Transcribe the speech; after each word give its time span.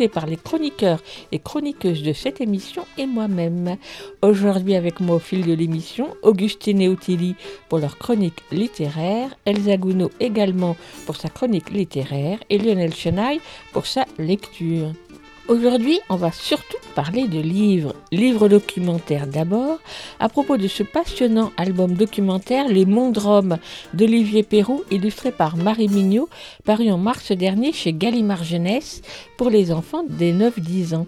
par 0.00 0.26
les 0.26 0.36
chroniqueurs 0.36 1.00
et 1.32 1.38
chroniqueuses 1.38 2.02
de 2.02 2.12
cette 2.12 2.40
émission 2.40 2.86
et 2.96 3.06
moi-même. 3.06 3.76
Aujourd'hui 4.22 4.74
avec 4.74 5.00
moi 5.00 5.16
au 5.16 5.18
fil 5.18 5.44
de 5.46 5.52
l'émission, 5.52 6.16
Augustine 6.22 6.80
et 6.80 6.88
Ottilie 6.88 7.36
pour 7.68 7.78
leur 7.78 7.98
chronique 7.98 8.42
littéraire, 8.50 9.34
Elsa 9.44 9.76
Gounod 9.76 10.10
également 10.18 10.76
pour 11.06 11.16
sa 11.16 11.28
chronique 11.28 11.70
littéraire 11.70 12.38
et 12.48 12.58
Lionel 12.58 12.94
Chenaille 12.94 13.40
pour 13.72 13.86
sa 13.86 14.06
lecture. 14.18 14.92
Aujourd'hui, 15.48 15.98
on 16.08 16.14
va 16.14 16.30
surtout 16.30 16.76
parler 16.94 17.26
de 17.26 17.40
livres, 17.40 17.94
livres 18.12 18.48
documentaires 18.48 19.26
d'abord, 19.26 19.78
à 20.20 20.28
propos 20.28 20.56
de 20.56 20.68
ce 20.68 20.84
passionnant 20.84 21.50
album 21.56 21.94
documentaire 21.94 22.68
Les 22.68 22.86
Mondes 22.86 23.18
Roms 23.18 23.58
d'Olivier 23.92 24.44
Perroux, 24.44 24.84
illustré 24.92 25.32
par 25.32 25.56
Marie 25.56 25.88
Mignot, 25.88 26.28
paru 26.64 26.92
en 26.92 26.98
mars 26.98 27.32
dernier 27.32 27.72
chez 27.72 27.92
Gallimard 27.92 28.44
Jeunesse 28.44 29.02
pour 29.36 29.50
les 29.50 29.72
enfants 29.72 30.04
des 30.08 30.32
9-10 30.32 30.94
ans. 30.94 31.06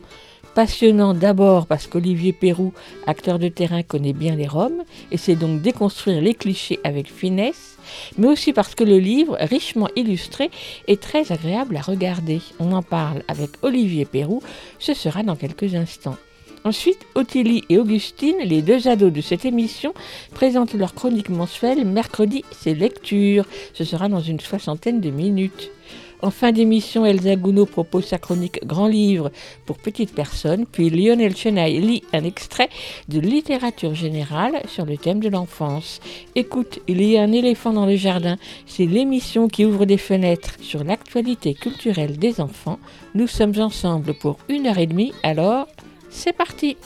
Passionnant 0.56 1.14
d'abord 1.14 1.66
parce 1.66 1.86
qu'Olivier 1.86 2.32
Perroux, 2.32 2.72
acteur 3.06 3.38
de 3.38 3.48
terrain, 3.48 3.84
connaît 3.84 4.12
bien 4.12 4.34
les 4.34 4.48
Roms 4.48 4.82
et 5.12 5.16
sait 5.16 5.36
donc 5.36 5.62
déconstruire 5.62 6.20
les 6.20 6.34
clichés 6.34 6.80
avec 6.82 7.08
finesse, 7.08 7.73
mais 8.18 8.28
aussi 8.28 8.52
parce 8.52 8.74
que 8.74 8.84
le 8.84 8.98
livre, 8.98 9.36
richement 9.40 9.88
illustré, 9.96 10.50
est 10.86 11.00
très 11.00 11.32
agréable 11.32 11.76
à 11.76 11.80
regarder. 11.80 12.40
On 12.58 12.72
en 12.72 12.82
parle 12.82 13.22
avec 13.28 13.50
Olivier 13.62 14.04
Perroux, 14.04 14.42
ce 14.78 14.94
sera 14.94 15.22
dans 15.22 15.36
quelques 15.36 15.74
instants. 15.74 16.16
Ensuite, 16.66 17.00
Ottilie 17.14 17.62
et 17.68 17.76
Augustine, 17.76 18.38
les 18.42 18.62
deux 18.62 18.88
ados 18.88 19.12
de 19.12 19.20
cette 19.20 19.44
émission, 19.44 19.92
présentent 20.32 20.72
leur 20.72 20.94
chronique 20.94 21.28
mensuelle 21.28 21.84
Mercredi, 21.84 22.42
c'est 22.52 22.72
lecture. 22.72 23.44
Ce 23.74 23.84
sera 23.84 24.08
dans 24.08 24.20
une 24.20 24.40
soixantaine 24.40 25.02
de 25.02 25.10
minutes. 25.10 25.70
En 26.24 26.30
fin 26.30 26.52
d'émission, 26.52 27.04
Elsa 27.04 27.36
Gounod 27.36 27.68
propose 27.68 28.06
sa 28.06 28.16
chronique 28.16 28.64
Grand 28.64 28.86
Livre 28.86 29.30
pour 29.66 29.76
petites 29.76 30.14
personnes, 30.14 30.64
puis 30.64 30.88
Lionel 30.88 31.36
Chenaille 31.36 31.78
lit 31.80 32.02
un 32.14 32.24
extrait 32.24 32.70
de 33.08 33.20
littérature 33.20 33.94
générale 33.94 34.62
sur 34.66 34.86
le 34.86 34.96
thème 34.96 35.20
de 35.20 35.28
l'enfance. 35.28 36.00
Écoute, 36.34 36.78
il 36.88 37.04
y 37.04 37.18
a 37.18 37.22
un 37.22 37.32
éléphant 37.32 37.74
dans 37.74 37.84
le 37.84 37.96
jardin, 37.96 38.38
c'est 38.64 38.86
l'émission 38.86 39.48
qui 39.48 39.66
ouvre 39.66 39.84
des 39.84 39.98
fenêtres 39.98 40.56
sur 40.62 40.82
l'actualité 40.82 41.52
culturelle 41.52 42.16
des 42.16 42.40
enfants. 42.40 42.78
Nous 43.14 43.26
sommes 43.26 43.60
ensemble 43.60 44.14
pour 44.14 44.38
une 44.48 44.66
heure 44.66 44.78
et 44.78 44.86
demie, 44.86 45.12
alors 45.22 45.68
c'est 46.08 46.32
parti 46.32 46.78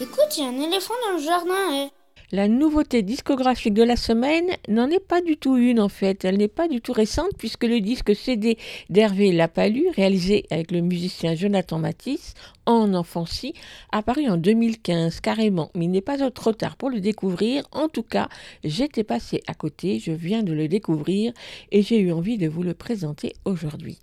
Écoute, 0.00 0.38
il 0.38 0.44
y 0.44 0.46
a 0.46 0.48
un 0.48 0.66
éléphant 0.66 0.94
dans 1.06 1.18
le 1.18 1.22
jardin. 1.22 1.74
eh. 1.74 2.03
La 2.34 2.48
nouveauté 2.48 3.02
discographique 3.02 3.74
de 3.74 3.84
la 3.84 3.94
semaine 3.94 4.50
n'en 4.66 4.90
est 4.90 4.98
pas 4.98 5.20
du 5.20 5.36
tout 5.36 5.56
une 5.56 5.78
en 5.78 5.88
fait, 5.88 6.24
elle 6.24 6.36
n'est 6.36 6.48
pas 6.48 6.66
du 6.66 6.80
tout 6.80 6.90
récente 6.90 7.30
puisque 7.38 7.62
le 7.62 7.80
disque 7.80 8.12
CD 8.16 8.58
d'Hervé 8.90 9.30
Lapalu, 9.30 9.86
réalisé 9.94 10.44
avec 10.50 10.72
le 10.72 10.80
musicien 10.80 11.36
Jonathan 11.36 11.78
Matisse 11.78 12.34
en 12.66 12.92
enfancy, 12.92 13.54
apparu 13.92 14.28
en 14.28 14.36
2015 14.36 15.20
carrément, 15.20 15.70
mais 15.76 15.84
il 15.84 15.92
n'est 15.92 16.00
pas 16.00 16.28
trop 16.32 16.52
tard 16.52 16.74
pour 16.74 16.90
le 16.90 17.00
découvrir. 17.00 17.62
En 17.70 17.88
tout 17.88 18.02
cas, 18.02 18.28
j'étais 18.64 19.04
passé 19.04 19.40
à 19.46 19.54
côté, 19.54 20.00
je 20.00 20.10
viens 20.10 20.42
de 20.42 20.52
le 20.52 20.66
découvrir 20.66 21.32
et 21.70 21.82
j'ai 21.82 22.00
eu 22.00 22.10
envie 22.10 22.36
de 22.36 22.48
vous 22.48 22.64
le 22.64 22.74
présenter 22.74 23.34
aujourd'hui. 23.44 24.00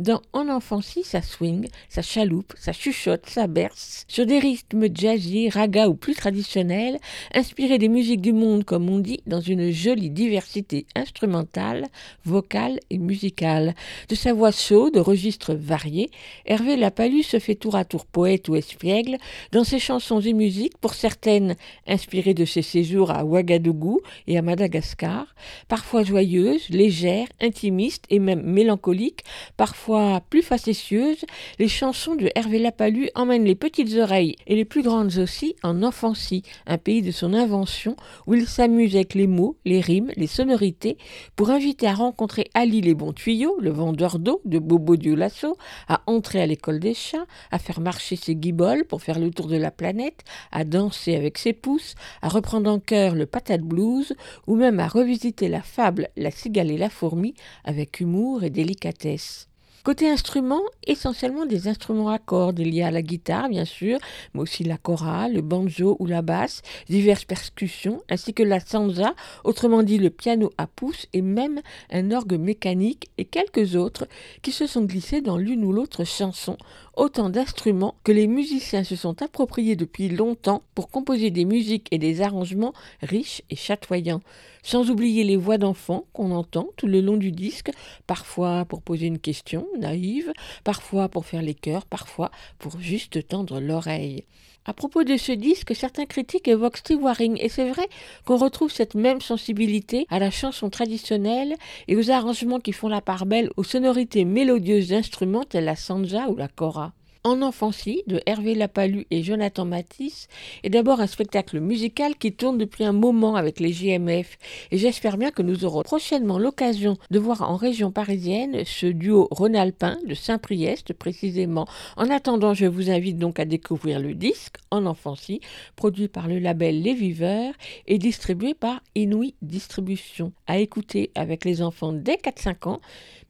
Dans 0.00 0.20
En 0.32 0.48
enfancy, 0.48 1.04
ça 1.04 1.22
swing, 1.22 1.68
ça 1.88 2.02
chaloupe, 2.02 2.52
ça 2.58 2.72
chuchote, 2.72 3.26
ça 3.26 3.46
berce, 3.46 4.04
sur 4.08 4.26
des 4.26 4.40
rythmes 4.40 4.88
jazzy, 4.92 5.48
raga 5.48 5.88
ou 5.88 5.94
plus 5.94 6.16
traditionnels, 6.16 6.98
inspirés 7.32 7.78
des 7.78 7.88
musiques 7.88 8.20
du 8.20 8.32
monde, 8.32 8.64
comme 8.64 8.90
on 8.90 8.98
dit, 8.98 9.20
dans 9.28 9.40
une 9.40 9.70
jolie 9.70 10.10
diversité 10.10 10.86
instrumentale, 10.96 11.86
vocale 12.24 12.80
et 12.90 12.98
musicale. 12.98 13.76
De 14.08 14.16
sa 14.16 14.32
voix 14.32 14.50
chaude, 14.50 14.96
aux 14.96 15.04
registres 15.04 15.54
variés, 15.54 16.10
Hervé 16.44 16.74
Lapalu 16.74 17.22
se 17.22 17.38
fait 17.38 17.54
tour 17.54 17.76
à 17.76 17.84
tour 17.84 18.04
poète 18.04 18.48
ou 18.48 18.56
espiègle 18.56 19.18
dans 19.52 19.62
ses 19.62 19.78
chansons 19.78 20.20
et 20.20 20.32
musiques, 20.32 20.76
pour 20.78 20.94
certaines 20.94 21.54
inspirées 21.86 22.34
de 22.34 22.44
ses 22.44 22.62
séjours 22.62 23.12
à 23.12 23.24
Ouagadougou 23.24 24.00
et 24.26 24.36
à 24.36 24.42
Madagascar, 24.42 25.36
parfois 25.68 26.02
joyeuses, 26.02 26.68
légères, 26.70 27.28
intimistes 27.40 28.06
et 28.10 28.18
même 28.18 28.42
mélancoliques, 28.42 29.22
parfois 29.56 29.83
plus 30.30 30.42
facétieuses, 30.42 31.24
les 31.58 31.68
chansons 31.68 32.14
de 32.14 32.30
Hervé 32.34 32.58
Lapalu 32.58 33.10
emmènent 33.14 33.44
les 33.44 33.54
petites 33.54 33.94
oreilles 33.96 34.36
et 34.46 34.56
les 34.56 34.64
plus 34.64 34.82
grandes 34.82 35.18
aussi 35.18 35.56
en 35.62 35.82
enfancy, 35.82 36.42
un 36.66 36.78
pays 36.78 37.02
de 37.02 37.10
son 37.10 37.34
invention 37.34 37.96
où 38.26 38.34
il 38.34 38.46
s'amuse 38.46 38.94
avec 38.94 39.14
les 39.14 39.26
mots, 39.26 39.56
les 39.64 39.80
rimes, 39.80 40.10
les 40.16 40.26
sonorités 40.26 40.96
pour 41.36 41.50
inviter 41.50 41.86
à 41.86 41.94
rencontrer 41.94 42.46
Ali 42.54 42.80
les 42.80 42.94
bons 42.94 43.12
tuyaux, 43.12 43.56
le 43.60 43.70
vendeur 43.70 44.18
d'eau 44.18 44.40
de 44.44 44.58
Bobo 44.58 44.96
du 44.96 45.16
Lasso, 45.16 45.56
à 45.88 46.02
entrer 46.06 46.40
à 46.40 46.46
l'école 46.46 46.80
des 46.80 46.94
chats, 46.94 47.26
à 47.50 47.58
faire 47.58 47.80
marcher 47.80 48.16
ses 48.16 48.34
guiboles 48.34 48.84
pour 48.84 49.02
faire 49.02 49.18
le 49.18 49.30
tour 49.30 49.48
de 49.48 49.56
la 49.56 49.70
planète, 49.70 50.24
à 50.50 50.64
danser 50.64 51.14
avec 51.14 51.36
ses 51.36 51.52
pouces, 51.52 51.94
à 52.22 52.28
reprendre 52.28 52.70
en 52.70 52.78
chœur 52.78 53.14
le 53.14 53.26
patate 53.26 53.62
blues 53.62 54.14
ou 54.46 54.56
même 54.56 54.80
à 54.80 54.88
revisiter 54.88 55.48
la 55.48 55.62
fable 55.62 56.08
La 56.16 56.30
cigale 56.30 56.70
et 56.70 56.78
la 56.78 56.90
fourmi 56.90 57.34
avec 57.64 58.00
humour 58.00 58.44
et 58.44 58.50
délicatesse. 58.50 59.48
Côté 59.84 60.08
instruments, 60.08 60.62
essentiellement 60.86 61.44
des 61.44 61.68
instruments 61.68 62.08
à 62.08 62.18
cordes. 62.18 62.58
Y 62.58 62.80
a 62.80 62.90
la 62.90 63.02
guitare, 63.02 63.50
bien 63.50 63.66
sûr, 63.66 63.98
mais 64.32 64.40
aussi 64.40 64.64
la 64.64 64.78
chorale, 64.78 65.34
le 65.34 65.42
banjo 65.42 65.98
ou 65.98 66.06
la 66.06 66.22
basse, 66.22 66.62
diverses 66.88 67.26
percussions, 67.26 68.02
ainsi 68.08 68.32
que 68.32 68.42
la 68.42 68.60
sansa, 68.60 69.14
autrement 69.44 69.82
dit 69.82 69.98
le 69.98 70.08
piano 70.08 70.50
à 70.56 70.66
pouces, 70.66 71.06
et 71.12 71.20
même 71.20 71.60
un 71.90 72.12
orgue 72.12 72.38
mécanique 72.40 73.10
et 73.18 73.26
quelques 73.26 73.76
autres 73.76 74.08
qui 74.40 74.52
se 74.52 74.66
sont 74.66 74.84
glissés 74.84 75.20
dans 75.20 75.36
l'une 75.36 75.62
ou 75.66 75.72
l'autre 75.72 76.04
chanson. 76.04 76.56
Autant 76.96 77.28
d'instruments 77.28 77.96
que 78.04 78.12
les 78.12 78.28
musiciens 78.28 78.84
se 78.84 78.94
sont 78.94 79.20
appropriés 79.20 79.74
depuis 79.74 80.08
longtemps 80.08 80.62
pour 80.76 80.90
composer 80.90 81.32
des 81.32 81.44
musiques 81.44 81.88
et 81.90 81.98
des 81.98 82.20
arrangements 82.22 82.72
riches 83.02 83.42
et 83.50 83.56
chatoyants. 83.56 84.20
Sans 84.62 84.90
oublier 84.90 85.24
les 85.24 85.36
voix 85.36 85.58
d'enfants 85.58 86.06
qu'on 86.12 86.30
entend 86.30 86.68
tout 86.76 86.86
le 86.86 87.00
long 87.00 87.16
du 87.16 87.32
disque, 87.32 87.72
parfois 88.06 88.64
pour 88.64 88.80
poser 88.80 89.06
une 89.06 89.18
question 89.18 89.66
naïve, 89.76 90.32
parfois 90.62 91.08
pour 91.08 91.26
faire 91.26 91.42
les 91.42 91.54
chœurs, 91.54 91.84
parfois 91.84 92.30
pour 92.60 92.78
juste 92.78 93.26
tendre 93.26 93.60
l'oreille. 93.60 94.24
À 94.66 94.72
propos 94.72 95.04
de 95.04 95.18
ce 95.18 95.32
disque, 95.32 95.74
certains 95.74 96.06
critiques 96.06 96.48
évoquent 96.48 96.78
Steve 96.78 97.02
Waring, 97.02 97.38
et 97.38 97.50
c'est 97.50 97.68
vrai 97.68 97.86
qu'on 98.24 98.38
retrouve 98.38 98.72
cette 98.72 98.94
même 98.94 99.20
sensibilité 99.20 100.06
à 100.08 100.18
la 100.18 100.30
chanson 100.30 100.70
traditionnelle 100.70 101.54
et 101.86 101.96
aux 101.96 102.10
arrangements 102.10 102.60
qui 102.60 102.72
font 102.72 102.88
la 102.88 103.02
part 103.02 103.26
belle 103.26 103.50
aux 103.58 103.64
sonorités 103.64 104.24
mélodieuses 104.24 104.88
d'instruments 104.88 105.44
tels 105.44 105.66
la 105.66 105.76
sanja 105.76 106.28
ou 106.28 106.36
la 106.36 106.48
kora. 106.48 106.92
En 107.26 107.40
enfancy 107.40 108.02
de 108.06 108.20
Hervé 108.26 108.54
Lapalu 108.54 109.06
et 109.10 109.22
Jonathan 109.22 109.64
Matisse 109.64 110.28
est 110.62 110.68
d'abord 110.68 111.00
un 111.00 111.06
spectacle 111.06 111.58
musical 111.58 112.16
qui 112.16 112.34
tourne 112.34 112.58
depuis 112.58 112.84
un 112.84 112.92
moment 112.92 113.34
avec 113.34 113.60
les 113.60 113.72
JMF 113.72 114.36
et 114.70 114.76
j'espère 114.76 115.16
bien 115.16 115.30
que 115.30 115.40
nous 115.40 115.64
aurons 115.64 115.84
prochainement 115.84 116.38
l'occasion 116.38 116.98
de 117.10 117.18
voir 117.18 117.40
en 117.50 117.56
région 117.56 117.90
parisienne 117.90 118.66
ce 118.66 118.84
duo 118.84 119.28
rhône-alpin 119.30 119.96
de 120.06 120.12
Saint-Priest 120.12 120.92
précisément. 120.92 121.66
En 121.96 122.10
attendant, 122.10 122.52
je 122.52 122.66
vous 122.66 122.90
invite 122.90 123.16
donc 123.16 123.40
à 123.40 123.46
découvrir 123.46 124.00
le 124.00 124.12
disque 124.12 124.56
en 124.70 124.84
enfancy 124.84 125.40
produit 125.76 126.08
par 126.08 126.28
le 126.28 126.38
label 126.38 126.82
Les 126.82 126.92
Viveurs 126.92 127.54
et 127.86 127.96
distribué 127.96 128.52
par 128.52 128.82
Inouï 128.96 129.34
Distribution 129.40 130.34
à 130.46 130.58
écouter 130.58 131.10
avec 131.14 131.46
les 131.46 131.62
enfants 131.62 131.94
dès 131.94 132.16
4-5 132.16 132.68
ans 132.68 132.80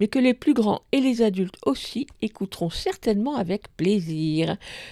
mais 0.01 0.09
que 0.09 0.19
les 0.19 0.35
plus 0.35 0.55
grands 0.55 0.83
et 0.91 0.99
les 0.99 1.23
adultes 1.23 1.55
aussi 1.65 2.09
écouteront 2.21 2.71
certainement 2.71 3.37
avec 3.37 3.69
plaisir. 3.77 3.84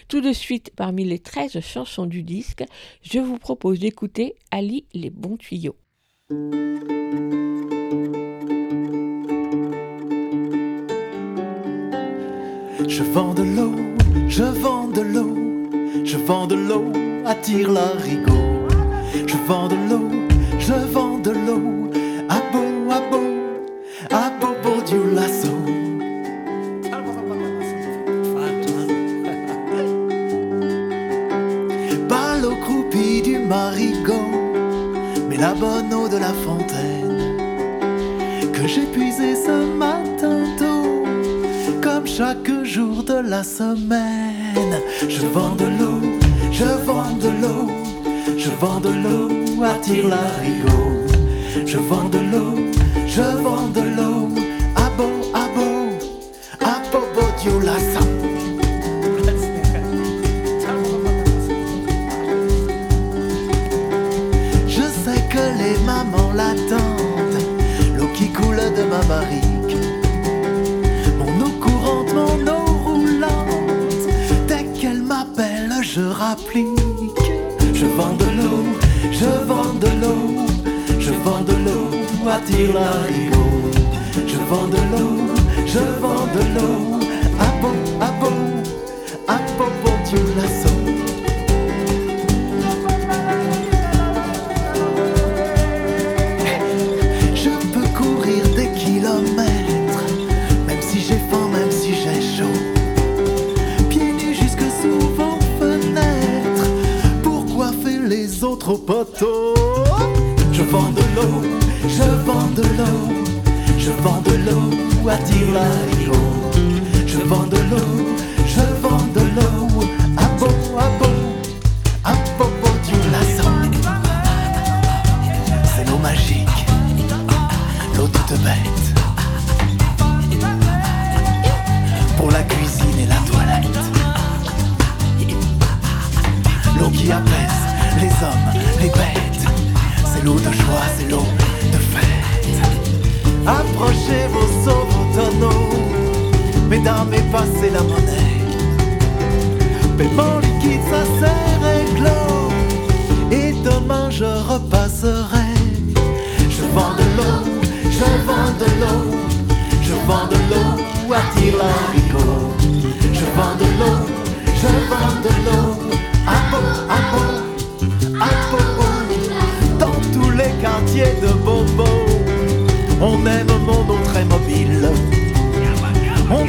Tout 0.09 0.21
de 0.21 0.33
suite, 0.33 0.73
parmi 0.77 1.05
les 1.05 1.19
13 1.19 1.61
chansons 1.61 2.07
du 2.07 2.23
disque, 2.23 2.65
je 3.03 3.19
vous 3.19 3.39
propose 3.39 3.81
d'écouter 3.81 4.35
Ali 4.51 4.87
les 4.95 5.11
bons 5.11 5.37
tuyaux. 5.37 5.77
Je 12.89 13.03
vends 13.03 13.35
de 13.35 13.43
l'eau, 13.43 13.75
je 14.29 14.43
vends 14.45 14.89
de 14.89 15.01
l'eau, 15.01 15.43
vends 16.27 16.47
de 16.47 16.55
l'eau, 16.55 16.93
attire 17.25 17.71
l'arigot. 17.71 18.33
Je 19.27 19.37
vends 19.47 19.69
de 19.69 19.77
l'eau, 19.89 20.09
je 20.59 20.73
vends 20.73 21.02
chaque 42.45 42.65
jour 42.65 43.03
de 43.03 43.15
la 43.15 43.43
semaine. 43.43 44.81
Je 45.09 45.27
vends 45.27 45.55
de 45.55 45.65
l'eau, 45.65 46.01
je 46.51 46.65
vends 46.65 47.17
de 47.17 47.29
l'eau, 47.29 47.71
je 48.39 48.51
vends 48.61 48.81
de 48.81 48.89
l'eau, 48.89 49.63
attire 49.65 50.09
l'arigot. 50.09 51.67
Je 51.67 51.79
vends 51.79 52.09
de 52.09 52.19
l'eau, 52.19 52.62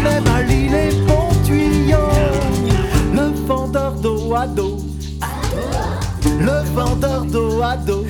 Aime 0.06 0.28
à 0.28 0.44
bons 1.08 1.34
tuyaux, 1.46 1.98
le 3.14 3.48
vendeur 3.48 3.94
d'eau 3.94 4.36
à 4.36 4.48
dos. 4.48 4.78
Le 6.40 6.64
vendeur 6.74 7.26
d'eau 7.26 7.62
à 7.62 7.78
dos. 7.78 8.06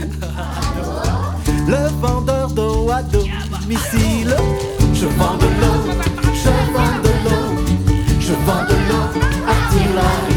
Le 1.68 1.88
vendeur 2.02 2.50
d'eau 2.50 2.90
à 2.90 3.04
domicile. 3.04 4.36
Je 4.94 5.06
vends 5.06 5.38
de 5.38 5.46
l'eau, 5.62 5.80
je 6.34 6.50
vends 6.74 7.00
de 7.04 7.14
l'eau, 7.26 7.46
je 8.20 8.34
vends 8.46 8.66
de 8.70 8.78
l'eau, 8.90 9.22
attire 9.48 10.33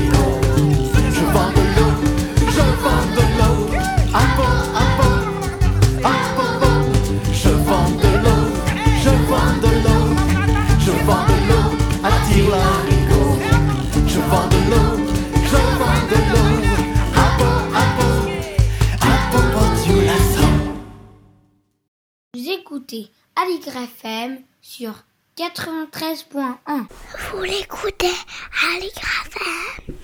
Aligre 23.46 23.76
FM 23.76 24.42
sur 24.60 24.92
93.1. 25.36 26.86
Vous 27.30 27.42
l'écoutez 27.42 28.06
à 28.08 28.78
l'IGRAFM 28.80 29.94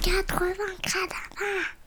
80 0.00 0.54
gradins. 0.82 1.81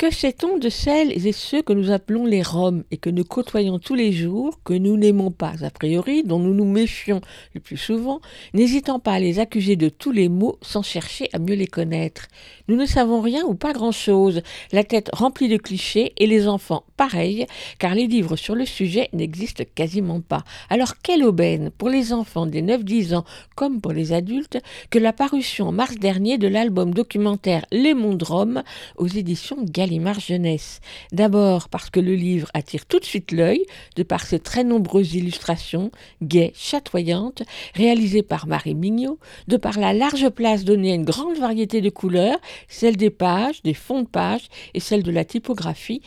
Que 0.00 0.10
sait-on 0.10 0.56
de 0.56 0.70
celles 0.70 1.26
et 1.26 1.32
ceux 1.32 1.60
que 1.60 1.74
nous 1.74 1.90
appelons 1.90 2.24
les 2.24 2.40
Roms 2.40 2.84
et 2.90 2.96
que 2.96 3.10
nous 3.10 3.22
côtoyons 3.22 3.78
tous 3.78 3.94
les 3.94 4.12
jours, 4.12 4.58
que 4.64 4.72
nous 4.72 4.96
n'aimons 4.96 5.30
pas 5.30 5.52
a 5.62 5.68
priori, 5.68 6.22
dont 6.22 6.38
nous 6.38 6.54
nous 6.54 6.64
méfions 6.64 7.20
le 7.52 7.60
plus 7.60 7.76
souvent, 7.76 8.22
n'hésitant 8.54 8.98
pas 8.98 9.12
à 9.12 9.20
les 9.20 9.40
accuser 9.40 9.76
de 9.76 9.90
tous 9.90 10.10
les 10.10 10.30
maux 10.30 10.56
sans 10.62 10.82
chercher 10.82 11.28
à 11.34 11.38
mieux 11.38 11.54
les 11.54 11.66
connaître? 11.66 12.28
Nous 12.66 12.76
ne 12.76 12.86
savons 12.86 13.20
rien 13.20 13.44
ou 13.44 13.54
pas 13.54 13.74
grand-chose, 13.74 14.40
la 14.72 14.84
tête 14.84 15.10
remplie 15.12 15.48
de 15.48 15.58
clichés 15.58 16.14
et 16.16 16.26
les 16.26 16.48
enfants 16.48 16.84
pareils, 16.96 17.46
car 17.78 17.94
les 17.94 18.06
livres 18.06 18.36
sur 18.36 18.54
le 18.54 18.64
sujet 18.64 19.10
n'existent 19.12 19.64
quasiment 19.74 20.22
pas. 20.22 20.44
Alors 20.70 20.96
quelle 21.02 21.24
aubaine 21.24 21.70
pour 21.76 21.90
les 21.90 22.14
enfants 22.14 22.46
des 22.46 22.62
9-10 22.62 23.16
ans 23.16 23.24
comme 23.54 23.82
pour 23.82 23.92
les 23.92 24.14
adultes 24.14 24.56
que 24.88 24.98
la 24.98 25.12
parution 25.12 25.68
en 25.68 25.72
mars 25.72 25.96
dernier 25.96 26.38
de 26.38 26.48
l'album 26.48 26.94
documentaire 26.94 27.66
Les 27.70 27.92
Mondes 27.92 28.22
Roms 28.22 28.62
aux 28.96 29.06
éditions 29.06 29.62
Gallimard 29.62 29.89
Jeunesse. 30.18 30.80
D'abord 31.12 31.68
parce 31.68 31.90
que 31.90 32.00
le 32.00 32.14
livre 32.14 32.48
attire 32.54 32.86
tout 32.86 32.98
de 32.98 33.04
suite 33.04 33.32
l'œil, 33.32 33.64
de 33.96 34.02
par 34.02 34.24
ses 34.24 34.38
très 34.38 34.64
nombreuses 34.64 35.14
illustrations, 35.14 35.90
gaies, 36.22 36.52
chatoyantes, 36.54 37.42
réalisées 37.74 38.22
par 38.22 38.46
Marie 38.46 38.74
Mignot, 38.74 39.18
de 39.48 39.56
par 39.56 39.78
la 39.78 39.92
large 39.92 40.28
place 40.28 40.64
donnée 40.64 40.92
à 40.92 40.94
une 40.94 41.04
grande 41.04 41.38
variété 41.38 41.80
de 41.80 41.90
couleurs, 41.90 42.38
celle 42.68 42.96
des 42.96 43.10
pages, 43.10 43.62
des 43.62 43.74
fonds 43.74 44.02
de 44.02 44.08
pages 44.08 44.48
et 44.74 44.80
celle 44.80 45.02
de 45.02 45.10
la 45.10 45.24
typographie, 45.24 46.02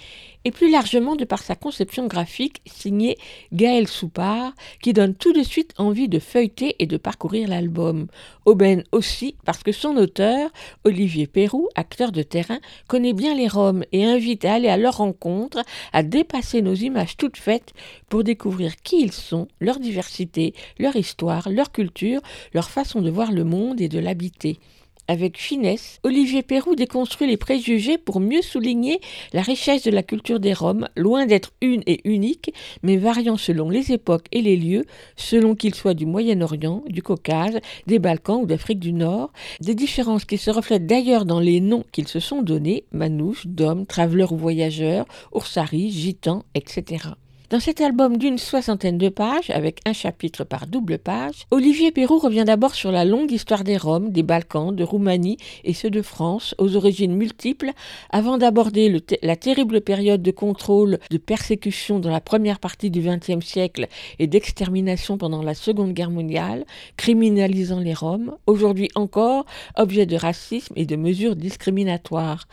et 0.45 0.51
plus 0.51 0.69
largement 0.69 1.15
de 1.15 1.25
par 1.25 1.41
sa 1.41 1.55
conception 1.55 2.07
graphique 2.07 2.61
signée 2.65 3.17
Gaël 3.51 3.87
Soupard, 3.87 4.53
qui 4.81 4.93
donne 4.93 5.15
tout 5.15 5.33
de 5.33 5.43
suite 5.43 5.73
envie 5.77 6.09
de 6.09 6.19
feuilleter 6.19 6.75
et 6.79 6.85
de 6.85 6.97
parcourir 6.97 7.47
l'album. 7.47 8.07
Aubaine 8.45 8.83
aussi 8.91 9.35
parce 9.45 9.63
que 9.63 9.71
son 9.71 9.95
auteur, 9.97 10.51
Olivier 10.83 11.27
Perrou, 11.27 11.69
acteur 11.75 12.11
de 12.11 12.23
terrain, 12.23 12.59
connaît 12.87 13.13
bien 13.13 13.35
les 13.35 13.47
Roms 13.47 13.85
et 13.91 14.05
invite 14.05 14.45
à 14.45 14.53
aller 14.53 14.69
à 14.69 14.77
leur 14.77 14.97
rencontre, 14.97 15.63
à 15.93 16.03
dépasser 16.03 16.61
nos 16.61 16.75
images 16.75 17.17
toutes 17.17 17.37
faites 17.37 17.73
pour 18.09 18.23
découvrir 18.23 18.75
qui 18.77 19.01
ils 19.01 19.11
sont, 19.11 19.47
leur 19.59 19.79
diversité, 19.79 20.53
leur 20.79 20.95
histoire, 20.95 21.49
leur 21.49 21.71
culture, 21.71 22.21
leur 22.53 22.69
façon 22.69 23.01
de 23.01 23.09
voir 23.09 23.31
le 23.31 23.43
monde 23.43 23.81
et 23.81 23.89
de 23.89 23.99
l'habiter. 23.99 24.59
Avec 25.07 25.37
finesse, 25.37 25.99
Olivier 26.03 26.43
Perrou 26.43 26.75
déconstruit 26.75 27.27
les 27.27 27.37
préjugés 27.37 27.97
pour 27.97 28.19
mieux 28.19 28.41
souligner 28.41 28.99
la 29.33 29.41
richesse 29.41 29.83
de 29.83 29.91
la 29.91 30.03
culture 30.03 30.39
des 30.39 30.53
Roms, 30.53 30.87
loin 30.95 31.25
d'être 31.25 31.51
une 31.61 31.83
et 31.87 32.01
unique, 32.05 32.53
mais 32.83 32.97
variant 32.97 33.37
selon 33.37 33.69
les 33.69 33.91
époques 33.91 34.27
et 34.31 34.41
les 34.41 34.57
lieux, 34.57 34.85
selon 35.15 35.55
qu'ils 35.55 35.75
soient 35.75 35.93
du 35.93 36.05
Moyen-Orient, 36.05 36.83
du 36.87 37.03
Caucase, 37.03 37.59
des 37.87 37.99
Balkans 37.99 38.41
ou 38.41 38.45
d'Afrique 38.45 38.79
du 38.79 38.93
Nord, 38.93 39.31
des 39.61 39.75
différences 39.75 40.25
qui 40.25 40.37
se 40.37 40.51
reflètent 40.51 40.87
d'ailleurs 40.87 41.25
dans 41.25 41.39
les 41.39 41.59
noms 41.59 41.83
qu'ils 41.91 42.07
se 42.07 42.19
sont 42.19 42.41
donnés, 42.41 42.85
manouches, 42.91 43.47
dom, 43.47 43.85
travelers 43.85 44.31
ou 44.31 44.37
voyageurs, 44.37 45.05
oursari, 45.31 45.91
gitans, 45.91 46.43
etc. 46.55 47.09
Dans 47.53 47.59
cet 47.59 47.81
album 47.81 48.17
d'une 48.17 48.39
soixantaine 48.39 48.97
de 48.97 49.09
pages, 49.09 49.51
avec 49.51 49.79
un 49.85 49.93
chapitre 49.93 50.43
par 50.43 50.65
double 50.65 50.97
page, 50.97 51.45
Olivier 51.51 51.91
Perrault 51.91 52.17
revient 52.17 52.45
d'abord 52.47 52.73
sur 52.73 52.91
la 52.91 53.05
longue 53.05 53.31
histoire 53.31 53.63
des 53.63 53.77
Roms, 53.77 54.09
des 54.09 54.23
Balkans, 54.23 54.75
de 54.75 54.83
Roumanie 54.83 55.37
et 55.63 55.75
ceux 55.75 55.91
de 55.91 56.01
France, 56.01 56.55
aux 56.57 56.75
origines 56.75 57.15
multiples, 57.15 57.69
avant 58.09 58.39
d'aborder 58.39 58.99
la 59.21 59.35
terrible 59.35 59.81
période 59.81 60.23
de 60.23 60.31
contrôle, 60.31 60.97
de 61.11 61.17
persécution 61.19 61.99
dans 61.99 62.09
la 62.09 62.21
première 62.21 62.57
partie 62.57 62.89
du 62.89 63.01
XXe 63.01 63.45
siècle 63.45 63.85
et 64.17 64.25
d'extermination 64.25 65.19
pendant 65.19 65.43
la 65.43 65.53
Seconde 65.53 65.93
Guerre 65.93 66.09
mondiale, 66.09 66.65
criminalisant 66.97 67.81
les 67.81 67.93
Roms, 67.93 68.35
aujourd'hui 68.47 68.89
encore 68.95 69.45
objet 69.77 70.07
de 70.07 70.15
racisme 70.15 70.73
et 70.75 70.87
de 70.87 70.95
mesures 70.95 71.35
discriminatoires. 71.35 72.47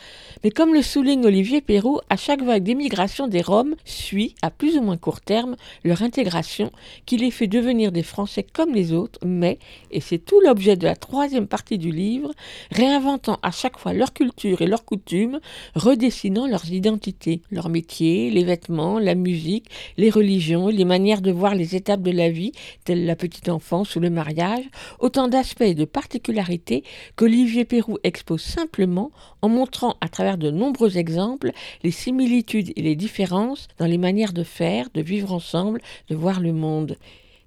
Mais 0.44 0.50
comme 0.50 0.74
le 0.74 0.82
souligne 0.82 1.24
Olivier 1.24 1.62
Perrault, 1.62 2.02
à 2.10 2.18
chaque 2.18 2.42
vague 2.42 2.64
d'émigration 2.64 3.28
des 3.28 3.40
Roms 3.40 3.76
suit, 3.86 4.34
à 4.42 4.50
plus 4.50 4.76
ou 4.76 4.82
moins 4.82 4.89
court 4.96 5.20
terme 5.20 5.56
leur 5.84 6.02
intégration 6.02 6.70
qui 7.06 7.16
les 7.16 7.30
fait 7.30 7.46
devenir 7.46 7.92
des 7.92 8.02
Français 8.02 8.42
comme 8.42 8.74
les 8.74 8.92
autres, 8.92 9.18
mais, 9.24 9.58
et 9.90 10.00
c'est 10.00 10.18
tout 10.18 10.40
l'objet 10.40 10.76
de 10.76 10.84
la 10.84 10.96
troisième 10.96 11.46
partie 11.46 11.78
du 11.78 11.90
livre, 11.90 12.32
réinventant 12.70 13.38
à 13.42 13.50
chaque 13.50 13.78
fois 13.78 13.92
leur 13.92 14.12
culture 14.12 14.62
et 14.62 14.66
leurs 14.66 14.84
coutumes, 14.84 15.40
redessinant 15.74 16.46
leurs 16.46 16.70
identités, 16.70 17.42
leurs 17.50 17.68
métiers, 17.68 18.30
les 18.30 18.44
vêtements, 18.44 18.98
la 18.98 19.14
musique, 19.14 19.66
les 19.96 20.10
religions, 20.10 20.68
les 20.68 20.84
manières 20.84 21.22
de 21.22 21.30
voir 21.30 21.54
les 21.54 21.76
étapes 21.76 22.02
de 22.02 22.10
la 22.10 22.30
vie, 22.30 22.52
telles 22.84 23.04
la 23.04 23.16
petite 23.16 23.48
enfance 23.48 23.96
ou 23.96 24.00
le 24.00 24.10
mariage, 24.10 24.64
autant 24.98 25.28
d'aspects 25.28 25.62
et 25.62 25.74
de 25.74 25.84
particularités 25.84 26.84
qu'Olivier 27.16 27.64
Perrou 27.64 27.98
expose 28.04 28.42
simplement 28.42 29.10
en 29.42 29.48
montrant 29.48 29.96
à 30.00 30.08
travers 30.08 30.38
de 30.38 30.50
nombreux 30.50 30.98
exemples 30.98 31.52
les 31.82 31.90
similitudes 31.90 32.72
et 32.76 32.82
les 32.82 32.96
différences 32.96 33.68
dans 33.78 33.86
les 33.86 33.98
manières 33.98 34.32
de 34.32 34.44
faire 34.44 34.79
de 34.94 35.02
vivre 35.02 35.32
ensemble, 35.32 35.80
de 36.08 36.14
voir 36.14 36.40
le 36.40 36.52
monde. 36.52 36.96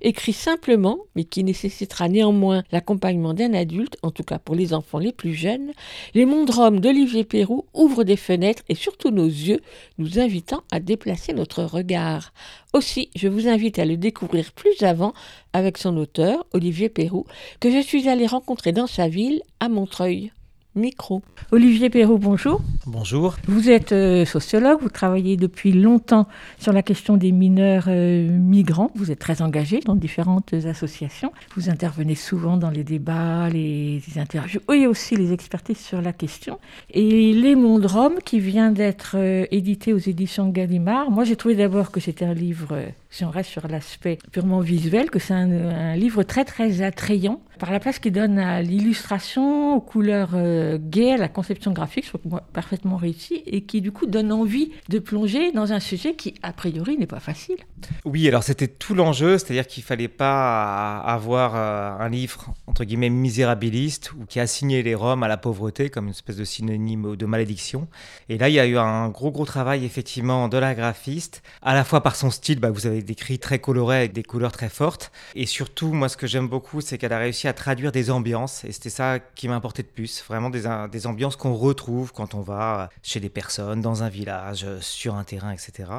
Écrit 0.05 0.33
simplement, 0.33 0.97
mais 1.15 1.23
qui 1.23 1.45
nécessitera 1.45 2.09
néanmoins 2.09 2.63
l'accompagnement 2.73 3.33
d'un 3.33 3.53
adulte, 3.53 3.95
en 4.03 4.11
tout 4.11 4.23
cas 4.23 4.37
pour 4.37 4.53
les 4.53 4.73
enfants 4.73 4.99
les 4.99 5.13
plus 5.13 5.33
jeunes, 5.33 5.71
Les 6.13 6.25
mondes 6.25 6.49
roms 6.49 6.81
d'Olivier 6.81 7.23
Perrou 7.23 7.65
ouvrent 7.73 8.03
des 8.03 8.17
fenêtres 8.17 8.63
et 8.67 8.75
surtout 8.75 9.11
nos 9.11 9.25
yeux, 9.25 9.61
nous 9.97 10.19
invitant 10.19 10.63
à 10.71 10.81
déplacer 10.81 11.31
notre 11.31 11.63
regard. 11.63 12.33
Aussi, 12.73 13.11
je 13.15 13.29
vous 13.29 13.47
invite 13.47 13.79
à 13.79 13.85
le 13.85 13.95
découvrir 13.95 14.51
plus 14.51 14.83
avant 14.83 15.13
avec 15.53 15.77
son 15.77 15.95
auteur, 15.95 16.45
Olivier 16.51 16.89
Perrou, 16.89 17.25
que 17.61 17.71
je 17.71 17.81
suis 17.81 18.09
allé 18.09 18.27
rencontrer 18.27 18.73
dans 18.73 18.87
sa 18.87 19.07
ville, 19.07 19.41
à 19.61 19.69
Montreuil 19.69 20.33
micro. 20.75 21.21
Olivier 21.51 21.89
Perrault, 21.89 22.17
bonjour. 22.17 22.61
Bonjour. 22.85 23.35
Vous 23.47 23.69
êtes 23.69 23.91
euh, 23.91 24.25
sociologue, 24.25 24.79
vous 24.81 24.89
travaillez 24.89 25.37
depuis 25.37 25.71
longtemps 25.71 26.27
sur 26.59 26.73
la 26.73 26.81
question 26.81 27.17
des 27.17 27.31
mineurs 27.31 27.85
euh, 27.87 28.27
migrants. 28.27 28.91
Vous 28.95 29.11
êtes 29.11 29.19
très 29.19 29.41
engagé 29.41 29.79
dans 29.79 29.95
différentes 29.95 30.53
associations. 30.53 31.31
Vous 31.55 31.69
intervenez 31.69 32.15
souvent 32.15 32.57
dans 32.57 32.69
les 32.69 32.83
débats, 32.83 33.49
les, 33.49 34.01
interviews 34.15 34.61
et 34.71 34.87
aussi 34.87 35.15
les 35.15 35.33
expertises 35.33 35.79
sur 35.79 36.01
la 36.01 36.13
question. 36.13 36.59
Et 36.91 37.33
Les 37.33 37.55
Mondes 37.55 37.85
Roms, 37.85 38.19
qui 38.23 38.39
vient 38.39 38.71
d'être 38.71 39.15
euh, 39.15 39.45
édité 39.51 39.93
aux 39.93 39.97
éditions 39.97 40.49
Gallimard, 40.49 41.11
moi 41.11 41.23
j'ai 41.23 41.35
trouvé 41.35 41.55
d'abord 41.55 41.91
que 41.91 41.99
c'était 41.99 42.25
un 42.25 42.33
livre 42.33 42.75
si 43.13 43.24
on 43.24 43.29
reste 43.29 43.51
sur 43.51 43.67
l'aspect 43.67 44.17
purement 44.32 44.60
visuel, 44.60 45.12
que 45.12 45.20
c'est 45.20 45.36
un, 45.36 45.96
livre 45.96 46.24
très 46.24 46.46
très 46.46 46.82
attrayant 46.82 47.41
par 47.60 47.72
la 47.72 47.79
place 47.79 48.00
qu'il 48.00 48.12
donne 48.12 48.39
à 48.39 48.63
l'illustration, 48.63 49.75
aux 49.75 49.82
couleurs 49.82 50.32
euh, 50.34 50.79
gaies, 50.82 51.13
à 51.13 51.17
la 51.17 51.29
conception 51.29 51.72
graphique, 51.72 52.05
je 52.05 52.17
trouve 52.17 52.41
parfaitement 52.51 52.98
réussi, 52.98 53.43
et 53.46 53.62
qui 53.62 53.82
du 53.82 53.91
coup 53.91 54.08
donne 54.08 54.32
envie 54.32 54.72
de 54.89 54.98
plonger 54.98 55.51
dans 55.51 55.72
un 55.72 55.79
sujet 55.79 56.15
qui 56.15 56.34
a 56.41 56.51
priori 56.51 56.98
n'est 56.98 57.05
pas 57.05 57.20
facile. 57.20 57.58
Oui, 58.03 58.27
alors 58.27 58.41
c'était 58.41 58.67
tout 58.67 58.96
l'enjeu, 58.96 59.38
c'est-à-dire 59.38 59.67
qu'il 59.67 59.84
fallait 59.84 60.08
pas 60.08 60.98
avoir 60.98 61.55
euh, 61.55 62.03
un 62.03 62.10
livre 62.10 62.53
entre 62.65 62.84
guillemets 62.84 63.12
misérabiliste 63.12 64.13
ou 64.13 64.25
qui 64.25 64.39
assignait 64.39 64.82
les 64.82 64.96
Roms 64.96 65.22
à 65.22 65.27
la 65.27 65.38
pauvreté 65.38 65.91
comme 65.91 66.05
une 66.05 66.12
espèce 66.12 66.38
de 66.38 66.43
synonyme 66.43 67.15
de 67.15 67.25
malédiction. 67.27 67.88
Et 68.29 68.39
là, 68.39 68.50
il 68.50 68.55
y 68.55 68.60
a 68.60 68.65
eu 68.65 68.77
un 68.77 69.10
gros 69.10 69.29
gros 69.32 69.46
travail 69.46 69.86
effectivement 69.86 70.50
de 70.50 70.58
la 70.58 70.74
graphiste, 70.74 71.43
à 71.62 71.75
la 71.75 71.84
fois 71.84 72.01
par 72.01 72.15
son 72.15 72.32
style, 72.32 72.60
bah, 72.60 72.72
vous 72.72 72.88
avez 72.88 73.02
des 73.03 73.15
très 73.15 73.60
colorés 73.60 73.98
avec 73.98 74.13
des 74.13 74.24
couleurs 74.24 74.51
très 74.51 74.69
fortes. 74.69 75.12
Et 75.36 75.45
surtout, 75.45 75.93
moi, 75.93 76.10
ce 76.10 76.17
que 76.17 76.27
j'aime 76.27 76.48
beaucoup, 76.48 76.81
c'est 76.81 76.98
qu'elle 76.98 77.13
a 77.13 77.19
réussi 77.19 77.48
à 77.48 77.53
traduire 77.53 77.91
des 77.91 78.10
ambiances. 78.12 78.63
Et 78.65 78.72
c'était 78.72 78.89
ça 78.89 79.19
qui 79.19 79.48
m'importait 79.48 79.83
de 79.83 79.88
plus. 79.88 80.24
Vraiment 80.27 80.50
des, 80.50 81.07
ambiances 81.07 81.36
qu'on 81.36 81.53
retrouve 81.53 82.13
quand 82.13 82.33
on 82.33 82.41
va 82.41 82.89
chez 83.01 83.19
des 83.19 83.29
personnes, 83.29 83.81
dans 83.81 84.03
un 84.03 84.10
village, 84.10 84.65
sur 84.79 85.15
un 85.15 85.24
terrain, 85.24 85.51
etc. 85.51 85.89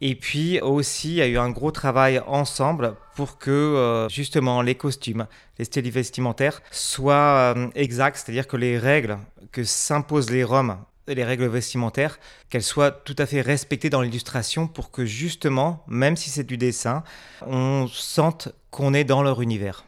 Et 0.00 0.16
puis 0.16 0.60
aussi, 0.60 1.10
il 1.10 1.14
y 1.14 1.22
a 1.22 1.28
eu 1.28 1.38
un 1.38 1.50
gros 1.50 1.70
travail 1.70 2.20
ensemble 2.26 2.96
pour 3.14 3.38
que 3.38 3.50
euh, 3.50 4.08
justement 4.08 4.60
les 4.60 4.74
costumes, 4.74 5.28
les 5.58 5.64
styles 5.64 5.88
vestimentaires 5.90 6.60
soient 6.72 7.54
euh, 7.56 7.68
exacts, 7.76 8.16
c'est-à-dire 8.16 8.48
que 8.48 8.56
les 8.56 8.78
règles 8.78 9.18
que 9.52 9.62
s'imposent 9.62 10.30
les 10.30 10.42
Roms 10.42 10.76
les 11.14 11.24
règles 11.24 11.46
vestimentaires, 11.46 12.18
qu'elles 12.50 12.62
soient 12.62 12.90
tout 12.90 13.16
à 13.18 13.26
fait 13.26 13.40
respectées 13.40 13.90
dans 13.90 14.02
l'illustration 14.02 14.66
pour 14.66 14.90
que 14.90 15.04
justement, 15.04 15.84
même 15.86 16.16
si 16.16 16.30
c'est 16.30 16.44
du 16.44 16.56
dessin, 16.56 17.02
on 17.46 17.86
sente 17.88 18.48
qu'on 18.70 18.94
est 18.94 19.04
dans 19.04 19.22
leur 19.22 19.42
univers. 19.42 19.84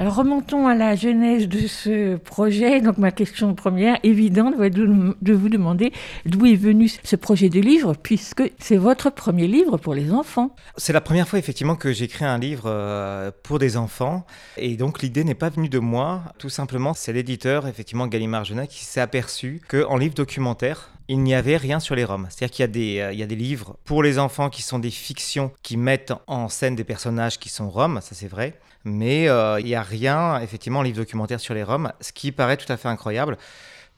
Alors 0.00 0.14
remontons 0.14 0.68
à 0.68 0.76
la 0.76 0.94
genèse 0.94 1.48
de 1.48 1.66
ce 1.66 2.14
projet. 2.18 2.80
Donc 2.80 2.98
ma 2.98 3.10
question 3.10 3.52
première, 3.56 3.98
évidente, 4.04 4.54
va 4.54 4.66
être 4.66 4.74
de 4.76 5.32
vous 5.32 5.48
demander 5.48 5.92
d'où 6.24 6.46
est 6.46 6.54
venu 6.54 6.88
ce 7.02 7.16
projet 7.16 7.48
de 7.48 7.58
livre, 7.58 7.96
puisque 8.00 8.44
c'est 8.60 8.76
votre 8.76 9.10
premier 9.10 9.48
livre 9.48 9.76
pour 9.76 9.94
les 9.94 10.12
enfants. 10.12 10.54
C'est 10.76 10.92
la 10.92 11.00
première 11.00 11.26
fois 11.26 11.40
effectivement 11.40 11.74
que 11.74 11.92
j'écris 11.92 12.24
un 12.24 12.38
livre 12.38 12.66
euh, 12.66 13.32
pour 13.42 13.58
des 13.58 13.76
enfants, 13.76 14.24
et 14.56 14.76
donc 14.76 15.02
l'idée 15.02 15.24
n'est 15.24 15.34
pas 15.34 15.50
venue 15.50 15.68
de 15.68 15.80
moi. 15.80 16.22
Tout 16.38 16.48
simplement, 16.48 16.94
c'est 16.94 17.12
l'éditeur, 17.12 17.66
effectivement 17.66 18.06
Gallimard 18.06 18.44
Genin, 18.44 18.66
qui 18.66 18.84
s'est 18.84 19.00
aperçu 19.00 19.60
qu'en 19.66 19.96
livre 19.96 20.14
documentaire, 20.14 20.92
il 21.08 21.24
n'y 21.24 21.34
avait 21.34 21.56
rien 21.56 21.80
sur 21.80 21.96
les 21.96 22.04
Roms. 22.04 22.28
C'est-à-dire 22.30 22.68
qu'il 22.68 23.00
euh, 23.00 23.12
y 23.12 23.22
a 23.24 23.26
des 23.26 23.34
livres 23.34 23.76
pour 23.84 24.04
les 24.04 24.20
enfants 24.20 24.48
qui 24.48 24.62
sont 24.62 24.78
des 24.78 24.92
fictions 24.92 25.50
qui 25.64 25.76
mettent 25.76 26.12
en 26.28 26.48
scène 26.48 26.76
des 26.76 26.84
personnages 26.84 27.40
qui 27.40 27.48
sont 27.48 27.68
Roms, 27.68 28.00
ça 28.00 28.14
c'est 28.14 28.28
vrai. 28.28 28.54
Mais 28.88 29.28
euh, 29.28 29.60
il 29.60 29.66
n'y 29.66 29.74
a 29.74 29.82
rien, 29.82 30.40
effectivement, 30.40 30.80
en 30.80 30.82
livre 30.82 30.98
documentaire 30.98 31.40
sur 31.40 31.54
les 31.54 31.62
Roms, 31.62 31.92
ce 32.00 32.12
qui 32.12 32.32
paraît 32.32 32.56
tout 32.56 32.70
à 32.72 32.76
fait 32.76 32.88
incroyable 32.88 33.36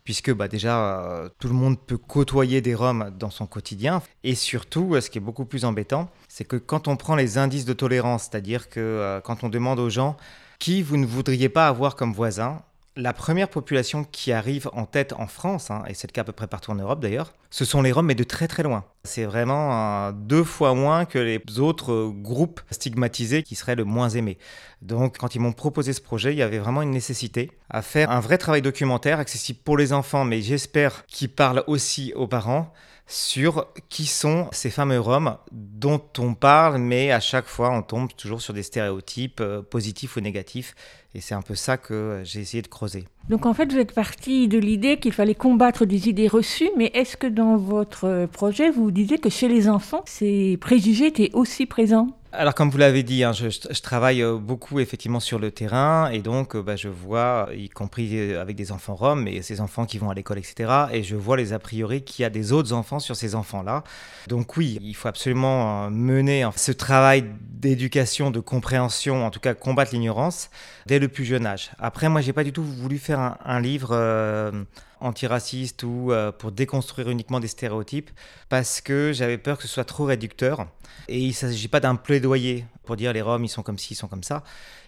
puisque 0.02 0.32
bah, 0.32 0.48
déjà 0.48 1.02
euh, 1.02 1.28
tout 1.38 1.46
le 1.46 1.54
monde 1.54 1.78
peut 1.78 1.98
côtoyer 1.98 2.62
des 2.62 2.74
Roms 2.74 3.12
dans 3.16 3.30
son 3.30 3.46
quotidien. 3.46 4.02
Et 4.24 4.34
surtout, 4.34 4.98
ce 5.00 5.10
qui 5.10 5.18
est 5.18 5.20
beaucoup 5.20 5.44
plus 5.44 5.64
embêtant, 5.64 6.08
c'est 6.26 6.44
que 6.44 6.56
quand 6.56 6.88
on 6.88 6.96
prend 6.96 7.14
les 7.14 7.38
indices 7.38 7.66
de 7.66 7.74
tolérance, 7.74 8.22
c'est-à-dire 8.24 8.70
que 8.70 9.20
quand 9.22 9.44
on 9.44 9.48
demande 9.50 9.78
aux 9.78 9.90
gens 9.90 10.16
qui 10.58 10.82
vous 10.82 10.96
ne 10.96 11.06
voudriez 11.06 11.48
pas 11.48 11.68
avoir 11.68 11.96
comme 11.96 12.12
voisin, 12.12 12.62
la 12.96 13.12
première 13.12 13.48
population 13.48 14.04
qui 14.04 14.32
arrive 14.32 14.68
en 14.72 14.84
tête 14.84 15.12
en 15.12 15.26
France, 15.26 15.70
hein, 15.70 15.84
et 15.88 15.94
c'est 15.94 16.08
le 16.08 16.12
cas 16.12 16.22
à 16.22 16.24
peu 16.24 16.32
près 16.32 16.46
partout 16.46 16.72
en 16.72 16.74
Europe 16.74 17.00
d'ailleurs, 17.00 17.32
ce 17.50 17.64
sont 17.64 17.82
les 17.82 17.92
Roms, 17.92 18.06
mais 18.06 18.14
de 18.14 18.24
très 18.24 18.48
très 18.48 18.62
loin. 18.62 18.84
C'est 19.04 19.24
vraiment 19.24 20.12
deux 20.12 20.44
fois 20.44 20.74
moins 20.74 21.04
que 21.04 21.18
les 21.18 21.40
autres 21.58 22.12
groupes 22.14 22.60
stigmatisés 22.70 23.42
qui 23.42 23.54
seraient 23.54 23.76
le 23.76 23.84
moins 23.84 24.08
aimés. 24.10 24.38
Donc 24.82 25.18
quand 25.18 25.34
ils 25.34 25.40
m'ont 25.40 25.52
proposé 25.52 25.92
ce 25.92 26.00
projet, 26.00 26.32
il 26.32 26.38
y 26.38 26.42
avait 26.42 26.58
vraiment 26.58 26.82
une 26.82 26.90
nécessité 26.90 27.50
à 27.68 27.82
faire 27.82 28.10
un 28.10 28.20
vrai 28.20 28.38
travail 28.38 28.62
documentaire 28.62 29.18
accessible 29.18 29.60
pour 29.64 29.76
les 29.76 29.92
enfants, 29.92 30.24
mais 30.24 30.42
j'espère 30.42 31.06
qu'il 31.06 31.30
parle 31.30 31.64
aussi 31.66 32.12
aux 32.14 32.28
parents 32.28 32.72
sur 33.10 33.66
qui 33.88 34.06
sont 34.06 34.48
ces 34.52 34.70
fameux 34.70 35.00
Roms 35.00 35.36
dont 35.50 36.00
on 36.18 36.34
parle, 36.34 36.78
mais 36.78 37.10
à 37.10 37.18
chaque 37.18 37.46
fois 37.46 37.70
on 37.70 37.82
tombe 37.82 38.14
toujours 38.16 38.40
sur 38.40 38.54
des 38.54 38.62
stéréotypes 38.62 39.40
euh, 39.40 39.62
positifs 39.62 40.16
ou 40.16 40.20
négatifs. 40.20 40.76
Et 41.14 41.20
c'est 41.20 41.34
un 41.34 41.42
peu 41.42 41.54
ça 41.54 41.76
que 41.76 42.20
j'ai 42.24 42.40
essayé 42.40 42.62
de 42.62 42.68
creuser. 42.68 43.04
Donc 43.28 43.46
en 43.46 43.54
fait, 43.54 43.72
vous 43.72 43.78
êtes 43.78 43.92
parti 43.92 44.48
de 44.48 44.58
l'idée 44.58 44.98
qu'il 44.98 45.12
fallait 45.12 45.34
combattre 45.34 45.84
des 45.84 46.08
idées 46.08 46.28
reçues, 46.28 46.70
mais 46.76 46.90
est-ce 46.94 47.16
que 47.16 47.26
dans 47.26 47.56
votre 47.56 48.26
projet, 48.26 48.70
vous 48.70 48.90
disiez 48.90 49.18
que 49.18 49.28
chez 49.28 49.48
les 49.48 49.68
enfants, 49.68 50.02
ces 50.06 50.56
préjugés 50.56 51.06
étaient 51.06 51.30
aussi 51.32 51.66
présents? 51.66 52.08
Alors 52.32 52.54
comme 52.54 52.70
vous 52.70 52.78
l'avez 52.78 53.02
dit, 53.02 53.24
hein, 53.24 53.32
je, 53.32 53.80
travaille 53.80 54.22
euh, 54.22 54.36
beaucoup 54.36 54.78
effectivement 54.78 55.18
sur 55.18 55.40
le 55.40 55.50
terrain 55.50 56.10
et 56.10 56.20
donc 56.20 56.54
euh, 56.54 56.62
bah, 56.62 56.76
je 56.76 56.86
vois, 56.86 57.48
y 57.52 57.68
compris 57.68 58.08
euh, 58.12 58.40
avec 58.40 58.54
des 58.54 58.70
enfants 58.70 58.94
roms 58.94 59.26
et 59.26 59.42
ces 59.42 59.60
enfants 59.60 59.84
qui 59.84 59.98
vont 59.98 60.10
à 60.10 60.14
l'école, 60.14 60.38
etc. 60.38 60.70
Et 60.92 61.02
je 61.02 61.16
vois 61.16 61.36
les 61.36 61.52
a 61.52 61.58
priori 61.58 62.02
qu'il 62.04 62.22
y 62.22 62.24
a 62.24 62.30
des 62.30 62.52
autres 62.52 62.72
enfants 62.72 63.00
sur 63.00 63.16
ces 63.16 63.34
enfants-là. 63.34 63.82
Donc 64.28 64.56
oui, 64.56 64.78
il 64.80 64.94
faut 64.94 65.08
absolument 65.08 65.90
mener 65.90 66.48
ce 66.54 66.70
travail 66.70 67.24
d'éducation, 67.50 68.30
de 68.30 68.38
compréhension, 68.38 69.26
en 69.26 69.30
tout 69.30 69.40
cas 69.40 69.54
combattre 69.54 69.92
l'ignorance 69.92 70.50
dès 70.86 70.99
le 71.00 71.08
plus 71.08 71.24
jeune 71.24 71.46
âge. 71.46 71.70
Après, 71.78 72.08
moi, 72.08 72.20
j'ai 72.20 72.32
pas 72.32 72.44
du 72.44 72.52
tout 72.52 72.62
voulu 72.62 72.98
faire 72.98 73.36
un, 73.44 73.60
livre 73.60 73.90
euh, 73.92 74.52
antiraciste 75.00 75.82
ou 75.82 76.12
euh, 76.12 76.30
pour 76.30 76.52
déconstruire 76.52 77.10
uniquement 77.10 77.40
des 77.40 77.48
stéréotypes 77.48 78.10
parce 78.48 78.80
que 78.80 79.12
j'avais 79.12 79.38
peur 79.38 79.56
que 79.56 79.64
ce 79.64 79.68
soit 79.68 79.84
trop 79.84 80.04
réducteur. 80.04 80.66
Et 81.08 81.18
il 81.18 81.32
s'agit 81.32 81.68
pas 81.68 81.80
d'un 81.80 81.96
plaidoyer 81.96 82.64
pour 82.84 82.96
dire 82.96 83.12
les 83.12 83.22
Roms, 83.22 83.44
ils 83.44 83.48
sont 83.48 83.62
comme 83.62 83.78
ci, 83.78 83.94
ils 83.94 83.96
sont 83.96 84.08
comme 84.08 84.22
ça. 84.22 84.44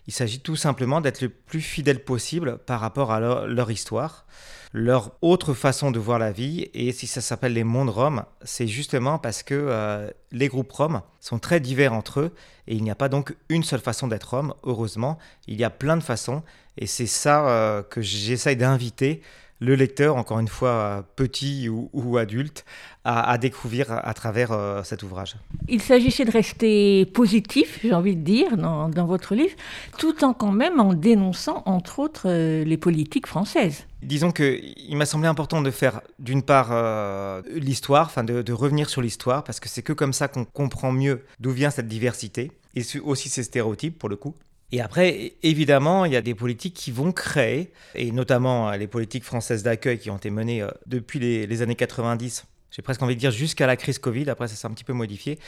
Il 0.06 0.12
s'agit 0.12 0.40
tout 0.40 0.56
simplement 0.56 1.00
d'être 1.00 1.20
le 1.20 1.28
plus 1.28 1.60
fidèle 1.60 2.04
possible 2.04 2.58
par 2.58 2.80
rapport 2.80 3.12
à 3.12 3.20
leur 3.20 3.70
histoire, 3.70 4.26
leur 4.72 5.12
autre 5.20 5.54
façon 5.54 5.90
de 5.90 5.98
voir 5.98 6.18
la 6.18 6.32
vie. 6.32 6.68
Et 6.74 6.92
si 6.92 7.06
ça 7.06 7.20
s'appelle 7.20 7.52
les 7.52 7.64
mondes 7.64 7.90
Roms, 7.90 8.24
c'est 8.42 8.66
justement 8.66 9.18
parce 9.18 9.42
que 9.42 9.54
euh, 9.54 10.10
les 10.32 10.48
groupes 10.48 10.72
Roms 10.72 11.02
sont 11.20 11.38
très 11.38 11.60
divers 11.60 11.92
entre 11.92 12.20
eux 12.20 12.32
et 12.66 12.74
il 12.74 12.82
n'y 12.82 12.90
a 12.90 12.94
pas 12.94 13.08
donc 13.08 13.36
une 13.48 13.62
seule 13.62 13.80
façon 13.80 14.08
d'être 14.08 14.30
Rome, 14.30 14.54
heureusement. 14.64 15.18
Il 15.46 15.58
y 15.58 15.64
a 15.64 15.70
plein 15.70 15.96
de 15.96 16.02
façons 16.02 16.42
et 16.78 16.86
c'est 16.86 17.06
ça 17.06 17.46
euh, 17.48 17.82
que 17.82 18.00
j'essaye 18.00 18.56
d'inviter 18.56 19.20
le 19.60 19.76
lecteur, 19.76 20.16
encore 20.16 20.40
une 20.40 20.48
fois 20.48 20.70
euh, 20.70 21.02
petit 21.14 21.68
ou, 21.68 22.16
adulte, 22.16 22.64
à, 23.04 23.38
découvrir 23.38 23.86
à 23.92 24.12
travers 24.12 24.80
cet 24.84 25.04
ouvrage. 25.04 25.36
Il 25.68 25.80
s'agissait 25.80 26.24
de 26.24 26.32
rester 26.32 27.06
positif, 27.06 27.78
j'ai 27.82 27.94
envie 27.94 28.16
de 28.16 28.22
dire, 28.22 28.56
dans, 28.56 28.88
dans 28.88 29.06
votre 29.06 29.36
livre, 29.36 29.54
tout 29.98 30.24
en 30.24 30.32
quand 30.34 30.50
même 30.50 30.80
en 30.80 30.94
dénonçant, 30.94 31.62
entre 31.66 32.00
autres, 32.00 32.28
les 32.28 32.76
politiques 32.76 33.28
françaises. 33.28 33.86
Disons 34.02 34.32
qu'il 34.32 34.96
m'a 34.96 35.06
semblé 35.06 35.28
important 35.28 35.62
de 35.62 35.70
faire 35.70 36.00
d'une 36.18 36.42
part 36.42 36.70
euh, 36.72 37.40
l'histoire, 37.48 38.06
enfin 38.06 38.24
de, 38.24 38.52
revenir 38.52 38.90
sur 38.90 39.00
l'histoire, 39.00 39.44
parce 39.44 39.60
que 39.60 39.68
c'est 39.68 39.82
que 39.82 39.92
comme 39.92 40.12
ça 40.12 40.26
qu'on 40.26 40.44
comprend 40.44 40.90
mieux 40.90 41.24
d'où 41.38 41.52
vient 41.52 41.70
cette 41.70 41.88
diversité, 41.88 42.50
et 42.74 42.82
aussi 43.04 43.28
ces 43.28 43.44
stéréotypes 43.44 43.98
pour 43.98 44.08
le 44.08 44.16
coup. 44.16 44.34
Et 44.72 44.80
après, 44.80 45.34
évidemment, 45.42 46.04
il 46.04 46.12
y 46.12 46.16
a 46.16 46.22
des 46.22 46.34
politiques 46.34 46.74
qui 46.74 46.90
vont 46.90 47.12
créer, 47.12 47.72
et 47.94 48.10
notamment 48.10 48.70
euh, 48.70 48.76
les 48.76 48.88
politiques 48.88 49.24
françaises 49.24 49.62
d'accueil 49.62 49.98
qui 49.98 50.10
ont 50.10 50.16
été 50.16 50.30
menées 50.30 50.62
euh, 50.62 50.68
depuis 50.86 51.20
les, 51.20 51.46
les 51.46 51.62
années 51.62 51.76
90, 51.76 52.44
j'ai 52.72 52.80
presque 52.80 53.02
envie 53.02 53.14
de 53.14 53.20
dire 53.20 53.30
jusqu'à 53.30 53.66
la 53.66 53.76
crise 53.76 53.98
Covid, 53.98 54.28
après 54.30 54.48
ça 54.48 54.56
s'est 54.56 54.66
un 54.66 54.70
petit 54.70 54.82
peu 54.82 54.94
modifié, 54.94 55.38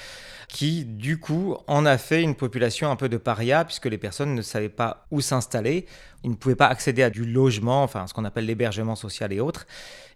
qui 0.49 0.85
du 0.85 1.19
coup 1.19 1.57
en 1.67 1.87
a 1.87 1.97
fait 1.97 2.23
une 2.23 2.35
population 2.35 2.91
un 2.91 2.97
peu 2.97 3.09
de 3.09 3.17
paria, 3.17 3.65
puisque 3.65 3.87
les 3.87 3.97
personnes 3.97 4.35
ne 4.35 4.43
savaient 4.43 4.69
pas 4.69 5.07
où 5.11 5.23
s'installer, 5.23 5.87
ils 6.25 6.31
ne 6.31 6.35
pouvaient 6.35 6.57
pas 6.57 6.67
accéder 6.67 7.03
à 7.03 7.11
du 7.11 7.25
logement, 7.25 7.83
enfin 7.83 8.07
ce 8.07 8.15
qu'on 8.15 8.25
appelle 8.25 8.47
l'hébergement 8.47 8.97
social 8.97 9.33
et 9.33 9.41
autres. 9.41 9.67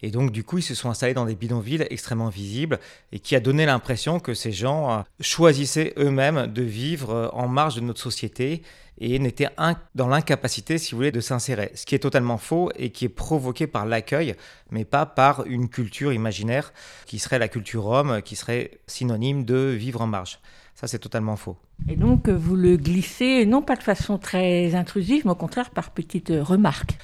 Et 0.03 0.11
donc 0.11 0.33
du 0.33 0.43
coup 0.43 0.59
ils 0.59 0.63
se 0.63 0.75
sont 0.75 0.91
installés 0.91 1.15
dans 1.15 1.27
des 1.27 1.35
bidonvilles 1.35 1.87
extrêmement 1.91 2.31
visibles, 2.31 2.81
et 3.13 3.21
qui 3.21 3.37
a 3.37 3.41
donné 3.41 3.67
l'impression 3.67 4.19
que 4.19 4.35
ces 4.35 4.53
gens 4.53 4.91
euh, 4.91 5.03
choisissaient 5.21 5.93
eux-mêmes 5.99 6.47
de 6.47 6.63
vivre 6.63 7.11
euh, 7.11 7.29
en 7.33 7.47
marge 7.47 7.77
de 7.77 7.81
notre 7.81 8.01
société 8.01 8.63
et 9.01 9.19
n'étaient 9.19 9.49
dans 9.95 10.09
l'incapacité, 10.09 10.77
si 10.77 10.91
vous 10.91 10.97
voulez, 10.97 11.13
de 11.13 11.21
s'insérer. 11.21 11.71
Ce 11.75 11.87
qui 11.87 11.95
est 11.95 12.01
totalement 12.01 12.39
faux 12.39 12.71
et 12.77 12.91
qui 12.91 13.05
est 13.05 13.09
provoqué 13.09 13.69
par 13.69 13.87
l'accueil, 13.87 14.35
mais 14.73 14.85
pas 14.85 15.07
par 15.07 15.47
une 15.47 15.69
culture 15.69 16.13
imaginaire 16.13 16.73
qui 17.07 17.21
serait 17.21 17.39
la 17.39 17.47
culture 17.47 17.85
rome, 17.85 18.23
qui 18.23 18.35
serait 18.35 18.81
synonyme 18.89 19.45
de 19.45 19.57
vivre 19.57 20.01
en 20.01 20.09
marge. 20.09 20.41
Ça, 20.79 20.87
c'est 20.87 21.01
totalement 21.01 21.35
faux. 21.35 21.57
Et 21.89 21.97
donc, 21.97 22.29
vous 22.29 22.55
le 22.55 22.77
glissez, 22.77 23.45
non 23.47 23.63
pas 23.63 23.75
de 23.75 23.83
façon 23.83 24.17
très 24.17 24.77
intrusive, 24.77 25.23
mais 25.25 25.33
au 25.33 25.35
contraire 25.35 25.71
par 25.71 25.91
petites 25.91 26.33
remarques. 26.41 26.97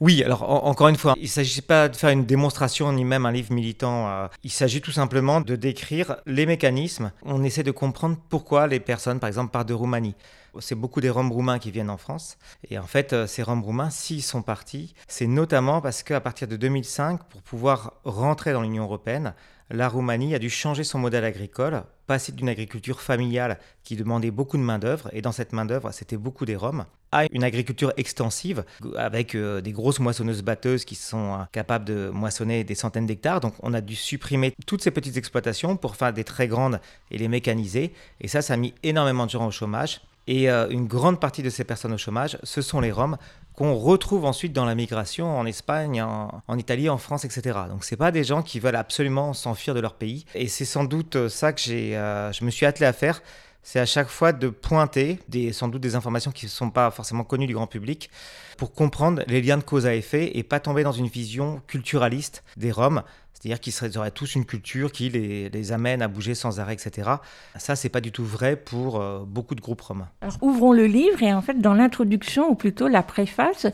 Oui, 0.00 0.22
alors 0.22 0.44
en- 0.50 0.64
encore 0.66 0.88
une 0.88 0.96
fois, 0.96 1.14
il 1.18 1.24
ne 1.24 1.28
s'agit 1.28 1.60
pas 1.60 1.90
de 1.90 1.96
faire 1.96 2.08
une 2.10 2.24
démonstration 2.24 2.90
ni 2.92 3.04
même 3.04 3.26
un 3.26 3.32
livre 3.32 3.52
militant. 3.52 4.08
euh, 4.08 4.28
il 4.44 4.50
s'agit 4.50 4.80
tout 4.80 4.92
simplement 4.92 5.42
de 5.42 5.56
décrire 5.56 6.16
les 6.24 6.46
mécanismes. 6.46 7.10
On 7.22 7.42
essaie 7.44 7.64
de 7.64 7.70
comprendre 7.72 8.16
pourquoi 8.30 8.66
les 8.66 8.80
personnes, 8.80 9.18
par 9.20 9.28
exemple, 9.28 9.50
partent 9.50 9.68
de 9.68 9.74
Roumanie. 9.74 10.14
C'est 10.60 10.74
beaucoup 10.74 11.00
des 11.00 11.10
Roms 11.10 11.32
roumains 11.32 11.58
qui 11.58 11.70
viennent 11.70 11.90
en 11.90 11.96
France. 11.96 12.38
Et 12.70 12.78
en 12.78 12.86
fait, 12.86 13.12
euh, 13.12 13.26
ces 13.26 13.42
Roms 13.42 13.62
roumains, 13.62 13.90
s'ils 13.90 14.22
sont 14.22 14.42
partis, 14.42 14.94
c'est 15.06 15.26
notamment 15.26 15.80
parce 15.80 16.02
qu'à 16.02 16.20
partir 16.20 16.48
de 16.48 16.56
2005, 16.56 17.22
pour 17.24 17.42
pouvoir 17.42 17.94
rentrer 18.04 18.52
dans 18.52 18.62
l'Union 18.62 18.84
européenne, 18.84 19.34
la 19.70 19.88
Roumanie 19.88 20.34
a 20.34 20.38
dû 20.38 20.48
changer 20.48 20.82
son 20.82 20.98
modèle 20.98 21.24
agricole, 21.24 21.82
passer 22.06 22.32
d'une 22.32 22.48
agriculture 22.48 23.02
familiale 23.02 23.58
qui 23.84 23.96
demandait 23.96 24.30
beaucoup 24.30 24.56
de 24.56 24.62
main-d'œuvre, 24.62 25.10
et 25.12 25.20
dans 25.20 25.32
cette 25.32 25.52
main-d'œuvre, 25.52 25.92
c'était 25.92 26.16
beaucoup 26.16 26.46
des 26.46 26.56
Roms, 26.56 26.86
à 27.12 27.26
une 27.32 27.44
agriculture 27.44 27.92
extensive, 27.96 28.64
avec 28.96 29.34
euh, 29.34 29.60
des 29.60 29.72
grosses 29.72 30.00
moissonneuses-batteuses 30.00 30.84
qui 30.84 30.94
sont 30.94 31.34
euh, 31.34 31.44
capables 31.52 31.84
de 31.84 32.10
moissonner 32.12 32.64
des 32.64 32.74
centaines 32.74 33.06
d'hectares. 33.06 33.40
Donc 33.40 33.54
on 33.62 33.74
a 33.74 33.80
dû 33.80 33.94
supprimer 33.94 34.54
toutes 34.66 34.82
ces 34.82 34.90
petites 34.90 35.16
exploitations 35.16 35.76
pour 35.76 35.96
faire 35.96 36.12
des 36.12 36.24
très 36.24 36.48
grandes 36.48 36.80
et 37.10 37.18
les 37.18 37.28
mécaniser. 37.28 37.92
Et 38.20 38.28
ça, 38.28 38.42
ça 38.42 38.54
a 38.54 38.56
mis 38.56 38.74
énormément 38.82 39.26
de 39.26 39.30
gens 39.30 39.46
au 39.46 39.50
chômage. 39.50 40.00
Et 40.28 40.50
euh, 40.50 40.68
une 40.68 40.86
grande 40.86 41.18
partie 41.18 41.42
de 41.42 41.48
ces 41.48 41.64
personnes 41.64 41.94
au 41.94 41.98
chômage, 41.98 42.38
ce 42.42 42.60
sont 42.60 42.80
les 42.80 42.92
Roms 42.92 43.16
qu'on 43.54 43.74
retrouve 43.74 44.26
ensuite 44.26 44.52
dans 44.52 44.66
la 44.66 44.74
migration 44.74 45.36
en 45.36 45.46
Espagne, 45.46 46.02
en, 46.02 46.58
Italie, 46.58 46.90
en 46.90 46.98
France, 46.98 47.24
etc. 47.24 47.58
Donc 47.68 47.82
c'est 47.82 47.96
pas 47.96 48.12
des 48.12 48.22
gens 48.24 48.42
qui 48.42 48.60
veulent 48.60 48.76
absolument 48.76 49.32
s'enfuir 49.32 49.74
de 49.74 49.80
leur 49.80 49.94
pays. 49.94 50.26
Et 50.34 50.46
c'est 50.46 50.66
sans 50.66 50.84
doute 50.84 51.16
euh, 51.16 51.28
ça 51.30 51.54
que 51.54 51.60
j'ai, 51.60 51.96
euh, 51.96 52.30
je 52.30 52.44
me 52.44 52.50
suis 52.50 52.66
attelé 52.66 52.84
à 52.84 52.92
faire. 52.92 53.22
C'est 53.62 53.80
à 53.80 53.86
chaque 53.86 54.08
fois 54.08 54.32
de 54.32 54.48
pointer 54.48 55.18
sans 55.52 55.68
doute 55.68 55.82
des 55.82 55.94
informations 55.94 56.30
qui 56.30 56.46
ne 56.46 56.50
sont 56.50 56.70
pas 56.70 56.90
forcément 56.90 57.24
connues 57.24 57.46
du 57.46 57.54
grand 57.54 57.66
public 57.66 58.08
pour 58.56 58.72
comprendre 58.72 59.22
les 59.26 59.42
liens 59.42 59.58
de 59.58 59.62
cause 59.62 59.86
à 59.86 59.94
effet 59.94 60.38
et 60.38 60.42
pas 60.42 60.60
tomber 60.60 60.84
dans 60.84 60.92
une 60.92 61.08
vision 61.08 61.60
culturaliste 61.66 62.44
des 62.56 62.70
Roms. 62.70 63.02
C'est-à-dire 63.38 63.60
qu'ils 63.60 63.98
auraient 63.98 64.10
tous 64.10 64.34
une 64.34 64.44
culture 64.44 64.90
qui 64.90 65.10
les, 65.10 65.72
amène 65.72 66.02
à 66.02 66.08
bouger 66.08 66.34
sans 66.34 66.58
arrêt, 66.58 66.74
etc. 66.74 67.08
Ça, 67.56 67.76
c'est 67.76 67.88
pas 67.88 68.00
du 68.00 68.10
tout 68.10 68.24
vrai 68.24 68.56
pour 68.56 69.00
euh, 69.00 69.20
beaucoup 69.24 69.54
de 69.54 69.60
groupes 69.60 69.80
roms. 69.80 70.06
Alors, 70.22 70.36
ouvrons 70.40 70.72
le 70.72 70.86
livre 70.86 71.22
et 71.22 71.32
en 71.32 71.40
fait, 71.40 71.60
dans 71.60 71.74
l'introduction, 71.74 72.50
ou 72.50 72.54
plutôt 72.54 72.88
la 72.88 73.02
préface, 73.02 73.66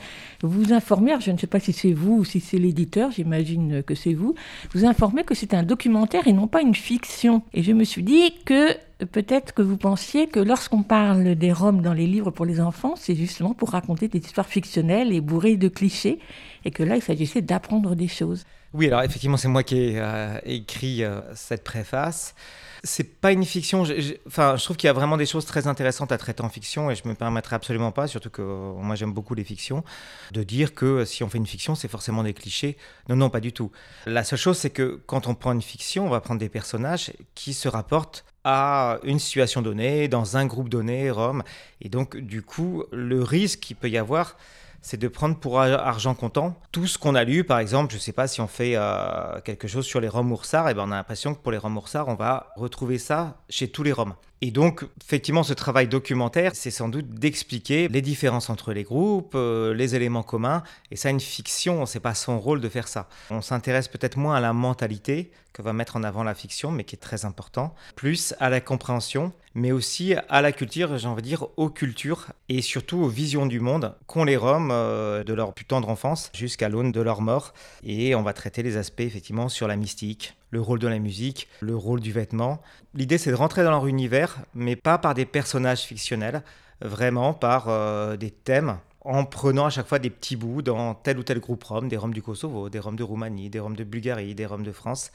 vous 0.42 0.72
informez, 0.72 1.14
je 1.20 1.30
ne 1.30 1.38
sais 1.38 1.46
pas 1.46 1.60
si 1.60 1.72
c'est 1.72 1.92
vous 1.92 2.18
ou 2.18 2.24
si 2.24 2.40
c'est 2.40 2.58
l'éditeur, 2.58 3.10
j'imagine 3.10 3.82
que 3.82 3.94
c'est 3.94 4.12
vous, 4.12 4.34
vous 4.74 4.84
informez 4.84 5.24
que 5.24 5.34
c'est 5.34 5.54
un 5.54 5.62
documentaire 5.62 6.28
et 6.28 6.32
non 6.32 6.46
pas 6.46 6.60
une 6.60 6.74
fiction. 6.74 7.42
Et 7.54 7.62
je 7.62 7.72
me 7.72 7.84
suis 7.84 8.02
dit 8.02 8.34
que 8.44 8.76
peut-être 9.06 9.54
que 9.54 9.62
vous 9.62 9.76
pensiez 9.76 10.26
que 10.26 10.40
lorsqu'on 10.40 10.82
parle 10.82 11.34
des 11.34 11.52
Roms 11.52 11.80
dans 11.80 11.94
les 11.94 12.06
livres 12.06 12.30
pour 12.30 12.44
les 12.44 12.60
enfants, 12.60 12.94
c'est 12.96 13.14
justement 13.14 13.54
pour 13.54 13.70
raconter 13.70 14.08
des 14.08 14.18
histoires 14.18 14.48
fictionnelles 14.48 15.12
et 15.12 15.20
bourrées 15.20 15.56
de 15.56 15.68
clichés, 15.68 16.18
et 16.64 16.70
que 16.70 16.82
là, 16.82 16.96
il 16.96 17.02
s'agissait 17.02 17.42
d'apprendre 17.42 17.94
des 17.94 18.08
choses. 18.08 18.44
Oui, 18.74 18.88
alors 18.88 19.02
effectivement, 19.02 19.36
c'est 19.36 19.46
moi 19.46 19.62
qui 19.62 19.76
ai 19.76 20.00
euh, 20.00 20.36
écrit 20.44 21.04
euh, 21.04 21.20
cette 21.36 21.62
préface. 21.62 22.34
C'est 22.82 23.20
pas 23.20 23.30
une 23.30 23.44
fiction. 23.44 23.84
Enfin, 24.26 24.56
je 24.56 24.64
trouve 24.64 24.76
qu'il 24.76 24.88
y 24.88 24.90
a 24.90 24.92
vraiment 24.92 25.16
des 25.16 25.26
choses 25.26 25.46
très 25.46 25.68
intéressantes 25.68 26.10
à 26.10 26.18
traiter 26.18 26.42
en 26.42 26.48
fiction 26.48 26.90
et 26.90 26.96
je 26.96 27.06
me 27.06 27.14
permettrai 27.14 27.54
absolument 27.54 27.92
pas, 27.92 28.08
surtout 28.08 28.30
que 28.30 28.42
euh, 28.42 28.72
moi 28.74 28.96
j'aime 28.96 29.12
beaucoup 29.12 29.34
les 29.34 29.44
fictions, 29.44 29.84
de 30.32 30.42
dire 30.42 30.74
que 30.74 31.04
si 31.04 31.22
on 31.22 31.28
fait 31.28 31.38
une 31.38 31.46
fiction, 31.46 31.76
c'est 31.76 31.86
forcément 31.86 32.24
des 32.24 32.34
clichés. 32.34 32.76
Non, 33.08 33.14
non, 33.14 33.30
pas 33.30 33.38
du 33.38 33.52
tout. 33.52 33.70
La 34.06 34.24
seule 34.24 34.40
chose, 34.40 34.58
c'est 34.58 34.70
que 34.70 35.00
quand 35.06 35.28
on 35.28 35.36
prend 35.36 35.52
une 35.52 35.62
fiction, 35.62 36.06
on 36.06 36.10
va 36.10 36.20
prendre 36.20 36.40
des 36.40 36.48
personnages 36.48 37.12
qui 37.36 37.54
se 37.54 37.68
rapportent 37.68 38.24
à 38.42 38.98
une 39.04 39.20
situation 39.20 39.62
donnée, 39.62 40.08
dans 40.08 40.36
un 40.36 40.46
groupe 40.46 40.68
donné, 40.68 41.12
Rome. 41.12 41.44
Et 41.80 41.88
donc, 41.88 42.16
du 42.16 42.42
coup, 42.42 42.82
le 42.90 43.22
risque 43.22 43.60
qu'il 43.60 43.76
peut 43.76 43.88
y 43.88 43.98
avoir, 43.98 44.36
c'est 44.84 44.98
de 44.98 45.08
prendre 45.08 45.36
pour 45.38 45.58
ar- 45.58 45.80
argent 45.86 46.14
comptant 46.14 46.60
tout 46.70 46.86
ce 46.86 46.98
qu'on 46.98 47.14
a 47.14 47.24
lu. 47.24 47.42
Par 47.42 47.58
exemple, 47.58 47.90
je 47.90 47.96
ne 47.96 48.00
sais 48.02 48.12
pas 48.12 48.28
si 48.28 48.42
on 48.42 48.46
fait 48.46 48.74
euh, 48.76 49.40
quelque 49.40 49.66
chose 49.66 49.86
sur 49.86 49.98
les 49.98 50.08
Roms 50.08 50.30
oursards, 50.30 50.68
et 50.68 50.74
ben 50.74 50.84
on 50.86 50.92
a 50.92 50.96
l'impression 50.96 51.34
que 51.34 51.40
pour 51.40 51.52
les 51.52 51.58
Roms 51.58 51.76
oursards, 51.78 52.08
on 52.08 52.14
va 52.14 52.48
retrouver 52.56 52.98
ça 52.98 53.38
chez 53.48 53.68
tous 53.68 53.82
les 53.82 53.92
Roms. 53.92 54.14
Et 54.46 54.50
donc, 54.50 54.84
effectivement, 55.02 55.42
ce 55.42 55.54
travail 55.54 55.88
documentaire, 55.88 56.50
c'est 56.54 56.70
sans 56.70 56.90
doute 56.90 57.08
d'expliquer 57.08 57.88
les 57.88 58.02
différences 58.02 58.50
entre 58.50 58.74
les 58.74 58.82
groupes, 58.82 59.32
euh, 59.36 59.72
les 59.72 59.94
éléments 59.94 60.22
communs. 60.22 60.62
Et 60.90 60.96
ça, 60.96 61.08
une 61.08 61.18
fiction, 61.18 61.86
c'est 61.86 61.98
pas 61.98 62.14
son 62.14 62.38
rôle 62.38 62.60
de 62.60 62.68
faire 62.68 62.86
ça. 62.86 63.08
On 63.30 63.40
s'intéresse 63.40 63.88
peut-être 63.88 64.18
moins 64.18 64.34
à 64.34 64.40
la 64.40 64.52
mentalité 64.52 65.30
que 65.54 65.62
va 65.62 65.72
mettre 65.72 65.96
en 65.96 66.02
avant 66.02 66.24
la 66.24 66.34
fiction, 66.34 66.70
mais 66.70 66.84
qui 66.84 66.96
est 66.96 66.98
très 66.98 67.24
important, 67.24 67.74
plus 67.94 68.34
à 68.38 68.50
la 68.50 68.60
compréhension, 68.60 69.32
mais 69.54 69.72
aussi 69.72 70.14
à 70.28 70.42
la 70.42 70.52
culture, 70.52 70.98
j'ai 70.98 71.06
envie 71.06 71.22
de 71.22 71.28
dire 71.28 71.46
aux 71.56 71.70
cultures 71.70 72.26
et 72.48 72.60
surtout 72.60 72.98
aux 72.98 73.08
visions 73.08 73.46
du 73.46 73.60
monde 73.60 73.94
qu'ont 74.06 74.24
les 74.24 74.36
Roms 74.36 74.70
euh, 74.72 75.22
de 75.22 75.32
leur 75.32 75.54
plus 75.54 75.64
tendre 75.64 75.88
enfance 75.88 76.30
jusqu'à 76.34 76.68
l'aune 76.68 76.90
de 76.90 77.00
leur 77.00 77.22
mort. 77.22 77.54
Et 77.84 78.16
on 78.16 78.22
va 78.22 78.32
traiter 78.32 78.62
les 78.64 78.76
aspects 78.76 79.00
effectivement 79.00 79.48
sur 79.48 79.68
la 79.68 79.76
mystique, 79.76 80.34
le 80.54 80.60
rôle 80.60 80.78
de 80.78 80.86
la 80.86 81.00
musique, 81.00 81.48
le 81.60 81.74
rôle 81.76 82.00
du 82.00 82.12
vêtement. 82.12 82.62
L'idée 82.94 83.18
c'est 83.18 83.30
de 83.30 83.36
rentrer 83.36 83.64
dans 83.64 83.72
leur 83.72 83.88
univers, 83.88 84.38
mais 84.54 84.76
pas 84.76 84.98
par 84.98 85.12
des 85.12 85.26
personnages 85.26 85.82
fictionnels, 85.82 86.42
vraiment 86.80 87.34
par 87.34 87.68
euh, 87.68 88.16
des 88.16 88.30
thèmes 88.30 88.78
en 89.00 89.24
prenant 89.24 89.66
à 89.66 89.70
chaque 89.70 89.88
fois 89.88 89.98
des 89.98 90.10
petits 90.10 90.36
bouts 90.36 90.62
dans 90.62 90.94
tel 90.94 91.18
ou 91.18 91.24
tel 91.24 91.40
groupe 91.40 91.64
Rom, 91.64 91.88
des 91.88 91.96
Roms 91.96 92.14
du 92.14 92.22
Kosovo, 92.22 92.70
des 92.70 92.78
Roms 92.78 92.96
de 92.96 93.02
Roumanie, 93.02 93.50
des 93.50 93.58
Roms 93.58 93.76
de 93.76 93.84
Bulgarie, 93.84 94.34
des 94.36 94.46
Roms 94.46 94.62
de 94.62 94.72
France, 94.72 95.10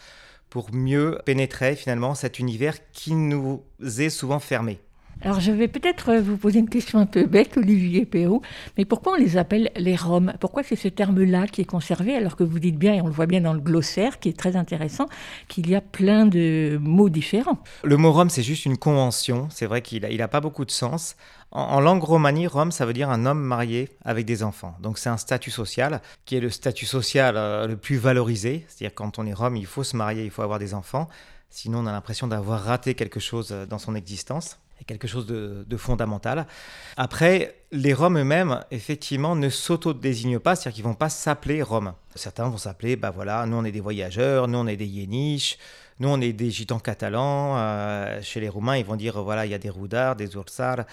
pour 0.49 0.73
mieux 0.73 1.19
pénétrer 1.25 1.75
finalement 1.75 2.15
cet 2.15 2.37
univers 2.37 2.75
qui 2.91 3.15
nous 3.15 3.63
est 3.81 4.09
souvent 4.09 4.39
fermé. 4.39 4.79
Alors 5.21 5.41
je 5.41 5.51
vais 5.51 5.67
peut-être 5.67 6.15
vous 6.15 6.37
poser 6.37 6.59
une 6.59 6.69
question 6.69 6.97
un 6.97 7.05
peu 7.05 7.25
bête, 7.25 7.57
Olivier 7.57 8.05
Perrault, 8.05 8.41
mais 8.77 8.85
pourquoi 8.85 9.13
on 9.13 9.15
les 9.15 9.35
appelle 9.35 9.69
les 9.75 9.97
Roms? 9.97 10.33
Pourquoi 10.39 10.63
c'est 10.63 10.77
ce 10.77 10.87
terme-là 10.87 11.45
qui 11.45 11.59
est 11.59 11.65
conservé 11.65 12.15
alors 12.15 12.37
que 12.37 12.43
vous 12.45 12.59
dites 12.59 12.77
bien, 12.77 12.93
et 12.93 13.01
on 13.01 13.07
le 13.07 13.11
voit 13.11 13.25
bien 13.25 13.41
dans 13.41 13.51
le 13.51 13.59
glossaire 13.59 14.19
qui 14.19 14.29
est 14.29 14.37
très 14.37 14.55
intéressant, 14.55 15.07
qu'il 15.49 15.69
y 15.69 15.75
a 15.75 15.81
plein 15.81 16.25
de 16.25 16.79
mots 16.81 17.09
différents? 17.09 17.59
Le 17.83 17.97
mot 17.97 18.13
Rom, 18.13 18.29
c'est 18.29 18.43
juste 18.43 18.65
une 18.65 18.77
convention, 18.77 19.49
c'est 19.51 19.65
vrai 19.65 19.81
qu'il 19.81 20.03
n'a 20.03 20.27
pas 20.29 20.39
beaucoup 20.39 20.63
de 20.63 20.71
sens. 20.71 21.17
En, 21.51 21.81
langue 21.81 22.03
romanie, 22.03 22.47
Rom, 22.47 22.71
ça 22.71 22.85
veut 22.85 22.93
dire 22.93 23.09
un 23.09 23.25
homme 23.25 23.41
marié 23.41 23.89
avec 24.05 24.25
des 24.25 24.41
enfants. 24.41 24.77
Donc 24.79 24.97
c'est 24.97 25.09
un 25.09 25.17
statut 25.17 25.51
social 25.51 26.01
qui 26.23 26.37
est 26.37 26.39
le 26.39 26.49
statut 26.49 26.85
social 26.85 27.35
euh, 27.35 27.67
le 27.67 27.75
plus 27.75 27.97
valorisé, 27.97 28.65
c'est-à-dire 28.69 28.95
quand 28.95 29.19
on 29.19 29.25
est 29.25 29.33
Rom, 29.33 29.57
il 29.57 29.65
faut 29.65 29.83
se 29.83 29.97
marier, 29.97 30.23
il 30.23 30.31
faut 30.31 30.43
avoir 30.43 30.59
des 30.59 30.73
enfants, 30.73 31.09
sinon 31.49 31.79
on 31.79 31.87
a 31.87 31.91
l'impression 31.91 32.27
d'avoir 32.27 32.61
raté 32.63 32.93
quelque 32.93 33.19
chose 33.19 33.49
euh, 33.51 33.65
dans 33.65 33.79
son 33.79 33.95
existence 33.95 34.59
quelque 34.85 35.07
chose 35.07 35.25
de, 35.25 35.77
fondamental. 35.77 36.47
Après, 36.97 37.55
les 37.71 37.93
Roms 37.93 38.17
eux-mêmes, 38.17 38.59
effectivement, 38.71 39.35
ne 39.35 39.49
s'auto-désignent 39.49 40.39
pas, 40.39 40.55
c'est-à-dire 40.55 40.75
qu'ils 40.75 40.85
ne 40.85 40.89
vont 40.89 40.95
pas 40.95 41.09
s'appeler 41.09 41.61
Roms. 41.61 41.93
Certains 42.15 42.49
vont 42.49 42.57
s'appeler, 42.57 42.95
bah 42.95 43.11
voilà, 43.11 43.45
nous 43.45 43.57
on 43.57 43.63
est 43.63 43.71
des 43.71 43.79
voyageurs, 43.79 44.47
nous 44.47 44.57
on 44.57 44.67
est 44.67 44.77
des 44.77 44.87
Yéniches, 44.87 45.57
nous 45.99 46.09
on 46.09 46.19
est 46.19 46.33
des 46.33 46.51
gitans 46.51 46.79
catalans. 46.79 47.57
Euh, 47.57 48.21
chez 48.21 48.39
les 48.39 48.49
Roumains, 48.49 48.77
ils 48.77 48.85
vont 48.85 48.95
dire, 48.95 49.21
voilà, 49.23 49.45
il 49.45 49.51
y 49.51 49.55
a 49.55 49.59
des 49.59 49.69
Roudars, 49.69 50.15
des 50.15 50.33
Ursars, 50.33 50.85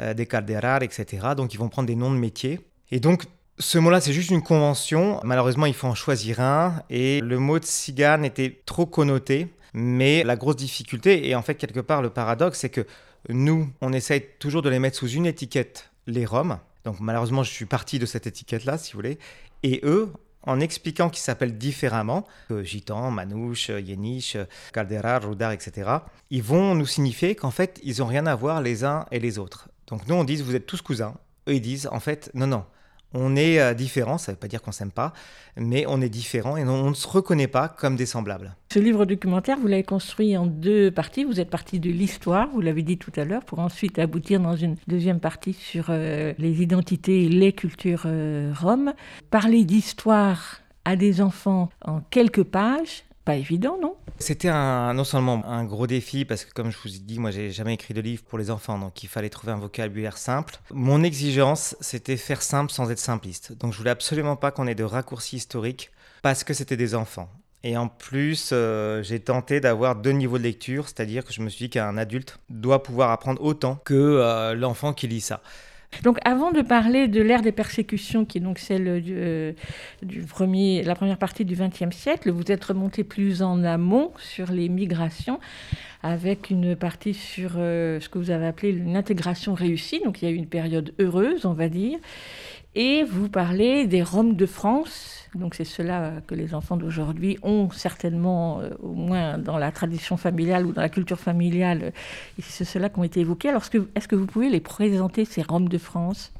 euh, 0.00 0.14
des 0.14 0.26
Calderar, 0.26 0.82
etc. 0.82 1.28
Donc 1.36 1.54
ils 1.54 1.58
vont 1.58 1.68
prendre 1.68 1.86
des 1.86 1.96
noms 1.96 2.12
de 2.12 2.18
métiers. 2.18 2.60
Et 2.90 3.00
donc, 3.00 3.24
ce 3.58 3.78
mot-là, 3.78 4.00
c'est 4.00 4.12
juste 4.12 4.30
une 4.30 4.42
convention. 4.42 5.20
Malheureusement, 5.22 5.66
il 5.66 5.74
faut 5.74 5.86
en 5.86 5.94
choisir 5.94 6.40
un. 6.40 6.82
Et 6.90 7.20
le 7.20 7.38
mot 7.38 7.58
de 7.58 7.64
cigane 7.64 8.24
était 8.24 8.62
trop 8.66 8.86
connoté. 8.86 9.48
Mais 9.74 10.22
la 10.22 10.36
grosse 10.36 10.56
difficulté, 10.56 11.28
et 11.28 11.34
en 11.34 11.42
fait, 11.42 11.56
quelque 11.56 11.80
part, 11.80 12.00
le 12.00 12.10
paradoxe, 12.10 12.60
c'est 12.60 12.70
que 12.70 12.86
nous, 13.28 13.70
on 13.80 13.92
essaye 13.92 14.24
toujours 14.38 14.62
de 14.62 14.68
les 14.68 14.78
mettre 14.78 14.98
sous 14.98 15.08
une 15.08 15.26
étiquette, 15.26 15.90
les 16.06 16.26
Roms. 16.26 16.58
Donc 16.84 17.00
malheureusement, 17.00 17.42
je 17.42 17.50
suis 17.50 17.66
parti 17.66 17.98
de 17.98 18.06
cette 18.06 18.26
étiquette-là, 18.26 18.78
si 18.78 18.92
vous 18.92 18.98
voulez. 18.98 19.18
Et 19.62 19.80
eux, 19.84 20.12
en 20.42 20.60
expliquant 20.60 21.08
qu'ils 21.08 21.22
s'appellent 21.22 21.56
différemment, 21.56 22.26
euh, 22.50 22.62
Gitan, 22.62 23.10
Manouche, 23.10 23.70
Yéniche, 23.70 24.36
Caldera, 24.72 25.18
Roudar, 25.18 25.52
etc., 25.52 25.90
ils 26.30 26.42
vont 26.42 26.74
nous 26.74 26.86
signifier 26.86 27.34
qu'en 27.34 27.50
fait, 27.50 27.80
ils 27.82 28.00
n'ont 28.00 28.06
rien 28.06 28.26
à 28.26 28.34
voir 28.34 28.60
les 28.60 28.84
uns 28.84 29.06
et 29.10 29.20
les 29.20 29.38
autres. 29.38 29.68
Donc 29.86 30.06
nous, 30.06 30.14
on 30.14 30.24
dit, 30.24 30.36
vous 30.36 30.54
êtes 30.54 30.66
tous 30.66 30.82
cousins. 30.82 31.14
Eux, 31.48 31.54
ils 31.54 31.60
disent, 31.60 31.88
en 31.90 32.00
fait, 32.00 32.30
non, 32.34 32.46
non, 32.46 32.64
on 33.14 33.36
est 33.36 33.60
euh, 33.60 33.74
différents, 33.74 34.18
ça 34.18 34.32
ne 34.32 34.34
veut 34.34 34.40
pas 34.40 34.48
dire 34.48 34.60
qu'on 34.60 34.72
s'aime 34.72 34.90
pas, 34.90 35.12
mais 35.56 35.84
on 35.88 36.00
est 36.00 36.08
différents 36.08 36.56
et 36.56 36.64
on 36.64 36.90
ne 36.90 36.94
se 36.94 37.08
reconnaît 37.08 37.46
pas 37.46 37.68
comme 37.68 37.96
des 37.96 38.06
semblables. 38.06 38.54
Ce 38.72 38.80
livre 38.80 39.04
documentaire, 39.06 39.58
vous 39.58 39.68
l'avez 39.68 39.84
construit 39.84 40.36
en 40.36 40.46
deux 40.46 40.90
parties. 40.90 41.24
Vous 41.24 41.38
êtes 41.38 41.50
parti 41.50 41.78
de 41.78 41.90
l'histoire, 41.90 42.48
vous 42.50 42.60
l'avez 42.60 42.82
dit 42.82 42.98
tout 42.98 43.12
à 43.16 43.24
l'heure, 43.24 43.44
pour 43.44 43.60
ensuite 43.60 43.98
aboutir 44.00 44.40
dans 44.40 44.56
une 44.56 44.76
deuxième 44.88 45.20
partie 45.20 45.52
sur 45.52 45.86
euh, 45.88 46.32
les 46.38 46.60
identités 46.60 47.24
et 47.24 47.28
les 47.28 47.52
cultures 47.52 48.02
euh, 48.06 48.52
roms. 48.60 48.92
Parler 49.30 49.64
d'histoire 49.64 50.60
à 50.84 50.96
des 50.96 51.20
enfants 51.20 51.70
en 51.84 52.00
quelques 52.00 52.42
pages, 52.42 53.04
pas 53.24 53.36
évident, 53.36 53.78
non? 53.80 53.96
C'était 54.18 54.50
non 54.50 55.04
seulement 55.04 55.44
un 55.46 55.64
gros 55.64 55.86
défi, 55.86 56.24
parce 56.24 56.44
que 56.44 56.52
comme 56.52 56.70
je 56.70 56.78
vous 56.78 56.94
ai 56.94 56.98
dit, 56.98 57.18
moi 57.18 57.30
j'ai 57.30 57.50
jamais 57.50 57.74
écrit 57.74 57.94
de 57.94 58.00
livre 58.00 58.22
pour 58.22 58.38
les 58.38 58.50
enfants, 58.50 58.78
donc 58.78 59.02
il 59.02 59.08
fallait 59.08 59.30
trouver 59.30 59.52
un 59.52 59.58
vocabulaire 59.58 60.18
simple. 60.18 60.56
Mon 60.70 61.02
exigence, 61.02 61.76
c'était 61.80 62.16
faire 62.16 62.42
simple 62.42 62.70
sans 62.70 62.90
être 62.90 62.98
simpliste. 62.98 63.52
Donc 63.58 63.72
je 63.72 63.78
voulais 63.78 63.90
absolument 63.90 64.36
pas 64.36 64.50
qu'on 64.50 64.66
ait 64.66 64.74
de 64.74 64.84
raccourcis 64.84 65.36
historiques, 65.36 65.90
parce 66.22 66.44
que 66.44 66.54
c'était 66.54 66.76
des 66.76 66.94
enfants. 66.94 67.28
Et 67.66 67.78
en 67.78 67.88
plus, 67.88 68.50
euh, 68.52 69.02
j'ai 69.02 69.20
tenté 69.20 69.58
d'avoir 69.58 69.96
deux 69.96 70.12
niveaux 70.12 70.36
de 70.36 70.42
lecture, 70.42 70.84
c'est-à-dire 70.84 71.24
que 71.24 71.32
je 71.32 71.40
me 71.40 71.48
suis 71.48 71.64
dit 71.64 71.70
qu'un 71.70 71.96
adulte 71.96 72.38
doit 72.50 72.82
pouvoir 72.82 73.10
apprendre 73.10 73.42
autant 73.42 73.76
que 73.84 73.94
euh, 73.94 74.54
l'enfant 74.54 74.92
qui 74.92 75.08
lit 75.08 75.22
ça. 75.22 75.40
Donc, 76.02 76.18
avant 76.24 76.52
de 76.52 76.62
parler 76.62 77.08
de 77.08 77.20
l'ère 77.20 77.42
des 77.42 77.52
persécutions, 77.52 78.24
qui 78.24 78.38
est 78.38 78.40
donc 78.40 78.58
celle 78.58 79.00
du, 79.00 79.14
euh, 79.16 79.52
du 80.02 80.22
premier, 80.22 80.82
la 80.82 80.94
première 80.94 81.18
partie 81.18 81.44
du 81.44 81.54
XXe 81.54 81.94
siècle, 81.94 82.30
vous 82.30 82.50
êtes 82.50 82.64
remonté 82.64 83.04
plus 83.04 83.42
en 83.42 83.62
amont 83.64 84.12
sur 84.18 84.50
les 84.50 84.68
migrations, 84.68 85.38
avec 86.02 86.50
une 86.50 86.76
partie 86.76 87.14
sur 87.14 87.52
euh, 87.56 88.00
ce 88.00 88.08
que 88.08 88.18
vous 88.18 88.30
avez 88.30 88.46
appelé 88.46 88.70
une 88.70 88.96
intégration 88.96 89.54
réussie. 89.54 90.00
Donc, 90.04 90.22
il 90.22 90.26
y 90.26 90.28
a 90.28 90.30
eu 90.32 90.36
une 90.36 90.48
période 90.48 90.94
heureuse, 90.98 91.46
on 91.46 91.54
va 91.54 91.68
dire. 91.68 91.98
Et 92.74 93.04
vous 93.04 93.28
parlez 93.28 93.86
des 93.86 94.02
Roms 94.02 94.34
de 94.34 94.46
France. 94.46 95.23
Donc 95.34 95.54
c'est 95.54 95.64
cela 95.64 96.14
que 96.26 96.34
les 96.34 96.54
enfants 96.54 96.76
d'aujourd'hui 96.76 97.38
ont 97.42 97.70
certainement, 97.70 98.60
euh, 98.60 98.70
au 98.82 98.94
moins 98.94 99.38
dans 99.38 99.58
la 99.58 99.72
tradition 99.72 100.16
familiale 100.16 100.66
ou 100.66 100.72
dans 100.72 100.82
la 100.82 100.88
culture 100.88 101.18
familiale, 101.18 101.80
euh, 101.84 101.90
c'est 102.40 102.64
cela 102.64 102.88
qui 102.88 102.98
ont 102.98 103.04
été 103.04 103.20
évoqués. 103.20 103.48
Alors 103.48 103.62
est-ce 103.94 104.08
que 104.08 104.16
vous 104.16 104.26
pouvez 104.26 104.48
les 104.48 104.60
présenter, 104.60 105.24
ces 105.24 105.42
Roms 105.42 105.68
de 105.68 105.78
France? 105.78 106.32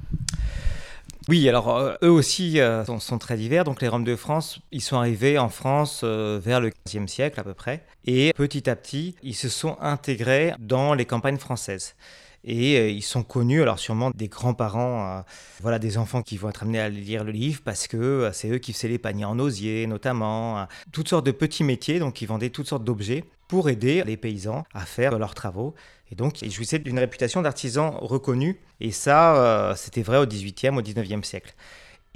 Oui, 1.26 1.48
alors 1.48 1.74
euh, 1.74 1.94
eux 2.02 2.10
aussi 2.10 2.60
euh, 2.60 2.84
sont, 2.84 3.18
très 3.18 3.36
divers. 3.36 3.64
Donc 3.64 3.80
les 3.80 3.88
Roms 3.88 4.04
de 4.04 4.16
France, 4.16 4.60
ils 4.72 4.82
sont 4.82 4.98
arrivés 4.98 5.38
en 5.38 5.48
France 5.48 6.02
euh, 6.04 6.38
vers 6.42 6.60
le 6.60 6.70
15e 6.70 7.06
siècle 7.06 7.40
à 7.40 7.44
peu 7.44 7.54
près. 7.54 7.82
Et 8.04 8.32
petit 8.34 8.68
à 8.68 8.76
petit, 8.76 9.14
ils 9.22 9.34
se 9.34 9.48
sont 9.48 9.78
intégrés 9.80 10.52
dans 10.58 10.92
les 10.92 11.06
campagnes 11.06 11.38
françaises. 11.38 11.94
Et 12.46 12.78
euh, 12.78 12.90
ils 12.90 13.02
sont 13.02 13.22
connus, 13.22 13.62
alors 13.62 13.78
sûrement 13.78 14.10
des 14.14 14.28
grands-parents, 14.28 15.18
euh, 15.18 15.20
voilà, 15.62 15.78
des 15.78 15.96
enfants 15.96 16.22
qui 16.22 16.36
vont 16.36 16.50
être 16.50 16.62
amenés 16.62 16.80
à 16.80 16.90
lire 16.90 17.24
le 17.24 17.32
livre 17.32 17.62
parce 17.64 17.88
que 17.88 17.96
euh, 17.96 18.32
c'est 18.32 18.50
eux 18.50 18.58
qui 18.58 18.74
faisaient 18.74 18.88
les 18.88 18.98
paniers 18.98 19.24
en 19.24 19.38
osier 19.38 19.86
notamment, 19.86 20.66
toutes 20.92 21.08
sortes 21.08 21.24
de 21.24 21.32
petits 21.32 21.64
métiers, 21.64 21.98
donc 21.98 22.20
ils 22.20 22.26
vendaient 22.26 22.50
toutes 22.50 22.68
sortes 22.68 22.84
d'objets 22.84 23.24
pour 23.48 23.70
aider 23.70 24.04
les 24.04 24.18
paysans 24.18 24.64
à 24.74 24.84
faire 24.84 25.18
leurs 25.18 25.34
travaux. 25.34 25.74
Et 26.12 26.14
donc, 26.14 26.42
ils 26.42 26.50
jouissaient 26.50 26.78
d'une 26.78 26.98
réputation 26.98 27.40
d'artisans 27.40 27.94
reconnus. 28.00 28.56
Et 28.80 28.90
ça, 28.90 29.74
c'était 29.76 30.02
vrai 30.02 30.18
au 30.18 30.26
18e, 30.26 30.76
au 30.76 30.82
19e 30.82 31.22
siècle. 31.22 31.54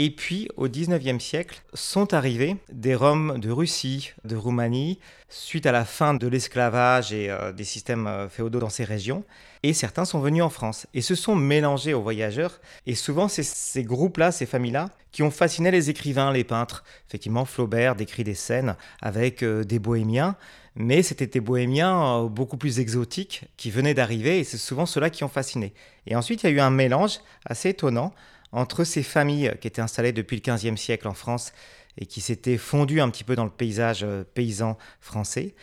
Et 0.01 0.11
puis, 0.11 0.49
au 0.57 0.69
XIXe 0.69 1.23
siècle, 1.23 1.61
sont 1.75 2.15
arrivés 2.15 2.57
des 2.73 2.95
Roms 2.95 3.41
de 3.41 3.51
Russie, 3.51 4.13
de 4.23 4.37
Roumanie, 4.37 5.01
suite 5.29 5.67
à 5.67 5.73
la 5.73 5.85
fin 5.85 6.15
de 6.15 6.29
l'esclavage 6.29 7.13
et 7.13 7.29
euh, 7.29 7.53
des 7.53 7.65
systèmes 7.65 8.07
euh, 8.07 8.29
féodaux 8.29 8.61
dans 8.61 8.69
ces 8.69 8.85
régions. 8.85 9.25
Et 9.65 9.73
certains 9.73 10.05
sont 10.05 10.21
venus 10.21 10.45
en 10.45 10.51
France 10.51 10.87
et 10.95 11.01
se 11.01 11.17
sont 11.17 11.35
mélangés 11.35 11.95
aux 11.95 12.01
voyageurs. 12.01 12.61
Et 12.87 12.95
souvent, 12.95 13.27
c'est 13.27 13.43
ces 13.43 13.83
groupes-là, 13.83 14.31
ces 14.31 14.47
familles-là, 14.47 14.91
qui 15.11 15.25
ont 15.25 15.33
fasciné 15.33 15.73
les 15.73 15.91
écrivains, 15.91 16.33
les 16.33 16.45
peintres. 16.45 16.85
Effectivement, 17.09 17.45
Flaubert 17.45 17.97
décrit 17.97 18.23
des 18.23 18.35
scènes 18.35 18.77
avec 19.03 19.43
euh, 19.43 19.65
des 19.65 19.81
bohémiens, 19.81 20.37
mais 20.77 21.03
c'était 21.03 21.27
des 21.27 21.41
bohémiens 21.41 22.23
beaucoup 22.27 22.57
plus 22.57 22.79
exotiques 22.79 23.47
qui 23.57 23.73
venaient 23.73 23.95
d'arriver 23.95 24.39
et 24.39 24.45
c'est 24.45 24.59
souvent 24.59 24.87
ceux-là 24.87 25.11
qui 25.11 25.25
ont 25.25 25.29
fasciné. 25.29 25.75
Et 26.07 26.15
ensuite, 26.15 26.45
il 26.45 26.47
y 26.47 26.49
a 26.51 26.53
eu 26.53 26.61
un 26.61 26.71
mélange 26.71 27.19
assez 27.45 27.71
étonnant 27.71 28.13
entre 28.53 28.85
ces 28.85 29.03
familles 29.03 29.53
qui 29.61 29.69
étaient 29.69 29.83
installées 29.83 30.13
depuis 30.13 30.41
le 30.45 30.55
XVe 30.55 30.77
siècle 30.77 31.09
en 31.09 31.15
France 31.15 31.53
et 31.99 32.07
qui 32.07 32.21
s'étaient 32.21 32.59
fondues 32.59 33.01
un 33.01 33.11
petit 33.11 33.25
peu 33.25 33.37
dans 33.37 33.45
le 33.45 33.51
paysage 33.51 34.03
euh, 34.05 34.25
paysan 34.35 34.79
français, 35.01 35.55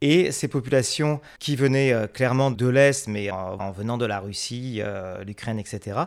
et 0.00 0.30
ces 0.30 0.46
populations 0.46 1.20
qui 1.40 1.56
venaient 1.56 1.92
euh, 1.92 2.06
clairement 2.06 2.50
de 2.50 2.68
l'Est, 2.68 3.08
mais 3.08 3.30
en, 3.30 3.58
en, 3.58 3.72
venant 3.72 3.98
de 3.98 4.06
la 4.06 4.20
Russie, 4.20 4.80
euh, 4.80 5.24
l'Ukraine, 5.24 5.58
etc., 5.58 6.02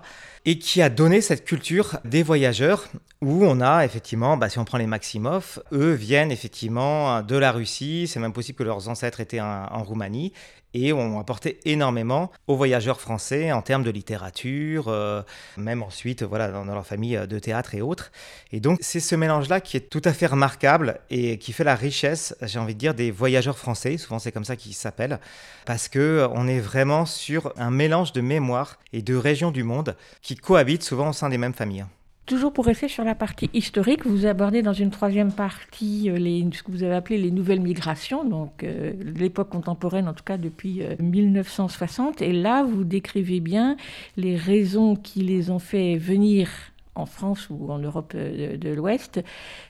et 0.46 0.60
qui 0.60 0.82
a 0.82 0.89
donné 0.89 1.20
cette 1.20 1.44
culture 1.44 2.00
des 2.06 2.24
voyageurs, 2.24 2.88
où 3.22 3.44
on 3.44 3.60
a 3.60 3.84
effectivement, 3.84 4.38
bah, 4.38 4.50
si 4.50 4.60
on 4.60 4.65
prend 4.65 4.78
les 4.78 4.88
Maximov, 4.88 5.62
eux 5.74 5.91
viennent 5.91 6.32
effectivement 6.32 7.22
de 7.22 7.36
la 7.36 7.52
Russie, 7.52 8.08
c'est 8.08 8.20
même 8.20 8.34
possible 8.34 8.58
que 8.58 8.63
leurs 8.63 8.88
ancêtres 8.88 9.20
étaient 9.20 9.41
en, 9.41 9.65
en 9.70 9.84
Roumanie, 9.84 10.32
et 10.74 10.94
ont 10.94 11.20
apporté 11.20 11.60
énormément 11.66 12.32
aux 12.48 12.56
voyageurs 12.56 13.02
français 13.02 13.52
en 13.52 13.62
termes 13.62 13.84
de 13.84 13.90
littérature, 13.90 14.88
euh, 14.88 15.22
même 15.58 15.84
ensuite 15.84 16.24
voilà, 16.24 16.50
dans, 16.50 16.66
dans, 16.66 16.74
leur 16.74 16.86
famille 16.86 17.20
de 17.28 17.40
théâtre 17.40 17.76
et 17.76 17.82
autres. 17.82 18.12
Et 18.52 18.60
donc 18.60 18.80
c'est 18.82 19.00
ce 19.00 19.16
mélange-là 19.16 19.62
qui 19.62 19.78
est 19.78 19.90
tout 19.90 20.02
à 20.06 20.14
fait 20.14 20.28
remarquable 20.28 21.00
et 21.10 21.38
qui 21.38 21.54
fait 21.54 21.64
la 21.64 21.76
richesse, 21.76 22.36
j'ai 22.42 22.60
envie 22.60 22.74
de 22.74 22.80
dire, 22.80 22.94
des 22.94 23.12
voyageurs 23.12 23.58
français, 23.58 23.98
souvent 23.98 24.20
c'est 24.20 24.32
comme 24.32 24.46
ça 24.46 24.56
qu'ils 24.56 24.74
s'appellent, 24.74 25.20
parce 25.66 25.88
qu'on 25.88 26.48
est 26.48 26.60
vraiment 26.60 27.06
sur 27.06 27.54
un 27.58 27.72
mélange 27.72 28.14
de 28.14 28.22
mémoire 28.22 28.78
et 28.94 29.02
de 29.02 29.16
régions 29.16 29.52
du 29.52 29.64
monde 29.64 29.96
qui 30.22 30.36
cohabitent 30.36 30.84
souvent 30.84 31.10
au 31.10 31.14
sein 31.14 31.30
des 31.30 31.38
mêmes 31.38 31.54
familles. 31.54 31.86
Toujours 32.26 32.54
pour 32.54 32.66
rester 32.66 32.88
sur 32.88 33.04
la 33.04 33.16
partie 33.16 33.50
historique, 33.54 34.06
vous 34.06 34.26
abordez 34.26 34.62
dans 34.62 34.74
une 34.74 34.92
troisième 34.92 35.32
partie 35.34 36.10
euh, 36.10 36.50
ce 36.54 36.64
que 36.64 36.72
vous 36.72 36.84
avez 36.84 36.96
appelé 36.96 37.18
les 37.18 37.32
nouvelles 37.32 37.60
migrations, 37.60 38.24
donc 38.24 38.64
euh, 38.64 38.94
l'époque 39.18 39.50
contemporaine 39.50 40.08
en 40.08 40.14
tout 40.14 40.24
cas 40.24 40.38
depuis 40.38 40.82
euh, 40.82 40.96
1960. 41.00 42.22
Et 42.22 42.32
là, 42.32 42.64
vous 42.64 42.84
décrivez 42.84 43.40
bien 43.40 43.76
les 44.18 44.36
raisons 44.38 44.96
qui 44.96 45.22
les 45.24 45.50
ont 45.50 45.60
fait 45.60 45.98
venir 45.98 46.50
en 46.96 47.06
France 47.06 47.48
ou 47.50 47.72
en 47.72 47.80
Europe 47.80 48.16
de, 48.16 48.70
l'Ouest, 48.70 49.22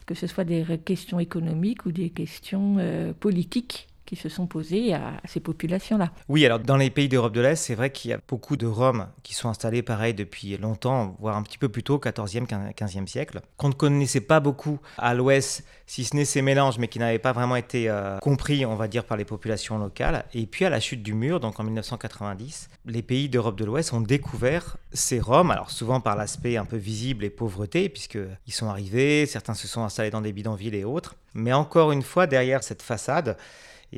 que 0.06 0.16
ce 0.16 0.28
soit 0.28 0.44
des 0.44 0.66
questions 0.84 1.20
économiques 1.20 1.86
ou 1.86 1.92
des 1.92 2.10
questions 2.10 2.78
euh, 2.80 3.14
politiques 3.14 3.88
se 4.18 4.30
sont 4.30 4.48
posés 4.48 4.94
à 4.94 5.14
ces 5.26 5.40
populations-là. 5.40 6.12
Oui, 6.30 6.46
alors 6.46 6.60
dans 6.60 6.78
les 6.78 6.90
pays 6.90 7.10
d'Europe 7.10 7.34
de 7.34 7.42
l'Est, 7.42 7.56
c'est 7.56 7.76
vrai 7.76 7.92
qu'il 7.92 8.12
y 8.12 8.14
a 8.14 8.20
beaucoup 8.28 8.58
de 8.58 8.66
Roms 8.66 9.08
qui 9.24 9.34
sont 9.34 9.50
installés 9.50 9.82
pareil 9.82 10.14
depuis 10.14 10.58
longtemps, 10.58 11.16
voire 11.20 11.38
un 11.38 11.44
petit 11.44 11.58
peu 11.58 11.70
plus 11.70 11.84
tôt, 11.84 11.98
14e, 11.98 12.46
15e 12.74 13.08
siècle, 13.08 13.42
qu'on 13.58 13.70
ne 13.70 13.74
connaissait 13.74 14.22
pas 14.22 14.40
beaucoup 14.40 14.80
à 14.98 15.14
l'Ouest, 15.14 15.64
si 15.86 16.06
ce 16.06 16.16
n'est 16.16 16.26
ces 16.26 16.42
mélanges, 16.42 16.78
mais 16.78 16.88
qui 16.88 17.00
n'avaient 17.00 17.20
pas 17.20 17.34
vraiment 17.34 17.56
été 17.56 17.90
euh, 17.90 18.18
compris, 18.20 18.66
on 18.66 18.76
va 18.76 18.88
dire, 18.88 19.04
par 19.04 19.18
les 19.18 19.26
populations 19.26 19.78
locales. 19.78 20.26
Et 20.34 20.46
puis 20.46 20.66
à 20.66 20.70
la 20.70 20.80
chute 20.80 21.04
du 21.04 21.14
mur, 21.14 21.40
donc 21.40 21.60
en 21.60 21.64
1990, 21.64 22.70
les 22.86 23.02
pays 23.02 23.30
d'Europe 23.30 23.58
de 23.58 23.66
l'Ouest 23.66 23.94
ont 23.94 24.02
découvert 24.02 24.78
ces 24.94 25.20
Roms, 25.20 25.52
alors 25.52 25.72
souvent 25.72 26.00
par 26.00 26.16
l'aspect 26.16 26.58
un 26.58 26.66
peu 26.66 26.78
visible 26.78 27.24
et 27.24 27.30
pauvreté, 27.30 27.90
puisqu'ils 27.90 28.54
sont 28.54 28.68
arrivés, 28.68 29.26
certains 29.26 29.54
se 29.54 29.68
sont 29.68 29.84
installés 29.84 30.12
dans 30.12 30.22
des 30.22 30.34
bidonvilles 30.34 30.76
et 30.76 30.86
autres. 30.86 31.16
Mais 31.34 31.54
encore 31.54 31.92
une 31.92 32.04
fois, 32.04 32.28
derrière 32.28 32.64
cette 32.64 32.82
façade, 32.82 33.38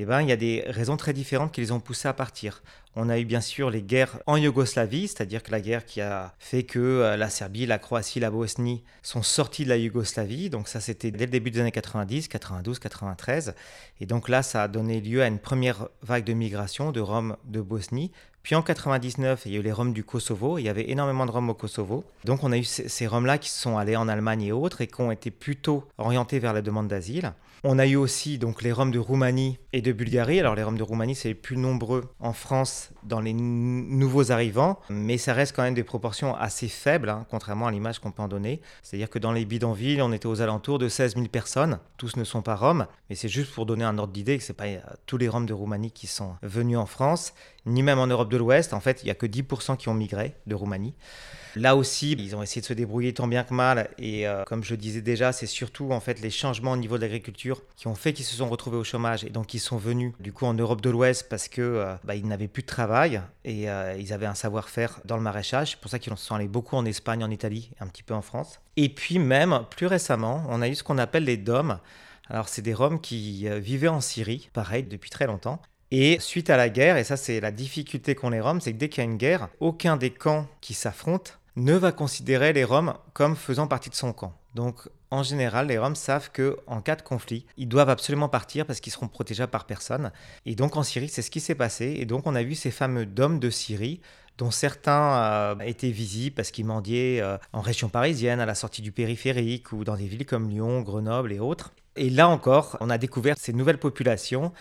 eh 0.02 0.06
ben, 0.06 0.22
il 0.22 0.30
y 0.30 0.32
a 0.32 0.38
des 0.38 0.64
raisons 0.68 0.98
très 0.98 1.14
différentes 1.14 1.52
qui 1.52 1.62
les 1.62 1.72
ont 1.72 1.80
poussés 1.80 2.08
à 2.08 2.14
partir. 2.14 2.64
On 2.96 3.10
a 3.10 3.20
eu 3.20 3.26
bien 3.26 3.42
sûr 3.42 3.70
les 3.70 3.82
guerres 3.82 4.20
en 4.28 4.38
Yougoslavie, 4.38 5.08
c'est-à-dire 5.08 5.42
que 5.42 5.52
la 5.52 5.62
guerre 5.62 5.86
qui 5.86 6.02
a 6.02 6.34
fait 6.40 6.64
que 6.64 6.80
euh, 6.80 7.18
la 7.18 7.30
Serbie, 7.30 7.66
la 7.66 7.80
Croatie, 7.80 8.20
la 8.20 8.30
Bosnie 8.30 8.84
sont 9.02 9.24
sortis 9.24 9.64
de 9.64 9.70
la 9.70 9.78
Yougoslavie. 9.78 10.50
Donc 10.50 10.68
ça, 10.68 10.80
c'était 10.80 11.12
dès 11.12 11.26
le 11.26 11.32
début 11.32 11.52
des 11.52 11.60
années 11.60 11.72
90, 11.72 12.28
92, 12.28 12.80
93. 12.80 13.56
Et 14.00 14.06
donc 14.06 14.30
là, 14.30 14.44
ça 14.44 14.64
a 14.64 14.68
donné 14.68 15.02
lieu 15.02 15.24
à 15.24 15.28
une 15.28 15.40
première 15.40 15.88
vague 16.02 16.24
de 16.24 16.34
migration 16.34 16.92
de 16.92 17.00
Roms 17.00 17.36
de 17.46 17.62
Bosnie. 17.62 18.12
Puis 18.44 18.56
en 18.56 18.62
99, 18.62 19.44
il 19.46 19.54
y 19.54 19.56
a 19.56 19.60
eu 19.60 19.64
les 19.64 19.72
Roms 19.72 19.94
du 19.94 20.04
Kosovo. 20.04 20.58
Il 20.58 20.64
y 20.64 20.70
avait 20.70 20.90
énormément 20.90 21.26
de 21.26 21.32
Roms 21.32 21.50
au 21.50 21.54
Kosovo. 21.54 22.04
Donc 22.26 22.44
on 22.44 22.52
a 22.52 22.58
eu 22.58 22.64
ces 22.64 23.08
Roms-là 23.08 23.38
qui 23.38 23.50
sont 23.50 23.78
allés 23.78 23.96
en 23.96 24.08
Allemagne 24.08 24.44
et 24.44 24.52
autres 24.52 24.82
et 24.82 24.88
qui 24.88 25.02
ont 25.02 25.12
été 25.12 25.32
plutôt 25.32 25.86
orientés 25.98 26.40
vers 26.40 26.54
la 26.54 26.62
demande 26.62 26.90
d'asile. 26.90 27.34
On 27.64 27.80
a 27.80 27.88
eu 27.88 27.96
aussi 27.96 28.38
donc 28.38 28.62
les 28.62 28.74
Roms 28.74 28.92
de 28.92 29.00
Roumanie 29.00 29.58
et 29.74 29.82
de 29.82 29.92
Bulgarie. 29.92 30.40
Alors 30.40 30.56
les 30.56 30.64
Roms 30.64 30.78
de 30.78 30.84
Roumanie, 30.84 31.16
c'est 31.16 31.30
les 31.30 31.36
plus 31.36 31.58
nombreux 31.58 32.06
en 32.20 32.32
France 32.32 32.92
dans 33.04 33.20
les 33.20 33.34
nouveaux 33.34 34.32
arrivants, 34.32 34.80
mais 34.90 35.18
ça 35.18 35.34
reste 35.34 35.56
quand 35.56 35.64
même 35.64 35.74
des 35.74 35.84
proportions 35.84 36.36
assez 36.36 36.68
faibles, 36.68 37.10
hein, 37.10 37.26
contrairement 37.30 37.68
à 37.68 37.72
l'image 37.72 38.00
qu'on 38.00 38.12
peut 38.12 38.22
en 38.22 38.28
donner. 38.28 38.62
C'est-à-dire 38.84 39.10
que 39.10 39.20
dans 39.20 39.32
les 39.32 39.46
bidonvilles, 39.46 40.02
on 40.02 40.14
était 40.14 40.28
aux 40.28 40.42
alentours 40.42 40.80
de 40.80 40.88
16 40.88 41.16
000 41.16 41.28
personnes. 41.28 41.80
Tous 41.98 42.16
ne 42.16 42.24
sont 42.24 42.42
pas 42.42 42.56
Roms, 42.56 42.86
mais 43.10 43.16
c'est 43.16 43.28
juste 43.28 43.52
pour 43.52 43.66
donner 43.66 43.84
un 43.84 43.98
ordre 43.98 44.14
d'idée 44.14 44.38
que 44.38 44.44
ce 44.44 44.52
n'est 44.52 44.56
pas 44.56 44.66
euh, 44.66 44.80
tous 45.08 45.18
les 45.18 45.28
Roms 45.28 45.46
de 45.46 45.54
Roumanie 45.54 45.92
qui 45.92 46.08
sont 46.08 46.36
venus 46.44 46.78
en 46.78 46.86
France, 46.86 47.34
ni 47.66 47.82
même 47.82 48.00
en 48.00 48.08
Europe 48.08 48.32
de 48.32 48.38
l'Ouest. 48.38 48.74
En 48.74 48.80
fait, 48.80 49.02
il 49.02 49.06
n'y 49.06 49.12
a 49.12 49.16
que 49.16 49.26
10% 49.26 49.78
qui 49.78 49.90
ont 49.90 49.94
migré 49.96 50.36
de 50.46 50.56
Roumanie. 50.56 50.94
Là 51.56 51.76
aussi, 51.76 52.14
ils 52.14 52.36
ont 52.36 52.42
essayé 52.42 52.62
de 52.62 52.66
se 52.66 52.74
débrouiller 52.74 53.14
tant 53.14 53.28
bien 53.28 53.44
que 53.44 53.54
mal. 53.54 53.90
Et 54.00 54.28
euh, 54.28 54.44
comme 54.46 54.64
je 54.64 54.76
disais 54.76 55.02
déjà, 55.02 55.32
c'est 55.32 55.46
surtout 55.46 55.92
en 55.92 56.00
fait 56.00 56.20
les 56.22 56.32
changements 56.32 56.72
au 56.72 56.78
niveau 56.78 56.98
de 56.98 57.02
l'agriculture 57.02 57.62
qui 57.76 57.88
ont 57.88 57.96
fait 57.96 58.14
qu'ils 58.14 58.26
se 58.26 58.36
sont 58.36 58.50
retrouvés 58.50 58.78
au 58.78 58.84
chômage 58.84 59.24
et 59.24 59.30
donc 59.30 59.54
ils 59.54 59.60
sont 59.64 59.78
venus 59.78 60.14
du 60.20 60.32
coup 60.32 60.46
en 60.46 60.54
Europe 60.54 60.82
de 60.82 60.90
l'Ouest 60.90 61.28
parce 61.30 61.48
que 61.48 61.62
euh, 61.62 61.96
bah, 62.04 62.16
ils 62.16 62.28
n'avaient 62.28 62.48
plus 62.48 62.62
de 62.62 62.68
travail 62.68 63.22
et 63.44 63.70
euh, 63.70 63.96
ils 63.98 64.14
avaient 64.14 64.26
un 64.26 64.36
savoir-faire 64.36 65.00
dans 65.06 65.18
le 65.18 65.24
maraîchage. 65.24 65.72
C'est 65.72 65.80
pour 65.80 65.90
ça 65.90 66.00
qu'ils 66.00 66.16
sont 66.18 66.36
allés 66.36 66.48
beaucoup 66.48 66.76
en 66.76 66.86
Espagne, 66.86 67.24
en 67.24 67.32
Italie, 67.32 67.72
un 67.80 67.88
petit 67.88 68.04
peu 68.04 68.14
en 68.14 68.22
France. 68.22 68.60
Et 68.78 68.90
puis 68.90 69.20
même 69.20 69.66
plus 69.70 69.88
récemment, 69.88 70.46
on 70.50 70.62
a 70.62 70.68
eu 70.68 70.76
ce 70.76 70.84
qu'on 70.84 70.98
appelle 70.98 71.24
les 71.24 71.38
DOM. 71.38 71.80
Alors 72.30 72.48
c'est 72.48 72.62
des 72.62 72.74
Roms 72.74 73.02
qui 73.02 73.48
vivaient 73.60 73.88
en 73.88 74.02
Syrie, 74.02 74.50
pareil, 74.54 74.84
depuis 74.84 75.10
très 75.10 75.28
longtemps. 75.28 75.62
Et 75.92 76.18
suite 76.20 76.50
à 76.50 76.58
la 76.58 76.70
guerre, 76.70 76.98
et 76.98 77.04
ça 77.04 77.18
c'est 77.18 77.40
la 77.40 77.52
difficulté 77.52 78.16
qu'ont 78.16 78.32
les 78.32 78.40
Roms, 78.40 78.62
c'est 78.62 78.74
que 78.74 78.78
dès 78.78 78.90
qu'il 78.90 79.04
y 79.04 79.08
a 79.08 79.10
une 79.10 79.18
guerre, 79.18 79.50
aucun 79.60 79.98
des 79.98 80.10
camps 80.10 80.48
qui 80.60 80.74
s'affrontent 80.74 81.34
ne 81.56 81.74
va 81.74 81.92
considérer 81.92 82.54
les 82.54 82.64
Roms 82.64 82.96
comme 83.14 83.36
faisant 83.36 83.68
partie 83.68 83.90
de 83.90 83.96
son 83.96 84.14
camp. 84.14 84.34
Donc 84.56 84.90
en 85.12 85.24
général, 85.24 85.68
les 85.68 85.78
Roms 85.78 85.96
savent 85.96 86.32
que 86.32 86.58
en 86.68 86.82
cas 86.82 86.96
de 86.96 87.02
conflit, 87.02 87.46
ils 87.58 87.68
doivent 87.68 87.90
absolument 87.90 88.30
partir 88.30 88.66
parce 88.66 88.80
qu'ils 88.80 88.94
seront 88.94 89.08
protégés 89.08 89.48
par 89.48 89.66
personne. 89.66 90.12
Et 90.46 90.56
donc 90.56 90.76
en 90.76 90.84
Syrie, 90.84 91.10
c'est 91.10 91.22
ce 91.22 91.32
qui 91.32 91.40
s'est 91.40 91.56
passé. 91.56 91.96
Et 92.00 92.06
donc 92.06 92.26
on 92.26 92.36
a 92.36 92.44
vu 92.44 92.56
ces 92.56 92.72
fameux 92.72 93.06
dômes 93.06 93.40
de 93.40 93.50
Syrie 93.50 94.02
dont 94.38 94.52
certains 94.52 95.14
euh, 95.14 95.60
étaient 95.60 95.92
visibles 95.92 96.36
parce 96.36 96.50
qu'ils 96.50 96.66
mendiaient 96.66 97.20
euh, 97.22 97.38
en 97.52 97.62
région 97.62 97.90
parisienne, 97.90 98.40
à 98.40 98.48
la 98.48 98.56
sortie 98.56 98.82
du 98.82 98.92
périphérique 98.92 99.72
ou 99.72 99.84
dans 99.84 99.96
des 99.96 100.08
villes 100.08 100.26
comme 100.26 100.50
Lyon, 100.50 100.82
Grenoble 100.82 101.32
et 101.32 101.40
autres. 101.40 101.74
Et 101.96 102.10
là 102.10 102.28
encore, 102.28 102.78
on 102.80 102.90
a 102.90 102.98
découvert 102.98 103.36
ces 103.38 103.54
nouvelles 103.54 103.78
populations 103.78 104.52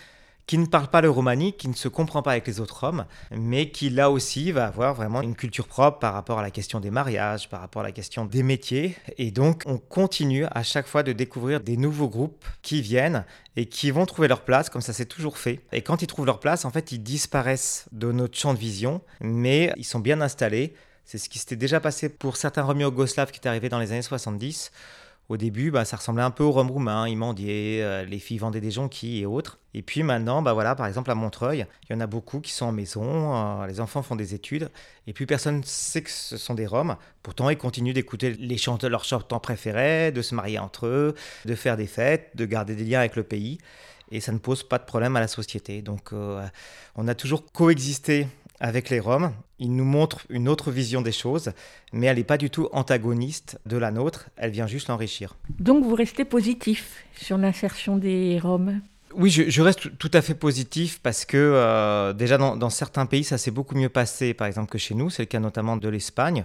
qui 0.53 0.59
ne 0.59 0.67
parle 0.67 0.89
pas 0.89 1.01
le 1.01 1.09
romani, 1.09 1.55
qui 1.55 1.67
ne 1.67 1.73
se 1.73 1.89
comprend 1.89 2.21
pas 2.21 2.33
avec 2.33 2.47
les 2.47 2.61
autres 2.61 2.85
hommes, 2.85 3.07
mais 3.31 3.71
qui 3.71 3.89
là 3.89 4.11
aussi 4.11 4.53
va 4.53 4.67
avoir 4.67 4.93
vraiment 4.93 5.23
une 5.23 5.35
culture 5.35 5.67
propre 5.67 5.99
par 5.99 6.13
rapport 6.13 6.39
à 6.39 6.43
la 6.43 6.51
question 6.51 6.79
des 6.79 6.91
mariages, 6.91 7.49
par 7.49 7.63
rapport 7.63 7.81
à 7.81 7.87
la 7.87 7.91
question 7.91 8.27
des 8.27 8.43
métiers. 8.43 8.95
Et 9.17 9.31
donc 9.31 9.63
on 9.65 9.79
continue 9.79 10.45
à 10.51 10.63
chaque 10.63 10.87
fois 10.87 11.03
de 11.03 11.13
découvrir 11.13 11.61
des 11.61 11.79
nouveaux 11.79 12.11
groupes 12.11 12.45
qui 12.61 12.83
viennent 12.83 13.25
et 13.57 13.65
qui 13.65 13.91
vont 13.91 14.05
trouver 14.05 14.29
leur 14.29 14.43
place, 14.43 14.69
comme 14.69 14.83
ça 14.83 14.93
c'est 14.93 15.07
toujours 15.07 15.39
fait. 15.39 15.61
Et 15.73 15.81
quand 15.81 16.03
ils 16.03 16.07
trouvent 16.07 16.27
leur 16.27 16.39
place, 16.39 16.67
en 16.67 16.71
fait, 16.71 16.93
ils 16.93 17.03
disparaissent 17.03 17.87
de 17.91 18.13
notre 18.13 18.37
champ 18.37 18.53
de 18.53 18.59
vision, 18.59 19.01
mais 19.23 19.73
ils 19.79 19.87
sont 19.87 20.01
bien 20.01 20.21
installés. 20.21 20.75
C'est 21.07 21.17
ce 21.17 21.31
qui 21.31 21.39
s'était 21.39 21.57
déjà 21.57 21.81
passé 21.81 22.11
pour 22.11 22.37
certains 22.37 22.63
Roms 22.63 22.79
yougoslaves 22.79 23.31
qui 23.31 23.39
étaient 23.39 23.49
arrivés 23.49 23.71
dans 23.71 23.79
les 23.79 23.91
années 23.91 24.03
70 24.03 24.71
au 25.33 25.39
début, 25.39 25.71
bah, 25.71 25.87
ça 25.87 25.97
ressemblait 25.97 26.23
un 26.23 26.31
peu 26.31 26.45
au 26.45 26.53
rhum 26.53 26.71
roumain, 26.71 27.09
ils 27.09 27.17
mendiaient, 27.17 27.81
euh, 27.81 28.05
les 28.05 28.19
filles 28.19 28.37
vendaient 28.37 28.61
des 28.61 28.71
jonquilles 28.71 29.23
et 29.23 29.27
autres. 29.27 29.59
Et 29.73 29.81
puis 29.81 30.03
maintenant, 30.03 30.43
bah 30.43 30.53
voilà, 30.53 30.75
par 30.75 30.87
exemple 30.87 31.11
à 31.11 31.15
Montreuil, 31.15 31.67
il 31.89 31.95
y 31.95 31.97
en 31.97 32.01
a 32.01 32.07
beaucoup 32.07 32.41
qui 32.41 32.53
sont 32.53 32.67
en 32.67 32.73
maison, 32.73 33.35
euh, 33.35 33.67
les 33.67 33.81
enfants 33.81 34.03
font 34.03 34.15
des 34.15 34.35
études, 34.35 34.71
et 35.07 35.15
puis 35.15 35.25
personne 35.25 35.61
ne 35.61 35.63
sait 35.65 36.03
que 36.03 36.11
ce 36.11 36.37
sont 36.37 36.53
des 36.53 36.67
Roms. 36.67 36.97
Pourtant, 37.23 37.49
ils 37.49 37.57
continuent 37.57 37.95
d'écouter 37.95 38.35
les 38.35 38.59
chanteurs, 38.59 38.91
leurs 38.91 39.05
chanteurs 39.05 39.41
préférés, 39.41 40.13
de 40.13 40.21
se 40.21 40.35
marier 40.35 40.59
entre 40.59 40.87
eux, 40.87 41.15
de 41.47 41.55
faire 41.55 41.79
des 41.79 41.87
fêtes, 41.87 42.33
de 42.35 42.45
garder 42.45 42.75
des 42.75 42.85
liens 42.85 43.01
avec 43.01 43.17
le 43.17 43.23
pays. 43.23 43.57
Et 44.11 44.21
ça 44.21 44.33
ne 44.33 44.39
pose 44.39 44.63
pas 44.63 44.77
de 44.77 44.85
problème 44.85 45.17
à 45.17 45.21
la 45.21 45.29
société. 45.29 45.81
Donc 45.81 46.13
euh, 46.13 46.47
on 46.95 47.09
a 47.09 47.15
toujours 47.15 47.51
coexisté 47.53 48.27
avec 48.61 48.91
les 48.91 49.01
Roms. 49.01 49.33
Il 49.63 49.77
nous 49.77 49.85
montre 49.85 50.27
une 50.29 50.49
autre 50.49 50.73
vision 50.73 51.03
des 51.03 51.13
choses, 51.13 51.53
mais 51.93 52.09
elle 52.09 52.17
n'est 52.17 52.25
pas 52.25 52.37
du 52.37 52.51
tout 52.51 52.69
antagoniste 52.73 53.61
de 53.65 53.77
la 53.77 53.93
nôtre, 53.93 54.29
elle 54.37 54.51
vient 54.51 54.67
juste 54.67 54.89
l'enrichir. 54.89 55.37
Donc 55.61 55.85
vous 55.85 55.95
restez 55.95 56.25
positif 56.25 57.05
sur 57.15 57.39
l'insertion 57.39 57.97
des 57.97 58.41
Roms? 58.43 58.81
Oui, 59.15 59.31
je, 59.31 59.63
reste 59.63 59.97
tout 59.99 60.11
à 60.15 60.21
fait 60.21 60.35
positif 60.35 60.99
parce 61.01 61.25
que 61.25 61.37
euh, 61.37 62.13
déjà 62.13 62.39
dans, 62.39 62.57
dans, 62.57 62.71
certains 62.71 63.07
pays, 63.07 63.23
ça 63.23 63.39
s'est 63.39 63.53
beaucoup 63.53 63.77
mieux 63.77 63.91
passé, 63.91 64.35
par 64.35 64.49
exemple, 64.49 64.69
que 64.69 64.79
chez 64.79 64.97
nous. 64.97 65.11
C'est 65.11 65.23
le 65.23 65.27
cas 65.27 65.39
notamment 65.39 65.77
de 65.77 65.89
l'Espagne 65.89 66.45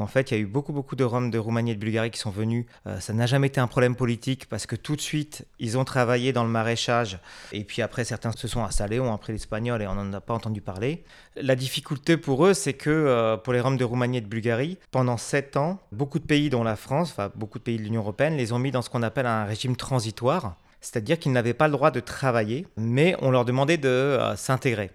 en 0.00 0.06
fait 0.06 0.30
il 0.30 0.34
y 0.34 0.36
a 0.36 0.40
eu 0.40 0.46
beaucoup, 0.46 0.72
beaucoup 0.72 0.96
de 0.96 1.04
Roms 1.04 1.30
de 1.30 1.38
Roumanie 1.38 1.72
et 1.72 1.74
de 1.74 1.80
Bulgarie 1.80 2.10
qui 2.10 2.18
sont 2.18 2.30
venus. 2.30 2.66
Euh, 2.86 3.00
ça 3.00 3.12
n'a 3.12 3.26
jamais 3.26 3.48
été 3.48 3.60
un 3.60 3.66
problème 3.66 3.96
politique 3.96 4.48
parce 4.48 4.66
que 4.66 4.76
tout 4.76 4.96
de 4.96 5.00
suite, 5.00 5.46
ils 5.58 5.78
ont 5.78 5.84
travaillé 5.84 6.32
dans 6.32 6.44
le 6.44 6.50
maraîchage 6.50 7.18
et 7.52 7.64
puis 7.64 7.82
après, 7.82 8.04
certains 8.04 8.32
se 8.32 8.48
sont 8.48 8.64
installés, 8.64 9.00
ont 9.00 9.12
appris 9.12 9.32
l'espagnol 9.32 9.82
et 9.82 9.86
on 9.86 9.94
n'en 9.94 10.12
a 10.12 10.20
pas 10.20 10.34
entendu 10.34 10.60
parler. 10.60 11.04
La 11.36 11.56
difficulté 11.56 12.16
pour 12.16 12.46
eux, 12.46 12.54
c'est 12.54 12.74
que 12.74 12.90
euh, 12.90 13.36
pour 13.36 13.52
les 13.52 13.60
Roms 13.60 13.76
de 13.76 13.84
Roumanie 13.84 14.18
et 14.18 14.22
de 14.22 14.26
Bulgarie, 14.26 14.78
pendant 14.90 15.16
sept 15.16 15.56
ans, 15.56 15.78
beaucoup 15.92 16.18
de 16.18 16.26
pays, 16.26 16.50
dont 16.50 16.64
la 16.64 16.76
France, 16.76 17.10
enfin 17.10 17.30
beaucoup 17.34 17.58
de 17.58 17.64
pays 17.64 17.78
de 17.78 17.82
l'Union 17.82 18.00
européenne, 18.00 18.36
les 18.36 18.52
ont 18.52 18.58
mis 18.58 18.70
dans 18.70 18.82
ce 18.82 18.90
qu'on 18.90 19.02
appelle 19.02 19.26
un 19.26 19.44
régime 19.44 19.76
transitoire. 19.76 20.56
C'est-à-dire 20.80 21.18
qu'ils 21.18 21.32
n'avaient 21.32 21.54
pas 21.54 21.66
le 21.66 21.72
droit 21.72 21.90
de 21.90 22.00
travailler, 22.00 22.66
mais 22.76 23.16
on 23.20 23.30
leur 23.30 23.44
demandait 23.44 23.78
de 23.78 23.88
euh, 23.88 24.36
s'intégrer. 24.36 24.90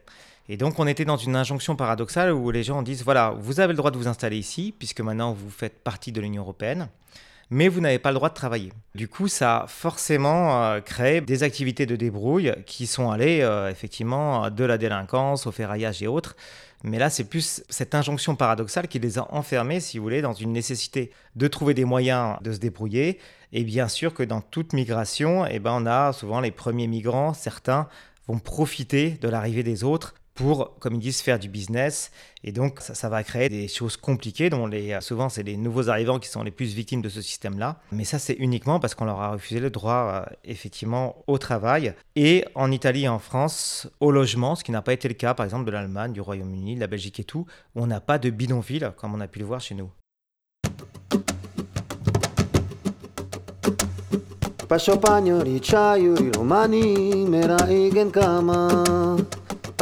Et 0.50 0.58
donc 0.58 0.80
on 0.80 0.88
était 0.88 1.06
dans 1.06 1.18
une 1.18 1.36
injonction 1.36 1.76
paradoxale 1.76 2.34
où 2.34 2.52
les 2.52 2.64
gens 2.64 2.82
disent, 2.82 3.04
voilà, 3.04 3.34
vous 3.40 3.60
avez 3.60 3.74
le 3.74 3.78
droit 3.78 3.92
de 3.92 3.98
vous 3.98 4.08
installer 4.08 4.38
ici, 4.38 4.74
puisque 4.78 5.00
maintenant 5.02 5.32
vous 5.32 5.50
faites 5.50 5.84
partie 5.84 6.12
de 6.12 6.20
l'Union 6.20 6.44
européenne, 6.44 6.90
mais 7.50 7.70
vous 7.70 7.80
n'avez 7.80 8.00
pas 8.00 8.12
le 8.12 8.16
droit 8.16 8.30
de 8.30 8.34
travailler. 8.34 8.74
Du 8.96 9.08
coup, 9.08 9.28
ça 9.28 9.62
a 9.62 9.68
forcément 9.68 10.64
euh, 10.64 10.82
créé 10.82 11.22
des 11.22 11.44
activités 11.44 11.86
de 11.86 11.96
débrouille 11.96 12.54
qui 12.66 12.88
sont 12.88 13.10
allées 13.10 13.42
euh, 13.42 13.70
effectivement 13.70 14.50
de 14.50 14.64
la 14.64 14.78
délinquance 14.78 15.48
au 15.48 15.52
ferraillage 15.52 16.02
et 16.04 16.08
autres. 16.08 16.36
Mais 16.84 17.00
là, 17.00 17.10
c'est 17.10 17.24
plus 17.24 17.64
cette 17.70 17.96
injonction 17.96 18.36
paradoxale 18.36 18.90
qui 18.90 19.00
les 19.00 19.18
a 19.18 19.34
enfermés, 19.34 19.80
si 19.80 19.98
vous 19.98 20.04
voulez, 20.04 20.22
dans 20.22 20.34
une 20.34 20.52
nécessité 20.52 21.12
de 21.38 21.48
trouver 21.48 21.74
des 21.74 21.86
moyens 21.86 22.38
de 22.42 22.52
se 22.52 22.58
débrouiller. 22.58 23.20
Et 23.54 23.64
bien 23.64 23.88
sûr 23.88 24.14
que 24.14 24.24
dans 24.24 24.42
toute 24.42 24.74
migration, 24.74 25.46
eh 25.46 25.60
ben, 25.60 25.72
on 25.74 25.86
a 25.86 26.12
souvent 26.12 26.42
les 26.42 26.52
premiers 26.52 26.88
migrants, 26.88 27.34
certains 27.34 27.88
vont 28.28 28.40
profiter 28.40 29.12
de 29.22 29.30
l'arrivée 29.30 29.64
des 29.64 29.86
autres 29.86 30.16
pour, 30.34 30.78
comme 30.80 30.96
ils 30.96 31.00
disent, 31.00 31.22
faire 31.22 31.40
du 31.40 31.50
business. 31.50 32.12
Et 32.44 32.52
donc, 32.52 32.80
ça, 32.82 33.10
va 33.10 33.24
créer 33.24 33.50
des 33.50 33.68
choses 33.68 33.98
compliquées, 33.98 34.50
dont 34.50 34.68
les, 34.68 35.00
souvent, 35.02 35.30
c'est 35.30 35.44
les 35.44 35.58
nouveaux 35.58 35.90
arrivants 35.90 36.20
qui 36.20 36.28
sont 36.28 36.44
les 36.44 36.52
plus 36.52 36.74
victimes 36.74 37.02
de 37.02 37.10
ce 37.10 37.22
système-là. 37.22 37.80
Mais 37.92 38.04
ça, 38.04 38.20
c'est 38.20 38.34
uniquement 38.34 38.80
parce 38.80 38.96
qu'on 38.96 39.06
leur 39.06 39.22
a 39.22 39.32
refusé 39.32 39.60
le 39.60 39.70
droit, 39.70 40.26
euh, 40.28 40.34
effectivement, 40.44 41.24
au 41.28 41.38
travail. 41.38 41.94
Et 42.16 42.46
en 42.56 42.72
Italie 42.72 43.04
et 43.04 43.10
en 43.10 43.20
France, 43.20 43.88
au 44.00 44.12
logement, 44.12 44.56
ce 44.56 44.64
qui 44.64 44.72
n'a 44.72 44.82
pas 44.82 44.94
été 44.94 45.08
le 45.08 45.14
cas, 45.14 45.34
par 45.34 45.46
exemple, 45.46 45.66
de 45.66 45.72
l'Allemagne, 45.72 46.14
du 46.14 46.22
Royaume-Uni, 46.22 46.76
de 46.76 46.80
la 46.80 46.88
Belgique 46.88 47.20
et 47.20 47.24
tout, 47.24 47.46
où 47.76 47.84
on 47.84 47.88
n'a 47.88 48.02
pas 48.02 48.18
de 48.18 48.30
bidonville, 48.30 48.92
comme 48.98 49.14
on 49.14 49.22
a 49.22 49.28
pu 49.28 49.40
le 49.40 49.46
voir 49.46 49.62
chez 49.62 49.76
nous. 49.76 49.90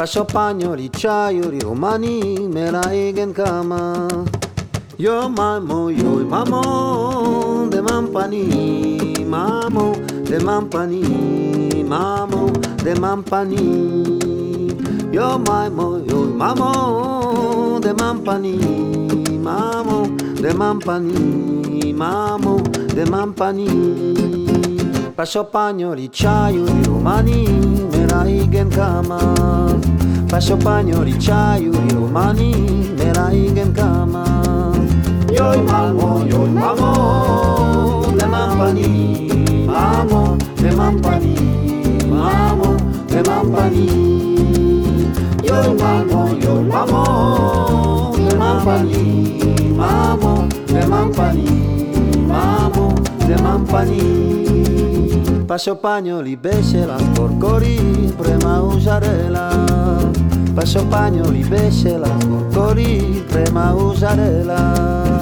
Pasho 0.02 0.24
pagnoli 0.26 0.90
ciaiuri 0.90 1.60
romani 1.62 2.48
me 2.52 2.72
la 2.72 2.82
egen 2.90 3.32
kama 3.32 4.08
Yo 4.98 5.28
mamo 5.28 5.90
yo 5.90 6.26
mamo 6.26 7.70
de 7.70 7.80
mampani 7.80 9.22
mamo 9.24 9.94
de 10.26 10.40
mampani 10.40 11.84
mamo 11.86 12.50
de 12.82 12.94
mampani. 12.94 13.62
Yo 15.12 15.38
maimo, 15.38 16.02
yo 16.08 16.26
mamo, 16.34 17.78
de 17.80 17.92
mampani, 17.94 18.58
mamo, 19.38 20.08
de 20.42 20.52
mampani, 20.52 21.92
mamo, 21.94 22.56
de 22.92 23.04
mampani. 23.04 23.68
Passo 28.12 28.12
pagno 28.12 28.12
ricciaio 28.12 28.12
di 28.12 28.12
romani, 28.12 28.12
me 28.12 28.12
la 28.12 28.26
igen 28.28 28.68
kama. 28.72 29.16
Passo 30.28 30.56
pagno 30.56 31.02
ricciaio 31.02 31.70
di 31.70 31.94
romani, 31.94 32.92
me 32.96 33.12
la 33.14 33.30
igen 33.32 33.72
kama. 33.72 34.24
Yo 35.30 35.62
mamo, 35.62 36.24
yo 36.26 36.46
mamo, 36.46 38.12
de 38.16 38.26
mampani, 38.26 39.64
mamo, 39.66 40.36
de 55.52 55.74
mampani, 55.74 56.10
mamo, 57.02 57.12
de 57.12 57.12
mampani. 57.12 57.12
Yo 57.12 57.12
mamo, 57.12 57.12
yo 57.12 57.12
mamo, 57.12 57.12
de 57.12 57.12
mampani, 57.12 57.12
mamo, 57.12 57.12
de 57.12 57.12
mampani, 57.12 57.12
mamo, 57.12 57.12
de 57.12 57.12
mampani. 57.12 57.12
Passo 57.12 57.12
pagnoli, 57.12 57.12
besce 57.12 57.12
la 57.12 57.14
scorcori, 57.14 57.76
prema 58.16 58.62
usarela. 58.62 59.50
Passo 60.54 60.86
pagnoli, 60.88 61.42
besce 61.44 61.98
la 61.98 62.08
scorcori, 62.20 63.24
prema 63.28 63.74
usarela. 63.74 65.20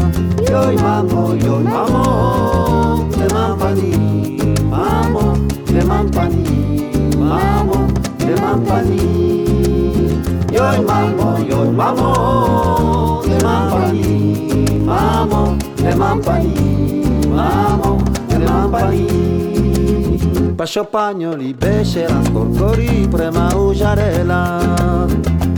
Yo 0.48 0.72
mamo, 0.78 1.34
yo 1.34 1.60
mamo, 1.60 3.08
de 3.16 3.26
mampani, 3.34 4.54
mamo, 4.62 5.36
de 5.66 5.84
mampani, 5.84 6.90
mamo, 7.18 7.86
de 8.18 8.34
mampani. 8.40 9.02
Yo 10.52 10.82
mamo, 10.82 11.38
yo 11.48 11.72
mamo, 11.72 13.22
de 13.26 13.38
mampani, 13.44 14.80
mamo, 14.84 15.56
de 15.76 15.94
mampani, 15.94 17.04
mamo, 17.26 17.98
de 18.28 18.38
mampani. 18.38 19.39
Passo 20.60 20.84
pagnoli, 20.84 21.54
besce 21.54 22.06
la 22.06 22.22
scorcori, 22.22 23.08
prema 23.10 23.48
usarela. 23.56 25.06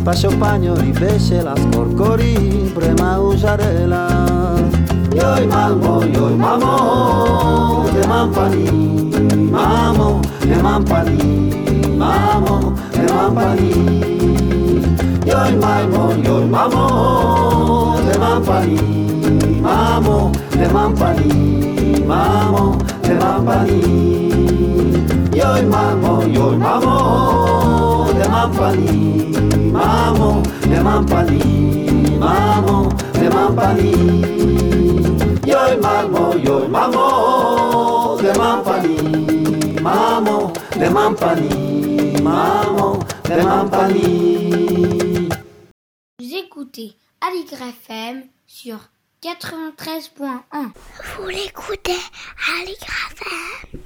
Passo 0.05 0.29
pagnoli, 0.39 0.93
besce 0.93 1.43
la 1.43 1.57
scorcori, 1.57 2.71
prema 2.73 3.19
usarela. 3.19 4.07
Yo 5.13 5.47
mamo, 5.49 6.05
yo 6.05 6.29
mamo, 6.37 7.85
de 7.93 8.07
mampani, 8.07 9.11
mamo, 9.51 10.21
de 10.39 10.63
mampani, 10.63 11.97
mamo, 11.97 12.73
de 12.93 13.13
mampani. 13.13 13.71
Yo 15.27 15.37
mamo, 15.59 16.13
yo 16.23 16.47
mamo, 16.47 17.99
de 18.07 18.19
mampani, 18.19 19.61
mamo, 19.61 20.31
de 20.57 20.69
mampani, 20.69 21.82
mamo, 22.07 22.77
de 23.03 23.15
mampani. 23.15 23.81
Yo 25.35 25.49
mamo, 25.69 26.23
yo 26.27 26.57
mamo, 26.57 28.13
mampani, 28.29 29.33
mamo, 29.73 30.43
de 30.71 30.81
mampani, 30.81 32.19
mamo, 32.19 32.89
de 33.21 33.29
mampani. 33.29 33.93
Yo 35.47 35.61
mamo, 35.83 36.35
yo 36.47 36.69
mamo, 36.69 38.17
de 38.23 38.33
mampani, 38.39 38.97
mamo, 39.81 40.53
mampani, 40.91 42.21
mamo, 42.23 42.99
de 43.25 43.43
mampani. 43.43 45.29
Vous 46.19 46.35
écoutez 46.35 46.97
Aligre 47.21 47.63
FM 47.63 48.23
sur 48.47 48.79
93.1. 49.23 50.73
Vous 51.17 51.29
l'écoutez 51.29 51.93
à 51.93 52.65
l'IGRAFM 52.65 53.81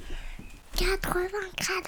80 0.75 1.27
grades 1.57 1.83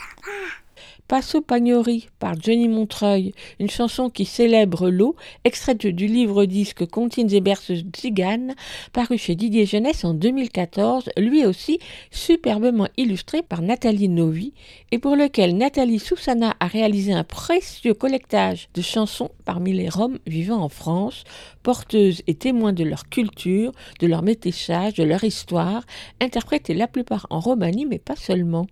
Passo 1.08 1.42
Pagnori 1.42 2.08
par 2.20 2.39
Johnny 2.39 2.68
Montreuil, 2.68 3.34
une 3.60 3.70
chanson 3.70 4.10
qui 4.10 4.26
célèbre 4.26 4.89
l'eau, 4.89 5.15
extraite 5.44 5.88
du 5.88 6.06
livre-disque 6.06 6.86
Comptines 6.86 7.34
et 7.34 7.42
berceuses 7.42 7.86
tziganes, 7.92 8.54
paru 8.94 9.18
chez 9.18 9.36
Didier 9.36 9.65
Jeunesse 9.65 10.06
en 10.06 10.13
2014, 10.13 11.10
lui 11.18 11.46
aussi 11.46 11.80
superbement 12.12 12.88
illustré 12.98 13.42
par 13.42 13.62
Nathalie 13.62 14.10
Novi, 14.10 14.54
et 14.92 15.00
pour 15.00 15.15
lequel 15.15 15.58
Nathalie 15.58 16.00
Soussana 16.00 16.56
a 16.60 16.68
réalisé 16.68 17.13
un 17.13 17.24
précieux 17.24 17.94
collectage 17.94 18.70
de 18.76 18.82
chansons 18.82 19.32
parmi 19.46 19.74
les 19.74 19.89
Roms 19.89 20.20
vivant 20.28 20.62
en 20.62 20.70
France, 20.70 21.24
porteuses 21.63 22.22
et 22.28 22.36
témoins 22.36 22.74
de 22.74 22.84
leur 22.84 23.10
culture, 23.10 23.72
de 24.00 24.08
leur 24.08 24.22
métissage, 24.22 24.94
de 24.94 25.04
leur 25.04 25.24
histoire, 25.24 25.84
interprétées 26.22 26.74
la 26.74 26.88
plupart 26.88 27.28
en 27.30 27.39
romanie, 27.39 27.86
mais 27.86 28.00
pas 28.00 28.15
seulement. 28.15 28.68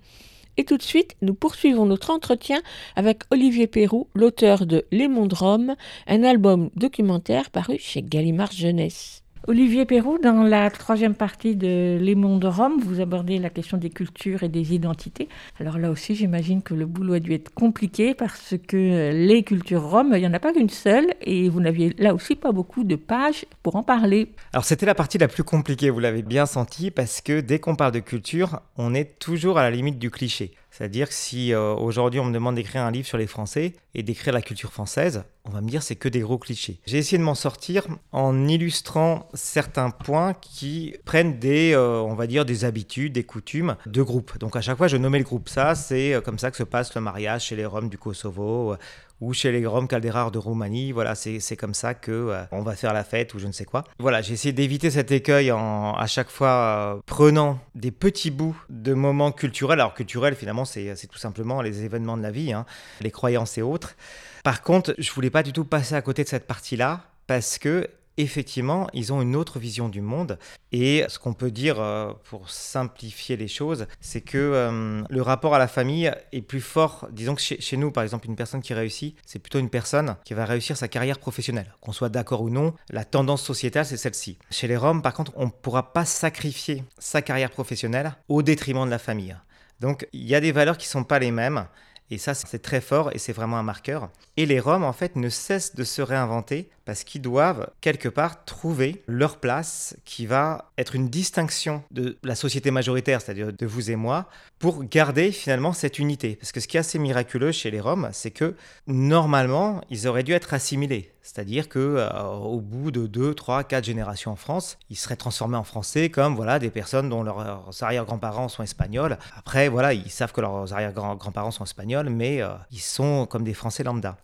Et 0.57 0.65
tout 0.65 0.77
de 0.77 0.83
suite, 0.83 1.15
nous 1.21 1.35
poursuivons 1.35 1.85
notre 1.85 2.09
entretien 2.09 2.61
avec 2.95 3.21
Olivier 3.31 3.67
Perroux, 3.67 4.07
l'auteur 4.15 4.65
de 4.65 4.85
Les 4.91 5.07
Mondes 5.07 5.33
Roms, 5.33 5.75
un 6.07 6.23
album 6.23 6.71
documentaire 6.75 7.51
paru 7.51 7.77
chez 7.79 8.01
Gallimard 8.01 8.51
Jeunesse. 8.51 9.23
Olivier 9.49 9.85
Perroux, 9.85 10.17
dans 10.21 10.43
la 10.43 10.69
troisième 10.69 11.15
partie 11.15 11.55
de 11.55 11.97
Les 12.01 12.15
Mondes 12.15 12.43
Roms, 12.43 12.81
vous 12.81 12.99
abordez 12.99 13.39
la 13.39 13.49
question 13.49 13.77
des 13.77 13.89
cultures 13.89 14.43
et 14.43 14.49
des 14.49 14.75
identités. 14.75 15.29
Alors 15.57 15.77
là 15.77 15.89
aussi, 15.89 16.15
j'imagine 16.15 16.61
que 16.61 16.73
le 16.73 16.85
boulot 16.85 17.13
a 17.13 17.19
dû 17.21 17.33
être 17.33 17.53
compliqué 17.53 18.13
parce 18.13 18.55
que 18.67 19.13
les 19.13 19.43
cultures 19.43 19.89
roms, 19.89 20.11
il 20.15 20.19
n'y 20.19 20.27
en 20.27 20.33
a 20.33 20.41
pas 20.41 20.51
qu'une 20.51 20.67
seule 20.67 21.13
et 21.21 21.47
vous 21.47 21.61
n'aviez 21.61 21.95
là 21.97 22.13
aussi 22.13 22.35
pas 22.35 22.51
beaucoup 22.51 22.83
de 22.83 22.97
pages 22.97 23.45
pour 23.63 23.77
en 23.77 23.83
parler. 23.83 24.33
Alors 24.51 24.65
c'était 24.65 24.85
la 24.85 24.95
partie 24.95 25.17
la 25.17 25.29
plus 25.29 25.45
compliquée, 25.45 25.91
vous 25.91 26.01
l'avez 26.01 26.23
bien 26.23 26.45
senti, 26.45 26.91
parce 26.91 27.21
que 27.21 27.39
dès 27.39 27.59
qu'on 27.59 27.77
parle 27.77 27.93
de 27.93 27.99
culture, 27.99 28.59
on 28.75 28.93
est 28.93 29.17
toujours 29.17 29.59
à 29.59 29.61
la 29.61 29.71
limite 29.71 29.97
du 29.97 30.11
cliché. 30.11 30.51
C'est-à-dire 30.77 31.07
que 31.07 31.15
si 31.15 31.53
euh, 31.53 31.73
aujourd'hui 31.73 32.19
on 32.19 32.25
me 32.25 32.33
demande 32.33 32.53
d'écrire 32.53 32.83
un 32.83 32.91
livre 32.91 33.07
sur 33.07 33.17
les 33.17 33.25
Français 33.25 33.73
et 33.95 34.03
d'écrire 34.03 34.31
la 34.31 34.43
culture 34.43 34.71
française, 34.71 35.23
on 35.43 35.49
va 35.49 35.61
me 35.61 35.67
dire 35.67 35.81
c'est 35.81 35.95
que 35.95 36.07
des 36.07 36.19
gros 36.19 36.37
clichés. 36.37 36.79
J'ai 36.85 36.99
essayé 36.99 37.17
de 37.17 37.23
m'en 37.23 37.33
sortir 37.33 37.87
en 38.11 38.47
illustrant 38.47 39.27
certains 39.33 39.89
points 39.89 40.35
qui 40.35 40.95
prennent 41.03 41.39
des, 41.39 41.73
euh, 41.73 41.99
on 42.01 42.13
va 42.13 42.27
dire, 42.27 42.45
des 42.45 42.63
habitudes, 42.63 43.13
des 43.13 43.23
coutumes 43.23 43.75
de 43.87 44.03
groupe. 44.03 44.37
Donc 44.37 44.55
à 44.55 44.61
chaque 44.61 44.77
fois 44.77 44.87
je 44.87 44.97
nommais 44.97 45.17
le 45.17 45.23
groupe. 45.23 45.49
Ça, 45.49 45.73
c'est 45.73 46.13
euh, 46.13 46.21
comme 46.21 46.37
ça 46.37 46.51
que 46.51 46.57
se 46.57 46.63
passe 46.63 46.93
le 46.93 47.01
mariage 47.01 47.45
chez 47.45 47.55
les 47.55 47.65
Roms 47.65 47.89
du 47.89 47.97
Kosovo 47.97 48.75
ou 49.21 49.33
chez 49.33 49.51
les 49.51 49.65
Roms 49.65 49.87
Caldérars 49.87 50.31
de 50.31 50.37
Roumanie. 50.37 50.91
Voilà, 50.91 51.15
c'est 51.15 51.57
comme 51.57 51.73
ça 51.73 51.93
que 51.93 52.11
euh, 52.11 52.43
on 52.51 52.61
va 52.61 52.75
faire 52.75 52.93
la 52.93 53.03
fête 53.03 53.33
ou 53.33 53.39
je 53.39 53.47
ne 53.47 53.51
sais 53.51 53.65
quoi. 53.65 53.83
Voilà, 53.99 54.21
j'ai 54.21 54.33
essayé 54.33 54.53
d'éviter 54.53 54.91
cet 54.91 55.11
écueil 55.11 55.51
en 55.51 55.93
à 55.93 56.07
chaque 56.07 56.29
fois 56.29 56.49
euh, 56.49 56.99
prenant 57.05 57.59
des 57.75 57.91
petits 57.91 58.31
bouts 58.31 58.57
de 58.69 58.93
moments 58.93 59.31
culturels. 59.31 59.79
Alors 59.79 59.93
culturels, 59.93 60.35
finalement, 60.35 60.65
c'est 60.65 60.95
c'est 60.95 61.07
tout 61.07 61.17
simplement 61.17 61.61
les 61.61 61.83
événements 61.83 62.17
de 62.17 62.23
la 62.23 62.31
vie, 62.31 62.53
hein, 62.53 62.65
les 63.01 63.11
croyances 63.11 63.57
et 63.57 63.61
autres. 63.61 63.95
Par 64.43 64.61
contre, 64.61 64.93
je 64.97 65.11
voulais 65.11 65.29
pas 65.29 65.43
du 65.43 65.53
tout 65.53 65.65
passer 65.65 65.95
à 65.95 66.01
côté 66.01 66.23
de 66.23 66.29
cette 66.29 66.47
partie-là 66.47 67.01
parce 67.27 67.57
que 67.57 67.89
effectivement, 68.17 68.87
ils 68.93 69.13
ont 69.13 69.21
une 69.21 69.35
autre 69.35 69.59
vision 69.59 69.89
du 69.89 70.01
monde. 70.01 70.37
Et 70.71 71.05
ce 71.07 71.19
qu'on 71.19 71.33
peut 71.33 71.51
dire, 71.51 71.79
euh, 71.79 72.11
pour 72.25 72.49
simplifier 72.49 73.37
les 73.37 73.47
choses, 73.47 73.87
c'est 74.01 74.21
que 74.21 74.37
euh, 74.37 75.03
le 75.09 75.21
rapport 75.21 75.55
à 75.55 75.59
la 75.59 75.67
famille 75.67 76.11
est 76.31 76.41
plus 76.41 76.61
fort. 76.61 77.07
Disons 77.11 77.35
que 77.35 77.41
chez, 77.41 77.61
chez 77.61 77.77
nous, 77.77 77.91
par 77.91 78.03
exemple, 78.03 78.27
une 78.27 78.35
personne 78.35 78.61
qui 78.61 78.73
réussit, 78.73 79.15
c'est 79.25 79.39
plutôt 79.39 79.59
une 79.59 79.69
personne 79.69 80.15
qui 80.25 80.33
va 80.33 80.45
réussir 80.45 80.75
sa 80.75 80.87
carrière 80.87 81.19
professionnelle. 81.19 81.73
Qu'on 81.81 81.93
soit 81.93 82.09
d'accord 82.09 82.41
ou 82.41 82.49
non, 82.49 82.73
la 82.89 83.05
tendance 83.05 83.43
sociétale, 83.43 83.85
c'est 83.85 83.97
celle-ci. 83.97 84.37
Chez 84.51 84.67
les 84.67 84.77
Roms, 84.77 85.01
par 85.01 85.13
contre, 85.13 85.31
on 85.35 85.45
ne 85.45 85.51
pourra 85.51 85.93
pas 85.93 86.05
sacrifier 86.05 86.83
sa 86.97 87.21
carrière 87.21 87.51
professionnelle 87.51 88.15
au 88.27 88.41
détriment 88.41 88.85
de 88.85 88.91
la 88.91 88.99
famille. 88.99 89.35
Donc, 89.79 90.07
il 90.11 90.25
y 90.25 90.35
a 90.35 90.41
des 90.41 90.51
valeurs 90.51 90.77
qui 90.77 90.87
ne 90.87 90.91
sont 90.91 91.03
pas 91.03 91.19
les 91.19 91.31
mêmes. 91.31 91.67
Et 92.09 92.17
ça, 92.17 92.33
c'est 92.33 92.61
très 92.61 92.81
fort 92.81 93.11
et 93.13 93.17
c'est 93.17 93.33
vraiment 93.33 93.57
un 93.57 93.63
marqueur. 93.63 94.09
Et 94.37 94.45
les 94.45 94.59
Roms, 94.59 94.85
en 94.85 94.93
fait, 94.93 95.15
ne 95.15 95.29
cessent 95.29 95.75
de 95.75 95.83
se 95.83 96.01
réinventer 96.01 96.69
parce 96.87 97.03
qu'ils 97.03 97.21
doivent, 97.21 97.69
quelque 97.81 98.07
part, 98.07 98.45
trouver 98.45 99.03
leur 99.07 99.39
place 99.39 99.97
qui 100.05 100.25
va 100.25 100.71
être 100.77 100.95
une 100.95 101.09
distinction 101.09 101.83
de 101.91 102.17
la 102.23 102.33
société 102.33 102.71
majoritaire, 102.71 103.21
c'est-à-dire 103.21 103.51
de 103.51 103.65
vous 103.65 103.91
et 103.91 103.97
moi, 103.97 104.29
pour 104.57 104.85
garder 104.85 105.33
finalement 105.33 105.73
cette 105.73 105.99
unité. 105.99 106.37
Parce 106.37 106.53
que 106.53 106.61
ce 106.61 106.67
qui 106.69 106.77
est 106.77 106.79
assez 106.79 106.97
miraculeux 106.97 107.51
chez 107.51 107.71
les 107.71 107.81
Roms, 107.81 108.07
c'est 108.13 108.31
que 108.31 108.55
normalement, 108.87 109.81
ils 109.89 110.07
auraient 110.07 110.23
dû 110.23 110.31
être 110.31 110.53
assimilés. 110.53 111.11
C'est-à-dire 111.21 111.67
que 111.67 111.77
euh, 111.77 112.23
au 112.23 112.61
bout 112.61 112.91
de 112.91 113.05
2, 113.05 113.33
3, 113.33 113.65
4 113.65 113.83
générations 113.83 114.31
en 114.31 114.37
France, 114.37 114.77
ils 114.89 114.95
seraient 114.95 115.17
transformés 115.17 115.57
en 115.57 115.65
français 115.65 116.09
comme 116.09 116.37
voilà 116.37 116.57
des 116.57 116.69
personnes 116.69 117.09
dont 117.09 117.21
leurs 117.21 117.83
arrière-grands-parents 117.83 118.47
sont 118.47 118.63
espagnols. 118.63 119.17
Après 119.35 119.67
voilà, 119.67 119.93
ils 119.93 120.09
savent 120.09 120.31
que 120.31 120.39
leurs 120.39 120.73
arrière-grands-parents 120.73 121.51
sont 121.51 121.65
espagnols, 121.65 122.09
mais 122.09 122.41
euh, 122.41 122.53
ils 122.71 122.79
sont 122.79 123.25
comme 123.25 123.43
des 123.43 123.53
Français 123.53 123.83
lambda. 123.83 124.15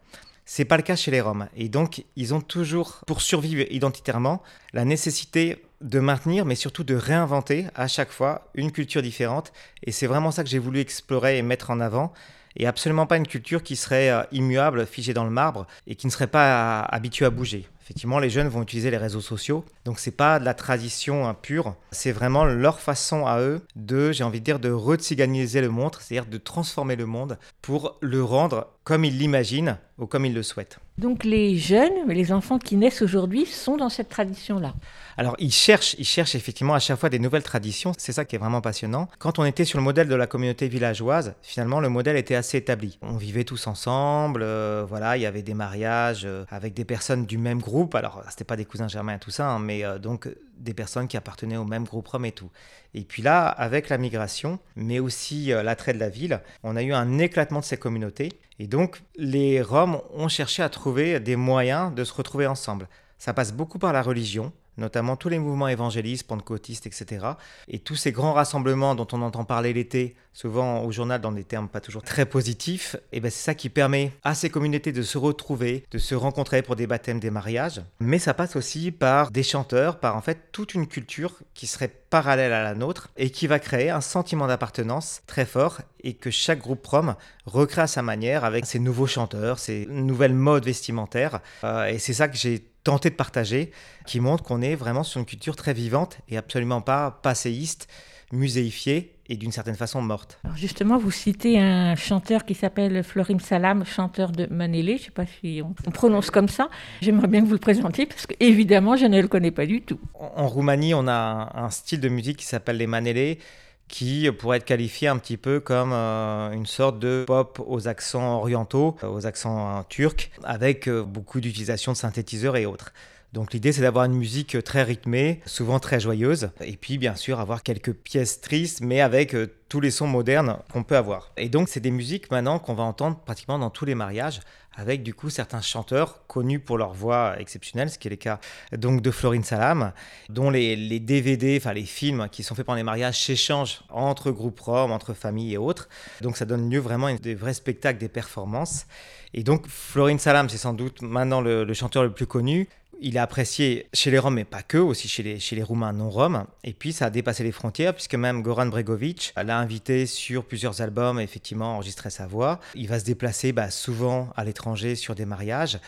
C'est 0.55 0.65
pas 0.65 0.77
le 0.77 0.83
cas 0.83 0.95
chez 0.95 1.09
les 1.09 1.19
Roms. 1.19 1.47
Et 1.57 1.67
donc, 1.67 2.05
ils 2.15 2.35
ont 2.35 2.39
toujours, 2.39 3.01
pour 3.07 3.21
survivre 3.21 3.65
identitairement, 3.71 4.43
la 4.71 4.85
nécessité 4.85 5.65
de 5.81 5.99
maintenir, 5.99 6.45
mais 6.45 6.53
surtout 6.53 6.83
de 6.83 6.93
réinventer 6.93 7.65
à 7.73 7.87
chaque 7.87 8.11
fois 8.11 8.51
une 8.53 8.71
culture 8.71 9.01
différente. 9.01 9.51
Et 9.81 9.91
c'est 9.91 10.05
vraiment 10.05 10.29
ça 10.29 10.43
que 10.43 10.49
j'ai 10.51 10.59
voulu 10.59 10.79
explorer 10.79 11.39
et 11.39 11.41
mettre 11.41 11.71
en 11.71 11.79
avant. 11.79 12.13
et 12.55 12.67
absolument 12.67 13.07
pas 13.07 13.17
une 13.17 13.25
culture 13.25 13.63
qui 13.63 13.75
serait 13.75 14.11
euh, 14.11 14.21
immuable, 14.31 14.85
figée 14.85 15.15
dans 15.15 15.23
le 15.23 15.31
marbre 15.31 15.65
et 15.87 15.95
qui 15.95 16.05
ne 16.05 16.11
serait 16.11 16.27
pas 16.27 16.83
euh, 16.83 16.85
habituée 16.87 17.25
à 17.25 17.31
bouger. 17.31 17.67
Effectivement, 17.81 18.19
les 18.19 18.29
jeunes 18.29 18.47
vont 18.47 18.61
utiliser 18.61 18.91
les 18.91 18.97
réseaux 18.97 19.21
sociaux, 19.21 19.65
donc 19.85 19.97
c'est 19.97 20.11
pas 20.11 20.37
de 20.39 20.45
la 20.45 20.53
tradition 20.53 21.27
hein, 21.27 21.33
pure, 21.33 21.75
c'est 21.91 22.11
vraiment 22.11 22.45
leur 22.45 22.79
façon 22.79 23.25
à 23.25 23.41
eux 23.41 23.65
de, 23.75 24.11
j'ai 24.11 24.23
envie 24.23 24.39
de 24.39 24.45
dire, 24.45 24.59
de 24.59 24.69
retsiganiser 24.69 25.61
le 25.61 25.69
monde, 25.69 25.95
c'est-à-dire 25.99 26.29
de 26.29 26.37
transformer 26.37 26.95
le 26.95 27.07
monde 27.07 27.39
pour 27.63 27.97
le 28.01 28.23
rendre 28.23 28.67
comme 28.83 29.05
ils 29.05 29.17
l'imaginent 29.17 29.77
ou 29.97 30.07
comme 30.07 30.25
ils 30.25 30.33
le 30.33 30.43
souhaitent. 30.43 30.79
Donc 30.97 31.23
les 31.23 31.57
jeunes, 31.57 32.07
les 32.07 32.31
enfants 32.31 32.59
qui 32.59 32.75
naissent 32.75 33.01
aujourd'hui 33.01 33.45
sont 33.45 33.77
dans 33.77 33.89
cette 33.89 34.09
tradition-là. 34.09 34.73
Alors, 35.17 35.35
ils 35.39 35.51
cherchent, 35.51 35.95
ils 35.97 36.05
cherchent 36.05 36.35
effectivement 36.35 36.73
à 36.73 36.79
chaque 36.79 36.99
fois 36.99 37.09
des 37.09 37.19
nouvelles 37.19 37.43
traditions. 37.43 37.93
C'est 37.97 38.11
ça 38.11 38.25
qui 38.25 38.35
est 38.35 38.39
vraiment 38.39 38.61
passionnant. 38.61 39.07
Quand 39.19 39.39
on 39.39 39.45
était 39.45 39.65
sur 39.65 39.77
le 39.77 39.83
modèle 39.83 40.07
de 40.07 40.15
la 40.15 40.27
communauté 40.27 40.67
villageoise, 40.67 41.35
finalement, 41.41 41.79
le 41.79 41.89
modèle 41.89 42.17
était 42.17 42.35
assez 42.35 42.57
établi. 42.57 42.97
On 43.01 43.17
vivait 43.17 43.43
tous 43.43 43.67
ensemble. 43.67 44.41
euh, 44.43 44.85
voilà, 44.87 45.17
il 45.17 45.21
y 45.21 45.25
avait 45.25 45.41
des 45.43 45.53
mariages 45.53 46.23
euh, 46.25 46.45
avec 46.49 46.73
des 46.73 46.85
personnes 46.85 47.25
du 47.25 47.37
même 47.37 47.59
groupe. 47.59 47.95
Alors, 47.95 48.23
c'était 48.29 48.43
pas 48.43 48.55
des 48.55 48.65
cousins 48.65 48.87
germains 48.87 49.17
tout 49.17 49.31
ça, 49.31 49.49
hein, 49.49 49.59
mais 49.59 49.83
euh, 49.83 49.99
donc 49.99 50.27
des 50.57 50.73
personnes 50.73 51.07
qui 51.07 51.17
appartenaient 51.17 51.57
au 51.57 51.65
même 51.65 51.85
groupe 51.85 52.07
Rome 52.07 52.25
et 52.25 52.31
tout. 52.31 52.49
Et 52.93 53.01
puis 53.01 53.21
là, 53.21 53.47
avec 53.47 53.89
la 53.89 53.97
migration, 53.97 54.59
mais 54.75 54.99
aussi 54.99 55.51
euh, 55.51 55.63
l'attrait 55.63 55.93
de 55.93 55.99
la 55.99 56.09
ville, 56.09 56.41
on 56.63 56.75
a 56.75 56.83
eu 56.83 56.93
un 56.93 57.17
éclatement 57.17 57.59
de 57.59 57.65
ces 57.65 57.77
communautés. 57.77 58.29
Et 58.59 58.67
donc, 58.67 59.01
les 59.15 59.61
Roms 59.61 60.01
ont 60.13 60.27
cherché 60.27 60.63
à 60.63 60.69
trouver 60.69 61.19
des 61.19 61.35
moyens 61.35 61.93
de 61.93 62.03
se 62.03 62.13
retrouver 62.13 62.47
ensemble. 62.47 62.87
Ça 63.17 63.33
passe 63.33 63.53
beaucoup 63.53 63.79
par 63.79 63.93
la 63.93 64.01
religion, 64.01 64.51
notamment 64.77 65.15
tous 65.15 65.29
les 65.29 65.39
mouvements 65.39 65.67
évangélistes, 65.67 66.27
pentecôtistes, 66.27 66.87
etc. 66.87 67.25
Et 67.67 67.79
tous 67.79 67.95
ces 67.95 68.11
grands 68.11 68.33
rassemblements 68.33 68.95
dont 68.95 69.07
on 69.11 69.21
entend 69.21 69.45
parler 69.45 69.73
l'été, 69.73 70.15
souvent 70.33 70.83
au 70.83 70.91
journal 70.91 71.21
dans 71.21 71.31
des 71.31 71.43
termes 71.43 71.69
pas 71.69 71.81
toujours 71.81 72.01
très 72.01 72.25
positifs, 72.25 72.95
et 73.11 73.19
ben 73.19 73.29
c'est 73.29 73.43
ça 73.43 73.55
qui 73.55 73.69
permet 73.69 74.11
à 74.23 74.33
ces 74.35 74.49
communautés 74.49 74.91
de 74.91 75.01
se 75.01 75.17
retrouver, 75.17 75.83
de 75.91 75.97
se 75.97 76.15
rencontrer 76.15 76.61
pour 76.61 76.75
des 76.75 76.87
baptêmes, 76.87 77.19
des 77.19 77.29
mariages. 77.29 77.81
Mais 77.99 78.19
ça 78.19 78.33
passe 78.33 78.55
aussi 78.55 78.91
par 78.91 79.31
des 79.31 79.43
chanteurs, 79.43 79.99
par 79.99 80.15
en 80.15 80.21
fait 80.21 80.49
toute 80.51 80.73
une 80.73 80.87
culture 80.87 81.33
qui 81.53 81.67
serait 81.67 81.91
parallèle 82.13 82.53
à 82.53 82.63
la 82.63 82.75
nôtre 82.75 83.09
et 83.17 83.31
qui 83.31 83.47
va 83.47 83.57
créer 83.57 83.89
un 83.89 84.01
sentiment 84.01 84.45
d'appartenance 84.45 85.23
très 85.25 85.45
fort 85.45 85.81
et 86.03 86.13
que 86.13 86.29
chaque 86.29 86.59
groupe 86.59 86.85
rom 86.85 87.15
recrée 87.45 87.81
à 87.81 87.87
sa 87.87 88.03
manière 88.03 88.43
avec 88.43 88.65
ses 88.65 88.77
nouveaux 88.77 89.07
chanteurs, 89.07 89.57
ses 89.57 89.87
nouvelles 89.87 90.35
modes 90.35 90.65
vestimentaires. 90.65 91.39
Euh, 91.63 91.85
et 91.85 91.97
c'est 91.97 92.13
ça 92.13 92.27
que 92.27 92.37
j'ai 92.37 92.67
tenté 92.83 93.09
de 93.09 93.15
partager, 93.15 93.71
qui 94.05 94.19
montre 94.19 94.43
qu'on 94.43 94.61
est 94.61 94.75
vraiment 94.75 95.03
sur 95.03 95.19
une 95.19 95.25
culture 95.25 95.55
très 95.55 95.73
vivante 95.73 96.17
et 96.29 96.37
absolument 96.37 96.81
pas 96.81 97.19
passéiste, 97.23 97.87
muséifiée 98.31 99.15
et 99.29 99.37
d'une 99.37 99.51
certaine 99.51 99.75
façon 99.75 100.01
morte. 100.01 100.39
Alors 100.43 100.57
justement, 100.57 100.97
vous 100.97 101.11
citez 101.11 101.59
un 101.59 101.95
chanteur 101.95 102.45
qui 102.45 102.55
s'appelle 102.55 103.03
Florim 103.03 103.39
Salam, 103.39 103.85
chanteur 103.85 104.31
de 104.31 104.47
Manélé. 104.47 104.97
Je 104.97 105.01
ne 105.01 105.05
sais 105.05 105.11
pas 105.11 105.25
si 105.25 105.61
on, 105.63 105.73
on 105.87 105.91
prononce 105.91 106.29
comme 106.29 106.49
ça. 106.49 106.69
J'aimerais 107.01 107.27
bien 107.27 107.41
que 107.41 107.45
vous 107.45 107.53
le 107.53 107.59
présentiez 107.59 108.05
parce 108.05 108.27
que 108.27 108.33
évidemment, 108.39 108.97
je 108.97 109.05
ne 109.05 109.21
le 109.21 109.27
connais 109.27 109.51
pas 109.51 109.65
du 109.65 109.81
tout. 109.81 109.99
En, 110.15 110.43
en 110.43 110.47
Roumanie, 110.47 110.93
on 110.93 111.07
a 111.07 111.13
un, 111.53 111.65
un 111.65 111.69
style 111.69 112.01
de 112.01 112.09
musique 112.09 112.37
qui 112.37 112.45
s'appelle 112.45 112.77
les 112.77 112.87
manélés, 112.87 113.39
qui 113.87 114.29
pourrait 114.31 114.57
être 114.57 114.65
qualifié 114.65 115.07
un 115.07 115.17
petit 115.17 115.37
peu 115.37 115.59
comme 115.59 115.91
euh, 115.93 116.51
une 116.51 116.65
sorte 116.65 116.99
de 116.99 117.25
pop 117.27 117.61
aux 117.65 117.87
accents 117.87 118.37
orientaux, 118.37 118.95
euh, 119.03 119.07
aux 119.07 119.25
accents 119.25 119.79
euh, 119.79 119.81
turcs, 119.87 120.31
avec 120.43 120.89
beaucoup 120.89 121.41
d'utilisation 121.41 121.91
de 121.91 121.97
synthétiseurs 121.97 122.57
et 122.57 122.65
autres. 122.65 122.93
Donc 123.33 123.51
l'idée 123.51 123.71
c'est 123.71 123.81
d'avoir 123.81 124.05
une 124.05 124.13
musique 124.13 124.63
très 124.63 124.83
rythmée, 124.83 125.41
souvent 125.47 125.79
très 125.79 125.99
joyeuse, 125.99 126.51
et 126.61 126.77
puis 126.77 126.99
bien 126.99 127.15
sûr 127.15 127.39
avoir 127.39 127.63
quelques 127.63 127.91
pièces 127.91 128.41
tristes, 128.41 128.81
mais 128.81 129.01
avec 129.01 129.33
euh, 129.33 129.51
tous 129.69 129.79
les 129.79 129.89
sons 129.89 130.05
modernes 130.05 130.59
qu'on 130.71 130.83
peut 130.83 130.95
avoir. 130.95 131.31
Et 131.35 131.49
donc 131.49 131.67
c'est 131.67 131.79
des 131.79 131.89
musiques 131.89 132.29
maintenant 132.29 132.59
qu'on 132.59 132.75
va 132.75 132.83
entendre 132.83 133.17
pratiquement 133.25 133.57
dans 133.57 133.71
tous 133.71 133.85
les 133.85 133.95
mariages, 133.95 134.39
avec 134.75 135.01
du 135.01 135.15
coup 135.15 135.31
certains 135.31 135.61
chanteurs 135.61 136.27
connus 136.27 136.59
pour 136.59 136.77
leur 136.77 136.93
voix 136.93 137.33
exceptionnelle, 137.39 137.89
ce 137.89 137.97
qui 137.97 138.07
est 138.07 138.11
le 138.11 138.17
cas 138.17 138.39
donc 138.71 139.01
de 139.01 139.09
Florine 139.09 139.43
Salam, 139.43 139.93
dont 140.29 140.51
les, 140.51 140.99
DVD, 140.99 141.57
enfin 141.59 141.73
les 141.73 141.85
films 141.85 142.27
qui 142.31 142.43
sont 142.43 142.53
faits 142.53 142.67
pendant 142.67 142.77
les 142.77 142.83
mariages 142.83 143.19
s'échangent 143.19 143.81
entre 143.89 144.29
groupes 144.29 144.59
roms, 144.59 144.91
entre 144.91 145.15
familles 145.15 145.53
et 145.53 145.57
autres. 145.57 145.89
Donc 146.21 146.37
ça 146.37 146.45
donne 146.45 146.69
lieu 146.69 146.79
vraiment 146.79 147.07
à 147.07 147.13
des 147.13 147.33
vrais 147.33 147.55
spectacles, 147.55 147.97
des 147.97 148.09
performances. 148.09 148.85
Et 149.33 149.41
donc 149.41 149.67
Florine 149.67 150.19
Salam, 150.19 150.49
c'est 150.49 150.57
sans 150.57 150.73
doute 150.73 151.01
maintenant 151.01 151.41
le 151.41 151.73
chanteur 151.73 152.03
le 152.03 152.13
plus 152.13 152.27
connu. 152.27 152.69
Il 153.05 153.17
est 153.17 153.19
apprécié 153.19 153.89
chez 153.91 154.11
les 154.11 154.17
Roms, 154.17 154.33
mais 154.33 154.45
pas 154.45 154.63
que, 154.63 154.77
aussi 154.77 155.09
chez 155.09 155.23
les, 155.23 155.37
chez 155.37 155.57
les 155.57 155.61
Roumains 155.61 155.91
non-Roms. 155.91 156.45
Et 156.63 156.71
puis, 156.71 156.93
ça 156.93 157.07
a 157.07 157.09
dépassé 157.09 157.43
les 157.43 157.51
frontières, 157.51 157.93
puisque 157.93 158.15
même 158.15 158.41
Goran 158.41 158.67
Bregovic 158.67 159.33
l'a 159.35 159.57
invité 159.57 160.05
sur 160.05 160.45
plusieurs 160.45 160.79
albums, 160.81 161.19
effectivement, 161.19 161.73
enregistré 161.73 162.09
sa 162.09 162.27
voix. 162.27 162.61
Il 162.75 162.87
va 162.87 162.99
se 162.99 163.03
déplacer 163.03 163.51
bah, 163.51 163.69
souvent 163.71 164.29
à 164.37 164.45
l'étranger 164.45 164.95
sur 164.95 165.15
des 165.15 165.25
mariages. 165.25 165.79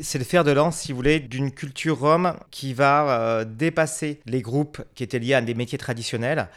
C'est 0.00 0.18
le 0.18 0.24
fer 0.24 0.42
de 0.42 0.50
lance, 0.50 0.78
si 0.78 0.90
vous 0.90 0.96
voulez, 0.96 1.20
d'une 1.20 1.52
culture 1.52 2.00
rome 2.00 2.34
qui 2.50 2.74
va 2.74 3.20
euh, 3.20 3.44
dépasser 3.44 4.20
les 4.26 4.42
groupes 4.42 4.82
qui 4.96 5.04
étaient 5.04 5.20
liés 5.20 5.34
à 5.34 5.42
des 5.42 5.54
métiers 5.54 5.78
traditionnels 5.78 6.48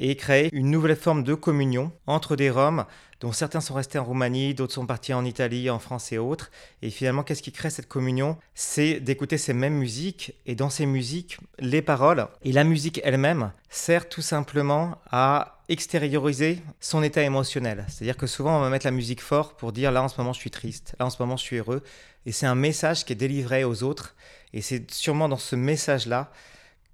et 0.00 0.16
créer 0.16 0.48
une 0.52 0.70
nouvelle 0.70 0.96
forme 0.96 1.22
de 1.22 1.34
communion 1.34 1.92
entre 2.06 2.36
des 2.36 2.50
Roms 2.50 2.84
dont 3.20 3.32
certains 3.32 3.60
sont 3.60 3.74
restés 3.74 3.98
en 3.98 4.04
Roumanie, 4.04 4.54
d'autres 4.54 4.74
sont 4.74 4.86
partis 4.86 5.14
en 5.14 5.24
Italie, 5.24 5.70
en 5.70 5.78
France 5.78 6.12
et 6.12 6.18
autres. 6.18 6.50
Et 6.82 6.90
finalement, 6.90 7.22
qu'est-ce 7.22 7.42
qui 7.42 7.52
crée 7.52 7.70
cette 7.70 7.88
communion? 7.88 8.36
C'est 8.54 9.00
d'écouter 9.00 9.38
ces 9.38 9.54
mêmes 9.54 9.74
musiques, 9.74 10.34
et 10.44 10.54
dans 10.54 10.68
ces 10.68 10.86
musiques, 10.86 11.38
les 11.58 11.82
paroles 11.82 12.28
et 12.42 12.52
la 12.52 12.64
musique 12.64 13.00
elle-même 13.04 13.52
sert 13.70 14.08
tout 14.08 14.22
simplement 14.22 14.98
à 15.10 15.62
extérioriser 15.68 16.60
son 16.80 17.02
état 17.02 17.22
émotionnel. 17.22 17.84
C'est-à-dire 17.88 18.16
que 18.16 18.26
souvent, 18.26 18.58
on 18.58 18.60
va 18.60 18.68
mettre 18.68 18.86
la 18.86 18.92
musique 18.92 19.22
fort 19.22 19.56
pour 19.56 19.72
dire 19.72 19.90
là 19.90 20.02
en 20.02 20.08
ce 20.08 20.18
moment 20.18 20.32
je 20.32 20.40
suis 20.40 20.50
triste, 20.50 20.94
là 20.98 21.06
en 21.06 21.10
ce 21.10 21.20
moment 21.20 21.36
je 21.36 21.42
suis 21.42 21.56
heureux. 21.56 21.82
Et 22.26 22.32
c'est 22.32 22.46
un 22.46 22.54
message 22.54 23.04
qui 23.04 23.12
est 23.12 23.16
délivré 23.16 23.64
aux 23.64 23.82
autres. 23.82 24.14
Et 24.52 24.60
c'est 24.60 24.90
sûrement 24.90 25.28
dans 25.28 25.38
ce 25.38 25.56
message-là 25.56 26.30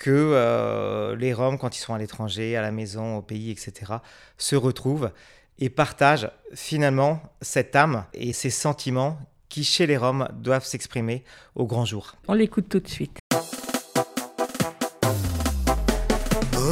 que 0.03 0.11
euh, 0.11 1.14
les 1.14 1.32
Roms, 1.32 1.59
quand 1.59 1.76
ils 1.76 1.80
sont 1.80 1.94
à 1.94 1.98
l'étranger, 1.98 2.57
à 2.57 2.61
la 2.61 2.72
maison, 2.72 3.18
au 3.18 3.22
pays, 3.22 3.53
etc., 3.53 3.92
se 4.36 4.57
retrouvent 4.57 5.12
et 5.61 5.70
partagent 5.70 6.28
finalement 6.55 7.22
cette 7.40 7.76
âme 7.76 8.05
et 8.12 8.32
ces 8.32 8.50
sentiments 8.50 9.16
qui, 9.48 9.62
chez 9.62 9.86
les 9.86 9.96
Roms, 9.96 10.28
doivent 10.34 10.64
s'exprimer 10.64 11.22
au 11.55 11.66
grand 11.66 11.84
jour. 11.84 12.16
On 12.26 12.34
l'écoute 12.34 12.68
tout 12.68 12.80
de 12.80 12.88
suite. 12.88 13.18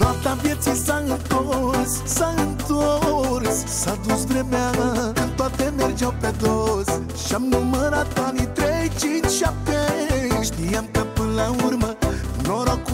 Roata 0.01 0.35
vieții 0.43 0.74
s-a 0.74 0.97
întors, 0.97 2.03
s-a 2.05 2.35
întors 2.39 3.64
S-a 3.66 3.99
dus 4.07 4.24
vremea 4.26 4.70
când 5.14 5.33
toate 5.37 5.72
mergeau 5.76 6.14
pe 6.20 6.33
dos 6.41 6.87
Și-am 7.26 7.43
numărat 7.43 8.18
anii 8.18 8.47
3, 8.47 8.91
5, 8.99 9.31
7 9.31 9.80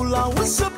Lula, 0.07 0.31
whistle. 0.37 0.76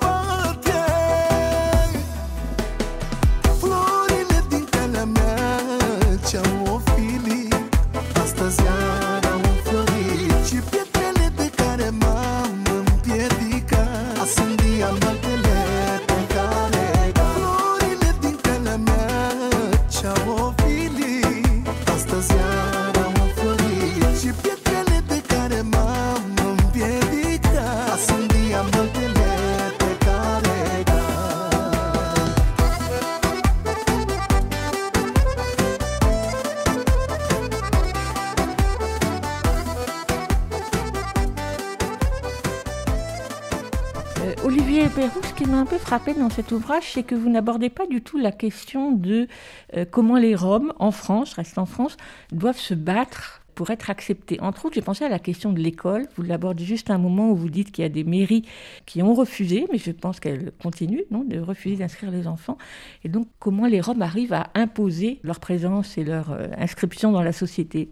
Ce 44.78 45.34
qui 45.34 45.44
m'a 45.46 45.58
un 45.58 45.66
peu 45.66 45.76
frappé 45.76 46.14
dans 46.14 46.30
cet 46.30 46.52
ouvrage, 46.52 46.92
c'est 46.92 47.02
que 47.02 47.16
vous 47.16 47.28
n'abordez 47.28 47.68
pas 47.68 47.86
du 47.86 48.00
tout 48.00 48.16
la 48.16 48.30
question 48.30 48.92
de 48.92 49.26
euh, 49.76 49.84
comment 49.90 50.16
les 50.16 50.36
Roms, 50.36 50.72
en 50.78 50.92
France, 50.92 51.34
restent 51.34 51.58
en 51.58 51.66
France, 51.66 51.96
doivent 52.30 52.60
se 52.60 52.74
battre 52.74 53.37
pour 53.58 53.70
être 53.70 53.90
acceptés. 53.90 54.40
Entre 54.40 54.66
autres, 54.66 54.76
j'ai 54.76 54.82
pensé 54.82 55.04
à 55.04 55.08
la 55.08 55.18
question 55.18 55.52
de 55.52 55.58
l'école. 55.58 56.06
Vous 56.14 56.22
l'abordez 56.22 56.64
juste 56.64 56.90
un 56.90 56.98
moment 56.98 57.32
où 57.32 57.34
vous 57.34 57.50
dites 57.50 57.72
qu'il 57.72 57.82
y 57.82 57.86
a 57.86 57.88
des 57.88 58.04
mairies 58.04 58.44
qui 58.86 59.02
ont 59.02 59.14
refusé, 59.14 59.66
mais 59.72 59.78
je 59.78 59.90
pense 59.90 60.20
qu'elles 60.20 60.52
continuent 60.62 61.02
non, 61.10 61.24
de 61.24 61.40
refuser 61.40 61.74
d'inscrire 61.74 62.12
les 62.12 62.28
enfants. 62.28 62.56
Et 63.02 63.08
donc, 63.08 63.26
comment 63.40 63.66
les 63.66 63.80
Roms 63.80 64.00
arrivent 64.00 64.32
à 64.32 64.50
imposer 64.54 65.18
leur 65.24 65.40
présence 65.40 65.98
et 65.98 66.04
leur 66.04 66.30
euh, 66.30 66.46
inscription 66.56 67.10
dans 67.10 67.22
la 67.22 67.32
société? 67.32 67.88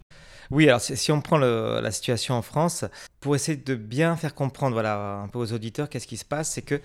Oui, 0.52 0.68
alors 0.68 0.80
si 0.80 1.10
on 1.10 1.20
prend 1.20 1.36
la 1.36 1.90
situation 1.90 2.36
en 2.36 2.42
France, 2.42 2.84
pour 3.18 3.34
essayer 3.34 3.58
de 3.58 3.74
bien 3.74 4.14
faire 4.14 4.36
comprendre 4.36 4.74
voilà, 4.74 5.18
un 5.24 5.26
peu 5.26 5.40
aux 5.40 5.52
auditeurs 5.52 5.88
qu'est-ce 5.88 6.06
qui 6.06 6.16
se 6.16 6.24
passe, 6.24 6.52
c'est 6.52 6.62
que 6.62 6.80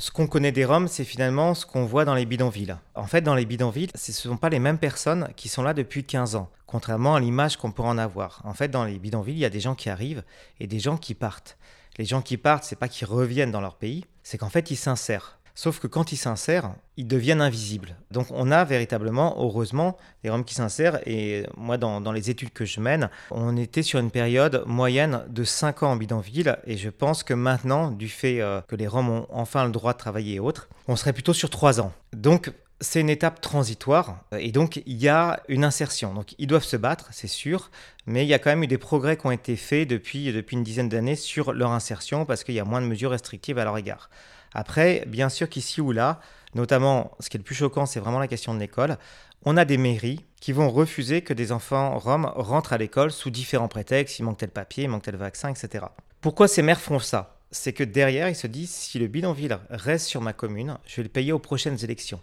Ce 0.00 0.10
qu'on 0.10 0.26
connaît 0.26 0.50
des 0.50 0.64
Roms, 0.64 0.88
c'est 0.88 1.04
finalement 1.04 1.52
ce 1.52 1.66
qu'on 1.66 1.84
voit 1.84 2.06
dans 2.06 2.14
les 2.14 2.24
bidonvilles. 2.24 2.74
En 2.94 3.04
fait, 3.04 3.20
dans 3.20 3.34
les 3.34 3.44
bidonvilles, 3.44 3.90
ce 3.94 4.12
ne 4.12 4.14
sont 4.14 4.38
pas 4.38 4.48
les 4.48 4.58
mêmes 4.58 4.78
personnes 4.78 5.28
qui 5.36 5.50
sont 5.50 5.62
là 5.62 5.74
depuis 5.74 6.04
15 6.04 6.36
ans, 6.36 6.48
contrairement 6.66 7.16
à 7.16 7.20
l'image 7.20 7.58
qu'on 7.58 7.70
pourrait 7.70 7.90
en 7.90 7.98
avoir. 7.98 8.40
En 8.44 8.54
fait, 8.54 8.68
dans 8.68 8.86
les 8.86 8.98
bidonvilles, 8.98 9.34
il 9.34 9.40
y 9.40 9.44
a 9.44 9.50
des 9.50 9.60
gens 9.60 9.74
qui 9.74 9.90
arrivent 9.90 10.24
et 10.58 10.66
des 10.66 10.80
gens 10.80 10.96
qui 10.96 11.12
partent. 11.12 11.58
Les 11.98 12.06
gens 12.06 12.22
qui 12.22 12.38
partent, 12.38 12.64
c'est 12.64 12.78
pas 12.78 12.88
qu'ils 12.88 13.08
reviennent 13.08 13.50
dans 13.50 13.60
leur 13.60 13.76
pays, 13.76 14.06
c'est 14.22 14.38
qu'en 14.38 14.48
fait, 14.48 14.70
ils 14.70 14.76
s'insèrent. 14.76 15.38
Sauf 15.54 15.78
que 15.78 15.86
quand 15.86 16.12
ils 16.12 16.16
s'insèrent, 16.16 16.74
ils 16.96 17.06
deviennent 17.06 17.40
invisibles. 17.40 17.96
Donc 18.10 18.26
on 18.30 18.50
a 18.50 18.64
véritablement, 18.64 19.36
heureusement, 19.38 19.96
des 20.22 20.30
Roms 20.30 20.44
qui 20.44 20.54
s'insèrent. 20.54 21.00
Et 21.06 21.46
moi, 21.56 21.76
dans, 21.76 22.12
les 22.12 22.30
études 22.30 22.52
que 22.52 22.64
je 22.64 22.80
mène, 22.80 23.10
on 23.30 23.56
était 23.56 23.82
sur 23.82 23.98
une 23.98 24.10
période 24.10 24.64
moyenne 24.66 25.24
de 25.28 25.44
5 25.44 25.82
ans 25.82 25.92
en 25.92 25.96
bidonville. 25.96 26.58
Et 26.66 26.76
je 26.76 26.90
pense 26.90 27.22
que 27.22 27.34
maintenant, 27.34 27.90
du 27.90 28.08
fait 28.08 28.40
euh, 28.40 28.60
que 28.62 28.76
les 28.76 28.86
Roms 28.86 29.10
ont 29.10 29.26
enfin 29.30 29.64
le 29.64 29.72
droit 29.72 29.92
de 29.92 29.98
travailler 29.98 30.36
et 30.36 30.40
autres, 30.40 30.68
on 30.88 30.96
serait 30.96 31.12
plutôt 31.12 31.32
sur 31.32 31.50
3 31.50 31.80
ans. 31.80 31.92
Donc 32.12 32.52
c'est 32.80 33.00
une 33.00 33.10
étape 33.10 33.40
transitoire 33.40 34.24
et 34.32 34.52
donc 34.52 34.82
il 34.86 34.96
y 34.96 35.08
a 35.08 35.40
une 35.48 35.64
insertion. 35.64 36.14
Donc 36.14 36.34
ils 36.38 36.46
doivent 36.46 36.64
se 36.64 36.76
battre, 36.76 37.08
c'est 37.12 37.28
sûr, 37.28 37.70
mais 38.06 38.24
il 38.24 38.28
y 38.28 38.34
a 38.34 38.38
quand 38.38 38.50
même 38.50 38.62
eu 38.62 38.66
des 38.66 38.78
progrès 38.78 39.16
qui 39.16 39.26
ont 39.26 39.30
été 39.30 39.56
faits 39.56 39.86
depuis, 39.86 40.32
depuis 40.32 40.56
une 40.56 40.64
dizaine 40.64 40.88
d'années 40.88 41.16
sur 41.16 41.52
leur 41.52 41.72
insertion 41.72 42.24
parce 42.24 42.42
qu'il 42.42 42.54
y 42.54 42.60
a 42.60 42.64
moins 42.64 42.80
de 42.80 42.86
mesures 42.86 43.10
restrictives 43.10 43.58
à 43.58 43.64
leur 43.64 43.76
égard. 43.76 44.08
Après, 44.54 45.04
bien 45.06 45.28
sûr 45.28 45.48
qu'ici 45.48 45.80
ou 45.80 45.92
là, 45.92 46.20
notamment 46.54 47.12
ce 47.20 47.30
qui 47.30 47.36
est 47.36 47.38
le 47.38 47.44
plus 47.44 47.54
choquant, 47.54 47.86
c'est 47.86 48.00
vraiment 48.00 48.18
la 48.18 48.28
question 48.28 48.54
de 48.54 48.58
l'école, 48.58 48.98
on 49.44 49.56
a 49.56 49.64
des 49.64 49.78
mairies 49.78 50.24
qui 50.40 50.52
vont 50.52 50.70
refuser 50.70 51.22
que 51.22 51.32
des 51.32 51.52
enfants 51.52 51.98
roms 51.98 52.30
rentrent 52.34 52.72
à 52.72 52.78
l'école 52.78 53.10
sous 53.10 53.30
différents 53.30 53.68
prétextes, 53.68 54.18
il 54.18 54.24
manque 54.24 54.38
tel 54.38 54.50
papier, 54.50 54.84
il 54.84 54.90
manque 54.90 55.02
tel 55.02 55.16
vaccin, 55.16 55.48
etc. 55.50 55.86
Pourquoi 56.20 56.48
ces 56.48 56.62
maires 56.62 56.80
font 56.80 56.98
ça? 56.98 57.36
C'est 57.50 57.72
que 57.72 57.84
derrière, 57.84 58.28
ils 58.28 58.36
se 58.36 58.46
disent, 58.46 58.70
si 58.70 58.98
le 58.98 59.06
bidonville 59.06 59.58
reste 59.70 60.06
sur 60.06 60.20
ma 60.20 60.32
commune, 60.32 60.78
je 60.86 60.96
vais 60.96 61.02
le 61.02 61.08
payer 61.08 61.32
aux 61.32 61.38
prochaines 61.38 61.82
élections. 61.82 62.20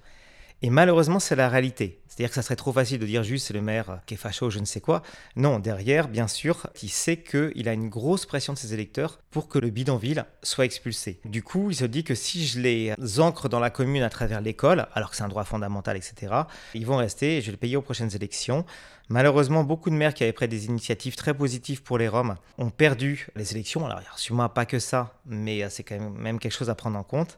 Et 0.64 0.72
malheureusement, 0.72 1.20
c'est 1.20 1.36
la 1.36 1.50
réalité. 1.50 2.02
C'est-à-dire 2.08 2.30
que 2.30 2.36
ça 2.36 2.42
serait 2.42 2.56
trop 2.56 2.74
facile 2.74 2.98
de 2.98 3.06
dire 3.06 3.22
juste 3.22 3.46
c'est 3.46 3.54
le 3.54 3.62
maire 3.62 4.00
qui 4.08 4.16
est 4.16 4.18
facho, 4.18 4.50
je 4.50 4.58
ne 4.58 4.66
sais 4.66 4.82
quoi. 4.82 5.04
Non, 5.36 5.60
derrière, 5.60 6.08
bien 6.08 6.28
sûr, 6.28 6.66
il 6.82 6.90
sait 6.90 7.18
qu'il 7.18 7.70
a 7.70 7.74
une 7.74 7.90
grosse 7.90 8.26
pression 8.26 8.54
de 8.54 8.58
ses 8.58 8.74
électeurs 8.74 9.20
pour 9.30 9.50
que 9.50 9.60
le 9.60 9.70
bidonville 9.70 10.26
soit 10.42 10.66
expulsé. 10.66 11.20
Du 11.26 11.44
coup, 11.44 11.70
il 11.70 11.76
se 11.76 11.86
dit 11.86 12.04
que 12.04 12.16
si 12.16 12.48
je 12.48 12.60
les 12.60 12.96
ancre 13.20 13.50
dans 13.50 13.60
la 13.60 13.70
commune 13.70 14.02
à 14.02 14.10
travers 14.10 14.42
l'école, 14.42 14.88
alors 14.96 15.12
que 15.12 15.16
c'est 15.16 15.24
un 15.24 15.28
droit 15.28 15.44
fondamental, 15.44 15.96
etc., 15.96 16.34
ils 16.74 16.88
vont 16.88 16.98
rester 16.98 17.38
et 17.38 17.42
je 17.42 17.48
vais 17.48 17.52
le 17.52 17.58
payer 17.58 17.78
aux 17.78 17.84
prochaines 17.84 18.16
élections. 18.16 18.66
Malheureusement, 19.10 19.64
beaucoup 19.64 19.90
de 19.90 19.96
maires 19.96 20.14
qui 20.14 20.24
avaient 20.24 20.34
pris 20.34 20.50
des 20.50 20.66
initiatives 20.66 21.16
très 21.16 21.34
positives 21.34 21.82
pour 21.82 21.98
les 21.98 22.10
Roms 22.10 22.36
ont 22.58 22.70
perdu 22.70 23.28
les 23.38 23.54
élections. 23.54 23.86
Alors, 23.86 24.02
sûrement 24.20 24.50
pas 24.50 24.66
que 24.66 24.80
ça, 24.80 25.14
mais 25.26 25.64
euh, 25.64 25.68
c'est 25.70 25.84
quand 25.84 25.98
même 25.98 26.40
quelque 26.40 26.52
chose 26.52 26.70
à 26.70 26.76
prendre 26.76 26.98
en 26.98 27.04
compte. 27.04 27.38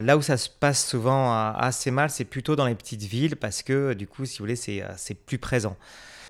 Là 0.00 0.16
où 0.16 0.22
ça 0.22 0.38
se 0.38 0.48
passe 0.48 0.86
souvent 0.88 1.34
euh, 1.34 1.52
assez 1.54 1.90
mal, 1.90 2.08
c'est 2.08 2.24
plutôt 2.24 2.56
dans 2.56 2.66
les 2.66 2.74
petites 2.74 3.02
villes 3.02 3.36
parce 3.36 3.62
que, 3.62 3.92
du 3.92 4.06
coup, 4.06 4.24
si 4.24 4.38
vous 4.38 4.44
voulez, 4.44 4.56
c'est 4.56 4.82
euh, 4.82 5.14
plus 5.26 5.36
présent. 5.36 5.76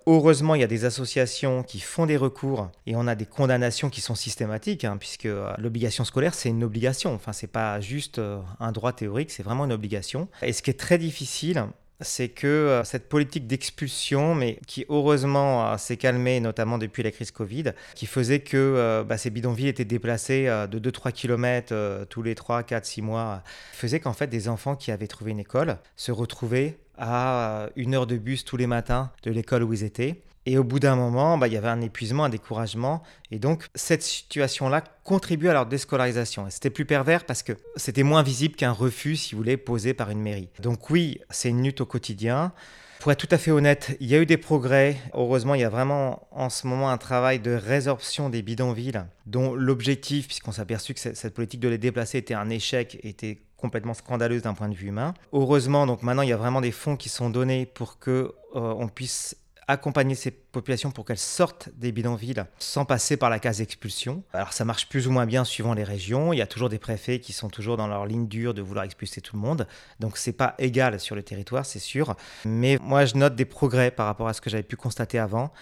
Heureusement, 0.06 0.56
il 0.56 0.60
y 0.60 0.64
a 0.64 0.68
des 0.68 0.84
associations 0.84 1.62
qui 1.62 1.78
font 1.78 2.06
des 2.06 2.16
recours 2.16 2.68
et 2.86 2.96
on 2.96 3.06
a 3.06 3.14
des 3.14 3.24
condamnations 3.24 3.88
qui 3.88 4.00
sont 4.00 4.16
systématiques, 4.16 4.84
hein, 4.84 4.96
puisque 4.98 5.28
l'obligation 5.58 6.04
scolaire, 6.04 6.34
c'est 6.34 6.48
une 6.48 6.64
obligation. 6.64 7.14
Enfin, 7.14 7.32
c'est 7.32 7.46
pas 7.46 7.80
juste 7.80 8.20
un 8.58 8.72
droit 8.72 8.92
théorique, 8.92 9.30
c'est 9.30 9.44
vraiment 9.44 9.64
une 9.64 9.72
obligation. 9.72 10.26
Et 10.42 10.52
ce 10.52 10.60
qui 10.60 10.70
est 10.70 10.80
très 10.80 10.98
difficile, 10.98 11.66
c'est 12.02 12.28
que 12.28 12.46
euh, 12.46 12.84
cette 12.84 13.08
politique 13.08 13.46
d'expulsion, 13.46 14.34
mais 14.34 14.58
qui 14.66 14.84
heureusement 14.88 15.66
euh, 15.66 15.76
s'est 15.76 15.96
calmée, 15.96 16.40
notamment 16.40 16.78
depuis 16.78 17.02
la 17.02 17.10
crise 17.10 17.30
Covid, 17.30 17.72
qui 17.94 18.06
faisait 18.06 18.40
que 18.40 18.56
euh, 18.56 19.04
bah, 19.04 19.18
ces 19.18 19.30
bidonvilles 19.30 19.68
étaient 19.68 19.84
déplacés 19.84 20.44
de 20.44 20.78
2-3 20.78 21.12
km 21.12 22.06
tous 22.08 22.22
les 22.22 22.34
3, 22.34 22.62
4, 22.62 22.84
6 22.84 23.02
mois, 23.02 23.42
faisait 23.72 24.00
qu'en 24.00 24.12
fait 24.12 24.26
des 24.26 24.48
enfants 24.48 24.76
qui 24.76 24.90
avaient 24.90 25.06
trouvé 25.06 25.30
une 25.30 25.40
école 25.40 25.78
se 25.96 26.12
retrouvaient 26.12 26.78
à 26.98 27.68
une 27.76 27.94
heure 27.94 28.06
de 28.06 28.16
bus 28.16 28.44
tous 28.44 28.56
les 28.56 28.66
matins 28.66 29.10
de 29.22 29.30
l'école 29.30 29.62
où 29.62 29.72
ils 29.72 29.84
étaient 29.84 30.22
et 30.44 30.58
au 30.58 30.64
bout 30.64 30.80
d'un 30.80 30.96
moment, 30.96 31.38
bah, 31.38 31.46
il 31.46 31.54
y 31.54 31.56
avait 31.56 31.68
un 31.68 31.80
épuisement, 31.80 32.24
un 32.24 32.28
découragement. 32.28 33.02
Et 33.30 33.38
donc, 33.38 33.68
cette 33.74 34.02
situation-là 34.02 34.82
contribue 35.04 35.48
à 35.48 35.52
leur 35.52 35.66
déscolarisation. 35.66 36.48
Et 36.48 36.50
c'était 36.50 36.70
plus 36.70 36.84
pervers 36.84 37.24
parce 37.24 37.42
que 37.42 37.52
c'était 37.76 38.02
moins 38.02 38.22
visible 38.22 38.56
qu'un 38.56 38.72
refus, 38.72 39.16
si 39.16 39.34
vous 39.34 39.38
voulez, 39.38 39.56
posé 39.56 39.94
par 39.94 40.10
une 40.10 40.20
mairie. 40.20 40.48
Donc 40.60 40.90
oui, 40.90 41.20
c'est 41.30 41.48
une 41.48 41.62
lutte 41.62 41.80
au 41.80 41.86
quotidien. 41.86 42.52
Pour 42.98 43.10
être 43.10 43.18
tout 43.18 43.34
à 43.34 43.38
fait 43.38 43.50
honnête, 43.50 43.96
il 43.98 44.06
y 44.06 44.14
a 44.14 44.18
eu 44.18 44.26
des 44.26 44.36
progrès. 44.36 44.96
Heureusement, 45.12 45.56
il 45.56 45.60
y 45.60 45.64
a 45.64 45.68
vraiment 45.68 46.28
en 46.30 46.48
ce 46.50 46.68
moment 46.68 46.90
un 46.90 46.98
travail 46.98 47.40
de 47.40 47.50
résorption 47.52 48.28
des 48.28 48.42
bidonvilles, 48.42 49.02
dont 49.26 49.54
l'objectif, 49.54 50.28
puisqu'on 50.28 50.52
s'est 50.52 50.62
aperçu 50.62 50.94
que 50.94 51.00
cette 51.00 51.34
politique 51.34 51.58
de 51.58 51.68
les 51.68 51.78
déplacer 51.78 52.18
était 52.18 52.34
un 52.34 52.48
échec, 52.48 53.00
était 53.02 53.38
complètement 53.56 53.94
scandaleuse 53.94 54.42
d'un 54.42 54.54
point 54.54 54.68
de 54.68 54.74
vue 54.74 54.88
humain. 54.88 55.14
Heureusement, 55.32 55.86
donc 55.86 56.02
maintenant, 56.02 56.22
il 56.22 56.28
y 56.28 56.32
a 56.32 56.36
vraiment 56.36 56.60
des 56.60 56.70
fonds 56.70 56.96
qui 56.96 57.08
sont 57.08 57.30
donnés 57.30 57.66
pour 57.66 57.98
que 57.98 58.34
euh, 58.54 58.74
on 58.78 58.88
puisse 58.88 59.36
accompagner 59.68 60.14
ces 60.14 60.30
populations 60.30 60.90
pour 60.90 61.04
qu'elles 61.04 61.18
sortent 61.18 61.68
des 61.76 61.92
bidonvilles 61.92 62.44
sans 62.58 62.84
passer 62.84 63.16
par 63.16 63.30
la 63.30 63.38
case 63.38 63.60
expulsion. 63.60 64.22
Alors 64.32 64.52
ça 64.52 64.64
marche 64.64 64.88
plus 64.88 65.06
ou 65.06 65.10
moins 65.10 65.26
bien 65.26 65.44
suivant 65.44 65.74
les 65.74 65.84
régions. 65.84 66.32
Il 66.32 66.38
y 66.38 66.42
a 66.42 66.46
toujours 66.46 66.68
des 66.68 66.78
préfets 66.78 67.20
qui 67.20 67.32
sont 67.32 67.48
toujours 67.48 67.76
dans 67.76 67.86
leur 67.86 68.06
ligne 68.06 68.26
dure 68.26 68.54
de 68.54 68.62
vouloir 68.62 68.84
expulser 68.84 69.20
tout 69.20 69.36
le 69.36 69.42
monde. 69.42 69.66
Donc 70.00 70.16
c'est 70.16 70.32
pas 70.32 70.54
égal 70.58 70.98
sur 70.98 71.14
le 71.14 71.22
territoire, 71.22 71.64
c'est 71.64 71.78
sûr. 71.78 72.16
Mais 72.44 72.78
moi 72.82 73.04
je 73.04 73.16
note 73.16 73.36
des 73.36 73.44
progrès 73.44 73.90
par 73.90 74.06
rapport 74.06 74.28
à 74.28 74.32
ce 74.32 74.40
que 74.40 74.50
j'avais 74.50 74.62
pu 74.62 74.76
constater 74.76 75.18
avant. 75.18 75.52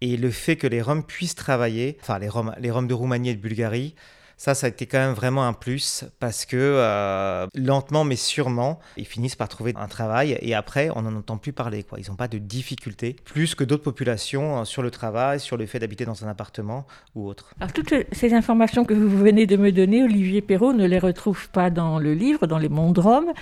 Et 0.00 0.16
le 0.16 0.30
fait 0.30 0.56
que 0.56 0.66
les 0.66 0.82
Roms 0.82 1.04
puissent 1.04 1.34
travailler, 1.34 1.98
enfin 2.00 2.18
les 2.18 2.28
Roms, 2.28 2.54
les 2.58 2.70
Roms 2.70 2.88
de 2.88 2.94
Roumanie 2.94 3.30
et 3.30 3.34
de 3.34 3.40
Bulgarie, 3.40 3.94
ça, 4.36 4.54
ça 4.54 4.66
a 4.66 4.70
été 4.70 4.86
quand 4.86 4.98
même 4.98 5.14
vraiment 5.14 5.46
un 5.46 5.52
plus 5.52 6.04
parce 6.20 6.44
que 6.44 6.56
euh, 6.56 7.46
lentement 7.54 8.04
mais 8.04 8.16
sûrement, 8.16 8.80
ils 8.96 9.06
finissent 9.06 9.36
par 9.36 9.48
trouver 9.48 9.72
un 9.76 9.88
travail 9.88 10.38
et 10.40 10.54
après, 10.54 10.90
on 10.94 11.02
n'en 11.02 11.16
entend 11.16 11.38
plus 11.38 11.52
parler. 11.52 11.84
Ils 11.98 12.10
n'ont 12.10 12.16
pas 12.16 12.28
de 12.28 12.38
difficultés, 12.38 13.16
plus 13.24 13.54
que 13.54 13.64
d'autres 13.64 13.82
populations 13.82 14.60
euh, 14.60 14.64
sur 14.64 14.82
le 14.82 14.90
travail, 14.90 15.40
sur 15.40 15.56
le 15.56 15.66
fait 15.66 15.78
d'habiter 15.78 16.04
dans 16.04 16.24
un 16.24 16.28
appartement 16.28 16.86
ou 17.14 17.26
autre. 17.26 17.54
Alors, 17.60 17.72
toutes 17.72 17.94
ces 18.12 18.34
informations 18.34 18.84
que 18.84 18.94
vous 18.94 19.16
venez 19.16 19.46
de 19.46 19.56
me 19.56 19.72
donner, 19.72 20.02
Olivier 20.02 20.42
Perrault 20.42 20.72
ne 20.72 20.86
les 20.86 20.98
retrouve 20.98 21.48
pas 21.50 21.70
dans 21.70 21.98
le 21.98 22.14
livre, 22.14 22.46
dans 22.46 22.58
Les 22.58 22.68
Mondes 22.68 22.98
Roms, 22.98 23.32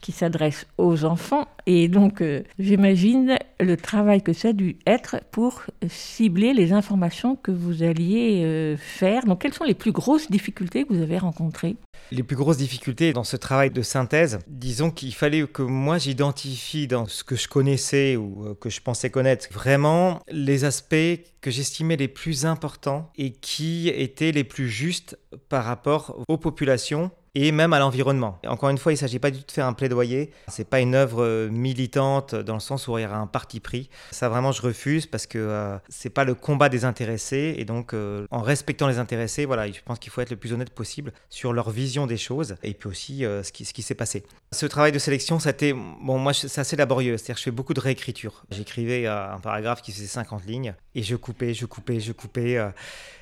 qui 0.00 0.12
s'adresse 0.12 0.66
aux 0.78 1.04
enfants. 1.04 1.48
Et 1.66 1.88
donc, 1.88 2.20
euh, 2.20 2.42
j'imagine 2.58 3.36
le 3.60 3.76
travail 3.76 4.22
que 4.22 4.32
ça 4.32 4.48
a 4.48 4.52
dû 4.52 4.76
être 4.86 5.16
pour 5.30 5.62
cibler 5.88 6.52
les 6.52 6.72
informations 6.72 7.36
que 7.36 7.52
vous 7.52 7.82
alliez 7.82 8.76
faire. 8.76 9.24
Donc, 9.24 9.42
quelles 9.42 9.54
sont 9.54 9.64
les 9.64 9.74
plus 9.74 9.92
grosses 9.92 10.30
difficultés 10.30 10.42
difficultés 10.42 10.84
que 10.84 10.92
vous 10.92 11.02
avez 11.02 11.18
rencontrées? 11.18 11.76
Les 12.10 12.22
plus 12.24 12.36
grosses 12.36 12.56
difficultés 12.56 13.12
dans 13.12 13.24
ce 13.24 13.36
travail 13.36 13.70
de 13.70 13.80
synthèse, 13.82 14.40
disons 14.48 14.90
qu'il 14.90 15.14
fallait 15.14 15.46
que 15.46 15.62
moi 15.62 15.98
j'identifie 15.98 16.88
dans 16.88 17.06
ce 17.06 17.22
que 17.22 17.36
je 17.36 17.48
connaissais 17.48 18.16
ou 18.16 18.44
euh, 18.44 18.54
que 18.54 18.68
je 18.68 18.80
pensais 18.80 19.08
connaître 19.08 19.46
vraiment 19.52 20.20
les 20.30 20.64
aspects 20.64 21.20
que 21.40 21.50
j'estimais 21.50 21.96
les 21.96 22.08
plus 22.08 22.44
importants 22.44 23.10
et 23.16 23.30
qui 23.30 23.88
étaient 23.88 24.32
les 24.32 24.44
plus 24.44 24.68
justes 24.68 25.16
par 25.48 25.64
rapport 25.64 26.22
aux 26.28 26.38
populations 26.38 27.10
et 27.34 27.50
même 27.50 27.72
à 27.72 27.78
l'environnement. 27.78 28.38
Encore 28.46 28.68
une 28.68 28.76
fois, 28.76 28.92
il 28.92 28.96
ne 28.96 29.00
s'agit 29.00 29.18
pas 29.18 29.30
du 29.30 29.38
tout 29.38 29.46
de 29.46 29.52
faire 29.52 29.66
un 29.66 29.72
plaidoyer. 29.72 30.32
C'est 30.48 30.68
pas 30.68 30.80
une 30.80 30.94
œuvre 30.94 31.22
euh, 31.22 31.48
militante 31.48 32.34
dans 32.34 32.54
le 32.54 32.60
sens 32.60 32.88
où 32.88 32.98
il 32.98 33.02
y 33.02 33.06
aura 33.06 33.16
un 33.16 33.26
parti 33.26 33.58
pris. 33.58 33.88
Ça 34.10 34.28
vraiment, 34.28 34.52
je 34.52 34.60
refuse 34.60 35.06
parce 35.06 35.26
que 35.26 35.38
euh, 35.38 35.78
c'est 35.88 36.10
pas 36.10 36.24
le 36.24 36.34
combat 36.34 36.68
des 36.68 36.84
intéressés 36.84 37.54
et 37.56 37.64
donc 37.64 37.94
euh, 37.94 38.26
en 38.30 38.42
respectant 38.42 38.86
les 38.86 38.98
intéressés, 38.98 39.46
voilà, 39.46 39.66
je 39.66 39.80
pense 39.84 39.98
qu'il 39.98 40.12
faut 40.12 40.20
être 40.20 40.30
le 40.30 40.36
plus 40.36 40.52
honnête 40.52 40.70
possible 40.70 41.12
sur 41.30 41.54
leur 41.54 41.70
vision 41.70 42.06
des 42.06 42.18
choses 42.18 42.56
et 42.62 42.74
puis 42.74 42.88
aussi 42.88 43.20
ce 43.20 43.50
qui, 43.50 43.64
ce 43.64 43.72
qui 43.72 43.82
s'est 43.82 43.94
passé. 43.94 44.24
Ce 44.52 44.66
travail 44.66 44.92
de 44.92 44.98
sélection, 44.98 45.38
été, 45.38 45.72
bon, 45.72 46.18
moi, 46.18 46.34
c'est 46.34 46.58
assez 46.58 46.76
laborieux. 46.76 47.16
C'est-à-dire, 47.16 47.38
je 47.38 47.42
fais 47.44 47.50
beaucoup 47.50 47.72
de 47.72 47.80
réécriture. 47.80 48.44
J'écrivais 48.50 49.06
un 49.06 49.38
paragraphe 49.38 49.80
qui 49.80 49.92
faisait 49.92 50.06
50 50.06 50.44
lignes 50.46 50.74
et 50.94 51.02
je 51.02 51.16
coupais, 51.16 51.54
je 51.54 51.64
coupais, 51.64 52.00
je 52.00 52.12
coupais. 52.12 52.58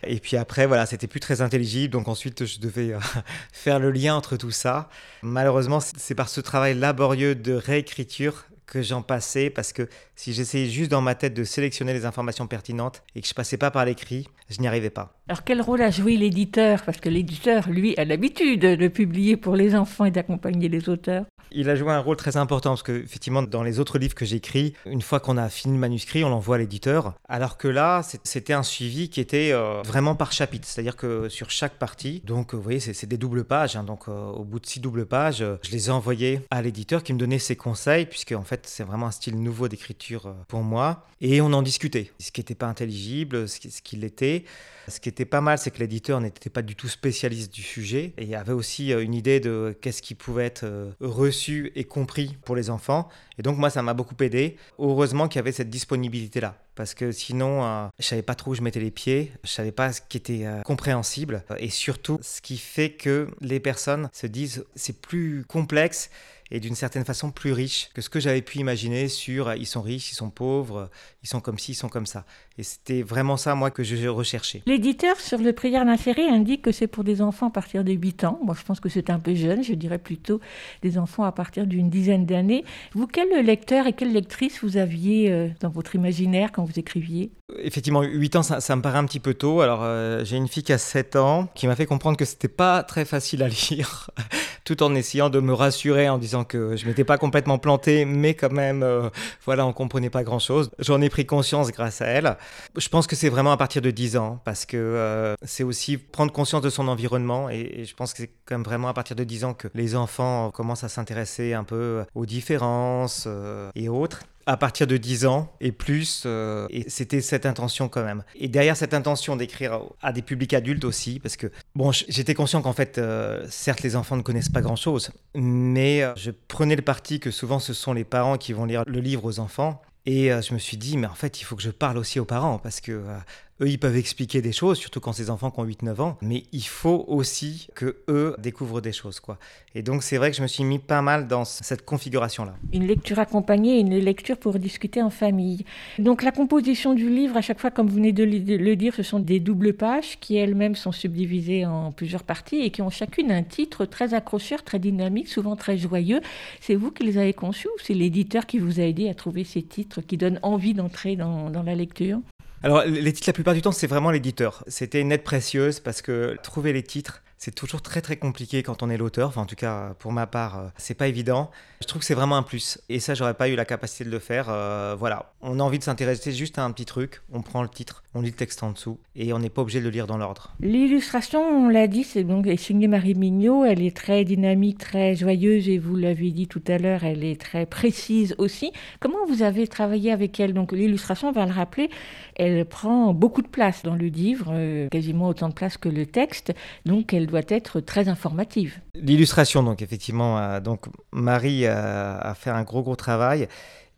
et 0.03 0.19
puis 0.19 0.37
après, 0.37 0.67
voilà, 0.67 0.87
c'était 0.87 1.07
plus 1.07 1.21
très 1.21 1.41
intelligible. 1.41 1.93
Donc 1.93 2.09
ensuite, 2.09 2.45
je 2.45 2.59
devais 2.59 2.95
faire 3.53 3.79
le 3.79 3.91
entre 4.09 4.37
tout 4.37 4.51
ça. 4.51 4.89
Malheureusement, 5.23 5.81
c'est 5.81 6.15
par 6.15 6.29
ce 6.29 6.41
travail 6.41 6.75
laborieux 6.75 7.35
de 7.35 7.53
réécriture 7.53 8.47
que 8.67 8.81
j'en 8.83 9.03
passais 9.03 9.51
parce 9.51 9.73
que 9.73 9.89
si 10.15 10.33
j'essayais 10.33 10.71
juste 10.71 10.91
dans 10.91 11.01
ma 11.01 11.15
tête 11.15 11.35
de 11.35 11.45
sélectionner 11.45 11.93
les 11.93 12.07
informations 12.07 12.47
pertinentes 12.47 13.03
et 13.15 13.21
que 13.21 13.27
je 13.27 13.35
passais 13.35 13.57
pas 13.57 13.71
par 13.71 13.85
l'écrit, 13.85 14.29
je 14.51 14.61
n'y 14.61 14.69
arrivais 14.69 14.91
pas. 14.91 15.15
Alors 15.29 15.45
quel 15.45 15.63
rôle 15.63 15.83
a 15.83 15.91
joué 15.91 16.17
l'éditeur? 16.17 16.83
Parce 16.83 16.99
que 16.99 17.09
l'éditeur, 17.09 17.69
lui, 17.69 17.97
a 17.97 18.05
l'habitude 18.05 18.61
de 18.61 18.89
publier 18.89 19.37
pour 19.37 19.57
les 19.57 19.75
enfants 19.75 20.05
et 20.05 20.11
d'accompagner 20.11 20.69
les 20.69 20.89
auteurs. 20.89 21.25
Il 21.53 21.69
a 21.69 21.75
joué 21.75 21.93
un 21.93 21.99
rôle 21.99 22.17
très 22.17 22.37
important 22.37 22.71
parce 22.71 22.83
que 22.83 22.93
effectivement 22.93 23.43
dans 23.43 23.63
les 23.63 23.81
autres 23.81 23.99
livres 23.99 24.15
que 24.15 24.25
j'écris, 24.25 24.75
une 24.87 25.03
fois 25.03 25.19
qu'on 25.19 25.37
a 25.37 25.49
fini 25.49 25.75
le 25.75 25.81
manuscrit, 25.81 26.23
on 26.23 26.29
l'envoie 26.29 26.57
à 26.57 26.59
l'éditeur. 26.59 27.15
Alors 27.29 27.59
que 27.59 27.67
là, 27.67 28.03
c'était 28.25 28.53
un 28.53 28.63
suivi 28.63 29.09
qui 29.09 29.21
était 29.21 29.51
euh, 29.53 29.83
vraiment 29.85 30.15
par 30.15 30.33
chapitre, 30.33 30.67
c'est-à-dire 30.69 30.97
que 30.97 31.29
sur 31.29 31.51
chaque 31.51 31.75
partie, 31.75 32.23
donc 32.25 32.55
vous 32.55 32.63
voyez, 32.63 32.81
c'est 32.81 33.07
des 33.07 33.19
doubles 33.19 33.45
pages. 33.45 33.77
Hein. 33.77 33.85
donc 33.85 34.09
euh, 34.09 34.31
au 34.31 34.45
bout 34.45 34.61
de 34.61 34.67
six 34.67 34.81
doubles 34.81 35.07
pages, 35.07 35.45
je 35.63 35.71
les 35.71 35.89
ai 35.89 35.91
envoyées 35.91 36.41
à 36.51 36.63
l'éditeur 36.63 37.03
qui 37.03 37.13
me 37.13 37.19
donnait 37.19 37.39
ses 37.39 37.57
conseils 37.57 38.07
puisque 38.07 38.33
en 38.33 38.45
fait 38.45 38.67
c'est 38.67 38.85
vraiment 38.85 39.07
un 39.07 39.11
style 39.11 39.41
nouveau 39.41 39.69
d'écriture 39.69 40.27
euh, 40.27 40.33
pour 40.49 40.63
moi. 40.63 41.07
Et 41.21 41.41
on 41.41 41.53
en 41.53 41.63
discutait. 41.63 42.11
Ce 42.19 42.31
qui 42.33 42.41
n'était 42.41 42.55
pas 42.55 42.67
intelligible, 42.67 43.49
ce 43.49 43.61
qui, 43.61 43.71
ce 43.71 43.83
qui 43.83 43.97
l'était. 43.97 44.40
Ce 44.89 44.99
qui 44.99 45.09
était 45.09 45.25
pas 45.25 45.41
mal, 45.41 45.59
c'est 45.59 45.71
que 45.71 45.79
l'éditeur 45.79 46.21
n'était 46.21 46.51
pas 46.51 46.63
du 46.63 46.75
tout 46.75 46.89
spécialiste 46.89 47.53
du 47.53 47.63
sujet 47.63 48.13
et 48.19 48.35
avait 48.35 48.53
aussi 48.53 48.93
euh, 48.93 49.03
une 49.03 49.15
idée 49.15 49.39
de 49.39 49.77
qu'est-ce 49.81 50.03
qui 50.03 50.15
pouvait 50.15 50.47
être 50.47 50.65
euh, 50.65 50.91
reçu 51.01 51.71
et 51.75 51.85
compris 51.85 52.37
pour 52.45 52.57
les 52.57 52.71
enfants. 52.71 53.09
Et 53.39 53.43
donc 53.43 53.57
moi, 53.57 53.71
ça 53.71 53.83
m'a 53.83 53.95
beaucoup 53.95 54.17
aidé. 54.21 54.57
Heureusement 54.79 55.29
qu'il 55.29 55.39
y 55.39 55.41
avait 55.41 55.53
cette 55.53 55.71
disponibilité-là. 55.71 56.57
Parce 56.81 56.95
que 56.95 57.13
sinon, 57.13 57.63
euh, 57.63 57.89
je 57.99 58.07
savais 58.07 58.23
pas 58.23 58.35
trop 58.35 58.53
où 58.53 58.55
je 58.55 58.63
mettais 58.63 58.81
les 58.81 58.91
pieds, 58.91 59.33
je 59.45 59.51
savais 59.51 59.71
pas 59.71 59.93
ce 59.93 60.01
qui 60.01 60.17
était 60.17 60.47
euh, 60.47 60.63
compréhensible. 60.63 61.45
Et 61.59 61.69
surtout, 61.69 62.19
ce 62.23 62.41
qui 62.41 62.57
fait 62.57 62.93
que 62.93 63.29
les 63.43 63.61
personnes 63.61 64.09
se 64.15 64.27
disent 64.27 64.65
c'est 64.75 64.99
plus 64.99 65.45
complexe 65.47 66.09
et 66.51 66.59
d'une 66.59 66.75
certaine 66.75 67.05
façon 67.05 67.33
plus 67.33 67.53
riche 67.53 67.91
que 67.93 68.01
ce 68.01 68.09
que 68.09 68.19
j'avais 68.19 68.41
pu 68.41 68.61
imaginer 68.61 69.09
sur 69.09 69.53
ils 69.53 69.67
sont 69.67 69.83
riches, 69.83 70.11
ils 70.13 70.15
sont 70.15 70.31
pauvres, 70.31 70.91
ils 71.23 71.29
sont 71.29 71.41
comme 71.41 71.59
ci, 71.59 71.73
ils 71.73 71.75
sont 71.75 71.91
comme 71.91 72.07
ça. 72.07 72.25
Et 72.61 72.63
c'était 72.63 73.01
vraiment 73.01 73.39
ça, 73.39 73.55
moi, 73.55 73.71
que 73.71 73.83
je 73.83 74.07
recherchais. 74.07 74.63
L'éditeur 74.67 75.19
sur 75.19 75.39
le 75.39 75.55
prière 75.55 75.87
d'insérer 75.87 76.29
indique 76.29 76.61
que 76.61 76.73
c'est 76.73 76.89
pour 76.89 77.05
des 77.05 77.23
enfants 77.23 77.47
à 77.47 77.51
partir 77.51 77.85
de 77.85 77.93
8 77.93 78.25
ans. 78.25 78.39
Moi, 78.45 78.55
je 78.55 78.63
pense 78.63 78.81
que 78.81 78.91
c'est 78.91 79.09
un 79.09 79.19
peu 79.19 79.35
jeune, 79.35 79.65
je 79.65 79.73
dirais 79.73 79.97
plutôt 79.97 80.43
des 80.83 80.99
enfants 80.99 81.25
à 81.25 81.33
partir 81.33 81.67
d'une 81.67 81.89
dizaine 81.89 82.27
d'années. 82.27 82.63
Vous, 82.93 83.07
quel 83.07 83.31
lecteur 83.47 83.87
et 83.87 83.95
quelle 83.95 84.13
lectrice 84.13 84.63
vous 84.63 84.77
aviez 84.77 85.33
euh, 85.33 85.49
dans 85.61 85.71
votre 85.71 85.95
imaginaire 85.95 86.53
quand 86.53 86.63
vous 86.63 86.79
écriviez? 86.79 87.33
Effectivement, 87.63 88.03
8 88.03 88.37
ans, 88.37 88.43
ça, 88.43 88.61
ça, 88.61 88.77
me 88.77 88.83
paraît 88.83 88.99
un 88.99 89.07
petit 89.07 89.21
peu 89.21 89.33
tôt. 89.33 89.63
Alors, 89.63 89.81
euh, 89.83 90.23
j'ai 90.23 90.37
une 90.37 90.47
fille 90.47 90.63
qui 90.63 90.75
a 90.75 90.79
7 90.79 91.17
ans 91.17 91.49
qui 91.55 91.67
m'a 91.67 91.77
fait 91.77 91.87
comprendre 91.87 92.19
que 92.19 92.27
c'était 92.27 92.47
pas 92.47 92.83
très 92.83 93.07
facile 93.07 93.43
à 93.43 93.49
lire, 93.49 94.11
tout 94.67 94.83
en 94.83 94.95
essayant 94.95 95.31
de 95.31 95.41
me 95.41 95.55
rassurer 95.55 96.11
en 96.11 96.19
disant 96.19 96.45
que 96.45 96.77
je 96.77 96.85
m'étais 96.85 97.05
pas 97.05 97.17
complètement 97.17 97.57
planté, 97.57 98.05
mais 98.05 98.35
quand 98.35 98.53
même, 98.53 98.83
euh, 98.83 99.09
voilà, 99.47 99.65
on 99.65 99.73
comprenait 99.73 100.11
pas 100.11 100.25
grand-chose. 100.25 100.71
J'en 100.79 101.01
ai 101.01 101.09
pris 101.09 101.25
conscience 101.25 101.73
grâce 101.73 102.03
à 102.03 102.07
elle. 102.07 102.37
Je 102.77 102.89
pense 102.89 103.07
que 103.07 103.17
c'est 103.17 103.29
vraiment 103.29 103.53
à 103.53 103.57
partir 103.57 103.83
de 103.83 103.91
10 103.91 104.17
ans, 104.17 104.41
parce 104.45 104.67
que 104.67 104.77
euh, 104.77 105.35
c'est 105.43 105.65
aussi 105.65 105.97
prendre 105.99 106.33
conscience 106.33 106.63
de 106.63 106.71
son 106.71 106.89
environnement, 106.89 107.51
et, 107.51 107.85
je 107.85 107.95
pense 107.95 108.13
que 108.13 108.23
c'est 108.23 108.31
quand 108.47 108.57
même 108.57 108.65
vraiment 108.65 108.89
à 108.89 108.95
partir 108.95 109.17
de 109.17 109.25
10 109.25 109.45
ans 109.45 109.55
que 109.55 109.69
les 109.75 109.95
enfants 109.97 110.51
commencent 110.51 110.85
à 110.85 110.89
s'intéresser 110.89 111.55
un 111.55 111.65
peu 111.65 112.05
aux 112.15 112.27
différences 112.27 113.25
euh, 113.27 113.71
et 113.75 113.89
autres 113.89 114.21
à 114.51 114.57
partir 114.57 114.89
de 114.89 114.97
10 114.97 115.27
ans 115.27 115.53
et 115.61 115.71
plus. 115.71 116.25
Euh, 116.27 116.67
et 116.71 116.89
c'était 116.89 117.21
cette 117.21 117.47
intention 117.47 117.89
quand 117.89 118.05
même. 118.05 118.25
Et 118.35 118.49
derrière 118.49 118.77
cette 118.77 118.95
intention 118.95 119.37
d'écrire 119.37 119.81
à 120.03 120.13
des 120.13 120.23
publics 120.23 120.53
adultes 120.55 120.85
aussi, 120.85 121.21
parce 121.21 121.37
que, 121.37 121.47
bon, 121.77 121.93
j'étais 121.93 122.35
conscient 122.35 122.61
qu'en 122.61 122.73
fait, 122.73 122.99
euh, 122.99 123.47
certes, 123.49 123.83
les 123.83 123.95
enfants 123.95 124.17
ne 124.17 124.23
connaissent 124.23 124.49
pas 124.49 124.61
grand-chose, 124.61 125.13
mais 125.35 126.03
euh, 126.03 126.13
je 126.17 126.31
prenais 126.49 126.75
le 126.75 126.83
parti 126.83 127.21
que 127.21 127.31
souvent 127.31 127.61
ce 127.61 127.73
sont 127.73 127.93
les 127.93 128.05
parents 128.05 128.39
qui 128.39 128.53
vont 128.53 128.65
lire 128.65 128.83
le 128.87 129.01
livre 129.01 129.25
aux 129.25 129.39
enfants. 129.39 129.83
Et 130.07 130.33
euh, 130.33 130.41
je 130.43 130.55
me 130.55 130.59
suis 130.59 130.77
dit, 130.77 130.97
mais 130.97 131.07
en 131.07 131.15
fait, 131.15 131.41
il 131.41 131.45
faut 131.45 131.57
que 131.57 131.63
je 131.63 131.71
parle 131.71 131.99
aussi 131.99 132.19
aux 132.21 132.25
parents, 132.25 132.59
parce 132.59 132.81
que 132.81 132.93
euh, 132.93 133.19
eux, 133.61 133.69
ils 133.69 133.79
peuvent 133.79 133.97
expliquer 133.97 134.43
des 134.43 134.53
choses, 134.53 134.79
surtout 134.79 135.01
quand 135.01 135.13
ces 135.13 135.31
enfants 135.31 135.51
qui 135.51 135.61
ont 135.61 135.67
8-9 135.67 136.01
ans, 136.01 136.19
mais 136.23 136.45
il 136.53 136.65
faut 136.65 137.05
aussi 137.09 137.69
que 137.75 137.97
eux 138.09 138.35
découvrent 138.39 138.81
des 138.81 138.93
choses, 138.93 139.21
quoi. 139.21 139.39
Et 139.75 139.83
donc, 139.83 140.03
c'est 140.03 140.17
vrai 140.17 140.31
que 140.31 140.37
je 140.37 140.43
me 140.43 140.47
suis 140.47 140.65
mis 140.65 140.79
pas 140.79 141.03
mal 141.03 141.29
dans 141.29 141.45
cette 141.45 141.85
configuration-là. 141.85 142.55
Une 142.73 142.87
lecture 142.87 143.19
accompagnée, 143.19 143.79
une 143.79 143.99
lecture 143.99 144.37
pour 144.37 144.59
discuter 144.59 145.03
en 145.03 145.11
famille. 145.11 145.65
Donc, 145.99 146.23
la 146.23 146.33
composition 146.33 146.95
du 146.95 147.09
livre, 147.09 147.37
à 147.37 147.43
chaque 147.43 147.61
fois, 147.61 147.71
comme 147.71 147.87
vous 147.87 147.97
venez 147.97 148.13
de 148.13 148.25
le 148.25 148.77
dire, 148.77 148.95
ce 148.95 149.03
sont 149.03 149.21
des 149.21 149.41
doubles 149.41 149.75
pages 149.75 150.19
qui 150.21 150.37
elles-mêmes 150.37 150.75
sont 150.75 150.93
subdivisées 150.93 151.67
en 151.67 151.93
plusieurs 151.93 152.25
parties 152.25 152.61
et 152.61 152.71
qui 152.71 152.83
ont 152.83 152.91
chacune 152.91 153.31
un 153.31 153.43
titre 153.43 153.85
très 153.85 154.15
accrocheur, 154.15 154.63
très 154.63 154.79
dynamique, 154.79 155.29
souvent 155.29 155.57
très 155.57 155.79
joyeux. 155.79 156.21
C'est 156.61 156.75
vous 156.75 156.91
qui 156.91 157.05
les 157.05 157.19
avez 157.19 157.35
conçus 157.35 157.69
ou 157.69 157.79
c'est 157.83 157.95
l'éditeur 157.95 158.47
qui 158.47 158.59
vous 158.59 158.81
a 158.81 158.85
aidé 158.85 159.09
à 159.09 159.15
trouver 159.15 159.45
ces 159.45 159.63
titres 159.63 160.01
qui 160.01 160.17
donnent 160.17 160.41
envie 160.43 160.75
d'entrer 160.75 161.17
dans, 161.17 161.51
dans 161.51 161.63
la 161.63 161.75
lecture? 161.75 162.21
Alors, 162.63 162.83
les 162.85 163.13
titres, 163.13 163.29
la 163.29 163.33
plupart 163.33 163.55
du 163.55 163.63
temps, 163.63 163.73
c'est 163.73 163.87
vraiment 163.87 164.11
l'éditeur. 164.11 164.65
C'était 164.67 165.01
une 165.01 165.13
aide 165.13 165.23
précieuse 165.23 165.81
parce 165.81 166.03
que 166.03 166.37
trouver 166.43 166.73
les 166.73 166.83
titres, 166.83 167.23
c'est 167.39 167.55
toujours 167.55 167.81
très 167.81 168.03
très 168.03 168.19
compliqué 168.19 168.63
quand 168.63 168.83
on 168.83 168.91
est 168.91 168.99
l'auteur. 168.99 169.29
Enfin, 169.29 169.41
en 169.41 169.47
tout 169.47 169.57
cas, 169.57 169.95
pour 169.99 170.13
ma 170.13 170.27
part, 170.27 170.71
c'est 170.77 170.93
pas 170.93 171.09
évident. 171.09 171.51
Je 171.81 171.87
trouve 171.87 172.01
que 172.01 172.07
c'est 172.07 172.15
vraiment 172.15 172.37
un 172.37 172.43
plus. 172.43 172.79
Et 172.91 173.01
ça, 173.01 173.15
j'aurais 173.15 173.33
pas 173.33 173.49
eu 173.49 173.57
la 173.57 173.65
capacité 173.65 174.05
de 174.05 174.11
le 174.11 174.19
faire. 174.19 174.49
Euh, 174.51 174.95
voilà. 174.99 175.33
On 175.41 175.59
a 175.59 175.63
envie 175.63 175.79
de 175.79 175.85
s'intéresser 175.85 176.33
juste 176.33 176.59
à 176.59 176.65
un 176.65 176.71
petit 176.71 176.85
truc. 176.85 177.23
On 177.33 177.41
prend 177.41 177.63
le 177.63 177.71
titre, 177.71 178.03
on 178.15 178.23
lit 178.23 178.31
le 178.31 178.35
texte 178.35 178.63
en 178.63 178.73
dessous 178.73 178.99
et 179.15 179.33
on 179.33 179.39
n'est 179.39 179.51
pas 179.51 179.63
obligé 179.63 179.79
de 179.79 179.85
le 179.85 179.91
lire 179.91 180.07
dans 180.07 180.19
l'ordre. 180.19 180.53
L'illustration, 180.61 181.41
on 181.41 181.69
l'a 181.69 181.87
dit, 181.87 182.03
c'est 182.03 182.25
donc 182.25 182.49
signée 182.59 182.89
Marie 182.89 183.15
Mignot. 183.15 183.65
Elle 183.65 183.83
est 183.83 183.97
très 183.97 184.25
dynamique, 184.25 184.79
très 184.79 185.15
joyeuse 185.15 185.69
et 185.69 185.79
vous 185.79 185.95
l'avez 185.95 186.33
dit 186.33 186.49
tout 186.49 186.63
à 186.67 186.79
l'heure, 186.79 187.05
elle 187.05 187.23
est 187.23 187.41
très 187.41 187.67
précise 187.67 188.35
aussi. 188.39 188.73
Comment 188.99 189.25
vous 189.29 189.43
avez 189.43 189.69
travaillé 189.69 190.11
avec 190.11 190.41
elle? 190.41 190.55
Donc, 190.55 190.73
l'illustration, 190.73 191.29
on 191.29 191.33
va 191.33 191.47
le 191.47 191.53
rappeler, 191.53 191.89
elle 192.35 192.65
prend 192.65 193.15
beaucoup 193.15 193.43
de 193.43 193.49
place 193.49 193.83
dans 193.85 193.95
le 193.95 194.07
livre, 194.07 194.49
euh, 194.51 194.89
quasiment 194.89 195.29
autant 195.29 195.49
de 195.49 195.55
place 195.55 195.77
que 195.77 195.89
le 195.89 196.07
texte. 196.07 196.53
Donc, 196.87 197.15
elle 197.15 197.29
doit 197.29 197.41
être 197.49 197.81
très 197.81 198.09
informative. 198.09 198.81
L'illustration, 198.95 199.63
donc 199.63 199.83
effectivement, 199.83 200.61
donc 200.61 200.87
Marie 201.13 201.67
a, 201.67 202.19
a, 202.19 202.35
fait 202.35 202.51
un 202.51 202.65
gros 202.65 202.83
gros 202.83 202.97
travail. 202.97 203.49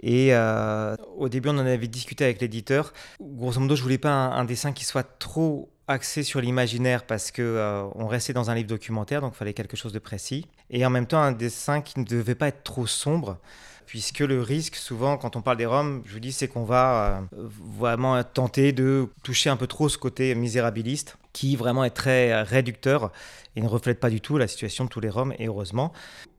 Et 0.03 0.35
euh, 0.35 0.97
au 1.17 1.29
début, 1.29 1.51
on 1.51 1.59
en 1.59 1.67
avait 1.67 1.87
discuté 1.87 2.25
avec 2.25 2.41
l'éditeur. 2.41 2.93
Grosso 3.21 3.61
modo, 3.61 3.77
je 3.77 3.83
voulais 3.83 3.99
pas 3.99 4.11
un, 4.11 4.45
dessin 4.45 4.73
qui 4.73 4.85
soit 4.85 5.19
trop 5.19 5.71
axé 5.87 6.23
sur 6.23 6.41
l'imaginaire 6.41 7.05
parce 7.05 7.31
que 7.31 7.43
euh, 7.43 7.85
on 7.95 8.07
restait 8.07 8.33
dans 8.33 8.51
un 8.51 8.55
livre 8.55 8.69
documentaire, 8.69 9.21
donc 9.21 9.35
il 9.35 9.37
fallait 9.37 9.53
quelque 9.53 9.77
chose 9.77 9.93
de 9.93 9.99
précis. 9.99 10.47
Et 10.71 10.85
en 10.85 10.91
même 10.91 11.07
temps, 11.07 11.21
un 11.21 11.33
dessin 11.33 11.81
qui 11.81 12.01
ne 12.01 12.05
devait 12.05 12.35
pas 12.35 12.49
être 12.49 12.65
trop 12.65 12.87
sombre 12.87 13.39
puisque 13.87 14.21
le 14.21 14.41
risque, 14.41 14.77
souvent, 14.77 15.19
quand 15.19 15.37
on 15.37 15.43
parle 15.43 15.59
des 15.59 15.67
Roms, 15.67 16.03
je 16.07 16.15
vous 16.15 16.21
dis, 16.21 16.33
c'est 16.33 16.49
qu'on 16.49 16.65
va 16.65 17.29
euh, 17.37 17.49
vraiment 17.77 18.23
tenter 18.25 18.73
de 18.73 19.09
toucher 19.23 19.51
un 19.51 19.57
peu 19.57 19.67
trop 19.67 19.89
ce 19.89 19.99
côté 19.99 20.35
misérabiliste, 20.35 21.19
qui 21.33 21.57
vraiment 21.57 21.85
est 21.85 21.91
très 21.91 22.43
réducteur 22.43 23.13
et 23.55 23.61
ne 23.61 23.69
reflète 23.69 24.01
pas 24.01 24.09
du 24.09 24.21
tout 24.21 24.39
la 24.39 24.49
situation 24.49 24.85
de 24.85 24.89
tous 24.89 25.01
les 25.01 25.11
Roms, 25.11 25.35
et 25.39 25.47
heureusement. 25.47 25.93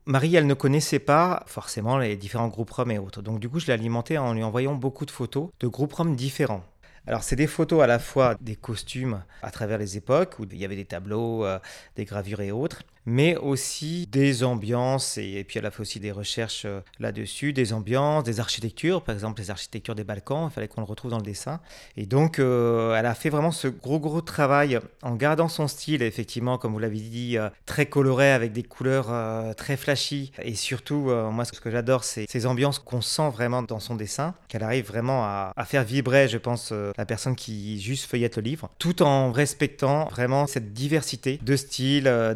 Marie, 0.05 0.35
elle 0.35 0.47
ne 0.47 0.53
connaissait 0.53 0.99
pas 0.99 1.43
forcément 1.47 1.97
les 1.97 2.17
différents 2.17 2.49
groupes 2.49 2.71
Roms 2.71 2.91
et 2.91 2.99
autres, 2.99 3.21
donc 3.21 3.39
du 3.39 3.47
coup, 3.47 3.59
je 3.59 3.67
l'ai 3.67 3.73
alimenté 3.73 4.17
en 4.17 4.33
lui 4.33 4.43
envoyant 4.43 4.75
beaucoup 4.75 5.05
de 5.05 5.11
photos 5.11 5.49
de 5.61 5.67
groupes 5.67 5.93
Roms 5.93 6.15
différents. 6.15 6.63
Alors, 7.07 7.23
c'est 7.23 7.37
des 7.37 7.47
photos 7.47 7.81
à 7.81 7.87
la 7.87 7.99
fois 7.99 8.35
des 8.41 8.57
costumes 8.57 9.23
à 9.41 9.51
travers 9.51 9.77
les 9.77 9.95
époques, 9.95 10.39
où 10.39 10.45
il 10.51 10.57
y 10.57 10.65
avait 10.65 10.75
des 10.75 10.85
tableaux, 10.85 11.45
euh, 11.45 11.57
des 11.95 12.03
gravures 12.03 12.41
et 12.41 12.51
autres, 12.51 12.83
mais 13.05 13.35
aussi 13.35 14.07
des 14.07 14.43
ambiances, 14.43 15.17
et, 15.17 15.43
puis 15.47 15.59
elle 15.59 15.65
a 15.65 15.71
fait 15.71 15.81
aussi 15.81 15.99
des 15.99 16.11
recherches 16.11 16.63
euh, 16.65 16.81
là-dessus, 16.99 17.53
des 17.53 17.73
ambiances, 17.73 18.23
des 18.23 18.39
architectures, 18.39 19.01
par 19.01 19.13
exemple 19.13 19.41
les 19.41 19.51
architectures 19.51 19.95
des 19.95 20.03
Balkans, 20.03 20.49
il 20.49 20.53
fallait 20.53 20.67
qu'on 20.67 20.81
le 20.81 20.87
retrouve 20.87 21.11
dans 21.11 21.17
le 21.17 21.23
dessin. 21.23 21.59
Et 21.97 22.05
donc, 22.05 22.39
euh, 22.39 22.95
elle 22.95 23.05
a 23.05 23.15
fait 23.15 23.29
vraiment 23.29 23.51
ce 23.51 23.67
gros, 23.67 23.99
gros 23.99 24.21
travail 24.21 24.79
en 25.01 25.15
gardant 25.15 25.47
son 25.47 25.67
style, 25.67 26.01
effectivement, 26.01 26.57
comme 26.57 26.73
vous 26.73 26.79
l'avez 26.79 26.99
dit, 26.99 27.37
euh, 27.37 27.49
très 27.65 27.85
coloré, 27.85 28.31
avec 28.31 28.53
des 28.53 28.63
couleurs 28.63 29.11
très 29.55 29.77
flashy, 29.77 30.31
et 30.41 30.55
surtout, 30.55 31.11
moi, 31.31 31.45
ce 31.45 31.51
que 31.51 31.71
j'adore, 31.71 32.03
c'est 32.03 32.25
ces 32.29 32.45
ambiances 32.45 32.79
qu'on 32.79 33.01
sent 33.01 33.29
vraiment 33.29 33.61
dans 33.61 33.79
son 33.79 33.95
dessin, 33.95 34.33
qu'elle 34.47 34.63
arrive 34.63 34.85
vraiment 34.85 35.23
à, 35.23 35.53
à, 35.55 35.65
faire 35.65 35.83
vibrer, 35.83 36.27
je 36.27 36.37
pense, 36.37 36.71
la 36.71 37.05
personne 37.05 37.35
qui 37.35 37.79
juste 37.79 38.09
feuillette 38.09 38.37
le 38.37 38.43
livre, 38.43 38.69
tout 38.79 39.01
en 39.03 39.31
respectant 39.31 40.07
vraiment 40.09 40.47
cette 40.47 40.73
diversité 40.73 41.39
de 41.41 41.55
styles, 41.55 42.07
euh, 42.07 42.33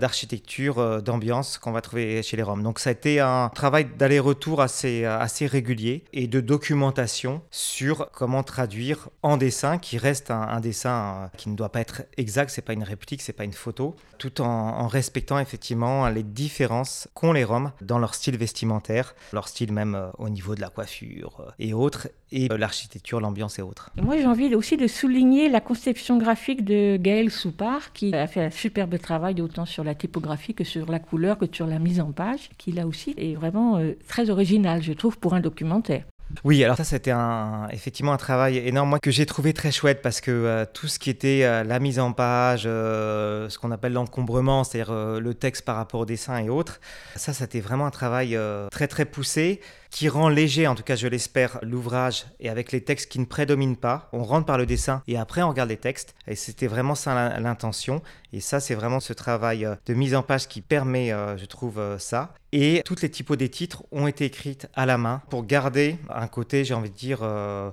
d'architecture, 0.57 1.01
d'ambiance 1.01 1.57
qu'on 1.57 1.71
va 1.71 1.81
trouver 1.81 2.23
chez 2.23 2.37
les 2.37 2.43
Roms. 2.43 2.63
Donc 2.63 2.79
ça 2.79 2.89
a 2.89 2.93
été 2.93 3.19
un 3.19 3.49
travail 3.49 3.85
d'aller-retour 3.97 4.61
assez, 4.61 5.05
assez 5.05 5.45
régulier 5.45 6.03
et 6.13 6.27
de 6.27 6.41
documentation 6.41 7.41
sur 7.51 8.09
comment 8.11 8.43
traduire 8.43 9.09
en 9.23 9.37
dessin, 9.37 9.77
qui 9.77 9.97
reste 9.97 10.31
un, 10.31 10.59
dessin 10.59 11.29
qui 11.37 11.49
ne 11.49 11.55
doit 11.55 11.69
pas 11.69 11.81
être 11.81 12.03
exact, 12.17 12.49
c'est 12.49 12.61
pas 12.61 12.73
une 12.73 12.83
réplique, 12.83 13.21
c'est 13.21 13.33
pas 13.33 13.43
une 13.43 13.53
photo, 13.53 13.95
tout 14.17 14.41
en, 14.41 14.87
respectant 14.87 15.39
effectivement 15.39 16.07
les 16.09 16.23
différences 16.23 17.07
qu'ont 17.13 17.33
les 17.33 17.43
Roms 17.43 17.71
dans 17.81 17.99
leur 17.99 18.15
style 18.15 18.37
vestimentaire, 18.37 19.15
leur 19.33 19.47
style 19.47 19.73
même 19.73 20.11
au 20.17 20.29
niveau 20.29 20.55
de 20.55 20.61
la 20.61 20.69
coiffure 20.69 21.53
et 21.59 21.73
autres, 21.73 22.07
et 22.31 22.47
l'architecture, 22.47 23.19
l'ambiance 23.19 23.59
et 23.59 23.61
autres. 23.61 23.91
Moi 24.01 24.17
j'ai 24.17 24.25
envie 24.25 24.53
aussi 24.55 24.77
de 24.77 24.87
souligner 24.87 25.49
la 25.49 25.61
conception 25.61 26.17
graphique 26.17 26.63
de 26.63 26.97
Gaël 26.97 27.31
Soupard, 27.31 27.93
qui 27.93 28.13
a 28.13 28.27
fait 28.27 28.45
un 28.45 28.51
superbe 28.51 28.97
travail 28.99 29.41
autant 29.41 29.65
sur 29.65 29.83
la 29.83 29.95
typographie 29.95 30.53
que 30.53 30.63
sur 30.63 30.91
la 30.91 30.99
couleur, 30.99 31.37
que 31.37 31.45
sur 31.51 31.67
la 31.67 31.79
mise 31.79 31.99
en 31.99 32.11
page, 32.11 32.49
qui 32.57 32.71
là 32.71 32.87
aussi 32.87 33.13
est 33.17 33.35
vraiment 33.35 33.77
euh, 33.77 33.93
très 34.07 34.29
original, 34.29 34.81
je 34.81 34.93
trouve, 34.93 35.17
pour 35.17 35.33
un 35.33 35.39
documentaire. 35.39 36.03
Oui, 36.43 36.63
alors 36.63 36.77
ça 36.77 36.83
c'était 36.83 37.11
un, 37.11 37.67
effectivement 37.71 38.13
un 38.13 38.17
travail 38.17 38.57
énorme 38.57 38.89
moi, 38.89 38.99
que 38.99 39.11
j'ai 39.11 39.25
trouvé 39.25 39.53
très 39.53 39.71
chouette 39.71 40.01
parce 40.01 40.21
que 40.21 40.31
euh, 40.31 40.65
tout 40.71 40.87
ce 40.87 40.99
qui 40.99 41.09
était 41.09 41.41
euh, 41.43 41.63
la 41.63 41.79
mise 41.79 41.99
en 41.99 42.11
page, 42.11 42.63
euh, 42.65 43.49
ce 43.49 43.57
qu'on 43.57 43.71
appelle 43.71 43.93
l'encombrement, 43.93 44.63
c'est-à-dire 44.63 44.93
le 44.93 45.33
texte 45.33 45.63
par 45.63 45.77
rapport 45.77 46.01
au 46.01 46.05
dessin 46.05 46.37
et 46.37 46.49
autres, 46.49 46.79
ça 47.15 47.33
c'était 47.33 47.61
vraiment 47.61 47.85
un 47.85 47.91
travail 47.91 48.37
très 48.71 48.87
très 48.87 49.05
poussé 49.05 49.61
qui 49.89 50.09
rend 50.09 50.29
léger, 50.29 50.67
en 50.67 50.75
tout 50.75 50.83
cas 50.83 50.95
je 50.95 51.07
l'espère, 51.07 51.59
l'ouvrage 51.61 52.25
et 52.39 52.49
avec 52.49 52.71
les 52.71 52.81
textes 52.81 53.11
qui 53.11 53.19
ne 53.19 53.25
prédominent 53.25 53.77
pas. 53.77 54.09
On 54.13 54.23
rentre 54.23 54.45
par 54.45 54.57
le 54.57 54.65
dessin 54.65 55.01
et 55.07 55.17
après 55.17 55.41
on 55.41 55.49
regarde 55.49 55.69
les 55.69 55.77
textes. 55.77 56.15
Et 56.27 56.35
c'était 56.35 56.67
vraiment 56.67 56.95
ça 56.95 57.39
l'intention. 57.39 58.01
Et 58.33 58.39
ça, 58.39 58.59
c'est 58.59 58.75
vraiment 58.75 58.99
ce 58.99 59.13
travail 59.13 59.65
euh, 59.65 59.75
de 59.85 59.93
mise 59.93 60.13
en 60.13 60.21
page 60.21 60.47
qui 60.47 60.61
permet, 60.61 61.11
euh, 61.11 61.37
je 61.37 61.45
trouve, 61.45 61.79
euh, 61.79 61.97
ça. 61.97 62.33
Et 62.51 62.81
toutes 62.85 63.01
les 63.01 63.09
typos 63.09 63.35
des 63.35 63.49
titres 63.49 63.83
ont 63.91 64.07
été 64.07 64.25
écrites 64.25 64.69
à 64.73 64.85
la 64.85 64.97
main 64.97 65.21
pour 65.29 65.45
garder 65.45 65.97
un 66.09 66.27
côté, 66.27 66.63
j'ai 66.63 66.73
envie 66.73 66.89
de 66.89 66.95
dire, 66.95 67.19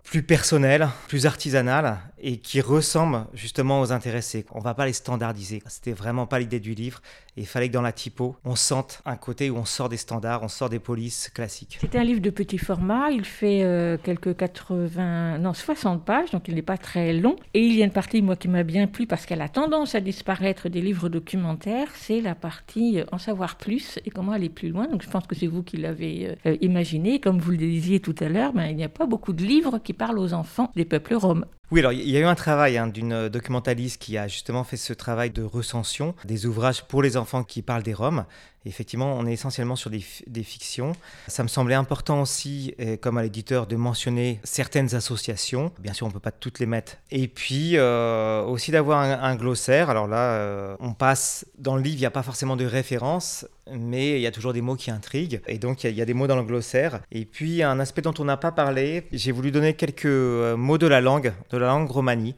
plus 0.03 0.25
personnel, 0.25 0.89
plus 1.07 1.27
artisanal 1.27 2.01
et 2.27 2.39
qui 2.39 2.61
ressemble 2.61 3.27
justement 3.35 3.81
aux 3.81 3.93
intéressés. 3.93 4.47
On 4.53 4.61
va 4.61 4.75
pas 4.75 4.87
les 4.87 4.93
standardiser. 4.93 5.63
C'était 5.67 5.93
vraiment 5.93 6.27
pas 6.27 6.39
l'idée 6.39 6.61
du 6.61 6.75
livre. 6.75 7.01
Il 7.37 7.47
fallait 7.47 7.69
que 7.69 7.75
dans 7.75 7.83
la 7.83 7.93
typo, 7.93 8.37
on 8.45 8.57
sente 8.57 9.03
un 9.05 9.17
côté 9.17 9.51
où 9.51 9.57
on 9.57 9.65
sort 9.65 9.89
des 9.89 9.97
standards, 9.97 10.43
on 10.43 10.49
sort 10.49 10.69
des 10.69 10.79
polices 10.79 11.31
classiques. 11.35 11.79
C'est 11.81 11.97
un 11.97 12.05
livre 12.05 12.21
de 12.21 12.31
petit 12.31 12.59
format. 12.59 13.11
Il 13.11 13.25
fait 13.25 13.99
quelques 14.03 14.37
80, 14.37 15.39
non 15.39 15.53
60 15.53 16.05
pages, 16.05 16.31
donc 16.31 16.49
il 16.49 16.55
n'est 16.55 16.63
pas 16.63 16.79
très 16.79 17.13
long. 17.13 17.37
Et 17.53 17.61
il 17.61 17.75
y 17.75 17.83
a 17.83 17.85
une 17.85 17.91
partie, 17.91 18.23
moi, 18.23 18.37
qui 18.37 18.49
m'a 18.49 18.63
bien 18.63 18.87
plu 18.87 19.07
parce 19.07 19.27
qu'elle 19.27 19.43
a 19.43 19.49
tendance 19.49 19.95
à 19.95 20.01
disparaître 20.01 20.69
des 20.69 20.81
livres 20.81 21.09
documentaires, 21.09 21.89
c'est 21.95 22.21
la 22.21 22.35
partie 22.35 23.01
euh, 23.01 23.05
en 23.13 23.19
savoir 23.19 23.57
plus 23.57 23.99
et 24.05 24.11
comment 24.11 24.33
aller 24.33 24.49
plus 24.49 24.69
loin. 24.69 24.87
Donc 24.87 25.03
je 25.03 25.09
pense 25.09 25.27
que 25.27 25.35
c'est 25.35 25.47
vous 25.47 25.63
qui 25.63 25.77
l'avez 25.77 26.29
euh, 26.29 26.35
euh, 26.47 26.57
imaginé. 26.61 27.21
Comme 27.21 27.39
vous 27.39 27.51
le 27.51 27.57
disiez 27.57 28.01
tout 28.01 28.15
à 28.21 28.29
l'heure, 28.29 28.53
ben, 28.53 28.67
il 28.67 28.77
n'y 28.77 28.85
a 28.85 28.89
pas 28.89 29.07
beaucoup 29.07 29.33
de 29.33 29.43
livres 29.43 29.79
qui 29.79 29.93
parlent 29.93 30.19
aux 30.19 30.33
enfants 30.35 30.71
des 30.77 30.85
peuples 30.85 31.15
roms. 31.15 31.45
Oui, 31.71 31.81
alors 31.81 31.93
il 31.93 32.09
y 32.09 32.17
a 32.17 32.21
eu 32.21 32.25
un 32.25 32.35
travail 32.35 32.77
hein, 32.77 32.87
d'une 32.87 33.29
documentaliste 33.29 34.01
qui 34.01 34.19
a 34.19 34.29
justement 34.29 34.65
fait 34.65 34.77
ce 34.77 34.93
travail 34.93 35.31
de 35.31 35.43
recension 35.43 36.15
des 36.25 36.47
ouvrages 36.47 36.85
pour 36.85 37.03
les 37.03 37.17
enfants 37.17 37.43
qui 37.43 37.63
parlent 37.63 37.83
des 37.83 37.95
Roms. 37.95 38.27
Effectivement, 38.67 39.17
on 39.19 39.27
est 39.27 39.33
essentiellement 39.33 39.77
sur 39.77 39.91
des, 39.91 40.01
fictions. 40.45 40.93
Ça 41.29 41.43
me 41.43 41.49
semblait 41.49 41.75
important 41.75 42.23
aussi, 42.23 42.75
comme 43.01 43.19
à 43.19 43.23
l'éditeur, 43.23 43.67
de 43.67 43.77
mentionner 43.77 44.41
certaines 44.45 44.95
associations. 44.95 45.73
Bien 45.79 45.93
sûr, 45.93 46.07
on 46.07 46.11
ne 46.11 46.15
peut 46.15 46.21
pas 46.21 46.33
toutes 46.33 46.59
les 46.59 46.67
mettre. 46.67 46.97
Et 47.11 47.29
puis 47.29 47.79
aussi 47.79 48.71
d'avoir 48.71 49.01
un, 49.01 49.35
glossaire. 49.37 49.91
Alors 49.91 50.07
là, 50.07 50.35
euh, 50.35 50.77
on 50.81 50.95
passe 50.95 51.47
dans 51.59 51.77
le 51.77 51.83
livre, 51.83 51.97
il 51.97 52.01
n'y 52.01 52.07
a 52.07 52.11
pas 52.11 52.23
forcément 52.23 52.57
de 52.57 52.65
référence, 52.65 53.47
mais 53.71 54.13
il 54.13 54.21
y 54.21 54.27
a 54.27 54.31
toujours 54.31 54.53
des 54.53 54.61
mots 54.61 54.77
qui 54.77 54.91
intriguent. 54.91 55.41
Et 55.47 55.59
donc, 55.59 55.85
il 55.85 55.95
y, 55.95 56.03
a 56.03 56.05
des 56.05 56.15
mots 56.15 56.27
dans 56.27 56.37
le 56.37 56.43
glossaire. 56.43 57.01
Et 57.11 57.25
puis, 57.25 57.63
un 57.63 57.81
aspect 57.81 58.03
dont 58.03 58.15
on 58.19 58.25
n'a 58.25 58.37
pas 58.37 58.53
parlé, 58.53 59.07
j'ai 59.13 59.33
voulu 59.33 59.51
donner 59.51 59.75
quelques 59.75 60.07
euh, 60.07 60.57
mots 60.57 60.79
de 60.79 60.87
la 60.87 61.01
langue, 61.01 61.33
de 61.51 61.59
la 61.59 61.67
langue 61.67 61.91
romanie. 61.91 62.35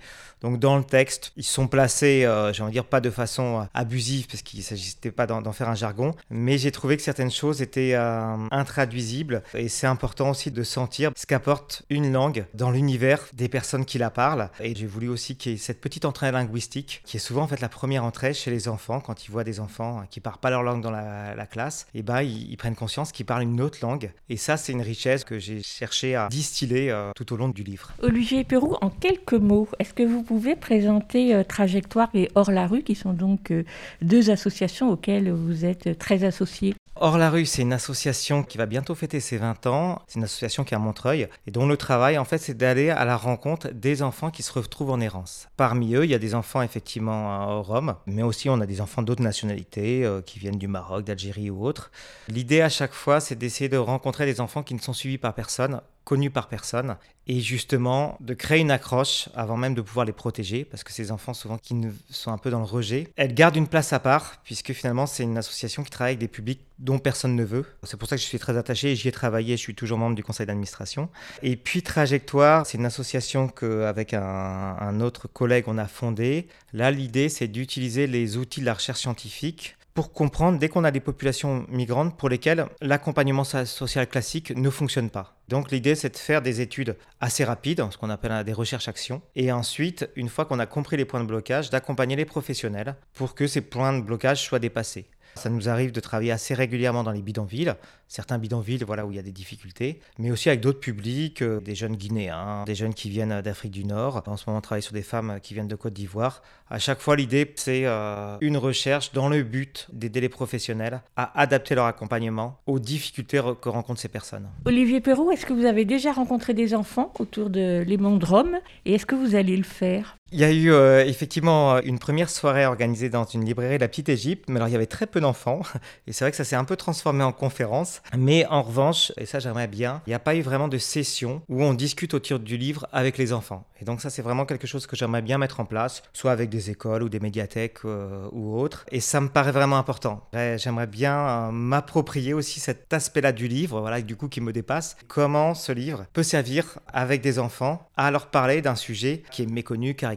Donc 0.47 0.61
dans 0.61 0.77
le 0.77 0.85
texte, 0.85 1.33
ils 1.37 1.43
sont 1.43 1.67
placés, 1.67 2.25
euh, 2.25 2.53
j'ai 2.53 2.63
envie 2.63 2.71
de 2.71 2.75
dire 2.75 2.85
pas 2.85 3.01
de 3.01 3.11
façon 3.11 3.63
euh, 3.63 3.65
abusive 3.75 4.29
parce 4.29 4.43
qu'il 4.43 4.61
ne 4.61 4.65
s'agissait 4.65 5.11
pas 5.11 5.27
d'en 5.27 5.51
faire 5.51 5.69
un 5.69 5.75
jargon, 5.75 6.15
mais 6.31 6.57
j'ai 6.57 6.71
trouvé 6.71 6.97
que 6.97 7.03
certaines 7.03 7.33
choses 7.33 7.63
étaient 7.63 7.95
euh, 7.95 8.37
intraduisibles 8.53 9.43
et 9.55 9.69
c'est 9.69 9.89
important 9.89 10.31
aussi 10.31 10.53
de 10.53 10.63
sentir 10.63 11.11
ce 11.17 11.27
qu'apporte 11.27 11.83
une 11.91 12.13
langue 12.13 12.47
dans 12.55 12.71
l'univers 12.71 13.27
des 13.33 13.49
personnes 13.49 13.85
qui 13.85 13.99
la 13.99 14.09
parlent. 14.09 14.49
Et 14.61 14.73
j'ai 14.77 14.87
voulu 14.87 15.09
aussi 15.09 15.35
qu'il 15.35 15.51
y 15.51 15.55
ait 15.57 15.59
cette 15.59 15.81
petite 15.81 16.05
entrée 16.05 16.31
linguistique 16.31 17.03
qui 17.05 17.17
est 17.17 17.21
souvent 17.21 17.43
en 17.43 17.49
fait 17.49 17.61
la 17.61 17.69
première 17.69 18.05
entrée 18.05 18.33
chez 18.33 18.53
les 18.53 18.69
enfants 18.69 19.01
quand 19.01 19.27
ils 19.27 19.33
voient 19.33 19.43
des 19.43 19.59
enfants 19.59 20.05
qui 20.11 20.21
parlent 20.21 20.39
pas 20.39 20.51
leur 20.51 20.63
langue 20.63 20.81
dans 20.81 20.93
la, 20.93 21.47
classe, 21.51 21.89
et 21.93 22.05
ils, 22.07 22.51
ils, 22.53 22.57
prennent 22.57 22.77
conscience 22.77 23.11
qu'ils 23.11 23.27
parlent 23.27 23.43
une 23.43 23.61
autre 23.61 23.79
langue. 23.83 24.13
Et 24.29 24.37
ça 24.37 24.57
c'est 24.57 24.71
une 24.71 24.83
richesse 24.83 25.25
que 25.25 25.41
j'ai 25.41 25.61
cherché 25.65 26.15
à 26.15 26.29
distiller 26.29 26.97
tout 27.17 27.33
au 27.33 27.37
long 27.37 27.49
du 27.49 27.65
livre. 27.65 27.91
Olivier 28.01 28.45
Perrou, 28.45 28.77
en 28.81 28.91
quelques 28.91 29.33
mots, 29.33 29.67
est-ce 29.81 29.93
que 29.93 30.05
vous 30.05 30.23
pouvez 30.23 30.36
présenter 30.61 31.35
euh, 31.35 31.43
Trajectoire 31.43 32.09
et 32.15 32.31
Hors 32.35 32.51
la 32.51 32.67
rue, 32.67 32.83
qui 32.83 32.95
sont 32.95 33.13
donc 33.13 33.51
euh, 33.51 33.65
deux 34.03 34.31
associations 34.31 34.91
auxquelles 34.91 35.31
vous 35.31 35.65
êtes 35.65 35.99
très 35.99 36.25
associés 36.25 36.75
Hors 36.99 37.19
la 37.19 37.29
rue, 37.29 37.45
c'est 37.45 37.61
une 37.61 37.75
association 37.75 38.43
qui 38.43 38.57
va 38.57 38.65
bientôt 38.65 38.95
fêter 38.95 39.21
ses 39.21 39.37
20 39.37 39.67
ans. 39.67 40.01
C'est 40.07 40.19
une 40.19 40.25
association 40.25 40.65
qui 40.65 40.73
est 40.73 40.77
à 40.77 40.81
Montreuil 40.81 41.29
et 41.47 41.51
dont 41.51 41.67
le 41.67 41.77
travail, 41.77 42.17
en 42.17 42.25
fait, 42.25 42.39
c'est 42.39 42.57
d'aller 42.57 42.89
à 42.89 43.05
la 43.05 43.19
rencontre 43.19 43.69
des 43.69 44.03
enfants 44.03 44.31
qui 44.31 44.43
se 44.43 44.51
retrouvent 44.51 44.91
en 44.91 45.01
errance. 45.01 45.47
Parmi 45.59 45.95
eux, 45.95 46.05
il 46.05 46.11
y 46.11 46.15
a 46.15 46.19
des 46.19 46.35
enfants 46.35 46.63
effectivement 46.63 47.61
roms, 47.61 47.97
mais 48.07 48.23
aussi 48.23 48.49
on 48.49 48.63
a 48.63 48.67
des 48.67 48.81
enfants 48.81 49.03
d'autres 49.03 49.23
nationalités 49.23 50.07
euh, 50.07 50.23
qui 50.23 50.39
viennent 50.39 50.57
du 50.57 50.69
Maroc, 50.69 51.05
d'Algérie 51.05 51.51
ou 51.51 51.67
autres. 51.67 51.91
L'idée 52.29 52.63
à 52.63 52.71
chaque 52.71 52.95
fois, 52.95 53.21
c'est 53.21 53.37
d'essayer 53.37 53.69
de 53.69 53.77
rencontrer 53.77 54.25
des 54.25 54.41
enfants 54.41 54.63
qui 54.63 54.73
ne 54.73 54.81
sont 54.81 54.95
suivis 54.95 55.19
par 55.19 55.35
personne 55.35 55.83
connus 56.07 56.31
par 56.31 56.47
personne, 56.47 56.97
et 57.27 57.41
justement 57.41 58.17
de 58.21 58.33
créer 58.33 58.61
une 58.61 58.71
accroche 58.71 59.29
avant 59.35 59.57
même 59.57 59.75
de 59.75 59.83
pouvoir 59.83 60.07
les 60.07 60.13
protéger, 60.13 60.65
parce 60.65 60.85
que 60.85 60.93
ces 60.93 61.11
enfants 61.11 61.35
souvent 61.35 61.59
qui 61.59 61.75
sont 62.11 62.31
un 62.31 62.39
peu 62.39 62.49
dans 62.49 62.61
le 62.61 62.65
rejet, 62.65 63.09
elles 63.17 63.35
gardent 63.35 63.57
une 63.57 63.67
place 63.67 63.93
à 63.93 63.99
part, 63.99 64.41
puisque 64.45 64.73
finalement 64.73 65.07
c'est 65.07 65.25
une 65.25 65.37
association 65.37 65.83
qui 65.83 65.91
travaille 65.91 66.13
avec 66.13 66.21
des 66.21 66.29
publics 66.29 66.61
dont 66.79 67.01
personne 67.01 67.35
ne 67.35 67.43
veut. 67.43 67.67
C'est 67.83 67.97
pour 67.97 68.09
ça 68.09 68.15
que 68.15 68.23
je 68.23 68.27
suis 68.27 68.39
très 68.39 68.57
attaché, 68.57 68.95
j'y 68.95 69.09
ai 69.09 69.13
travaillé, 69.13 69.57
je 69.57 69.63
suis 69.63 69.75
toujours 69.75 69.99
membre 69.99 70.15
du 70.15 70.23
conseil 70.23 70.47
d'administration. 70.47 71.09
Et 71.43 71.57
puis 71.57 71.83
Trajectoire, 71.83 72.67
c'est 72.67 72.79
une 72.79 72.87
association 72.87 73.49
qu'avec 73.49 74.15
un, 74.15 74.23
un 74.23 75.01
autre 75.01 75.27
collègue 75.27 75.65
on 75.67 75.77
a 75.77 75.89
fondée. 75.89 76.47
Là 76.73 76.93
l'idée 76.93 77.29
c'est 77.29 77.49
d'utiliser 77.49 78.07
les 78.07 78.37
outils 78.37 78.61
de 78.61 78.67
la 78.67 78.75
recherche 78.75 79.01
scientifique 79.01 79.77
pour 79.97 80.13
comprendre 80.13 80.59
dès 80.59 80.69
qu'on 80.69 80.85
a 80.85 80.91
des 80.91 81.01
populations 81.01 81.65
migrantes 81.71 82.19
pour 82.19 82.29
lesquelles 82.29 82.67
l'accompagnement 82.83 83.45
social 83.45 84.07
classique 84.07 84.55
ne 84.55 84.69
fonctionne 84.69 85.09
pas. 85.09 85.39
Donc 85.49 85.71
l'idée 85.71 85.95
c'est 85.95 86.11
de 86.11 86.19
faire 86.19 86.43
des 86.43 86.61
études 86.61 86.97
assez 87.19 87.45
rapides, 87.45 87.83
ce 87.91 87.97
qu'on 87.97 88.11
appelle 88.11 88.45
des 88.45 88.53
recherches-actions, 88.53 89.23
et 89.35 89.51
ensuite, 89.51 90.09
une 90.15 90.29
fois 90.29 90.45
qu'on 90.45 90.59
a 90.59 90.67
compris 90.67 90.99
les 90.99 91.07
points 91.07 91.21
de 91.21 91.27
blocage, 91.27 91.71
d'accompagner 91.71 92.15
les 92.15 92.27
professionnels 92.27 92.95
pour 93.15 93.35
que 93.35 93.47
ces 93.47 93.63
points 93.63 93.95
de 93.95 94.03
blocage 94.03 94.45
soient 94.45 94.59
dépassés. 94.59 95.09
Ça 95.37 95.51
nous 95.51 95.69
arrive 95.69 95.93
de 95.93 96.01
travailler 96.01 96.33
assez 96.33 96.55
régulièrement 96.55 97.05
dans 97.05 97.13
les 97.13 97.23
bidonvilles, 97.23 97.75
certains 98.09 98.39
bidonvilles 98.39 98.85
voilà, 98.87 99.07
où 99.07 99.13
il 99.13 99.17
y 99.17 99.19
a 99.19 99.23
des 99.23 99.33
difficultés, 99.33 100.01
mais 100.19 100.31
aussi 100.31 100.49
avec 100.49 100.61
d'autres 100.61 100.81
publics, 100.81 101.43
euh, 101.43 101.61
des 101.61 101.75
jeunes 101.75 101.97
Guinéens, 101.97 102.65
des 102.65 102.75
jeunes 102.75 102.95
qui 102.95 103.11
viennent 103.11 103.43
d'Afrique 103.43 103.73
du 103.73 103.85
Nord. 103.85 104.23
En 104.27 104.37
ce 104.37 104.45
moment, 104.47 104.59
on 104.59 104.63
travaille 104.63 104.83
sur 104.83 104.93
des 104.95 105.03
femmes 105.03 105.39
qui 105.43 105.55
viennent 105.55 105.69
de 105.69 105.77
Côte 105.77 105.93
d'Ivoire. 105.93 106.43
À 106.71 106.79
chaque 106.79 107.01
fois, 107.01 107.17
l'idée, 107.17 107.53
c'est 107.57 107.83
euh, 107.85 108.39
une 108.41 108.57
recherche 108.57 109.13
dans 109.13 109.29
le 109.29 109.43
but 109.43 109.87
d'aider 109.93 110.21
les 110.21 110.29
professionnels 110.29 111.03
à 111.17 111.39
adapter 111.39 111.75
leur 111.75 111.87
accompagnement 111.87 112.59
aux 112.67 112.79
difficultés 112.79 113.41
que 113.61 113.69
rencontrent 113.69 114.01
ces 114.01 114.09
personnes. 114.09 114.49
Olivier 114.65 115.01
Perrault, 115.01 115.31
est-ce 115.31 115.47
que 115.47 115.53
vous 115.53 115.65
avez 115.65 115.85
déjà 115.85 116.13
rencontré 116.13 116.55
des 116.55 116.75
enfants 116.75 117.13
autour 117.19 117.51
de 117.51 117.85
Les 117.87 117.97
Rome 117.97 118.59
et 118.85 118.95
est-ce 118.95 119.07
que 119.07 119.15
vous 119.15 119.35
allez 119.35 119.57
le 119.57 119.65
faire? 119.65 120.17
Il 120.33 120.41
y 120.41 120.45
a 120.45 120.51
eu 120.51 120.73
euh, 120.73 121.07
effectivement 121.07 121.79
une 121.79 122.01
première 122.01 122.29
soirée 122.31 122.67
organisée 122.67 123.09
dans 123.09 123.25
une 123.25 123.45
librairie 123.45 123.79
La 123.79 123.87
Petite 123.87 124.09
Égypte, 124.09 124.47
mais 124.49 124.57
alors 124.57 124.69
il 124.69 124.73
y 124.73 124.75
avait 124.75 124.87
très 124.87 125.07
peu 125.07 125.21
d'enfants, 125.21 125.61
et 126.09 126.13
c'est 126.13 126.25
vrai 126.25 126.33
que 126.33 126.37
ça 126.37 126.43
s'est 126.43 126.57
un 126.57 126.65
peu 126.65 126.75
transformé 126.75 127.23
en 127.23 127.31
conférence. 127.31 128.03
Mais 128.17 128.45
en 128.47 128.63
revanche, 128.63 129.13
et 129.19 129.27
ça 129.27 129.39
j'aimerais 129.39 129.69
bien, 129.69 130.03
il 130.07 130.11
n'y 130.11 130.15
a 130.15 130.19
pas 130.19 130.35
eu 130.35 130.43
vraiment 130.43 130.67
de 130.67 130.79
session 130.79 131.43
où 131.49 131.63
on 131.63 131.75
discute 131.75 132.13
autour 132.13 132.41
du 132.41 132.57
livre 132.57 132.89
avec 132.93 133.19
les 133.19 133.33
enfants. 133.33 133.65
Et 133.81 133.85
donc 133.85 134.01
ça 134.01 134.11
c'est 134.11 134.23
vraiment 134.23 134.47
quelque 134.47 134.67
chose 134.67 134.87
que 134.87 134.97
j'aimerais 134.97 135.23
bien 135.23 135.39
mettre 135.39 135.61
en 135.61 135.65
place, 135.65 136.03
soit 136.13 136.33
avec 136.33 136.51
des 136.51 136.71
écoles 136.71 137.05
ou 137.05 137.09
des 137.09 137.21
médiathèques 137.21 137.85
euh, 137.85 138.27
ou 138.33 138.59
autres. 138.59 138.85
Et 138.91 139.01
ça 139.01 139.21
me 139.21 139.29
paraît 139.29 139.53
vraiment 139.53 139.79
important. 139.79 140.27
J'aimerais 140.33 140.89
bien 140.89 141.17
euh, 141.17 141.51
m'approprier 141.53 142.35
aussi 142.35 142.59
cet 142.59 142.93
aspect-là 142.93 143.31
du 143.31 143.47
livre, 143.47 143.81
voilà, 143.81 144.01
du 144.01 144.17
coup 144.17 144.29
qui 144.29 144.41
me 144.41 144.53
dépasse. 144.53 144.97
Comment 145.07 145.55
ce 145.55 145.71
livre 145.71 146.07
peut 146.13 146.25
servir 146.25 146.81
avec 146.93 147.21
des 147.21 147.39
enfants 147.39 147.89
à 147.97 148.11
leur 148.11 148.27
parler 148.27 148.61
d'un 148.61 148.75
sujet 148.75 149.23
qui 149.31 149.43
est 149.43 149.47
méconnu, 149.47 149.95
car 149.95 150.16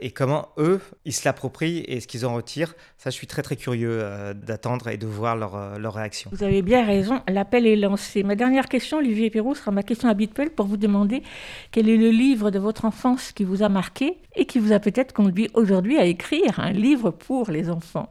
et 0.00 0.10
comment 0.10 0.48
eux, 0.58 0.80
ils 1.04 1.12
se 1.12 1.24
l'approprient 1.24 1.84
et 1.86 2.00
ce 2.00 2.06
qu'ils 2.06 2.26
en 2.26 2.34
retirent. 2.34 2.74
Ça, 2.98 3.10
je 3.10 3.14
suis 3.14 3.26
très 3.26 3.42
très 3.42 3.56
curieux 3.56 3.98
euh, 4.02 4.34
d'attendre 4.34 4.88
et 4.88 4.96
de 4.96 5.06
voir 5.06 5.36
leur, 5.36 5.54
euh, 5.56 5.78
leur, 5.78 5.94
réaction. 5.94 6.30
Vous 6.32 6.42
avez 6.42 6.62
bien 6.62 6.84
raison, 6.84 7.22
l'appel 7.28 7.66
est 7.66 7.76
lancé. 7.76 8.22
Ma 8.22 8.34
dernière 8.34 8.68
question, 8.68 8.98
Olivier 8.98 9.30
Perrault, 9.30 9.54
sera 9.54 9.70
ma 9.70 9.82
question 9.82 10.08
habituelle 10.08 10.50
pour 10.50 10.66
vous 10.66 10.76
demander 10.76 11.22
quel 11.70 11.88
est 11.88 11.96
le 11.96 12.10
livre 12.10 12.50
de 12.50 12.58
votre 12.58 12.84
enfance 12.84 13.32
qui 13.32 13.44
vous 13.44 13.62
a 13.62 13.68
marqué 13.68 14.18
et 14.34 14.46
qui 14.46 14.58
vous 14.58 14.72
a 14.72 14.78
peut-être 14.78 15.12
conduit 15.12 15.48
aujourd'hui 15.54 15.98
à 15.98 16.04
écrire 16.04 16.60
un 16.60 16.72
livre 16.72 17.10
pour 17.10 17.50
les 17.50 17.70
enfants. 17.70 18.08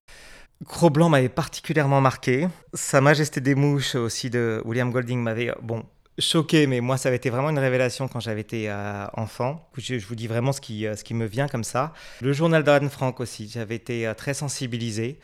Cro-Blanc 0.65 1.09
m'avait 1.09 1.29
particulièrement 1.29 2.01
marqué. 2.01 2.47
Sa 2.73 3.01
Majesté 3.01 3.41
des 3.41 3.55
Mouches 3.55 3.95
aussi 3.95 4.29
de 4.29 4.61
William 4.65 4.89
Golding 4.89 5.19
m'avait 5.19 5.51
bon 5.61 5.83
choqué, 6.19 6.67
mais 6.67 6.81
moi, 6.81 6.97
ça 6.97 7.09
avait 7.09 7.17
été 7.17 7.29
vraiment 7.29 7.49
une 7.49 7.59
révélation 7.59 8.07
quand 8.07 8.19
j'avais 8.19 8.41
été 8.41 8.69
euh, 8.69 9.05
enfant. 9.13 9.67
Je, 9.77 9.95
vous 10.05 10.15
dis 10.15 10.27
vraiment 10.27 10.51
ce 10.51 10.61
qui, 10.61 10.87
euh, 10.87 10.95
ce 10.95 11.03
qui 11.03 11.13
me 11.13 11.25
vient 11.25 11.47
comme 11.47 11.63
ça. 11.63 11.93
Le 12.21 12.33
journal 12.33 12.63
d'Anne 12.63 12.89
Frank 12.89 13.19
aussi, 13.19 13.49
j'avais 13.51 13.75
été 13.75 14.07
euh, 14.07 14.13
très 14.13 14.33
sensibilisé. 14.33 15.19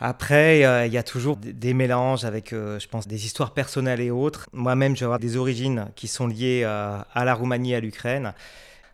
Après, 0.00 0.58
il 0.88 0.92
y 0.92 0.98
a 0.98 1.04
toujours 1.04 1.36
des 1.36 1.72
mélanges 1.72 2.24
avec, 2.24 2.50
je 2.50 2.86
pense, 2.88 3.06
des 3.06 3.26
histoires 3.26 3.54
personnelles 3.54 4.00
et 4.00 4.10
autres. 4.10 4.48
Moi-même, 4.52 4.96
je 4.96 5.00
vais 5.00 5.04
avoir 5.04 5.20
des 5.20 5.36
origines 5.36 5.86
qui 5.94 6.08
sont 6.08 6.26
liées 6.26 6.64
à 6.64 7.24
la 7.24 7.32
Roumanie 7.32 7.76
à 7.76 7.80
l'Ukraine 7.80 8.34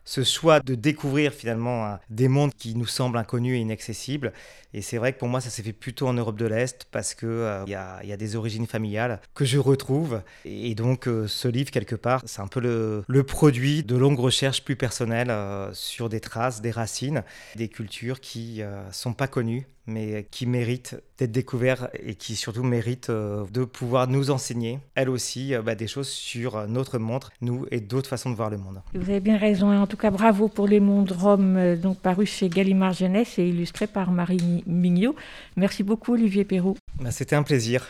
ce 0.05 0.23
choix 0.23 0.59
de 0.59 0.75
découvrir 0.75 1.33
finalement 1.33 1.97
des 2.09 2.27
mondes 2.27 2.53
qui 2.53 2.75
nous 2.75 2.85
semblent 2.85 3.17
inconnus 3.17 3.57
et 3.57 3.59
inaccessibles. 3.59 4.33
Et 4.73 4.81
c'est 4.81 4.97
vrai 4.97 5.13
que 5.13 5.19
pour 5.19 5.27
moi, 5.27 5.41
ça 5.41 5.49
s'est 5.49 5.63
fait 5.63 5.73
plutôt 5.73 6.07
en 6.07 6.13
Europe 6.13 6.37
de 6.37 6.45
l'Est 6.45 6.87
parce 6.91 7.13
qu'il 7.13 7.27
euh, 7.27 7.65
y, 7.67 7.75
a, 7.75 8.17
des 8.17 8.35
origines 8.35 8.67
familiales 8.67 9.19
que 9.33 9.45
je 9.45 9.57
retrouve. 9.57 10.21
Et 10.45 10.75
donc, 10.75 11.07
euh, 11.07 11.27
ce 11.27 11.47
livre, 11.47 11.71
quelque 11.71 11.95
part, 11.95 12.21
c'est 12.25 12.41
un 12.41 12.47
peu 12.47 12.59
le, 12.59 13.23
produit 13.23 13.83
de 13.83 13.95
longues 13.95 14.19
recherches 14.19 14.63
plus 14.63 14.75
personnelles 14.75 15.29
euh, 15.29 15.73
sur 15.73 16.09
des 16.09 16.19
traces, 16.19 16.61
des 16.61 16.71
racines, 16.71 17.23
des 17.55 17.67
cultures 17.67 18.19
qui 18.19 18.61
ne 18.61 18.91
sont 18.91 19.13
pas 19.13 19.27
connues 19.27 19.67
mais 19.87 20.27
qui 20.31 20.45
méritent 20.45 20.95
d'être 21.17 21.31
découverts 21.31 21.89
et 21.93 22.15
qui 22.15 22.35
surtout 22.35 22.63
méritent 22.63 23.09
euh, 23.09 23.45
de 23.51 23.63
pouvoir 23.63 24.07
nous 24.07 24.31
enseigner, 24.31 24.79
elles 24.95 25.09
aussi, 25.09 25.53
euh, 25.53 25.61
bah, 25.61 25.75
des 25.75 25.87
choses 25.87 26.09
sur 26.09 26.67
notre 26.67 26.99
monde, 26.99 27.25
nous 27.41 27.65
et 27.71 27.79
d'autres 27.79 28.09
façons 28.09 28.29
de 28.29 28.35
voir 28.35 28.49
le 28.49 28.57
monde. 28.57 28.81
Vous 28.93 29.09
avez 29.09 29.19
bien 29.19 29.37
raison. 29.37 29.71
En 29.71 29.87
tout 29.87 29.97
cas, 29.97 30.11
bravo 30.11 30.47
pour 30.47 30.67
Les 30.67 30.79
Mondes 30.79 31.11
Rome, 31.11 31.57
euh, 31.57 31.75
donc 31.75 31.99
paru 31.99 32.25
chez 32.25 32.49
Gallimard 32.49 32.93
Jeunesse 32.93 33.39
et 33.39 33.47
illustré 33.47 33.87
par 33.87 34.11
Marie 34.11 34.63
Mignot. 34.65 35.15
Merci 35.55 35.83
beaucoup, 35.83 36.13
Olivier 36.13 36.45
Perrault. 36.45 36.77
Bah, 36.99 37.11
C'était 37.11 37.35
un 37.35 37.43
plaisir. 37.43 37.87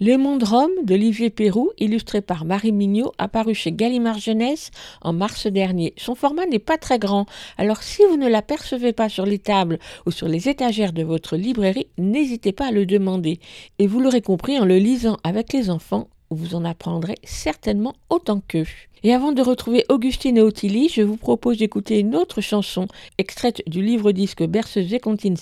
Le 0.00 0.16
Monde 0.16 0.42
Rome 0.42 0.72
d'Olivier 0.82 1.30
Perroux, 1.30 1.70
illustré 1.78 2.20
par 2.20 2.44
Marie 2.44 2.72
Mignot, 2.72 3.12
apparu 3.16 3.54
chez 3.54 3.70
Gallimard 3.70 4.18
Jeunesse 4.18 4.72
en 5.02 5.12
mars 5.12 5.46
dernier. 5.46 5.94
Son 5.96 6.16
format 6.16 6.46
n'est 6.46 6.58
pas 6.58 6.78
très 6.78 6.98
grand, 6.98 7.26
alors 7.58 7.80
si 7.84 8.02
vous 8.10 8.16
ne 8.16 8.28
l'apercevez 8.28 8.92
pas 8.92 9.08
sur 9.08 9.24
les 9.24 9.38
tables 9.38 9.78
ou 10.04 10.10
sur 10.10 10.26
les 10.26 10.48
étagères 10.48 10.92
de 10.92 11.04
votre 11.04 11.36
librairie, 11.36 11.86
n'hésitez 11.96 12.50
pas 12.50 12.66
à 12.66 12.72
le 12.72 12.86
demander. 12.86 13.38
Et 13.78 13.86
vous 13.86 14.00
l'aurez 14.00 14.20
compris 14.20 14.58
en 14.58 14.64
le 14.64 14.78
lisant 14.78 15.16
avec 15.22 15.52
les 15.52 15.70
enfants, 15.70 16.08
vous 16.28 16.56
en 16.56 16.64
apprendrez 16.64 17.14
certainement 17.22 17.94
autant 18.10 18.42
qu'eux. 18.48 18.66
Et 19.06 19.12
avant 19.12 19.32
de 19.32 19.42
retrouver 19.42 19.84
Augustine 19.90 20.38
et 20.38 20.40
Ottilie, 20.40 20.88
je 20.88 21.02
vous 21.02 21.18
propose 21.18 21.58
d'écouter 21.58 22.00
une 22.00 22.16
autre 22.16 22.40
chanson 22.40 22.88
extraite 23.18 23.62
du 23.66 23.82
livre-disque 23.82 24.42
Berceuse 24.44 24.94
et 24.94 24.98
Contine 24.98 25.36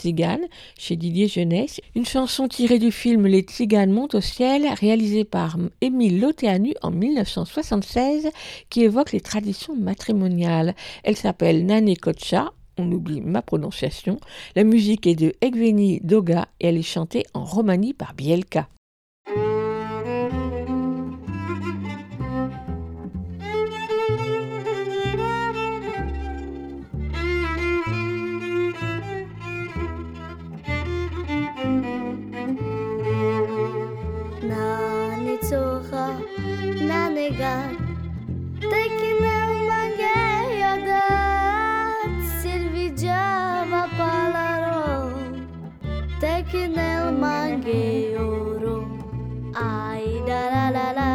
chez 0.77 0.97
Didier 0.97 1.29
Jeunesse, 1.29 1.81
une 1.95 2.05
chanson 2.05 2.49
tirée 2.49 2.81
du 2.81 2.91
film 2.91 3.25
Les 3.25 3.43
Tziganes 3.43 3.93
montent 3.93 4.17
au 4.17 4.21
ciel, 4.21 4.67
réalisé 4.81 5.23
par 5.23 5.59
Émile 5.81 6.19
Loteanu 6.19 6.75
en 6.83 6.91
1976, 6.91 8.31
qui 8.69 8.83
évoque 8.83 9.13
les 9.13 9.21
traditions 9.21 9.77
matrimoniales. 9.77 10.75
Elle 11.05 11.17
s'appelle 11.17 11.65
Nane 11.65 11.97
Kocha, 11.97 12.53
on 12.79 12.91
oublie 12.91 13.21
ma 13.21 13.43
prononciation. 13.43 14.19
La 14.57 14.65
musique 14.65 15.07
est 15.07 15.15
de 15.15 15.35
Egveni 15.41 16.01
Doga 16.03 16.49
et 16.59 16.67
elle 16.67 16.79
est 16.79 16.83
chantée 16.83 17.27
en 17.33 17.45
Romanie 17.45 17.95
par 17.95 18.15
Bielka. 18.15 18.67
yarat 37.43 37.79
Tekinam 38.73 39.51
mange 39.69 40.19
yadat 40.63 42.13
Silvi 42.39 42.87
java 43.03 43.83
palaro 43.99 44.85
Tekinam 46.23 47.19
mange 47.25 48.15
oro 48.27 48.77
Ay 49.65 50.07
da 50.29 50.41
la 50.55 50.65
la 50.77 50.87
la 50.99 51.11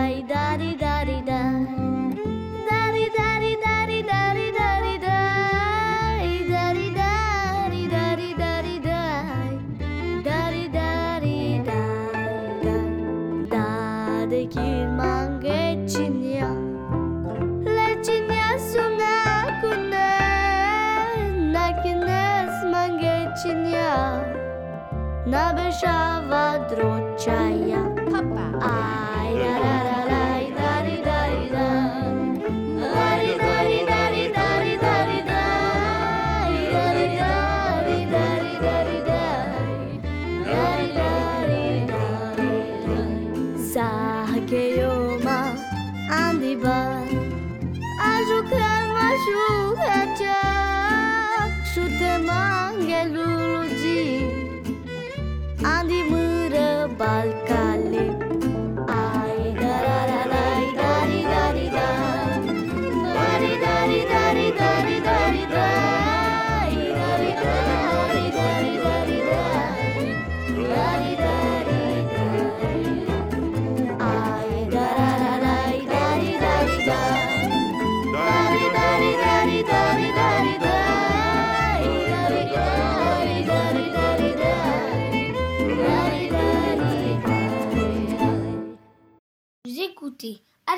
babesha 25.38 26.25
vadrochaya 26.29 27.81
papa. 28.09 29.07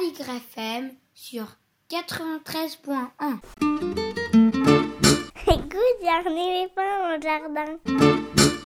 Écoutez 0.01 0.23
Aligre 0.23 0.41
FM 0.51 0.91
sur 1.13 1.45
93.1. 1.89 3.39
Écoute, 5.47 5.97
j'ai 6.01 6.09
un 6.09 6.35
éléphant 6.35 7.15
au 7.15 7.21
jardin. 7.21 7.77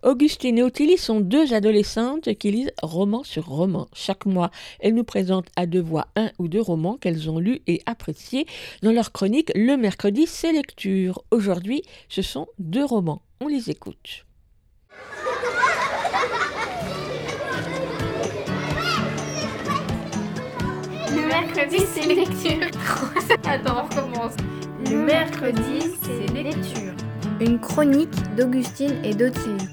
Augustine 0.03 0.59
et 0.59 0.63
Ottilie 0.63 0.97
sont 0.97 1.21
deux 1.21 1.53
adolescentes 1.53 2.35
qui 2.35 2.51
lisent 2.51 2.73
roman 2.83 3.23
sur 3.23 3.47
roman. 3.47 3.89
Chaque 3.93 4.25
mois, 4.25 4.51
elles 4.81 4.95
nous 4.95 5.05
présentent 5.05 5.51
à 5.57 5.67
deux 5.67 5.83
voix 5.83 6.07
un 6.17 6.31
ou 6.39 6.49
deux 6.49 6.63
romans 6.63 6.97
qu'elles 6.97 7.29
ont 7.29 7.39
lus 7.39 7.61
et 7.67 7.83
appréciés 7.87 8.47
dans 8.83 8.93
leur 8.93 9.13
chronique 9.13 9.53
Le 9.55 9.77
mercredi, 9.77 10.27
c'est 10.27 10.53
lecture. 10.53 11.23
Aujourd'hui, 11.31 11.83
ce 12.09 12.23
sont 12.23 12.47
deux 12.59 12.85
romans. 12.85 13.23
On 13.41 13.49
les 13.49 13.71
écoute. 13.71 14.25
Le 21.13 21.27
mercredi, 21.27 21.79
c'est 21.93 22.07
lecture. 22.07 22.67
Attends, 23.45 23.83
on 23.83 23.95
recommence. 23.95 24.33
Le 24.89 24.97
mercredi, 24.97 25.97
c'est 26.03 26.33
lecture. 26.33 26.95
Une 27.41 27.61
chronique 27.61 28.15
d'Augustine 28.37 28.95
et 29.05 29.15
d'Ottilie. 29.15 29.69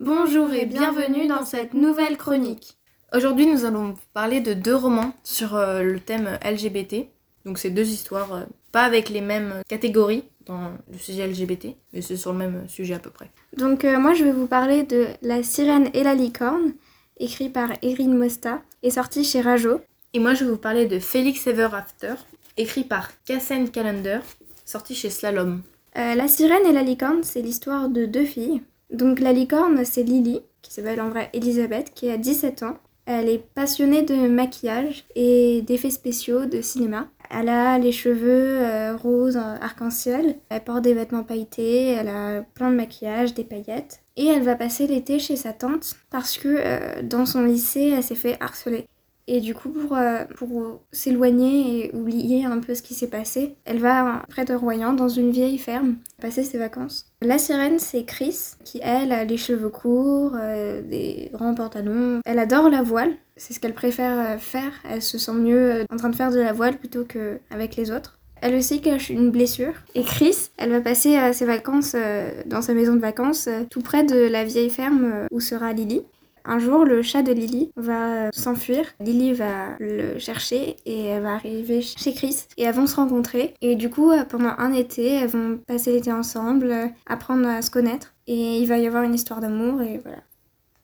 Bonjour 0.00 0.52
et 0.52 0.66
bienvenue 0.66 1.28
dans 1.28 1.44
cette 1.44 1.74
nouvelle 1.74 2.16
chronique. 2.16 2.76
Aujourd'hui, 3.14 3.46
nous 3.46 3.64
allons 3.64 3.94
parler 4.12 4.40
de 4.40 4.54
deux 4.54 4.74
romans 4.74 5.12
sur 5.22 5.54
euh, 5.54 5.82
le 5.82 6.00
thème 6.00 6.38
LGBT. 6.44 7.06
Donc, 7.44 7.58
c'est 7.58 7.70
deux 7.70 7.88
histoires, 7.88 8.32
euh, 8.32 8.44
pas 8.72 8.82
avec 8.82 9.08
les 9.08 9.20
mêmes 9.20 9.62
catégories 9.68 10.24
dans 10.48 10.72
le 10.90 10.98
sujet 10.98 11.26
LGBT, 11.26 11.76
mais 11.92 12.00
c'est 12.00 12.16
sur 12.16 12.32
le 12.32 12.38
même 12.38 12.68
sujet 12.68 12.94
à 12.94 12.98
peu 12.98 13.10
près. 13.10 13.30
Donc 13.56 13.84
euh, 13.84 13.98
moi, 13.98 14.14
je 14.14 14.24
vais 14.24 14.32
vous 14.32 14.46
parler 14.46 14.82
de 14.82 15.06
La 15.22 15.42
sirène 15.42 15.90
et 15.94 16.02
la 16.02 16.14
licorne, 16.14 16.72
écrit 17.18 17.48
par 17.48 17.70
Erin 17.82 18.14
Mosta 18.14 18.62
et 18.82 18.90
sorti 18.90 19.24
chez 19.24 19.40
Rajo. 19.40 19.80
Et 20.14 20.20
moi, 20.20 20.34
je 20.34 20.44
vais 20.44 20.50
vous 20.50 20.56
parler 20.56 20.86
de 20.86 20.98
Felix 20.98 21.46
Ever 21.46 21.68
After, 21.72 22.14
écrit 22.56 22.84
par 22.84 23.10
Cassen 23.24 23.70
Callender, 23.70 24.20
sorti 24.64 24.94
chez 24.94 25.10
Slalom. 25.10 25.62
Euh, 25.96 26.14
la 26.14 26.28
sirène 26.28 26.66
et 26.66 26.72
la 26.72 26.82
licorne, 26.82 27.22
c'est 27.22 27.42
l'histoire 27.42 27.88
de 27.88 28.06
deux 28.06 28.24
filles. 28.24 28.62
Donc 28.90 29.20
la 29.20 29.32
licorne, 29.32 29.84
c'est 29.84 30.02
Lily, 30.02 30.40
qui 30.62 30.72
s'appelle 30.72 31.00
en 31.00 31.10
vrai 31.10 31.30
Elisabeth, 31.32 31.92
qui 31.94 32.10
a 32.10 32.16
17 32.16 32.62
ans. 32.62 32.78
Elle 33.06 33.28
est 33.28 33.42
passionnée 33.54 34.02
de 34.02 34.28
maquillage 34.28 35.06
et 35.14 35.62
d'effets 35.62 35.90
spéciaux 35.90 36.44
de 36.44 36.60
cinéma. 36.60 37.08
Elle 37.30 37.48
a 37.48 37.78
les 37.78 37.92
cheveux 37.92 38.58
euh, 38.60 38.96
roses, 38.96 39.36
euh, 39.36 39.56
arc-en-ciel. 39.60 40.36
Elle 40.50 40.64
porte 40.64 40.82
des 40.82 40.94
vêtements 40.94 41.24
pailletés. 41.24 41.88
Elle 41.92 42.08
a 42.08 42.42
plein 42.54 42.70
de 42.70 42.76
maquillage, 42.76 43.34
des 43.34 43.44
paillettes. 43.44 44.02
Et 44.18 44.26
elle 44.26 44.42
va 44.42 44.56
passer 44.56 44.88
l'été 44.88 45.20
chez 45.20 45.36
sa 45.36 45.52
tante 45.52 45.94
parce 46.10 46.38
que 46.38 46.48
euh, 46.48 47.02
dans 47.02 47.24
son 47.24 47.44
lycée, 47.44 47.92
elle 47.96 48.02
s'est 48.02 48.16
fait 48.16 48.36
harceler. 48.40 48.86
Et 49.28 49.40
du 49.40 49.54
coup, 49.54 49.68
pour, 49.68 49.96
euh, 49.96 50.24
pour 50.36 50.80
s'éloigner 50.90 51.84
et 51.84 51.94
oublier 51.94 52.44
un 52.44 52.58
peu 52.58 52.74
ce 52.74 52.82
qui 52.82 52.94
s'est 52.94 53.10
passé, 53.10 53.54
elle 53.64 53.78
va 53.78 54.22
près 54.28 54.44
de 54.44 54.54
Royan, 54.54 54.92
dans 54.92 55.08
une 55.08 55.30
vieille 55.30 55.58
ferme, 55.58 55.98
passer 56.20 56.42
ses 56.42 56.58
vacances. 56.58 57.12
La 57.22 57.38
sirène, 57.38 57.78
c'est 57.78 58.04
Chris, 58.04 58.54
qui 58.64 58.80
elle 58.82 59.12
a 59.12 59.24
les 59.24 59.36
cheveux 59.36 59.68
courts, 59.68 60.32
euh, 60.34 60.82
des 60.82 61.30
grands 61.32 61.54
pantalons. 61.54 62.20
Elle 62.24 62.40
adore 62.40 62.70
la 62.70 62.82
voile, 62.82 63.12
c'est 63.36 63.52
ce 63.52 63.60
qu'elle 63.60 63.74
préfère 63.74 64.40
faire. 64.40 64.72
Elle 64.90 65.02
se 65.02 65.18
sent 65.18 65.34
mieux 65.34 65.84
en 65.92 65.96
train 65.96 66.08
de 66.08 66.16
faire 66.16 66.32
de 66.32 66.40
la 66.40 66.52
voile 66.52 66.76
plutôt 66.76 67.04
qu'avec 67.04 67.76
les 67.76 67.92
autres. 67.92 68.17
Elle 68.40 68.54
aussi 68.54 68.80
cache 68.80 69.10
une 69.10 69.30
blessure. 69.30 69.74
Et 69.94 70.02
Chris, 70.02 70.50
elle 70.56 70.70
va 70.70 70.80
passer 70.80 71.16
euh, 71.18 71.32
ses 71.32 71.44
vacances 71.44 71.92
euh, 71.94 72.30
dans 72.46 72.62
sa 72.62 72.74
maison 72.74 72.94
de 72.94 73.00
vacances, 73.00 73.48
euh, 73.48 73.64
tout 73.68 73.82
près 73.82 74.04
de 74.04 74.28
la 74.28 74.44
vieille 74.44 74.70
ferme 74.70 75.26
où 75.30 75.40
sera 75.40 75.72
Lily. 75.72 76.02
Un 76.44 76.58
jour, 76.58 76.84
le 76.84 77.02
chat 77.02 77.22
de 77.22 77.32
Lily 77.32 77.70
va 77.76 78.30
s'enfuir. 78.32 78.86
Lily 79.00 79.34
va 79.34 79.76
le 79.80 80.18
chercher 80.18 80.76
et 80.86 81.06
elle 81.06 81.22
va 81.22 81.34
arriver 81.34 81.82
chez 81.82 82.14
Chris. 82.14 82.44
Et 82.56 82.62
elles 82.62 82.74
vont 82.74 82.86
se 82.86 82.96
rencontrer. 82.96 83.54
Et 83.60 83.74
du 83.74 83.90
coup, 83.90 84.12
pendant 84.30 84.54
un 84.56 84.72
été, 84.72 85.14
elles 85.14 85.28
vont 85.28 85.58
passer 85.66 85.92
l'été 85.92 86.10
ensemble, 86.10 86.74
apprendre 87.06 87.46
à 87.46 87.60
se 87.60 87.70
connaître. 87.70 88.14
Et 88.26 88.58
il 88.58 88.66
va 88.66 88.78
y 88.78 88.86
avoir 88.86 89.02
une 89.02 89.14
histoire 89.14 89.40
d'amour 89.40 89.82
et 89.82 89.98
voilà. 89.98 90.22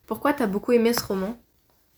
Pourquoi 0.05 0.33
t'as 0.33 0.45
beaucoup 0.45 0.71
aimé 0.71 0.93
ce 0.93 1.03
roman? 1.03 1.35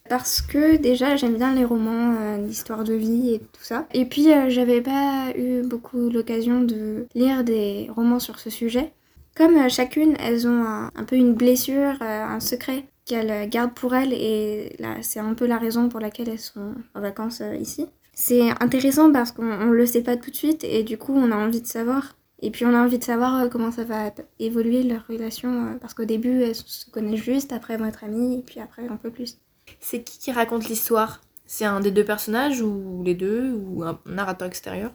Parce 0.09 0.41
que 0.41 0.77
déjà 0.77 1.15
j'aime 1.15 1.35
bien 1.35 1.53
les 1.53 1.65
romans 1.65 2.15
euh, 2.19 2.37
d'histoire 2.45 2.83
de 2.83 2.93
vie 2.93 3.35
et 3.35 3.39
tout 3.39 3.63
ça. 3.63 3.87
Et 3.93 4.05
puis 4.05 4.31
euh, 4.31 4.49
j'avais 4.49 4.81
pas 4.81 5.31
eu 5.35 5.61
beaucoup 5.63 6.09
l'occasion 6.09 6.61
de 6.61 7.05
lire 7.15 7.43
des 7.43 7.89
romans 7.95 8.19
sur 8.19 8.39
ce 8.39 8.49
sujet. 8.49 8.93
Comme 9.37 9.55
euh, 9.55 9.69
chacune, 9.69 10.15
elles 10.19 10.47
ont 10.47 10.63
un, 10.65 10.91
un 10.95 11.03
peu 11.03 11.15
une 11.15 11.35
blessure, 11.35 12.01
euh, 12.01 12.23
un 12.25 12.39
secret 12.39 12.85
qu'elles 13.05 13.29
euh, 13.29 13.45
gardent 13.45 13.75
pour 13.75 13.93
elles 13.93 14.11
et 14.11 14.75
là 14.79 14.95
c'est 15.01 15.19
un 15.19 15.35
peu 15.35 15.45
la 15.45 15.59
raison 15.59 15.89
pour 15.89 15.99
laquelle 15.99 16.27
elles 16.27 16.39
sont 16.39 16.73
en 16.95 17.01
vacances 17.01 17.43
ici. 17.59 17.85
C'est 18.13 18.49
intéressant 18.59 19.11
parce 19.11 19.31
qu'on 19.31 19.47
on 19.47 19.69
le 19.69 19.85
sait 19.85 20.01
pas 20.01 20.17
tout 20.17 20.31
de 20.31 20.35
suite 20.35 20.63
et 20.63 20.81
du 20.81 20.97
coup 20.97 21.13
on 21.13 21.31
a 21.31 21.35
envie 21.35 21.61
de 21.61 21.67
savoir. 21.67 22.15
Et 22.41 22.49
puis 22.49 22.65
on 22.65 22.73
a 22.73 22.83
envie 22.83 22.97
de 22.97 23.03
savoir 23.03 23.47
comment 23.49 23.71
ça 23.71 23.83
va 23.83 24.11
évoluer 24.39 24.81
leur 24.81 25.05
relation 25.07 25.77
parce 25.79 25.93
qu'au 25.93 26.05
début 26.05 26.41
elles 26.41 26.55
se 26.55 26.89
connaissent 26.89 27.21
juste, 27.21 27.53
après 27.53 27.77
vont 27.77 27.85
être 27.85 28.03
amies 28.03 28.39
et 28.39 28.41
puis 28.41 28.59
après 28.59 28.87
un 28.87 28.97
peu 28.97 29.11
plus. 29.11 29.37
C'est 29.79 30.03
qui 30.03 30.19
qui 30.19 30.31
raconte 30.31 30.67
l'histoire? 30.69 31.21
C'est 31.45 31.65
un 31.65 31.79
des 31.79 31.91
deux 31.91 32.03
personnages 32.03 32.61
ou 32.61 33.01
les 33.05 33.15
deux 33.15 33.53
ou 33.53 33.83
un 33.83 33.99
narrateur 34.05 34.47
extérieur? 34.47 34.91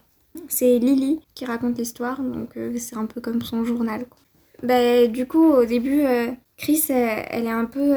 C'est 0.49 0.79
Lily 0.79 1.21
qui 1.35 1.45
raconte 1.45 1.79
l'histoire, 1.79 2.23
donc 2.23 2.57
euh, 2.57 2.75
c'est 2.79 2.97
un 2.97 3.07
peu 3.07 3.21
comme 3.21 3.43
son 3.43 3.65
journal. 3.65 4.07
quoi. 4.07 4.19
Bah, 4.63 5.07
du 5.07 5.27
coup, 5.27 5.45
au 5.45 5.65
début, 5.65 6.03
euh, 6.03 6.31
Chris, 6.57 6.85
euh, 6.91 7.23
elle 7.29 7.47
est 7.47 7.51
un 7.51 7.65
peu 7.65 7.95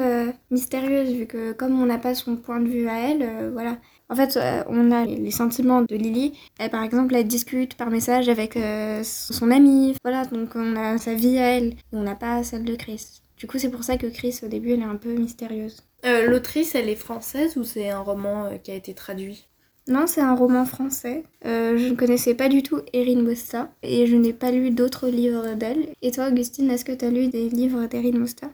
mystérieuse, 0.51 1.13
vu 1.13 1.27
que 1.27 1.53
comme 1.53 1.79
on 1.81 1.85
n'a 1.85 1.97
pas 1.97 2.15
son 2.15 2.35
point 2.35 2.59
de 2.59 2.67
vue 2.67 2.87
à 2.87 3.09
elle, 3.09 3.51
voilà. 3.53 3.77
En 4.07 4.15
fait, 4.15 4.37
on 4.67 4.91
a 4.91 5.03
les 5.05 5.31
sentiments 5.31 5.81
de 5.81 5.95
Lily. 5.95 6.33
Elle, 6.59 6.69
par 6.69 6.83
exemple, 6.83 7.15
elle 7.15 7.27
discute 7.27 7.75
par 7.75 7.89
message 7.89 8.29
avec 8.29 8.57
son 9.03 9.51
amie. 9.51 9.95
Voilà, 10.03 10.25
donc 10.25 10.51
on 10.55 10.75
a 10.75 10.97
sa 10.97 11.13
vie 11.15 11.39
à 11.39 11.57
elle, 11.57 11.75
on 11.91 12.03
n'a 12.03 12.15
pas 12.15 12.43
celle 12.43 12.65
de 12.65 12.75
Chris. 12.75 13.21
Du 13.37 13.47
coup, 13.47 13.59
c'est 13.59 13.69
pour 13.69 13.83
ça 13.83 13.97
que 13.97 14.07
Chris, 14.07 14.39
au 14.43 14.47
début, 14.47 14.71
elle 14.73 14.79
est 14.79 14.83
un 14.83 14.95
peu 14.95 15.13
mystérieuse. 15.13 15.83
Euh, 16.05 16.27
L'autrice, 16.27 16.75
elle 16.75 16.87
est 16.87 16.95
française 16.95 17.57
ou 17.57 17.63
c'est 17.63 17.89
un 17.89 17.99
roman 17.99 18.45
euh, 18.45 18.57
qui 18.57 18.71
a 18.71 18.75
été 18.75 18.93
traduit? 18.93 19.47
Non, 19.87 20.07
c'est 20.07 20.21
un 20.21 20.35
roman 20.35 20.65
français. 20.65 21.23
Euh, 21.45 21.77
je 21.77 21.87
ne 21.89 21.95
connaissais 21.95 22.33
pas 22.33 22.47
du 22.47 22.63
tout 22.63 22.81
Erin 22.93 23.21
Mosta 23.21 23.69
et 23.83 24.07
je 24.07 24.15
n'ai 24.15 24.33
pas 24.33 24.51
lu 24.51 24.71
d'autres 24.71 25.09
livres 25.09 25.53
d'elle. 25.55 25.89
Et 26.01 26.11
toi, 26.11 26.29
Augustine, 26.29 26.71
est-ce 26.71 26.85
que 26.85 26.91
tu 26.91 27.05
as 27.05 27.11
lu 27.11 27.27
des 27.27 27.49
livres 27.49 27.85
d'Erin 27.87 28.17
Mosta? 28.17 28.47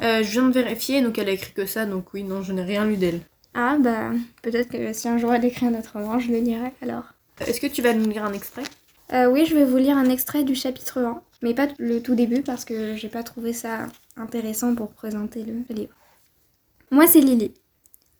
Je 0.00 0.28
viens 0.30 0.48
de 0.48 0.52
vérifier, 0.52 1.02
donc 1.02 1.18
elle 1.18 1.28
a 1.28 1.32
écrit 1.32 1.52
que 1.52 1.66
ça, 1.66 1.86
donc 1.86 2.12
oui, 2.14 2.24
non, 2.24 2.42
je 2.42 2.52
n'ai 2.52 2.62
rien 2.62 2.84
lu 2.84 2.96
d'elle. 2.96 3.20
Ah, 3.54 3.76
bah, 3.78 4.10
peut-être 4.42 4.68
que 4.68 4.92
si 4.92 5.08
un 5.08 5.18
jour 5.18 5.32
elle 5.32 5.44
écrit 5.44 5.66
un 5.66 5.78
autre 5.78 5.92
roman, 5.94 6.18
je 6.18 6.32
le 6.32 6.38
lirai 6.40 6.72
alors. 6.82 7.14
Est-ce 7.46 7.60
que 7.60 7.68
tu 7.68 7.80
vas 7.80 7.94
nous 7.94 8.10
lire 8.10 8.24
un 8.24 8.32
extrait? 8.32 8.64
Oui, 9.12 9.46
je 9.46 9.54
vais 9.54 9.64
vous 9.64 9.76
lire 9.76 9.96
un 9.96 10.10
extrait 10.10 10.42
du 10.42 10.56
chapitre 10.56 10.98
1, 10.98 11.22
mais 11.42 11.54
pas 11.54 11.68
le 11.78 12.02
tout 12.02 12.16
début 12.16 12.42
parce 12.42 12.64
que 12.64 12.96
j'ai 12.96 13.08
pas 13.08 13.22
trouvé 13.22 13.52
ça 13.52 13.86
intéressant 14.16 14.74
pour 14.74 14.90
présenter 14.90 15.44
le, 15.44 15.74
livre. 15.74 15.94
Moi, 16.90 17.06
c'est 17.06 17.20
Lily. 17.20 17.54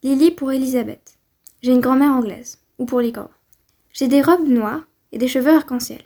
Lily 0.03 0.31
pour 0.31 0.51
Elisabeth. 0.51 1.17
J'ai 1.61 1.71
une 1.71 1.81
grand-mère 1.81 2.11
anglaise, 2.11 2.59
ou 2.77 2.85
pour 2.85 3.01
licorne. 3.01 3.29
J'ai 3.93 4.07
des 4.07 4.21
robes 4.21 4.47
noires 4.47 4.85
et 5.11 5.17
des 5.17 5.27
cheveux 5.27 5.53
arc-en-ciel, 5.53 6.01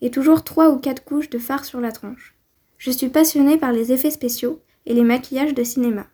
et 0.00 0.10
toujours 0.10 0.44
trois 0.44 0.70
ou 0.70 0.78
quatre 0.78 1.04
couches 1.04 1.30
de 1.30 1.38
fard 1.38 1.64
sur 1.64 1.80
la 1.80 1.92
tronche. 1.92 2.34
Je 2.78 2.90
suis 2.90 3.08
passionnée 3.08 3.56
par 3.56 3.72
les 3.72 3.92
effets 3.92 4.10
spéciaux 4.10 4.60
et 4.86 4.94
les 4.94 5.04
maquillages 5.04 5.54
de 5.54 5.64
cinéma. 5.64 6.06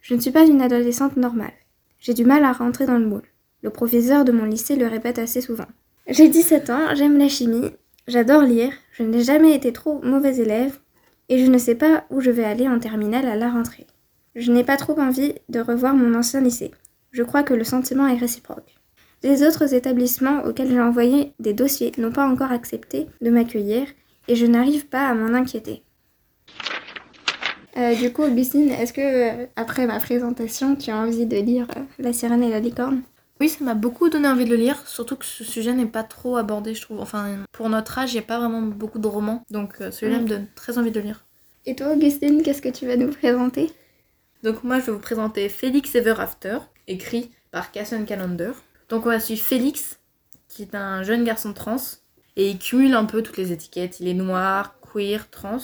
Je 0.00 0.14
ne 0.14 0.20
suis 0.20 0.30
pas 0.30 0.46
une 0.46 0.62
adolescente 0.62 1.16
normale. 1.16 1.52
J'ai 2.00 2.14
du 2.14 2.24
mal 2.24 2.44
à 2.44 2.52
rentrer 2.52 2.86
dans 2.86 2.98
le 2.98 3.06
moule. 3.06 3.28
Le 3.62 3.70
professeur 3.70 4.24
de 4.24 4.32
mon 4.32 4.44
lycée 4.44 4.76
le 4.76 4.86
répète 4.86 5.18
assez 5.18 5.40
souvent. 5.40 5.66
J'ai 6.06 6.28
17 6.28 6.68
ans, 6.68 6.94
j'aime 6.94 7.16
la 7.16 7.28
chimie, 7.28 7.70
j'adore 8.06 8.42
lire, 8.42 8.72
je 8.92 9.02
n'ai 9.04 9.22
jamais 9.22 9.54
été 9.54 9.72
trop 9.72 10.02
mauvais 10.02 10.36
élève, 10.36 10.78
et 11.28 11.44
je 11.44 11.50
ne 11.50 11.58
sais 11.58 11.74
pas 11.74 12.04
où 12.10 12.20
je 12.20 12.30
vais 12.30 12.44
aller 12.44 12.68
en 12.68 12.78
terminale 12.78 13.26
à 13.26 13.36
la 13.36 13.50
rentrée. 13.50 13.86
Je 14.34 14.50
n'ai 14.50 14.64
pas 14.64 14.76
trop 14.76 14.98
envie 14.98 15.34
de 15.48 15.60
revoir 15.60 15.94
mon 15.94 16.14
ancien 16.14 16.40
lycée. 16.40 16.72
Je 17.12 17.22
crois 17.22 17.42
que 17.42 17.54
le 17.54 17.64
sentiment 17.64 18.08
est 18.08 18.18
réciproque. 18.18 18.74
Les 19.22 19.42
autres 19.42 19.72
établissements 19.72 20.42
auxquels 20.44 20.70
j'ai 20.70 20.80
envoyé 20.80 21.32
des 21.38 21.54
dossiers 21.54 21.92
n'ont 21.96 22.12
pas 22.12 22.28
encore 22.28 22.52
accepté 22.52 23.06
de 23.22 23.30
m'accueillir, 23.30 23.86
et 24.28 24.34
je 24.34 24.46
n'arrive 24.46 24.86
pas 24.86 25.08
à 25.08 25.14
m'en 25.14 25.34
inquiéter. 25.34 25.82
Euh, 27.76 27.94
du 27.94 28.12
coup, 28.12 28.22
Augustine, 28.22 28.70
est-ce 28.70 28.92
que, 28.92 29.00
euh, 29.00 29.46
après 29.56 29.86
ma 29.86 29.98
présentation, 29.98 30.76
tu 30.76 30.90
as 30.90 30.96
envie 30.96 31.26
de 31.26 31.36
lire 31.36 31.66
euh, 31.76 31.80
La 31.98 32.12
sirène 32.12 32.42
et 32.42 32.50
la 32.50 32.60
licorne? 32.60 33.02
Oui, 33.40 33.48
ça 33.48 33.64
m'a 33.64 33.74
beaucoup 33.74 34.08
donné 34.08 34.28
envie 34.28 34.44
de 34.44 34.50
le 34.50 34.56
lire, 34.56 34.86
surtout 34.86 35.16
que 35.16 35.24
ce 35.24 35.42
sujet 35.42 35.72
n'est 35.72 35.86
pas 35.86 36.04
trop 36.04 36.36
abordé, 36.36 36.74
je 36.74 36.82
trouve. 36.82 37.00
Enfin, 37.00 37.44
pour 37.52 37.68
notre 37.68 37.98
âge, 37.98 38.12
il 38.12 38.16
n'y 38.16 38.20
a 38.20 38.26
pas 38.26 38.38
vraiment 38.38 38.62
beaucoup 38.62 39.00
de 39.00 39.08
romans, 39.08 39.42
donc 39.50 39.80
euh, 39.80 39.90
celui-là 39.90 40.20
Mm. 40.20 40.22
me 40.22 40.28
donne 40.28 40.46
très 40.54 40.78
envie 40.78 40.92
de 40.92 41.00
le 41.00 41.06
lire. 41.06 41.24
Et 41.66 41.74
toi, 41.74 41.92
Augustine, 41.92 42.42
qu'est-ce 42.42 42.62
que 42.62 42.68
tu 42.68 42.86
vas 42.86 42.96
nous 42.96 43.10
présenter? 43.10 43.72
Donc 44.44 44.62
moi, 44.62 44.78
je 44.78 44.86
vais 44.86 44.92
vous 44.92 44.98
présenter 45.00 45.48
Félix 45.48 45.94
Ever 45.94 46.14
After, 46.18 46.58
écrit 46.86 47.30
par 47.50 47.72
Cassian 47.72 48.04
Callender. 48.04 48.52
Donc 48.88 49.06
on 49.06 49.08
va 49.08 49.18
suivre 49.18 49.40
Félix, 49.42 49.98
qui 50.48 50.62
est 50.62 50.74
un 50.74 51.02
jeune 51.02 51.24
garçon 51.24 51.52
trans, 51.54 51.76
et 52.36 52.50
il 52.50 52.58
cumule 52.58 52.94
un 52.94 53.04
peu 53.06 53.22
toutes 53.22 53.36
les 53.38 53.50
étiquettes. 53.50 53.98
Il 54.00 54.06
est 54.08 54.14
noir, 54.14 54.76
queer, 54.92 55.28
trans, 55.30 55.58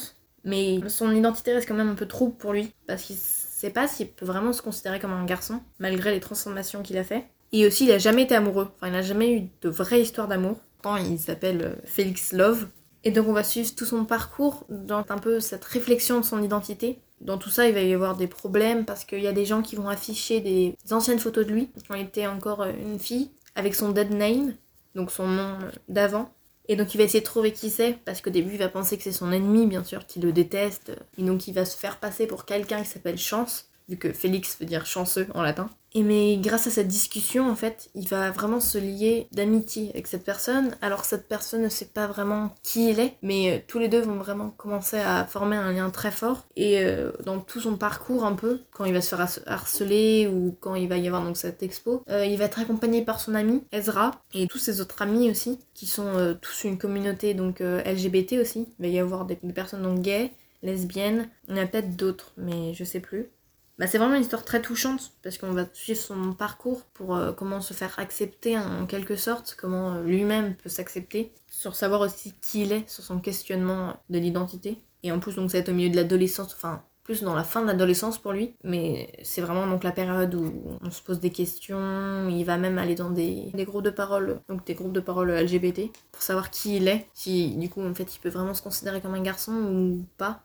mais 0.45 0.81
son 0.89 1.13
identité 1.15 1.53
reste 1.53 1.69
quand 1.69 1.75
même 1.75 1.91
un 1.91 1.95
peu 1.95 2.07
trouble 2.07 2.37
pour 2.37 2.53
lui, 2.53 2.73
parce 2.89 3.03
qu'il 3.03 3.17
sait 3.17 3.71
pas 3.71 3.87
s'il 3.87 4.09
peut 4.09 4.25
vraiment 4.27 4.53
se 4.53 4.63
considérer 4.63 4.99
comme 4.99 5.13
un 5.13 5.25
garçon, 5.27 5.61
malgré 5.79 6.11
les 6.11 6.21
transformations 6.21 6.83
qu'il 6.83 6.97
a 6.99 7.05
fait. 7.05 7.27
Et 7.53 7.67
aussi, 7.67 7.85
il 7.85 7.93
a 7.93 7.99
jamais 7.99 8.23
été 8.23 8.35
amoureux, 8.35 8.69
enfin 8.77 8.89
il 8.89 8.93
n'a 8.93 9.03
jamais 9.03 9.35
eu 9.35 9.49
de 9.63 9.69
vraie 9.69 10.01
histoire 10.01 10.29
d'amour. 10.29 10.59
Pourtant, 10.81 10.97
il 10.97 11.19
s'appelle 11.19 11.63
euh, 11.63 11.75
Félix 11.85 12.33
Love. 12.33 12.69
Et 13.03 13.11
donc 13.11 13.29
on 13.29 13.33
va 13.33 13.43
suivre 13.43 13.75
tout 13.75 13.87
son 13.87 14.05
parcours 14.05 14.67
dans 14.69 15.05
un 15.09 15.19
peu 15.19 15.41
cette 15.41 15.65
réflexion 15.65 16.21
de 16.21 16.25
son 16.25 16.43
identité. 16.43 17.01
Dans 17.21 17.39
tout 17.39 17.51
ça, 17.51 17.67
il 17.67 17.75
va 17.75 17.81
y 17.81 17.95
avoir 17.95 18.17
des 18.17 18.27
problèmes 18.27 18.85
parce 18.85 19.05
qu'il 19.05 19.21
y 19.21 19.27
a 19.27 19.33
des 19.33 19.47
gens 19.47 19.63
qui 19.63 19.77
vont 19.77 19.89
afficher 19.89 20.41
des 20.41 20.77
anciennes 20.91 21.19
photos 21.19 21.47
de 21.47 21.53
lui 21.53 21.71
quand 21.89 21.95
il 21.95 22.03
était 22.03 22.27
encore 22.27 22.63
euh, 22.63 22.73
une 22.73 22.99
fille 22.99 23.31
avec 23.55 23.75
son 23.75 23.91
dead 23.91 24.13
name, 24.13 24.55
donc 24.95 25.11
son 25.11 25.27
nom 25.27 25.59
euh, 25.63 25.71
d'avant. 25.89 26.33
Et 26.69 26.77
donc 26.77 26.95
il 26.95 26.99
va 26.99 27.05
essayer 27.05 27.21
de 27.21 27.25
trouver 27.25 27.53
qui 27.53 27.69
c'est 27.71 27.99
parce 28.05 28.21
qu'au 28.21 28.31
début 28.31 28.53
il 28.53 28.59
va 28.59 28.69
penser 28.69 28.97
que 28.97 29.03
c'est 29.03 29.13
son 29.13 29.33
ennemi 29.33 29.67
bien 29.67 29.83
sûr, 29.83 30.07
qui 30.07 30.21
le 30.21 30.33
déteste. 30.33 30.93
Et 31.19 31.23
donc 31.23 31.49
il 31.49 31.55
va 31.55 31.65
se 31.65 31.77
faire 31.77 31.99
passer 31.99 32.27
pour 32.27 32.45
quelqu'un 32.45 32.83
qui 32.83 32.89
s'appelle 32.89 33.19
Chance, 33.19 33.71
vu 33.89 33.97
que 33.97 34.13
Félix 34.13 34.59
veut 34.61 34.67
dire 34.67 34.87
chanceux 34.87 35.27
en 35.35 35.43
latin. 35.43 35.71
Et 35.93 36.03
mais 36.03 36.37
grâce 36.37 36.67
à 36.67 36.71
cette 36.71 36.89
discussion, 36.89 37.51
en 37.51 37.57
fait, 37.57 37.91
il 37.95 38.07
va 38.09 38.31
vraiment 38.31 38.61
se 38.61 38.79
lier 38.79 39.29
d'amitié 39.33 39.91
avec 39.91 40.07
cette 40.07 40.25
personne. 40.25 40.77
Alors 40.83 41.05
cette 41.05 41.29
personne 41.29 41.63
ne 41.63 41.69
sait 41.69 41.87
pas 41.87 42.07
vraiment 42.07 42.55
qui 42.63 42.91
il 42.91 43.01
est, 43.01 43.17
mais 43.23 43.53
euh, 43.53 43.59
tous 43.67 43.79
les 43.79 43.89
deux 43.89 44.01
vont 44.01 44.17
vraiment 44.17 44.51
commencer 44.51 44.99
à 44.99 45.25
former 45.25 45.57
un 45.57 45.73
lien 45.73 45.91
très 45.91 46.11
fort. 46.13 46.47
Et 46.57 46.79
euh, 46.79 47.11
dans 47.25 47.41
tout 47.41 47.61
son 47.61 47.77
parcours 47.77 48.25
un 48.25 48.35
peu, 48.35 48.61
quand 48.73 48.85
il 48.85 48.93
va 48.93 49.01
se 49.01 49.09
faire 49.09 49.21
harce- 49.21 49.43
harceler 49.47 50.29
ou 50.29 50.57
quand 50.61 50.77
il 50.77 50.89
va 50.89 50.97
y 50.97 51.07
avoir 51.07 51.25
donc 51.25 51.37
cette 51.37 51.63
expo, 51.63 52.03
euh, 52.09 52.25
il 52.25 52.39
va 52.39 52.45
être 52.45 52.61
accompagné 52.61 53.05
par 53.05 53.21
son 53.21 53.35
ami 53.35 53.65
Ezra 53.73 54.13
et 54.33 54.47
tous 54.47 54.59
ses 54.59 54.81
autres 54.81 55.03
amis 55.03 55.31
aussi, 55.31 55.59
qui 55.75 55.87
sont 55.87 56.37
tous 56.41 56.65
une 56.65 56.79
communauté 56.79 57.35
donc 57.35 57.61
LGBT 57.61 58.35
aussi. 58.41 58.69
Il 58.79 58.83
va 58.83 58.89
y 58.89 58.99
avoir 58.99 59.25
des, 59.25 59.37
personnes 59.37 60.01
gays, 60.01 60.33
lesbiennes, 60.63 61.29
il 61.49 61.57
y 61.57 61.61
en 61.61 61.63
a 61.63 61.67
peut-être 61.67 61.97
d'autres, 61.97 62.33
mais 62.37 62.75
je 62.75 62.85
sais 62.85 63.01
plus. 63.01 63.31
Bah, 63.81 63.87
c'est 63.87 63.97
vraiment 63.97 64.17
une 64.17 64.21
histoire 64.21 64.45
très 64.45 64.61
touchante 64.61 65.13
parce 65.23 65.39
qu'on 65.39 65.53
va 65.53 65.65
suivre 65.73 65.99
son 65.99 66.35
parcours 66.35 66.83
pour 66.93 67.17
euh, 67.17 67.33
comment 67.33 67.63
se 67.63 67.73
faire 67.73 67.99
accepter 67.99 68.59
en, 68.59 68.83
en 68.83 68.87
quelque 68.87 69.17
sorte, 69.17 69.57
comment 69.59 69.95
euh, 69.95 70.03
lui-même 70.03 70.55
peut 70.55 70.69
s'accepter, 70.69 71.33
sur 71.51 71.75
savoir 71.75 72.03
aussi 72.03 72.35
qui 72.43 72.65
il 72.65 72.73
est, 72.73 72.87
sur 72.91 73.03
son 73.03 73.21
questionnement 73.21 73.97
de 74.11 74.19
l'identité. 74.19 74.77
Et 75.03 75.11
en 75.13 75.19
plus, 75.19 75.35
donc, 75.37 75.51
ça 75.51 75.57
va 75.57 75.63
être 75.63 75.71
au 75.71 75.73
milieu 75.73 75.89
de 75.89 75.97
l'adolescence, 75.97 76.53
enfin, 76.55 76.83
plus 77.05 77.23
dans 77.23 77.35
la 77.35 77.43
fin 77.43 77.63
de 77.63 77.69
l'adolescence 77.69 78.19
pour 78.19 78.33
lui, 78.33 78.55
mais 78.65 79.11
c'est 79.23 79.41
vraiment 79.41 79.67
donc 79.67 79.83
la 79.83 79.93
période 79.93 80.35
où 80.35 80.53
on 80.83 80.91
se 80.91 81.01
pose 81.01 81.19
des 81.19 81.31
questions, 81.31 82.29
il 82.29 82.45
va 82.45 82.59
même 82.59 82.77
aller 82.77 82.95
dans 82.95 83.09
des, 83.09 83.51
des 83.55 83.65
groupes 83.65 83.83
de 83.85 83.89
parole, 83.89 84.43
donc 84.51 84.67
des 84.67 84.75
groupes 84.75 84.93
de 84.93 85.01
parole 85.01 85.31
LGBT, 85.31 85.91
pour 86.13 86.23
savoir 86.23 86.51
qui 86.51 86.77
il 86.77 86.87
est, 86.87 87.07
si 87.15 87.57
du 87.57 87.71
coup 87.71 87.83
en 87.83 87.95
fait 87.95 88.15
il 88.15 88.19
peut 88.19 88.29
vraiment 88.29 88.53
se 88.53 88.61
considérer 88.61 89.01
comme 89.01 89.15
un 89.15 89.23
garçon 89.23 89.53
ou 89.53 90.05
pas. 90.19 90.43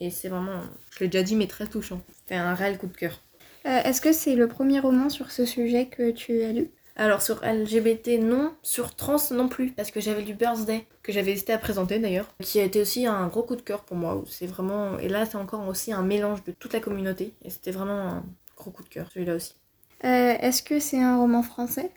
Et 0.00 0.10
c'est 0.10 0.28
vraiment, 0.28 0.60
je 0.90 1.00
l'ai 1.00 1.08
déjà 1.08 1.22
dit, 1.22 1.36
mais 1.36 1.46
très 1.46 1.66
touchant. 1.66 2.00
C'est 2.26 2.36
un 2.36 2.54
réel 2.54 2.78
coup 2.78 2.86
de 2.86 2.96
cœur. 2.96 3.20
Euh, 3.66 3.82
Est-ce 3.84 4.00
que 4.00 4.12
c'est 4.12 4.34
le 4.34 4.48
premier 4.48 4.80
roman 4.80 5.08
sur 5.10 5.30
ce 5.30 5.44
sujet 5.44 5.86
que 5.86 6.10
tu 6.10 6.42
as 6.42 6.52
lu? 6.52 6.70
Alors 6.96 7.22
sur 7.22 7.42
LGBT 7.44 8.18
non, 8.20 8.52
sur 8.62 8.94
trans 8.94 9.16
non 9.30 9.48
plus, 9.48 9.70
parce 9.72 9.90
que 9.90 10.00
j'avais 10.00 10.22
lu 10.22 10.34
Birthday, 10.34 10.86
que 11.02 11.12
j'avais 11.12 11.32
hésité 11.32 11.52
à 11.52 11.58
présenter 11.58 11.98
d'ailleurs, 11.98 12.26
qui 12.42 12.60
a 12.60 12.64
été 12.64 12.80
aussi 12.80 13.06
un 13.06 13.26
gros 13.28 13.42
coup 13.42 13.56
de 13.56 13.62
cœur 13.62 13.84
pour 13.84 13.96
moi. 13.96 14.22
C'est 14.28 14.46
vraiment, 14.46 14.98
et 14.98 15.08
là 15.08 15.24
c'est 15.24 15.36
encore 15.36 15.66
aussi 15.66 15.92
un 15.92 16.02
mélange 16.02 16.44
de 16.44 16.52
toute 16.52 16.72
la 16.72 16.80
communauté, 16.80 17.32
et 17.42 17.48
c'était 17.50 17.70
vraiment 17.70 18.00
un 18.00 18.24
gros 18.56 18.70
coup 18.70 18.82
de 18.82 18.88
cœur 18.88 19.08
celui-là 19.14 19.36
aussi. 19.36 19.54
Euh, 20.04 20.34
Est-ce 20.40 20.62
que 20.62 20.78
c'est 20.80 21.00
un 21.00 21.16
roman 21.18 21.42
français? 21.42 21.90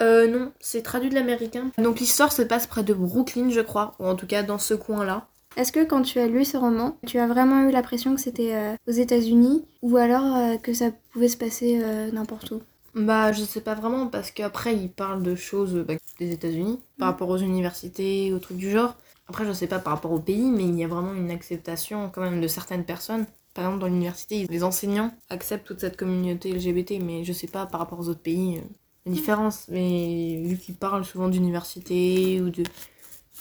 Euh, 0.00 0.28
non, 0.28 0.52
c'est 0.60 0.82
traduit 0.82 1.10
de 1.10 1.14
l'américain. 1.14 1.70
Donc 1.78 1.98
l'histoire 1.98 2.32
se 2.32 2.42
passe 2.42 2.66
près 2.66 2.84
de 2.84 2.94
Brooklyn, 2.94 3.50
je 3.50 3.60
crois, 3.60 3.96
ou 3.98 4.06
en 4.06 4.14
tout 4.14 4.26
cas 4.26 4.42
dans 4.42 4.58
ce 4.58 4.74
coin-là. 4.74 5.26
Est-ce 5.56 5.72
que 5.72 5.84
quand 5.84 6.02
tu 6.02 6.20
as 6.20 6.26
lu 6.26 6.44
ce 6.44 6.56
roman, 6.56 6.96
tu 7.06 7.18
as 7.18 7.26
vraiment 7.26 7.68
eu 7.68 7.72
l'impression 7.72 8.14
que 8.14 8.20
c'était 8.20 8.54
euh, 8.54 8.74
aux 8.86 8.92
États-Unis 8.92 9.64
ou 9.82 9.96
alors 9.96 10.36
euh, 10.36 10.56
que 10.56 10.72
ça 10.72 10.90
pouvait 11.12 11.28
se 11.28 11.36
passer 11.36 11.80
euh, 11.82 12.10
n'importe 12.12 12.52
où? 12.52 12.62
Bah, 12.94 13.32
je 13.32 13.42
sais 13.42 13.60
pas 13.60 13.74
vraiment, 13.74 14.06
parce 14.08 14.30
qu'après, 14.30 14.74
il 14.74 14.90
parle 14.90 15.22
de 15.22 15.34
choses 15.34 15.74
bah, 15.86 15.94
des 16.18 16.32
États-Unis, 16.32 16.80
par 16.98 17.08
rapport 17.08 17.28
aux 17.28 17.36
universités, 17.36 18.32
aux 18.32 18.38
trucs 18.38 18.56
du 18.56 18.70
genre. 18.70 18.96
Après, 19.28 19.44
je 19.44 19.52
sais 19.52 19.66
pas 19.66 19.78
par 19.78 19.94
rapport 19.94 20.12
au 20.12 20.20
pays, 20.20 20.50
mais 20.50 20.64
il 20.64 20.76
y 20.78 20.84
a 20.84 20.88
vraiment 20.88 21.12
une 21.12 21.30
acceptation 21.30 22.10
quand 22.10 22.22
même 22.22 22.40
de 22.40 22.48
certaines 22.48 22.84
personnes. 22.84 23.26
Par 23.54 23.64
exemple, 23.64 23.80
dans 23.80 23.88
l'université, 23.88 24.46
les 24.48 24.64
enseignants 24.64 25.12
acceptent 25.28 25.66
toute 25.66 25.80
cette 25.80 25.96
communauté 25.96 26.52
LGBT, 26.52 26.94
mais 27.00 27.24
je 27.24 27.32
sais 27.32 27.46
pas 27.46 27.66
par 27.66 27.80
rapport 27.80 28.00
aux 28.00 28.08
autres 28.08 28.22
pays, 28.22 28.60
la 29.04 29.12
différence. 29.12 29.66
Mais 29.68 30.40
vu 30.44 30.56
qu'ils 30.56 30.76
parlent 30.76 31.04
souvent 31.04 31.28
d'université 31.28 32.40
ou 32.40 32.50
de 32.50 32.62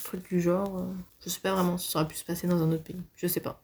trucs 0.04 0.28
du 0.30 0.42
genre, 0.42 0.86
je 1.28 1.34
sais 1.34 1.40
pas 1.42 1.54
vraiment 1.54 1.78
si 1.78 1.92
ça 1.92 2.00
aurait 2.00 2.08
pu 2.08 2.16
se 2.16 2.24
passer 2.26 2.48
dans 2.48 2.62
un 2.64 2.72
autre 2.72 2.84
pays. 2.84 3.02
Je 3.16 3.28
sais 3.28 3.40
pas. 3.42 3.62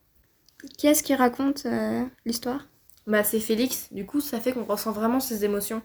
Qui 0.77 0.87
est-ce 0.87 1.03
qui 1.03 1.15
raconte 1.15 1.65
euh, 1.65 2.03
l'histoire? 2.25 2.67
Bah, 3.07 3.23
c'est 3.23 3.39
Félix, 3.39 3.91
du 3.91 4.05
coup, 4.05 4.21
ça 4.21 4.39
fait 4.39 4.53
qu'on 4.53 4.65
ressent 4.65 4.91
vraiment 4.91 5.19
ses 5.19 5.43
émotions. 5.45 5.81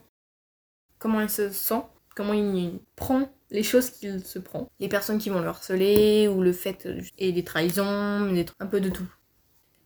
Comment 0.99 1.21
il 1.21 1.29
se 1.29 1.49
sent, 1.49 1.81
comment 2.15 2.33
il 2.33 2.79
prend 2.95 3.29
les 3.51 3.63
choses 3.63 3.89
qu'il 3.89 4.23
se 4.23 4.39
prend. 4.39 4.69
Les 4.79 4.87
personnes 4.89 5.17
qui 5.17 5.29
vont 5.29 5.39
le 5.41 5.47
harceler, 5.47 6.27
ou 6.27 6.41
le 6.41 6.53
fait. 6.53 6.87
et 7.17 7.31
des 7.31 7.43
trahisons, 7.43 8.31
des 8.31 8.45
trucs- 8.45 8.61
un 8.61 8.67
peu 8.67 8.79
de 8.81 8.89
tout. 8.89 9.07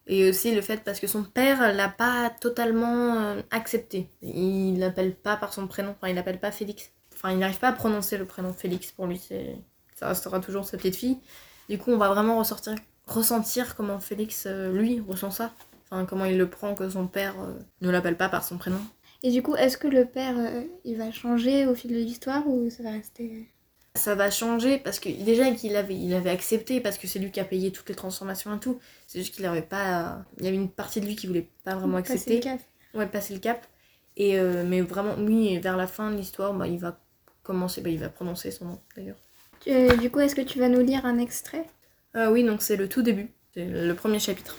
Et 0.06 0.30
aussi 0.30 0.54
le 0.54 0.62
fait 0.62 0.84
parce 0.84 1.00
que 1.00 1.08
son 1.08 1.24
père 1.24 1.74
l'a 1.74 1.88
pas 1.90 2.30
totalement 2.42 3.16
euh, 3.20 3.42
accepté. 3.52 4.10
Il 4.22 4.80
l'appelle 4.80 5.16
pas 5.16 5.38
par 5.38 5.54
son 5.54 5.68
prénom, 5.68 5.92
enfin, 5.92 6.10
il 6.10 6.16
l'appelle 6.16 6.40
pas 6.40 6.52
Félix. 6.52 6.92
Enfin, 7.16 7.32
il 7.32 7.40
n'arrive 7.40 7.60
pas 7.60 7.70
à 7.70 7.74
prononcer 7.74 8.18
le 8.18 8.26
prénom 8.26 8.52
Félix 8.54 8.92
pour 8.92 9.08
lui, 9.08 9.18
c'est. 9.18 9.56
Ça 9.96 10.10
restera 10.10 10.40
toujours 10.42 10.66
sa 10.66 10.78
petite 10.78 10.96
fille. 10.98 11.20
Du 11.70 11.78
coup, 11.78 11.92
on 11.92 11.98
va 11.98 12.10
vraiment 12.10 12.38
ressortir, 12.38 12.76
ressentir 13.08 13.76
comment 13.76 14.00
Félix, 14.00 14.46
euh, 14.48 14.72
lui, 14.72 15.00
ressent 15.00 15.32
ça. 15.32 15.52
Enfin, 15.90 16.06
comment 16.06 16.26
il 16.26 16.38
le 16.38 16.50
prend 16.50 16.76
que 16.76 16.90
son 16.90 17.08
père 17.08 17.36
euh, 17.40 17.54
ne 17.82 17.90
l'appelle 17.90 18.18
pas 18.18 18.30
par 18.30 18.44
son 18.44 18.58
prénom. 18.58 18.80
Et 19.24 19.32
du 19.32 19.42
coup, 19.42 19.56
est-ce 19.56 19.78
que 19.78 19.88
le 19.88 20.06
père, 20.06 20.38
euh, 20.38 20.64
il 20.84 20.98
va 20.98 21.12
changer 21.12 21.66
au 21.66 21.76
fil 21.76 21.92
de 21.92 21.98
l'histoire 21.98 22.48
ou 22.48 22.70
ça 22.70 22.84
va 22.84 22.92
rester 22.92 23.48
Ça 23.96 24.16
va 24.16 24.30
changer 24.30 24.78
parce 24.78 25.00
que 25.00 25.10
déjà 25.10 25.50
qu'il 25.52 25.76
avait, 25.78 25.96
il 25.96 26.14
avait 26.14 26.30
accepté 26.30 26.82
parce 26.82 26.98
que 26.98 27.08
c'est 27.08 27.20
lui 27.20 27.32
qui 27.32 27.40
a 27.40 27.46
payé 27.46 27.72
toutes 27.72 27.88
les 27.90 27.96
transformations 27.96 28.54
et 28.56 28.60
tout. 28.60 28.80
C'est 29.08 29.20
juste 29.20 29.34
qu'il 29.34 29.46
avait 29.46 29.62
pas. 29.62 30.26
Il 30.40 30.44
y 30.44 30.48
avait 30.48 30.58
une 30.58 30.70
partie 30.70 31.00
de 31.00 31.06
lui 31.06 31.16
qui 31.16 31.28
voulait 31.28 31.50
pas 31.64 31.76
vraiment 31.76 32.02
passer 32.02 32.14
accepter. 32.14 32.36
le 32.36 32.42
cap 32.42 32.60
Ouais, 32.96 33.08
passer 33.08 33.34
le 33.34 33.40
cap. 33.40 33.66
Et 34.16 34.38
euh, 34.38 34.64
mais 34.66 34.82
vraiment, 34.82 35.16
oui, 35.18 35.58
vers 35.60 35.78
la 35.78 35.88
fin 35.88 36.12
de 36.12 36.18
l'histoire, 36.18 36.54
bah, 36.54 36.68
il 36.68 36.80
va 36.80 37.00
commencer, 37.44 37.82
bah, 37.82 37.90
il 37.90 38.00
va 38.00 38.10
prononcer 38.10 38.52
son 38.52 38.66
nom 38.66 38.80
d'ailleurs. 38.96 39.18
Euh, 39.68 39.96
Du 39.98 40.10
coup, 40.10 40.20
est-ce 40.20 40.36
que 40.36 40.42
tu 40.42 40.60
vas 40.60 40.70
nous 40.70 40.82
lire 40.82 41.06
un 41.06 41.18
extrait? 41.18 41.66
Ah 42.14 42.32
oui, 42.32 42.44
donc 42.44 42.62
c'est 42.62 42.76
le 42.76 42.88
tout 42.88 43.02
début, 43.02 43.30
c'est 43.54 43.66
le 43.66 43.94
premier 43.96 44.20
chapitre. 44.20 44.58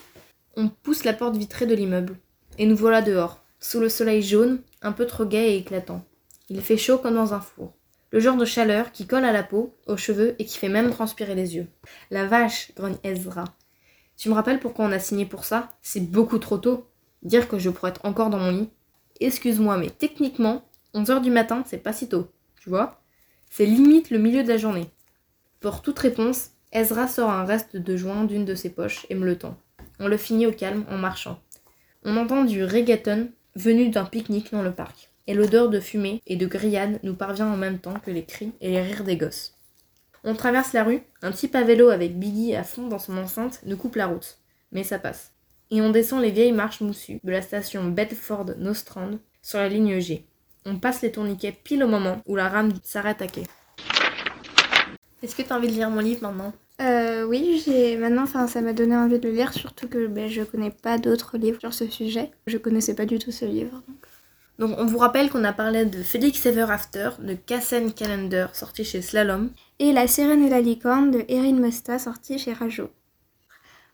On 0.57 0.68
pousse 0.68 1.05
la 1.05 1.12
porte 1.12 1.36
vitrée 1.36 1.66
de 1.66 1.74
l'immeuble, 1.74 2.16
et 2.59 2.66
nous 2.66 2.76
voilà 2.76 3.02
dehors, 3.02 3.44
sous 3.61 3.80
le 3.80 3.88
soleil 3.88 4.22
jaune, 4.22 4.62
un 4.82 4.92
peu 4.92 5.07
trop 5.07 5.24
gai 5.24 5.55
et 5.55 5.59
éclatant. 5.59 6.05
Il 6.48 6.61
fait 6.61 6.76
chaud 6.76 6.98
comme 6.98 7.14
dans 7.14 7.34
un 7.34 7.40
four. 7.40 7.72
Le 8.11 8.20
genre 8.20 8.36
de 8.36 8.44
chaleur 8.44 8.92
qui 8.92 9.07
colle 9.07 9.24
à 9.24 9.32
la 9.32 9.42
peau, 9.42 9.76
aux 9.86 9.96
cheveux 9.96 10.36
et 10.38 10.44
qui 10.44 10.59
fait 10.59 10.68
même 10.68 10.90
transpirer 10.90 11.34
les 11.34 11.57
yeux. 11.57 11.66
La 12.11 12.26
vache, 12.26 12.72
grogne 12.76 12.96
Ezra. 13.02 13.44
Tu 14.16 14.28
me 14.28 14.34
rappelles 14.34 14.61
pourquoi 14.61 14.84
on 14.84 14.92
a 14.92 15.00
signé 15.00 15.26
pour 15.26 15.44
ça? 15.44 15.68
C'est 15.82 16.00
beaucoup 16.12 16.38
trop 16.38 16.59
tôt. 16.59 16.86
Dire 17.22 17.48
que 17.48 17.59
je 17.59 17.70
pourrais 17.70 17.90
être 17.90 18.05
encore 18.05 18.30
dans 18.30 18.38
mon 18.38 18.52
lit? 18.52 18.70
Excuse-moi, 19.20 19.78
mais 19.78 19.90
techniquement, 19.90 20.64
11h 20.94 21.20
du 21.22 21.30
matin, 21.30 21.64
c'est 21.66 21.78
pas 21.78 21.92
si 21.92 22.09
tôt. 22.09 22.28
Tu 22.61 22.68
vois? 22.68 23.00
C'est 23.50 23.66
limite 23.66 24.11
le 24.11 24.18
milieu 24.18 24.44
de 24.44 24.48
la 24.48 24.59
journée. 24.59 24.88
Pour 25.65 25.81
toute 25.81 25.99
réponse, 25.99 26.51
Ezra 26.73 27.09
sort 27.09 27.31
un 27.31 27.47
reste 27.47 27.79
de 27.79 27.97
joint 27.97 28.25
d'une 28.25 28.45
de 28.45 28.55
ses 28.55 28.69
poches 28.69 29.07
et 29.09 29.15
me 29.15 29.25
le 29.25 29.39
tend. 29.39 29.57
On 29.99 30.09
le 30.09 30.19
finit 30.19 30.47
au 30.47 30.53
calme 30.53 30.85
en 30.91 30.99
marchant. 30.99 31.41
On 32.05 32.19
entend 32.19 32.45
du 32.45 32.62
reggaeton 32.67 33.31
venu 33.57 33.89
d'un 33.89 34.05
pique-nique 34.05 34.53
dans 34.53 34.61
le 34.61 34.75
parc. 34.75 35.09
Et 35.27 35.33
l'odeur 35.33 35.71
de 35.71 35.81
fumée 35.81 36.21
et 36.27 36.37
de 36.37 36.45
grillade 36.45 37.01
nous 37.03 37.15
parvient 37.15 37.47
en 37.47 37.57
même 37.57 37.79
temps 37.79 37.99
que 37.99 38.11
les 38.11 38.27
cris 38.27 38.53
et 38.61 38.73
les 38.73 38.83
rires 38.83 39.05
des 39.05 39.17
gosses. 39.17 39.57
On 40.23 40.35
traverse 40.35 40.75
la 40.75 40.85
rue, 40.85 41.01
un 41.23 41.33
type 41.33 41.55
à 41.55 41.62
vélo 41.62 41.89
avec 41.89 42.19
Biggie 42.19 42.55
à 42.55 42.62
fond 42.62 42.87
dans 42.89 42.99
son 42.99 43.17
enceinte 43.17 43.61
nous 43.65 43.79
coupe 43.79 43.97
la 43.97 44.09
route. 44.09 44.37
Mais 44.71 44.85
ça 44.85 44.99
passe. 44.99 45.33
Et 45.71 45.81
on 45.81 45.89
descend 45.89 46.21
les 46.21 46.31
vieilles 46.31 46.53
marches 46.53 46.83
moussues 46.83 47.21
de 47.25 47.31
la 47.31 47.41
station 47.41 47.85
Bedford-Nostrand 47.85 49.12
sur 49.41 49.61
la 49.61 49.71
ligne 49.71 49.99
G. 49.99 50.27
On 50.67 50.79
passe 50.79 51.01
les 51.01 51.12
tourniquets 51.12 51.57
pile 51.65 51.85
au 51.85 51.89
moment 51.89 52.21
où 52.27 52.37
la 52.37 52.51
rame 52.51 52.75
s'arrête 52.83 53.23
à 53.23 53.29
quai. 53.29 53.45
Est-ce 55.25 55.35
que 55.35 55.41
tu 55.41 55.53
as 55.53 55.57
envie 55.57 55.68
de 55.68 55.72
lire 55.72 55.89
mon 55.89 56.01
livre 56.01 56.20
maintenant? 56.20 56.53
Euh, 56.83 57.25
oui, 57.25 57.62
j'ai 57.64 57.97
maintenant, 57.97 58.25
enfin, 58.25 58.47
ça 58.47 58.61
m'a 58.61 58.75
donné 58.75 58.95
envie 58.95 59.18
de 59.18 59.27
le 59.27 59.35
lire, 59.35 59.55
surtout 59.55 59.89
que 59.89 60.07
ben, 60.07 60.29
je 60.29 60.43
connais 60.43 60.70
pas 60.70 60.99
d'autres 60.99 61.39
livres 61.39 61.59
sur 61.61 61.72
ce 61.72 61.87
sujet. 61.87 62.31
Je 62.47 62.59
connaissais 62.59 62.95
pas 62.95 63.07
du 63.07 63.18
tout 63.18 63.33
ce 63.33 63.47
livre. 63.47 63.83
donc. 63.89 63.97
Donc 64.59 64.79
on 64.79 64.85
vous 64.85 64.99
rappelle 64.99 65.31
qu'on 65.31 65.43
a 65.45 65.53
parlé 65.53 65.87
de 65.87 66.03
Felix 66.03 66.45
Ever 66.45 66.66
After, 66.70 67.11
de 67.20 67.35
Cassen 67.35 67.93
Calendar, 67.93 68.55
sorti 68.55 68.85
chez 68.85 69.01
Slalom. 69.01 69.51
Et 69.79 69.93
La 69.93 70.07
sirène 70.07 70.45
et 70.45 70.51
la 70.51 70.61
licorne 70.61 71.11
de 71.11 71.25
Erin 71.29 71.55
Mosta, 71.55 71.99
sorti 71.99 72.39
chez 72.39 72.53
Rajo. 72.53 72.91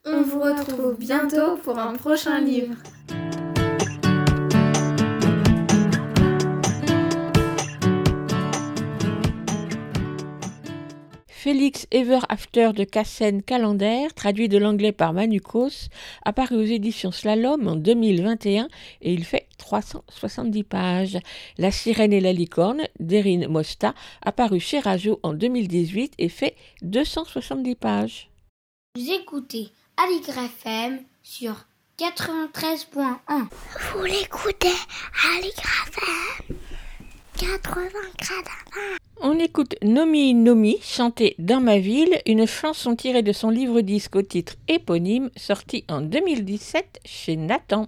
On 0.05 0.22
vous 0.22 0.41
retrouve 0.41 0.97
bientôt 0.99 1.57
pour 1.62 1.78
un 1.78 1.95
prochain 1.95 2.41
livre. 2.41 2.74
Félix 11.43 11.86
Ever 11.91 12.18
After 12.28 12.72
de 12.74 12.84
Cassen 12.84 13.43
Calendar, 13.43 14.12
traduit 14.12 14.51
de 14.51 14.59
l'anglais 14.59 14.93
par 14.93 15.14
Manukos, 15.14 15.88
apparu 16.22 16.57
aux 16.57 16.66
éditions 16.66 17.12
Slalom 17.12 17.66
en 17.66 17.76
2021 17.76 18.68
et 19.01 19.14
il 19.14 19.24
fait 19.24 19.49
370 19.57 20.64
pages. 20.64 21.18
La 21.57 21.70
sirène 21.70 22.12
et 22.12 22.20
la 22.20 22.34
licorne 22.34 22.82
d'Erin 22.99 23.49
Mosta, 23.49 23.95
apparu 24.20 24.61
chez 24.61 24.80
Rajo 24.80 25.18
en 25.22 25.32
2018 25.32 26.12
et 26.18 26.28
fait 26.28 26.57
270 26.82 27.74
pages. 27.74 28.30
Vous 28.95 29.11
écoutez 29.11 29.70
Aligre 29.97 30.45
FM 30.45 31.01
sur 31.22 31.55
93.1. 31.97 33.47
Vous 33.95 34.05
l'écoutez 34.05 34.68
à 34.68 35.41
l'IGRAFM 35.41 36.59
80 37.41 37.88
gradins. 38.18 38.99
On 39.22 39.38
écoute 39.38 39.74
Nomi 39.82 40.34
Nomi 40.34 40.76
chanter 40.82 41.36
Dans 41.38 41.62
ma 41.62 41.78
ville, 41.78 42.20
une 42.26 42.47
chanson 42.47 42.95
tirée 42.95 43.22
de 43.22 43.32
son 43.32 43.49
livre 43.49 43.80
disque 43.80 44.14
au 44.16 44.20
titre 44.20 44.57
éponyme 44.68 45.30
sorti 45.36 45.86
en 45.88 46.03
2017 46.03 47.01
chez 47.07 47.36
Nathan. 47.36 47.86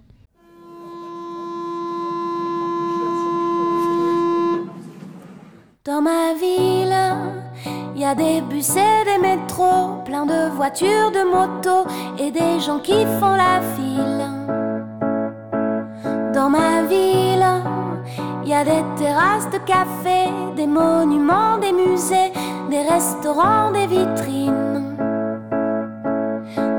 Dans 5.85 6.01
ma 6.01 6.33
ville, 6.33 6.97
il 7.95 8.01
y 8.01 8.05
a 8.05 8.15
des 8.15 8.41
bus 8.41 8.71
et 8.71 9.05
des 9.05 9.19
métros, 9.21 10.01
plein 10.03 10.25
de 10.25 10.49
voitures, 10.55 11.11
de 11.11 11.29
motos 11.29 11.87
et 12.17 12.31
des 12.31 12.59
gens 12.59 12.79
qui 12.79 13.05
font 13.19 13.35
la 13.35 13.61
file. 13.75 14.33
Dans 16.33 16.49
ma 16.49 16.81
ville, 16.85 17.22
il 18.43 18.49
y 18.49 18.53
a 18.53 18.63
des 18.63 18.83
terrasses 18.97 19.49
de 19.49 19.57
café, 19.59 20.29
des 20.55 20.67
monuments, 20.67 21.57
des 21.57 21.71
musées, 21.71 22.31
des 22.69 22.81
restaurants, 22.81 23.71
des 23.71 23.87
vitrines. 23.87 24.97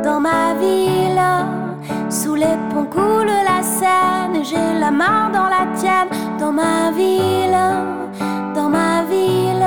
Dans 0.03 0.21
ma 0.21 0.55
ville, 0.55 1.23
sous 2.11 2.35
les 2.35 2.57
ponts 2.71 2.87
coule 2.91 3.27
la 3.27 3.63
Seine, 3.63 4.45
j'ai 4.45 4.79
la 4.79 4.91
main 4.91 5.31
dans 5.33 5.49
la 5.49 5.67
tienne. 5.75 6.09
Dans 6.39 6.53
ma 6.53 6.91
ville, 6.91 7.57
dans 8.55 8.69
ma 8.69 9.03
ville, 9.09 9.67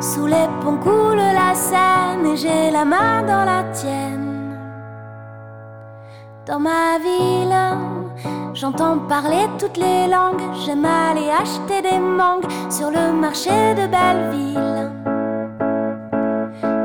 sous 0.00 0.26
les 0.26 0.48
ponts 0.62 0.78
coule 0.78 1.16
la 1.16 1.54
Seine, 1.54 2.26
et 2.32 2.36
j'ai 2.36 2.70
la 2.70 2.84
main 2.84 3.22
dans 3.22 3.44
la 3.44 3.64
tienne. 3.72 4.56
Dans 6.46 6.58
ma 6.58 6.98
ville, 6.98 8.01
j'entends 8.54 8.98
parler 9.08 9.46
toutes 9.58 9.76
les 9.76 10.06
langues. 10.06 10.42
J'aime 10.64 10.84
aller 10.84 11.30
acheter 11.30 11.82
des 11.82 11.98
mangues 11.98 12.46
sur 12.70 12.90
le 12.90 13.12
marché 13.12 13.50
de 13.50 13.86
Belleville. 13.86 14.90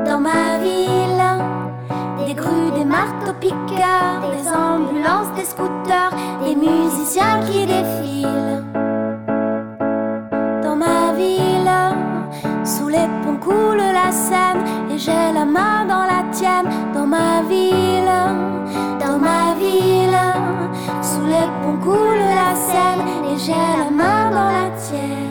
Dans 0.06 0.20
ma 0.20 0.58
ville, 0.62 2.26
des 2.26 2.34
grues, 2.34 2.72
des 2.76 2.84
marteaux 2.84 3.38
piqueurs, 3.40 4.20
des 4.32 4.48
ambulances, 4.48 5.32
des 5.36 5.44
scooters, 5.44 6.12
des 6.44 6.56
musiciens 6.56 7.40
qui 7.46 7.66
défilent. 7.66 8.64
Dans 10.62 10.76
ma 10.76 11.12
ville, 11.16 11.70
sous 12.64 12.88
les 12.88 13.08
ponts 13.22 13.38
coule 13.40 13.78
la 13.78 14.10
Seine, 14.12 14.62
et 14.90 14.98
j'ai 14.98 15.32
la 15.34 15.44
main 15.44 15.84
dans 15.86 16.04
la 16.12 16.22
tienne. 16.32 16.68
Dans 16.94 17.06
ma 17.06 17.42
ville, 17.42 18.10
dans 19.00 19.18
ma 19.18 19.54
ville, 19.58 20.37
sous 21.02 21.26
les 21.26 21.48
ponts 21.62 21.78
coule 21.82 22.18
la 22.18 22.54
Seine, 22.54 23.08
et 23.30 23.38
j'ai 23.38 23.52
la 23.52 23.90
main 23.90 24.30
dans 24.30 24.50
la 24.50 24.70
tienne. 24.76 25.27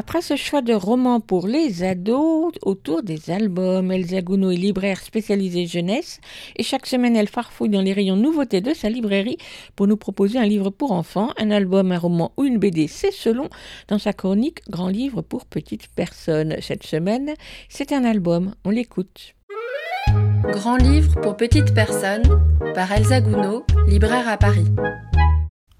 Après 0.00 0.22
ce 0.22 0.34
choix 0.34 0.62
de 0.62 0.72
roman 0.72 1.20
pour 1.20 1.46
les 1.46 1.82
ados 1.82 2.54
autour 2.62 3.02
des 3.02 3.30
albums, 3.30 3.92
Elsa 3.92 4.22
Gounod 4.22 4.54
est 4.54 4.56
libraire 4.56 4.98
spécialisée 4.98 5.66
jeunesse 5.66 6.22
et 6.56 6.62
chaque 6.62 6.86
semaine 6.86 7.16
elle 7.16 7.28
farfouille 7.28 7.68
dans 7.68 7.82
les 7.82 7.92
rayons 7.92 8.16
nouveautés 8.16 8.62
de 8.62 8.72
sa 8.72 8.88
librairie 8.88 9.36
pour 9.76 9.86
nous 9.86 9.98
proposer 9.98 10.38
un 10.38 10.46
livre 10.46 10.70
pour 10.70 10.92
enfants, 10.92 11.34
un 11.36 11.50
album, 11.50 11.92
un 11.92 11.98
roman 11.98 12.32
ou 12.38 12.44
une 12.44 12.56
BD, 12.56 12.86
c'est 12.88 13.12
selon, 13.12 13.50
dans 13.88 13.98
sa 13.98 14.14
chronique 14.14 14.62
Grand 14.70 14.88
livre 14.88 15.20
pour 15.20 15.44
petites 15.44 15.88
personnes. 15.88 16.56
Cette 16.62 16.84
semaine, 16.84 17.34
c'est 17.68 17.92
un 17.92 18.04
album, 18.04 18.54
on 18.64 18.70
l'écoute. 18.70 19.34
Grand 20.44 20.78
livre 20.78 21.20
pour 21.20 21.36
petites 21.36 21.74
personnes 21.74 22.40
par 22.74 22.90
Elsa 22.90 23.20
Gounod, 23.20 23.64
libraire 23.86 24.30
à 24.30 24.38
Paris. 24.38 24.64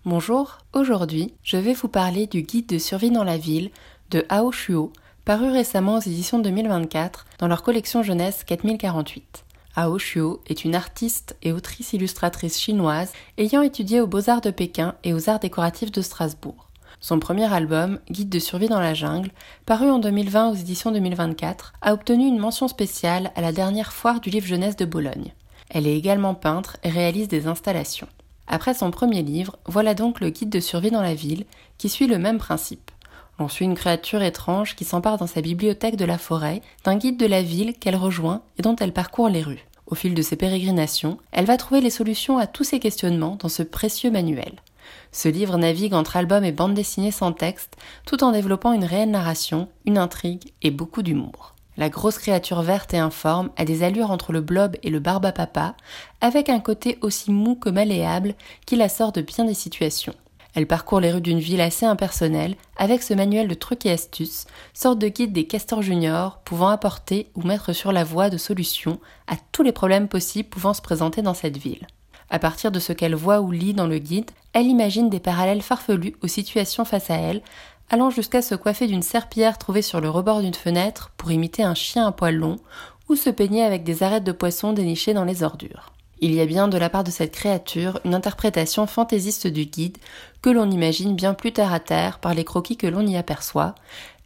Bonjour, 0.06 0.58
aujourd'hui 0.72 1.34
je 1.42 1.58
vais 1.58 1.74
vous 1.74 1.88
parler 1.88 2.26
du 2.26 2.40
guide 2.42 2.66
de 2.66 2.78
survie 2.78 3.10
dans 3.10 3.22
la 3.22 3.36
ville 3.36 3.70
de 4.10 4.24
Ao 4.28 4.50
Shuo, 4.50 4.92
paru 5.24 5.50
récemment 5.50 5.98
aux 5.98 6.00
éditions 6.00 6.40
2024 6.40 7.26
dans 7.38 7.46
leur 7.46 7.62
collection 7.62 8.02
jeunesse 8.02 8.42
4048. 8.44 9.44
Ao 9.76 9.98
Shuo 9.98 10.40
est 10.48 10.64
une 10.64 10.74
artiste 10.74 11.36
et 11.42 11.52
autrice 11.52 11.92
illustratrice 11.92 12.58
chinoise 12.58 13.12
ayant 13.38 13.62
étudié 13.62 14.00
aux 14.00 14.08
Beaux-Arts 14.08 14.40
de 14.40 14.50
Pékin 14.50 14.96
et 15.04 15.14
aux 15.14 15.30
Arts 15.30 15.38
décoratifs 15.38 15.92
de 15.92 16.02
Strasbourg. 16.02 16.66
Son 16.98 17.20
premier 17.20 17.50
album, 17.52 18.00
Guide 18.10 18.28
de 18.28 18.40
survie 18.40 18.68
dans 18.68 18.80
la 18.80 18.94
jungle, 18.94 19.30
paru 19.64 19.88
en 19.88 20.00
2020 20.00 20.50
aux 20.50 20.54
éditions 20.54 20.90
2024, 20.90 21.74
a 21.80 21.94
obtenu 21.94 22.26
une 22.26 22.38
mention 22.38 22.66
spéciale 22.66 23.30
à 23.36 23.40
la 23.40 23.52
dernière 23.52 23.92
foire 23.92 24.20
du 24.20 24.30
livre 24.30 24.46
jeunesse 24.46 24.76
de 24.76 24.84
Bologne. 24.86 25.32
Elle 25.68 25.86
est 25.86 25.96
également 25.96 26.34
peintre 26.34 26.78
et 26.82 26.90
réalise 26.90 27.28
des 27.28 27.46
installations. 27.46 28.08
Après 28.48 28.74
son 28.74 28.90
premier 28.90 29.22
livre, 29.22 29.56
voilà 29.66 29.94
donc 29.94 30.18
le 30.18 30.30
guide 30.30 30.50
de 30.50 30.58
survie 30.58 30.90
dans 30.90 31.00
la 31.00 31.14
ville, 31.14 31.44
qui 31.78 31.88
suit 31.88 32.08
le 32.08 32.18
même 32.18 32.38
principe. 32.38 32.90
On 33.42 33.48
suit 33.48 33.64
une 33.64 33.74
créature 33.74 34.20
étrange 34.20 34.76
qui 34.76 34.84
s'empare 34.84 35.16
dans 35.16 35.26
sa 35.26 35.40
bibliothèque 35.40 35.96
de 35.96 36.04
la 36.04 36.18
forêt 36.18 36.60
d'un 36.84 36.96
guide 36.96 37.16
de 37.16 37.24
la 37.24 37.42
ville 37.42 37.72
qu'elle 37.72 37.96
rejoint 37.96 38.42
et 38.58 38.62
dont 38.62 38.76
elle 38.76 38.92
parcourt 38.92 39.30
les 39.30 39.40
rues. 39.40 39.66
Au 39.86 39.94
fil 39.94 40.14
de 40.14 40.20
ses 40.20 40.36
pérégrinations, 40.36 41.16
elle 41.32 41.46
va 41.46 41.56
trouver 41.56 41.80
les 41.80 41.88
solutions 41.88 42.36
à 42.36 42.46
tous 42.46 42.64
ses 42.64 42.80
questionnements 42.80 43.38
dans 43.40 43.48
ce 43.48 43.62
précieux 43.62 44.10
manuel. 44.10 44.60
Ce 45.10 45.30
livre 45.30 45.56
navigue 45.56 45.94
entre 45.94 46.18
albums 46.18 46.44
et 46.44 46.52
bandes 46.52 46.74
dessinées 46.74 47.12
sans 47.12 47.32
texte, 47.32 47.78
tout 48.04 48.22
en 48.22 48.32
développant 48.32 48.74
une 48.74 48.84
réelle 48.84 49.10
narration, 49.10 49.68
une 49.86 49.96
intrigue 49.96 50.52
et 50.60 50.70
beaucoup 50.70 51.02
d'humour. 51.02 51.54
La 51.78 51.88
grosse 51.88 52.18
créature 52.18 52.60
verte 52.60 52.92
et 52.92 52.98
informe 52.98 53.48
a 53.56 53.64
des 53.64 53.82
allures 53.82 54.10
entre 54.10 54.32
le 54.32 54.42
blob 54.42 54.76
et 54.82 54.90
le 54.90 55.00
barbe 55.00 55.24
à 55.24 55.32
papa, 55.32 55.76
avec 56.20 56.50
un 56.50 56.60
côté 56.60 56.98
aussi 57.00 57.30
mou 57.30 57.54
que 57.54 57.70
malléable 57.70 58.34
qui 58.66 58.76
la 58.76 58.90
sort 58.90 59.12
de 59.12 59.22
bien 59.22 59.46
des 59.46 59.54
situations. 59.54 60.14
Elle 60.54 60.66
parcourt 60.66 61.00
les 61.00 61.12
rues 61.12 61.20
d'une 61.20 61.38
ville 61.38 61.60
assez 61.60 61.86
impersonnelle 61.86 62.56
avec 62.76 63.02
ce 63.02 63.14
manuel 63.14 63.48
de 63.48 63.54
trucs 63.54 63.86
et 63.86 63.92
astuces, 63.92 64.46
sorte 64.74 64.98
de 64.98 65.08
guide 65.08 65.32
des 65.32 65.46
castors 65.46 65.82
juniors 65.82 66.38
pouvant 66.44 66.68
apporter 66.68 67.30
ou 67.34 67.42
mettre 67.42 67.72
sur 67.72 67.92
la 67.92 68.04
voie 68.04 68.30
de 68.30 68.36
solutions 68.36 68.98
à 69.28 69.36
tous 69.52 69.62
les 69.62 69.72
problèmes 69.72 70.08
possibles 70.08 70.48
pouvant 70.48 70.74
se 70.74 70.82
présenter 70.82 71.22
dans 71.22 71.34
cette 71.34 71.56
ville. 71.56 71.86
À 72.30 72.38
partir 72.38 72.70
de 72.70 72.78
ce 72.78 72.92
qu'elle 72.92 73.14
voit 73.14 73.40
ou 73.40 73.50
lit 73.50 73.74
dans 73.74 73.88
le 73.88 73.98
guide, 73.98 74.30
elle 74.52 74.66
imagine 74.66 75.10
des 75.10 75.20
parallèles 75.20 75.62
farfelus 75.62 76.16
aux 76.22 76.28
situations 76.28 76.84
face 76.84 77.10
à 77.10 77.16
elle, 77.16 77.42
allant 77.88 78.10
jusqu'à 78.10 78.40
se 78.40 78.54
coiffer 78.54 78.86
d'une 78.86 79.02
serpillière 79.02 79.58
trouvée 79.58 79.82
sur 79.82 80.00
le 80.00 80.08
rebord 80.08 80.40
d'une 80.40 80.54
fenêtre 80.54 81.10
pour 81.16 81.32
imiter 81.32 81.64
un 81.64 81.74
chien 81.74 82.06
à 82.06 82.12
poil 82.12 82.36
long, 82.36 82.56
ou 83.08 83.16
se 83.16 83.30
peigner 83.30 83.64
avec 83.64 83.82
des 83.82 84.04
arêtes 84.04 84.22
de 84.22 84.30
poisson 84.30 84.72
dénichées 84.72 85.14
dans 85.14 85.24
les 85.24 85.42
ordures. 85.42 85.92
Il 86.22 86.34
y 86.34 86.40
a 86.40 86.46
bien 86.46 86.68
de 86.68 86.76
la 86.76 86.90
part 86.90 87.04
de 87.04 87.10
cette 87.10 87.32
créature 87.32 87.98
une 88.04 88.14
interprétation 88.14 88.86
fantaisiste 88.86 89.46
du 89.46 89.64
guide 89.64 89.96
que 90.42 90.50
l'on 90.50 90.70
imagine 90.70 91.16
bien 91.16 91.32
plus 91.32 91.52
terre 91.52 91.72
à 91.72 91.80
terre 91.80 92.18
par 92.18 92.34
les 92.34 92.44
croquis 92.44 92.76
que 92.76 92.86
l'on 92.86 93.06
y 93.06 93.16
aperçoit, 93.16 93.74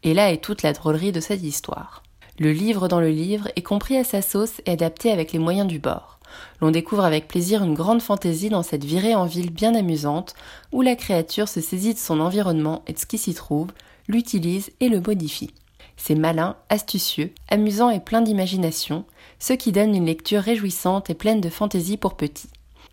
et 0.02 0.12
là 0.12 0.32
est 0.32 0.42
toute 0.42 0.62
la 0.62 0.72
drôlerie 0.72 1.12
de 1.12 1.20
cette 1.20 1.44
histoire. 1.44 2.02
Le 2.40 2.50
livre 2.50 2.88
dans 2.88 2.98
le 2.98 3.10
livre 3.10 3.48
est 3.54 3.62
compris 3.62 3.96
à 3.96 4.02
sa 4.02 4.22
sauce 4.22 4.60
et 4.66 4.72
adapté 4.72 5.12
avec 5.12 5.32
les 5.32 5.38
moyens 5.38 5.68
du 5.68 5.78
bord. 5.78 6.18
L'on 6.60 6.72
découvre 6.72 7.04
avec 7.04 7.28
plaisir 7.28 7.62
une 7.62 7.74
grande 7.74 8.02
fantaisie 8.02 8.48
dans 8.48 8.64
cette 8.64 8.84
virée 8.84 9.14
en 9.14 9.26
ville 9.26 9.50
bien 9.50 9.76
amusante, 9.76 10.34
où 10.72 10.82
la 10.82 10.96
créature 10.96 11.48
se 11.48 11.60
saisit 11.60 11.94
de 11.94 11.98
son 11.98 12.18
environnement 12.18 12.82
et 12.88 12.92
de 12.92 12.98
ce 12.98 13.06
qui 13.06 13.18
s'y 13.18 13.34
trouve, 13.34 13.68
l'utilise 14.08 14.72
et 14.80 14.88
le 14.88 15.00
modifie. 15.00 15.54
C'est 15.96 16.16
malin, 16.16 16.56
astucieux, 16.70 17.32
amusant 17.48 17.88
et 17.88 18.00
plein 18.00 18.20
d'imagination, 18.20 19.04
ce 19.38 19.52
qui 19.52 19.72
donne 19.72 19.94
une 19.94 20.06
lecture 20.06 20.42
réjouissante 20.42 21.10
et 21.10 21.14
pleine 21.14 21.40
de 21.40 21.48
fantaisie 21.48 21.96
pour 21.96 22.16
petits. 22.16 22.50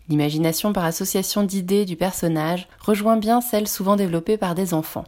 L'imagination 0.08 0.72
par 0.72 0.84
association 0.84 1.42
d'idées 1.42 1.84
du 1.84 1.96
personnage 1.96 2.68
rejoint 2.80 3.16
bien 3.16 3.40
celle 3.40 3.68
souvent 3.68 3.96
développée 3.96 4.36
par 4.36 4.54
des 4.54 4.74
enfants. 4.74 5.04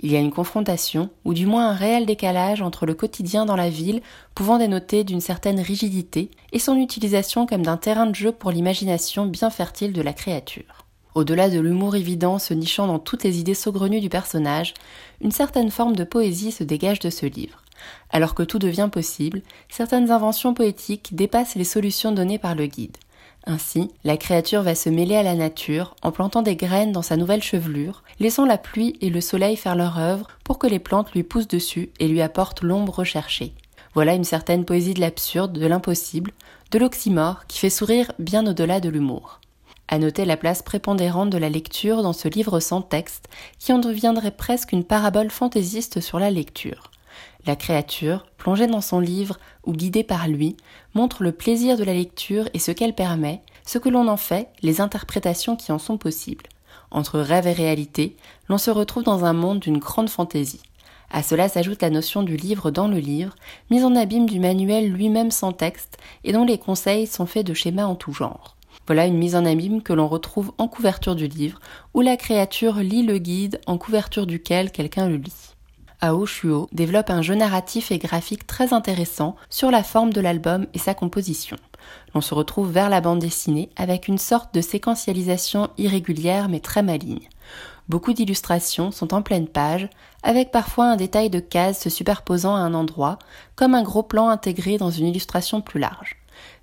Il 0.00 0.12
y 0.12 0.16
a 0.16 0.20
une 0.20 0.32
confrontation, 0.32 1.10
ou 1.24 1.34
du 1.34 1.46
moins 1.46 1.70
un 1.70 1.74
réel 1.74 2.06
décalage 2.06 2.62
entre 2.62 2.86
le 2.86 2.94
quotidien 2.94 3.44
dans 3.44 3.56
la 3.56 3.70
ville, 3.70 4.02
pouvant 4.34 4.58
dénoter 4.58 5.04
d'une 5.04 5.20
certaine 5.20 5.60
rigidité, 5.60 6.30
et 6.52 6.58
son 6.58 6.76
utilisation 6.76 7.46
comme 7.46 7.62
d'un 7.62 7.76
terrain 7.76 8.06
de 8.06 8.14
jeu 8.14 8.32
pour 8.32 8.50
l'imagination 8.50 9.26
bien 9.26 9.50
fertile 9.50 9.92
de 9.92 10.02
la 10.02 10.12
créature. 10.12 10.84
Au-delà 11.14 11.48
de 11.48 11.60
l'humour 11.60 11.94
évident 11.94 12.38
se 12.38 12.54
nichant 12.54 12.86
dans 12.86 12.98
toutes 12.98 13.22
les 13.22 13.38
idées 13.38 13.54
saugrenues 13.54 14.00
du 14.00 14.08
personnage, 14.08 14.74
une 15.20 15.30
certaine 15.30 15.70
forme 15.70 15.94
de 15.94 16.04
poésie 16.04 16.50
se 16.50 16.64
dégage 16.64 16.98
de 16.98 17.10
ce 17.10 17.26
livre. 17.26 17.63
Alors 18.10 18.34
que 18.34 18.42
tout 18.42 18.58
devient 18.58 18.88
possible, 18.90 19.42
certaines 19.68 20.10
inventions 20.10 20.54
poétiques 20.54 21.14
dépassent 21.14 21.54
les 21.54 21.64
solutions 21.64 22.12
données 22.12 22.38
par 22.38 22.54
le 22.54 22.66
guide. 22.66 22.96
Ainsi, 23.46 23.90
la 24.04 24.16
créature 24.16 24.62
va 24.62 24.74
se 24.74 24.88
mêler 24.88 25.16
à 25.16 25.22
la 25.22 25.34
nature 25.34 25.94
en 26.02 26.12
plantant 26.12 26.40
des 26.40 26.56
graines 26.56 26.92
dans 26.92 27.02
sa 27.02 27.16
nouvelle 27.16 27.42
chevelure, 27.42 28.02
laissant 28.18 28.46
la 28.46 28.56
pluie 28.56 28.96
et 29.02 29.10
le 29.10 29.20
soleil 29.20 29.56
faire 29.56 29.76
leur 29.76 29.98
œuvre 29.98 30.28
pour 30.44 30.58
que 30.58 30.66
les 30.66 30.78
plantes 30.78 31.12
lui 31.12 31.22
poussent 31.22 31.48
dessus 31.48 31.90
et 32.00 32.08
lui 32.08 32.22
apportent 32.22 32.62
l'ombre 32.62 32.94
recherchée. 32.94 33.52
Voilà 33.92 34.14
une 34.14 34.24
certaine 34.24 34.64
poésie 34.64 34.94
de 34.94 35.00
l'absurde, 35.00 35.52
de 35.52 35.66
l'impossible, 35.66 36.32
de 36.70 36.78
l'oxymore 36.78 37.46
qui 37.46 37.58
fait 37.58 37.70
sourire 37.70 38.12
bien 38.18 38.46
au-delà 38.46 38.80
de 38.80 38.88
l'humour. 38.88 39.40
À 39.88 39.98
noter 39.98 40.24
la 40.24 40.38
place 40.38 40.62
prépondérante 40.62 41.30
de 41.30 41.38
la 41.38 41.50
lecture 41.50 42.02
dans 42.02 42.14
ce 42.14 42.28
livre 42.28 42.58
sans 42.60 42.80
texte, 42.80 43.28
qui 43.58 43.72
en 43.72 43.78
deviendrait 43.78 44.30
presque 44.30 44.72
une 44.72 44.84
parabole 44.84 45.30
fantaisiste 45.30 46.00
sur 46.00 46.18
la 46.18 46.30
lecture. 46.30 46.90
La 47.46 47.56
créature, 47.56 48.24
plongée 48.38 48.66
dans 48.66 48.80
son 48.80 49.00
livre 49.00 49.38
ou 49.64 49.72
guidée 49.72 50.04
par 50.04 50.28
lui, 50.28 50.56
montre 50.94 51.22
le 51.22 51.32
plaisir 51.32 51.76
de 51.76 51.84
la 51.84 51.92
lecture 51.92 52.48
et 52.54 52.58
ce 52.58 52.72
qu'elle 52.72 52.94
permet, 52.94 53.42
ce 53.66 53.78
que 53.78 53.90
l'on 53.90 54.08
en 54.08 54.16
fait, 54.16 54.48
les 54.62 54.80
interprétations 54.80 55.54
qui 55.54 55.70
en 55.70 55.78
sont 55.78 55.98
possibles. 55.98 56.46
Entre 56.90 57.20
rêve 57.20 57.46
et 57.46 57.52
réalité, 57.52 58.16
l'on 58.48 58.56
se 58.56 58.70
retrouve 58.70 59.02
dans 59.02 59.24
un 59.26 59.34
monde 59.34 59.60
d'une 59.60 59.78
grande 59.78 60.08
fantaisie. 60.08 60.62
À 61.10 61.22
cela 61.22 61.48
s'ajoute 61.48 61.82
la 61.82 61.90
notion 61.90 62.22
du 62.22 62.36
livre 62.36 62.70
dans 62.70 62.88
le 62.88 62.98
livre, 62.98 63.34
mise 63.70 63.84
en 63.84 63.94
abîme 63.94 64.28
du 64.28 64.40
manuel 64.40 64.90
lui-même 64.90 65.30
sans 65.30 65.52
texte 65.52 65.98
et 66.24 66.32
dont 66.32 66.44
les 66.44 66.58
conseils 66.58 67.06
sont 67.06 67.26
faits 67.26 67.46
de 67.46 67.52
schémas 67.54 67.84
en 67.84 67.94
tout 67.94 68.12
genre. 68.12 68.56
Voilà 68.86 69.06
une 69.06 69.18
mise 69.18 69.36
en 69.36 69.44
abîme 69.44 69.82
que 69.82 69.92
l'on 69.92 70.08
retrouve 70.08 70.52
en 70.58 70.66
couverture 70.66 71.14
du 71.14 71.28
livre, 71.28 71.60
où 71.92 72.00
la 72.00 72.16
créature 72.16 72.76
lit 72.76 73.02
le 73.02 73.18
guide 73.18 73.60
en 73.66 73.78
couverture 73.78 74.26
duquel 74.26 74.72
quelqu'un 74.72 75.08
le 75.08 75.16
lit. 75.16 75.53
Ao 76.06 76.26
Shuo 76.26 76.68
développe 76.70 77.08
un 77.08 77.22
jeu 77.22 77.34
narratif 77.34 77.90
et 77.90 77.96
graphique 77.96 78.46
très 78.46 78.74
intéressant 78.74 79.36
sur 79.48 79.70
la 79.70 79.82
forme 79.82 80.12
de 80.12 80.20
l'album 80.20 80.66
et 80.74 80.78
sa 80.78 80.92
composition. 80.92 81.56
L'on 82.14 82.20
se 82.20 82.34
retrouve 82.34 82.70
vers 82.70 82.90
la 82.90 83.00
bande 83.00 83.20
dessinée 83.20 83.70
avec 83.76 84.06
une 84.06 84.18
sorte 84.18 84.54
de 84.54 84.60
séquentialisation 84.60 85.70
irrégulière 85.78 86.50
mais 86.50 86.60
très 86.60 86.82
maligne. 86.82 87.26
Beaucoup 87.88 88.12
d'illustrations 88.12 88.90
sont 88.90 89.14
en 89.14 89.22
pleine 89.22 89.48
page, 89.48 89.88
avec 90.22 90.50
parfois 90.50 90.90
un 90.90 90.96
détail 90.96 91.30
de 91.30 91.40
cases 91.40 91.80
se 91.80 91.88
superposant 91.88 92.54
à 92.54 92.58
un 92.60 92.74
endroit, 92.74 93.18
comme 93.56 93.74
un 93.74 93.82
gros 93.82 94.02
plan 94.02 94.28
intégré 94.28 94.76
dans 94.76 94.90
une 94.90 95.06
illustration 95.06 95.62
plus 95.62 95.80
large. 95.80 96.16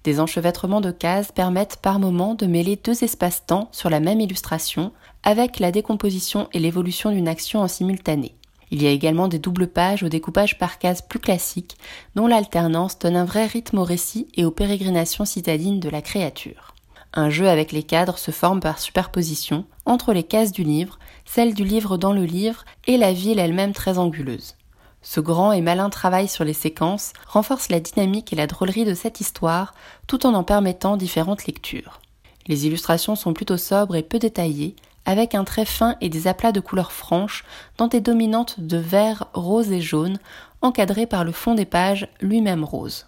Des 0.04 0.20
enchevêtrements 0.20 0.82
de 0.82 0.92
cases 0.92 1.32
permettent 1.32 1.78
par 1.78 1.98
moment 1.98 2.36
de 2.36 2.46
mêler 2.46 2.76
deux 2.76 3.04
espaces-temps 3.04 3.70
sur 3.72 3.90
la 3.90 4.02
même 4.02 4.22
illustration, 4.22 4.92
avec 5.24 5.58
la 5.58 5.72
décomposition 5.72 6.48
et 6.54 6.60
l'évolution 6.60 7.10
d'une 7.10 7.28
action 7.28 7.62
en 7.62 7.68
simultané. 7.68 8.36
Il 8.72 8.82
y 8.82 8.88
a 8.88 8.92
également 8.92 9.28
des 9.28 9.40
doubles 9.40 9.68
pages 9.68 10.02
au 10.02 10.10
découpage 10.10 10.58
par 10.58 10.80
cases 10.80 11.02
plus 11.02 11.20
classiques, 11.20 11.78
dont 12.16 12.28
l'alternance 12.28 12.98
donne 12.98 13.18
un 13.18 13.26
vrai 13.26 13.46
rythme 13.46 13.80
au 13.80 13.84
récit 13.84 14.30
et 14.36 14.46
aux 14.46 14.52
pérégrinations 14.52 15.26
citadines 15.26 15.82
de 15.82 15.90
la 15.90 16.02
créature. 16.02 16.74
Un 17.14 17.30
jeu 17.30 17.50
avec 17.50 17.74
les 17.74 17.84
cadres 17.84 18.18
se 18.18 18.32
forme 18.32 18.62
par 18.62 18.80
superposition 18.80 19.66
entre 19.86 20.14
les 20.14 20.24
cases 20.24 20.54
du 20.54 20.64
livre, 20.64 20.98
celles 21.26 21.54
du 21.54 21.66
livre 21.66 21.98
dans 21.98 22.14
le 22.14 22.24
livre 22.24 22.64
et 22.88 22.96
la 22.96 23.12
ville 23.12 23.40
elle-même 23.40 23.74
très 23.74 23.98
anguleuse. 23.98 24.56
Ce 25.02 25.20
grand 25.20 25.52
et 25.52 25.62
malin 25.62 25.90
travail 25.90 26.30
sur 26.30 26.46
les 26.46 26.54
séquences 26.54 27.12
renforce 27.28 27.70
la 27.70 27.82
dynamique 27.82 28.32
et 28.32 28.38
la 28.38 28.48
drôlerie 28.48 28.86
de 28.86 28.94
cette 28.94 29.20
histoire 29.20 29.74
tout 30.08 30.26
en 30.26 30.34
en 30.34 30.46
permettant 30.46 30.96
différentes 30.96 31.46
lectures. 31.46 32.00
Les 32.48 32.66
illustrations 32.66 33.16
sont 33.16 33.34
plutôt 33.34 33.58
sobres 33.58 33.96
et 33.96 34.04
peu 34.04 34.20
détaillées, 34.20 34.76
avec 35.06 35.36
un 35.36 35.44
trait 35.44 35.66
fin 35.66 35.96
et 36.02 36.10
des 36.10 36.28
aplats 36.28 36.52
de 36.52 36.60
couleurs 36.60 36.92
franches, 36.92 37.44
dans 37.78 37.88
des 37.88 38.02
dominantes 38.02 38.60
de 38.60 38.78
vert, 38.78 39.28
rose 39.34 39.72
et 39.72 39.82
jaune, 39.82 40.20
encadrées 40.62 41.08
par 41.08 41.24
le 41.24 41.32
fond 41.32 41.56
des 41.56 41.66
pages 41.66 42.08
lui-même 42.22 42.64
rose. 42.64 43.08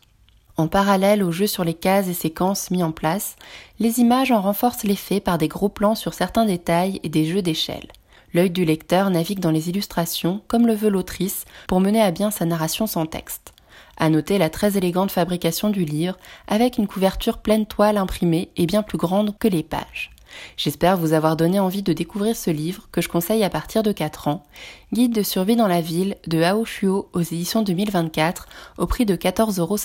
En 0.56 0.68
parallèle 0.68 1.24
au 1.24 1.32
jeu 1.32 1.48
sur 1.48 1.64
les 1.64 1.74
cases 1.74 2.08
et 2.08 2.14
séquences 2.14 2.70
mis 2.70 2.84
en 2.84 2.92
place, 2.92 3.36
les 3.80 4.00
images 4.00 4.32
en 4.32 4.42
renforcent 4.42 4.84
l'effet 4.84 5.20
par 5.20 5.38
des 5.38 5.48
gros 5.48 5.70
plans 5.70 5.96
sur 5.96 6.14
certains 6.14 6.46
détails 6.46 7.00
et 7.04 7.10
des 7.10 7.26
jeux 7.26 7.42
d'échelle. 7.42 7.88
L'œil 8.34 8.52
du 8.52 8.66
lecteur 8.66 9.10
navigue 9.10 9.40
dans 9.40 9.52
les 9.52 9.70
illustrations 9.70 10.42
comme 10.48 10.68
le 10.68 10.76
veut 10.76 10.90
l'autrice 10.90 11.46
pour 11.68 11.80
mener 11.80 12.02
à 12.02 12.12
bien 12.12 12.30
sa 12.30 12.46
narration 12.46 12.88
sans 12.88 13.06
texte. 13.06 13.54
À 13.98 14.10
noter 14.10 14.38
la 14.38 14.50
très 14.50 14.78
élégante 14.78 15.12
fabrication 15.12 15.70
du 15.70 15.86
livre 15.86 16.18
avec 16.48 16.78
une 16.78 16.88
couverture 16.88 17.40
pleine 17.40 17.66
toile 17.66 17.98
imprimée 17.98 18.50
et 18.56 18.66
bien 18.66 18.84
plus 18.84 18.98
grande 18.98 19.38
que 19.38 19.48
les 19.48 19.64
pages. 19.64 20.13
J'espère 20.58 20.98
vous 20.98 21.14
avoir 21.14 21.36
donné 21.36 21.60
envie 21.60 21.84
de 21.84 21.94
découvrir 21.94 22.36
ce 22.36 22.52
livre 22.52 22.88
que 22.92 23.02
je 23.02 23.10
conseille 23.10 23.44
à 23.44 23.50
partir 23.50 23.84
de 23.84 23.92
4 23.92 24.28
ans, 24.28 24.44
Guide 24.92 25.14
de 25.14 25.24
survie 25.24 25.56
dans 25.56 25.68
la 25.68 25.82
ville 25.82 26.16
de 26.28 26.42
Hao 26.42 26.66
Shuo 26.66 27.10
aux 27.14 27.22
éditions 27.22 27.64
2024 27.64 28.48
au 28.78 28.86
prix 28.86 29.06
de 29.06 29.16
14,50 29.16 29.60
euros. 29.60 29.78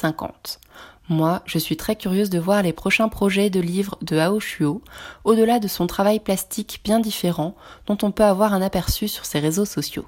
Moi, 1.10 1.40
je 1.46 1.58
suis 1.58 1.78
très 1.78 1.96
curieuse 1.96 2.28
de 2.28 2.38
voir 2.38 2.62
les 2.62 2.74
prochains 2.74 3.08
projets 3.08 3.48
de 3.48 3.60
livres 3.60 3.96
de 4.02 4.18
Hao 4.18 4.40
Shuo, 4.40 4.82
au-delà 5.24 5.58
de 5.58 5.68
son 5.68 5.86
travail 5.86 6.20
plastique 6.20 6.80
bien 6.84 7.00
différent 7.00 7.54
dont 7.86 7.96
on 8.02 8.10
peut 8.10 8.24
avoir 8.24 8.52
un 8.52 8.60
aperçu 8.60 9.08
sur 9.08 9.24
ses 9.24 9.38
réseaux 9.38 9.64
sociaux. 9.64 10.04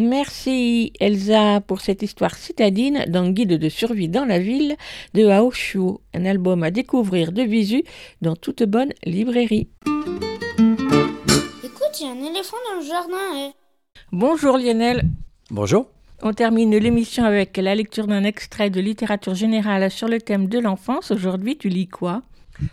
Merci 0.00 0.94
Elsa 0.98 1.60
pour 1.60 1.82
cette 1.82 2.02
histoire 2.02 2.34
citadine 2.34 3.04
dans 3.08 3.28
Guide 3.28 3.58
de 3.58 3.68
survie 3.68 4.08
dans 4.08 4.24
la 4.24 4.38
ville 4.38 4.76
de 5.12 5.26
Aoshuo, 5.26 6.00
un 6.14 6.24
album 6.24 6.62
à 6.62 6.70
découvrir 6.70 7.32
de 7.32 7.42
visu 7.42 7.84
dans 8.22 8.34
toute 8.34 8.62
bonne 8.62 8.94
librairie. 9.04 9.68
Écoute, 11.62 12.00
il 12.00 12.06
y 12.06 12.08
a 12.08 12.12
un 12.12 12.30
éléphant 12.30 12.56
dans 12.70 12.80
le 12.80 12.86
jardin. 12.86 13.16
eh. 13.36 13.50
Bonjour 14.10 14.56
Lionel. 14.56 15.02
Bonjour. 15.50 15.84
On 16.22 16.32
termine 16.32 16.74
l'émission 16.78 17.24
avec 17.24 17.58
la 17.58 17.74
lecture 17.74 18.06
d'un 18.06 18.24
extrait 18.24 18.70
de 18.70 18.80
littérature 18.80 19.34
générale 19.34 19.90
sur 19.90 20.08
le 20.08 20.18
thème 20.18 20.48
de 20.48 20.58
l'enfance. 20.58 21.10
Aujourd'hui, 21.10 21.58
tu 21.58 21.68
lis 21.68 21.88
quoi? 21.88 22.22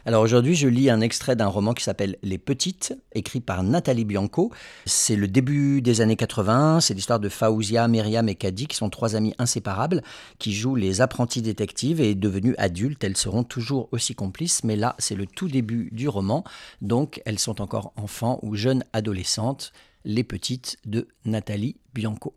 Alors 0.05 0.23
aujourd'hui, 0.23 0.55
je 0.55 0.67
lis 0.67 0.89
un 0.89 1.01
extrait 1.01 1.35
d'un 1.35 1.47
roman 1.47 1.73
qui 1.73 1.83
s'appelle 1.83 2.17
Les 2.23 2.37
Petites, 2.37 2.97
écrit 3.13 3.41
par 3.41 3.63
Nathalie 3.63 4.05
Bianco. 4.05 4.51
C'est 4.85 5.15
le 5.15 5.27
début 5.27 5.81
des 5.81 6.01
années 6.01 6.15
80. 6.15 6.81
C'est 6.81 6.93
l'histoire 6.93 7.19
de 7.19 7.29
Faouzia, 7.29 7.87
Myriam 7.87 8.29
et 8.29 8.35
Kadi, 8.35 8.67
qui 8.67 8.75
sont 8.75 8.89
trois 8.89 9.15
amies 9.15 9.33
inséparables, 9.37 10.01
qui 10.39 10.53
jouent 10.53 10.75
les 10.75 11.01
apprentis 11.01 11.41
détectives 11.41 12.01
et 12.01 12.15
devenues 12.15 12.55
adultes, 12.57 13.03
elles 13.03 13.17
seront 13.17 13.43
toujours 13.43 13.89
aussi 13.91 14.15
complices. 14.15 14.63
Mais 14.63 14.75
là, 14.75 14.95
c'est 14.99 15.15
le 15.15 15.27
tout 15.27 15.47
début 15.47 15.89
du 15.91 16.07
roman. 16.07 16.43
Donc, 16.81 17.21
elles 17.25 17.39
sont 17.39 17.61
encore 17.61 17.93
enfants 17.95 18.39
ou 18.41 18.55
jeunes 18.55 18.83
adolescentes. 18.93 19.71
Les 20.05 20.23
Petites 20.23 20.77
de 20.85 21.07
Nathalie 21.25 21.75
Bianco. 21.93 22.33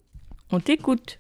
On 0.51 0.59
t'écoute. 0.59 1.20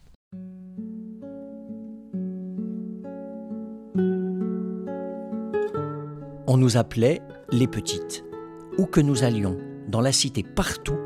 On 6.52 6.56
nous 6.56 6.76
appelait 6.76 7.22
les 7.52 7.68
petites. 7.68 8.24
Où 8.76 8.86
que 8.86 9.00
nous 9.00 9.22
allions, 9.22 9.56
dans 9.86 10.00
la 10.00 10.10
cité, 10.10 10.42
partout, 10.42 10.98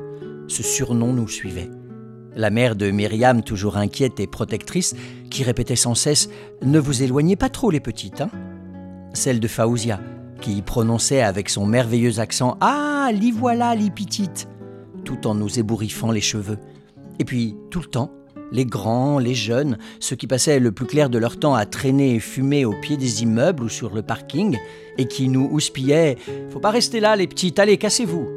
ce 0.49 0.63
surnom 0.63 1.13
nous 1.13 1.29
suivait. 1.29 1.69
La 2.35 2.49
mère 2.49 2.77
de 2.77 2.91
Myriam, 2.91 3.43
toujours 3.43 3.77
inquiète 3.77 4.21
et 4.21 4.27
protectrice, 4.27 4.97
qui 5.31 5.43
répétait 5.43 5.77
sans 5.77 5.95
cesse 5.95 6.31
Ne 6.63 6.79
vous 6.79 7.03
éloignez 7.03 7.37
pas 7.37 7.51
trop, 7.51 7.71
les 7.71 7.81
petites. 7.81 8.23
hein 8.23 8.31
Celle 9.13 9.39
de 9.39 9.47
Faouzia, 9.47 10.01
qui 10.41 10.63
prononçait 10.63 11.21
avec 11.21 11.51
son 11.51 11.67
merveilleux 11.67 12.21
accent 12.21 12.57
Ah, 12.63 13.11
l'y 13.13 13.31
voilà, 13.31 13.75
les 13.75 13.91
petites 13.91 14.49
tout 15.05 15.27
en 15.27 15.35
nous 15.35 15.59
ébouriffant 15.59 16.11
les 16.11 16.23
cheveux. 16.23 16.59
Et 17.19 17.27
puis, 17.27 17.55
tout 17.71 17.81
le 17.81 17.85
temps, 17.85 18.11
les 18.55 18.65
grands, 18.65 19.19
les 19.19 19.35
jeunes, 19.35 19.79
ceux 19.99 20.15
qui 20.15 20.29
passaient 20.29 20.61
le 20.61 20.71
plus 20.71 20.87
clair 20.87 21.11
de 21.11 21.19
leur 21.19 21.39
temps 21.39 21.57
à 21.57 21.67
traîner 21.67 22.15
et 22.15 22.21
fumer 22.21 22.65
au 22.65 22.73
pied 22.73 22.97
des 22.97 23.25
immeubles 23.25 23.65
ou 23.65 23.69
sur 23.69 23.93
le 23.93 24.03
parking, 24.03 24.57
et 24.97 25.07
qui 25.07 25.29
nous 25.29 25.49
houspillaient 25.51 26.17
Faut 26.51 26.61
pas 26.61 26.71
rester 26.71 27.01
là, 27.01 27.17
les 27.17 27.27
petites, 27.27 27.59
allez, 27.59 27.77
cassez-vous 27.79 28.29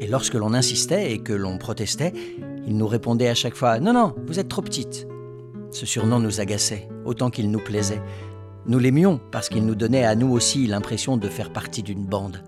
Et 0.00 0.06
lorsque 0.06 0.34
l'on 0.34 0.52
insistait 0.52 1.12
et 1.12 1.18
que 1.18 1.32
l'on 1.32 1.56
protestait, 1.56 2.12
ils 2.66 2.76
nous 2.76 2.86
répondaient 2.86 3.30
à 3.30 3.34
chaque 3.34 3.56
fois 3.56 3.80
Non, 3.80 3.94
non, 3.94 4.14
vous 4.26 4.38
êtes 4.38 4.48
trop 4.48 4.60
petites. 4.60 5.08
Ce 5.70 5.86
surnom 5.86 6.20
nous 6.20 6.40
agaçait, 6.40 6.86
autant 7.06 7.30
qu'il 7.30 7.50
nous 7.50 7.58
plaisait. 7.58 8.02
Nous 8.66 8.78
l'aimions 8.78 9.18
parce 9.32 9.48
qu'il 9.48 9.64
nous 9.64 9.74
donnait 9.74 10.04
à 10.04 10.14
nous 10.14 10.30
aussi 10.30 10.66
l'impression 10.66 11.16
de 11.16 11.28
faire 11.28 11.54
partie 11.54 11.82
d'une 11.82 12.04
bande. 12.04 12.44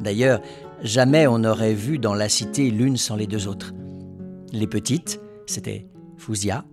D'ailleurs, 0.00 0.40
jamais 0.82 1.28
on 1.28 1.38
n'aurait 1.38 1.74
vu 1.74 2.00
dans 2.00 2.14
la 2.14 2.28
cité 2.28 2.72
l'une 2.72 2.96
sans 2.96 3.14
les 3.14 3.28
deux 3.28 3.46
autres. 3.46 3.72
Les 4.52 4.66
petites, 4.66 5.20
c'était 5.46 5.86
Fouzia, 6.18 6.64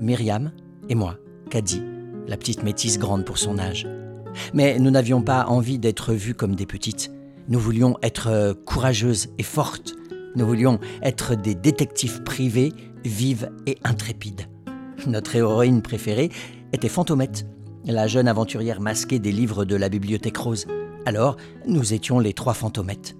Myriam 0.00 0.52
et 0.88 0.94
moi, 0.94 1.18
Kadi, 1.50 1.82
la 2.26 2.36
petite 2.36 2.62
métisse 2.62 2.98
grande 2.98 3.24
pour 3.24 3.38
son 3.38 3.58
âge. 3.58 3.86
Mais 4.54 4.78
nous 4.78 4.90
n'avions 4.90 5.22
pas 5.22 5.46
envie 5.46 5.78
d'être 5.78 6.14
vues 6.14 6.34
comme 6.34 6.54
des 6.54 6.66
petites. 6.66 7.10
Nous 7.48 7.58
voulions 7.58 7.96
être 8.02 8.28
euh, 8.28 8.54
courageuses 8.54 9.28
et 9.38 9.42
fortes. 9.42 9.94
Nous 10.34 10.46
voulions 10.46 10.80
être 11.02 11.34
des 11.34 11.54
détectives 11.54 12.22
privées, 12.22 12.72
vives 13.04 13.50
et 13.66 13.78
intrépides. 13.84 14.48
Notre 15.06 15.36
héroïne 15.36 15.82
préférée 15.82 16.30
était 16.72 16.88
Fantomette, 16.88 17.46
la 17.84 18.06
jeune 18.06 18.28
aventurière 18.28 18.80
masquée 18.80 19.18
des 19.18 19.32
livres 19.32 19.64
de 19.64 19.76
la 19.76 19.88
bibliothèque 19.88 20.38
rose. 20.38 20.66
Alors, 21.04 21.36
nous 21.66 21.92
étions 21.92 22.18
les 22.18 22.32
trois 22.32 22.54
Fantomettes. 22.54 23.14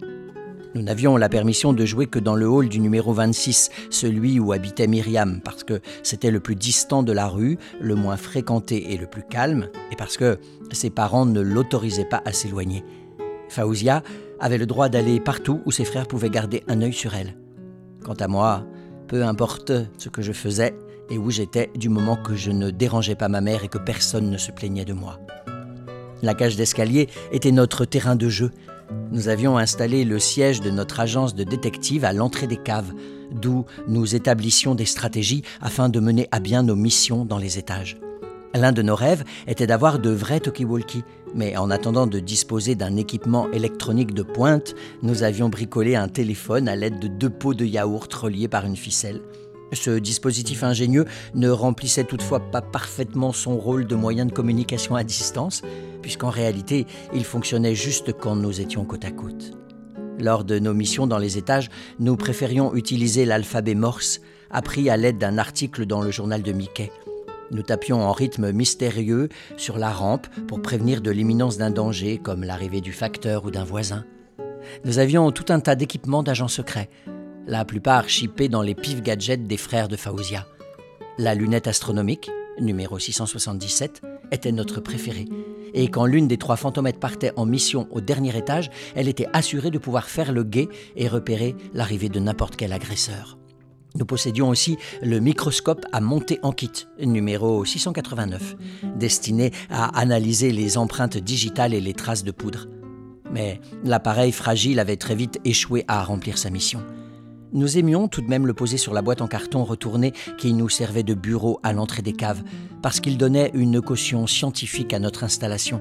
Nous 0.74 0.82
n'avions 0.82 1.16
la 1.16 1.28
permission 1.28 1.72
de 1.72 1.84
jouer 1.84 2.06
que 2.06 2.18
dans 2.18 2.34
le 2.34 2.48
hall 2.48 2.68
du 2.68 2.80
numéro 2.80 3.12
26, 3.12 3.70
celui 3.90 4.40
où 4.40 4.52
habitait 4.52 4.88
Myriam, 4.88 5.40
parce 5.44 5.62
que 5.62 5.80
c'était 6.02 6.32
le 6.32 6.40
plus 6.40 6.56
distant 6.56 7.04
de 7.04 7.12
la 7.12 7.28
rue, 7.28 7.58
le 7.80 7.94
moins 7.94 8.16
fréquenté 8.16 8.92
et 8.92 8.96
le 8.96 9.06
plus 9.06 9.22
calme, 9.22 9.68
et 9.92 9.96
parce 9.96 10.16
que 10.16 10.40
ses 10.72 10.90
parents 10.90 11.26
ne 11.26 11.40
l'autorisaient 11.40 12.04
pas 12.04 12.22
à 12.24 12.32
s'éloigner. 12.32 12.82
Faouzia 13.48 14.02
avait 14.40 14.58
le 14.58 14.66
droit 14.66 14.88
d'aller 14.88 15.20
partout 15.20 15.60
où 15.64 15.70
ses 15.70 15.84
frères 15.84 16.08
pouvaient 16.08 16.28
garder 16.28 16.64
un 16.66 16.82
œil 16.82 16.92
sur 16.92 17.14
elle. 17.14 17.36
Quant 18.02 18.14
à 18.14 18.26
moi, 18.26 18.66
peu 19.06 19.22
importe 19.22 19.70
ce 19.96 20.08
que 20.08 20.22
je 20.22 20.32
faisais 20.32 20.74
et 21.08 21.18
où 21.18 21.30
j'étais 21.30 21.70
du 21.76 21.88
moment 21.88 22.16
que 22.16 22.34
je 22.34 22.50
ne 22.50 22.70
dérangeais 22.70 23.14
pas 23.14 23.28
ma 23.28 23.40
mère 23.40 23.62
et 23.62 23.68
que 23.68 23.78
personne 23.78 24.28
ne 24.28 24.38
se 24.38 24.50
plaignait 24.50 24.84
de 24.84 24.92
moi. 24.92 25.20
La 26.22 26.34
cage 26.34 26.56
d'escalier 26.56 27.08
était 27.32 27.52
notre 27.52 27.84
terrain 27.84 28.16
de 28.16 28.28
jeu. 28.28 28.50
Nous 29.10 29.28
avions 29.28 29.58
installé 29.58 30.04
le 30.04 30.18
siège 30.18 30.60
de 30.60 30.70
notre 30.70 31.00
agence 31.00 31.34
de 31.34 31.44
détective 31.44 32.04
à 32.04 32.12
l'entrée 32.12 32.46
des 32.46 32.56
caves, 32.56 32.92
d'où 33.30 33.64
nous 33.86 34.14
établissions 34.14 34.74
des 34.74 34.84
stratégies 34.84 35.42
afin 35.60 35.88
de 35.88 36.00
mener 36.00 36.28
à 36.32 36.40
bien 36.40 36.62
nos 36.62 36.76
missions 36.76 37.24
dans 37.24 37.38
les 37.38 37.58
étages. 37.58 37.98
L'un 38.54 38.72
de 38.72 38.82
nos 38.82 38.94
rêves 38.94 39.24
était 39.48 39.66
d'avoir 39.66 39.98
de 39.98 40.10
vrais 40.10 40.38
talkie-walkie, 40.38 41.02
mais 41.34 41.56
en 41.56 41.70
attendant 41.70 42.06
de 42.06 42.20
disposer 42.20 42.76
d'un 42.76 42.96
équipement 42.96 43.50
électronique 43.50 44.14
de 44.14 44.22
pointe, 44.22 44.74
nous 45.02 45.24
avions 45.24 45.48
bricolé 45.48 45.96
un 45.96 46.08
téléphone 46.08 46.68
à 46.68 46.76
l'aide 46.76 47.00
de 47.00 47.08
deux 47.08 47.30
pots 47.30 47.54
de 47.54 47.64
yaourt 47.64 48.12
reliés 48.14 48.46
par 48.46 48.64
une 48.64 48.76
ficelle. 48.76 49.20
Ce 49.74 49.98
dispositif 49.98 50.62
ingénieux 50.62 51.04
ne 51.34 51.50
remplissait 51.50 52.04
toutefois 52.04 52.40
pas 52.40 52.62
parfaitement 52.62 53.32
son 53.32 53.58
rôle 53.58 53.86
de 53.86 53.94
moyen 53.94 54.24
de 54.24 54.32
communication 54.32 54.94
à 54.96 55.04
distance, 55.04 55.62
puisqu'en 56.00 56.30
réalité, 56.30 56.86
il 57.14 57.24
fonctionnait 57.24 57.74
juste 57.74 58.12
quand 58.12 58.36
nous 58.36 58.60
étions 58.60 58.84
côte 58.84 59.04
à 59.04 59.10
côte. 59.10 59.52
Lors 60.18 60.44
de 60.44 60.58
nos 60.58 60.74
missions 60.74 61.06
dans 61.06 61.18
les 61.18 61.38
étages, 61.38 61.70
nous 61.98 62.16
préférions 62.16 62.74
utiliser 62.74 63.24
l'alphabet 63.24 63.74
morse, 63.74 64.20
appris 64.50 64.88
à 64.88 64.96
l'aide 64.96 65.18
d'un 65.18 65.38
article 65.38 65.86
dans 65.86 66.02
le 66.02 66.10
journal 66.10 66.42
de 66.42 66.52
Mickey. 66.52 66.92
Nous 67.50 67.62
tapions 67.62 68.00
en 68.00 68.12
rythme 68.12 68.52
mystérieux 68.52 69.28
sur 69.56 69.76
la 69.76 69.90
rampe 69.90 70.28
pour 70.46 70.62
prévenir 70.62 71.00
de 71.00 71.10
l'imminence 71.10 71.58
d'un 71.58 71.70
danger, 71.70 72.18
comme 72.18 72.44
l'arrivée 72.44 72.80
du 72.80 72.92
facteur 72.92 73.44
ou 73.44 73.50
d'un 73.50 73.64
voisin. 73.64 74.04
Nous 74.84 74.98
avions 74.98 75.30
tout 75.30 75.52
un 75.52 75.60
tas 75.60 75.74
d'équipements 75.74 76.22
d'agents 76.22 76.48
secrets, 76.48 76.88
la 77.46 77.64
plupart 77.64 78.08
chippés 78.08 78.48
dans 78.48 78.62
les 78.62 78.74
pif 78.74 79.02
gadgets 79.02 79.46
des 79.46 79.56
frères 79.56 79.88
de 79.88 79.96
Faouzia. 79.96 80.46
La 81.18 81.34
lunette 81.34 81.66
astronomique, 81.66 82.30
numéro 82.58 82.98
677, 82.98 84.02
était 84.32 84.52
notre 84.52 84.80
préférée. 84.80 85.26
Et 85.74 85.88
quand 85.88 86.06
l'une 86.06 86.28
des 86.28 86.38
trois 86.38 86.56
fantomètres 86.56 87.00
partait 87.00 87.32
en 87.36 87.46
mission 87.46 87.88
au 87.90 88.00
dernier 88.00 88.36
étage, 88.36 88.70
elle 88.94 89.08
était 89.08 89.28
assurée 89.32 89.70
de 89.70 89.78
pouvoir 89.78 90.08
faire 90.08 90.32
le 90.32 90.44
guet 90.44 90.68
et 90.96 91.08
repérer 91.08 91.54
l'arrivée 91.72 92.08
de 92.08 92.20
n'importe 92.20 92.56
quel 92.56 92.72
agresseur. 92.72 93.38
Nous 93.96 94.06
possédions 94.06 94.48
aussi 94.48 94.76
le 95.02 95.20
microscope 95.20 95.86
à 95.92 96.00
monter 96.00 96.40
en 96.42 96.50
kit, 96.50 96.72
numéro 96.98 97.64
689, 97.64 98.56
destiné 98.96 99.52
à 99.70 99.96
analyser 99.98 100.50
les 100.50 100.78
empreintes 100.78 101.18
digitales 101.18 101.74
et 101.74 101.80
les 101.80 101.94
traces 101.94 102.24
de 102.24 102.32
poudre. 102.32 102.66
Mais 103.30 103.60
l'appareil 103.84 104.32
fragile 104.32 104.80
avait 104.80 104.96
très 104.96 105.14
vite 105.14 105.40
échoué 105.44 105.84
à 105.86 106.02
remplir 106.02 106.38
sa 106.38 106.50
mission. 106.50 106.82
Nous 107.54 107.78
aimions 107.78 108.08
tout 108.08 108.20
de 108.20 108.26
même 108.26 108.48
le 108.48 108.52
poser 108.52 108.78
sur 108.78 108.92
la 108.92 109.00
boîte 109.00 109.22
en 109.22 109.28
carton 109.28 109.62
retournée 109.62 110.12
qui 110.38 110.52
nous 110.52 110.68
servait 110.68 111.04
de 111.04 111.14
bureau 111.14 111.60
à 111.62 111.72
l'entrée 111.72 112.02
des 112.02 112.12
caves, 112.12 112.42
parce 112.82 112.98
qu'il 112.98 113.16
donnait 113.16 113.52
une 113.54 113.80
caution 113.80 114.26
scientifique 114.26 114.92
à 114.92 114.98
notre 114.98 115.22
installation, 115.22 115.80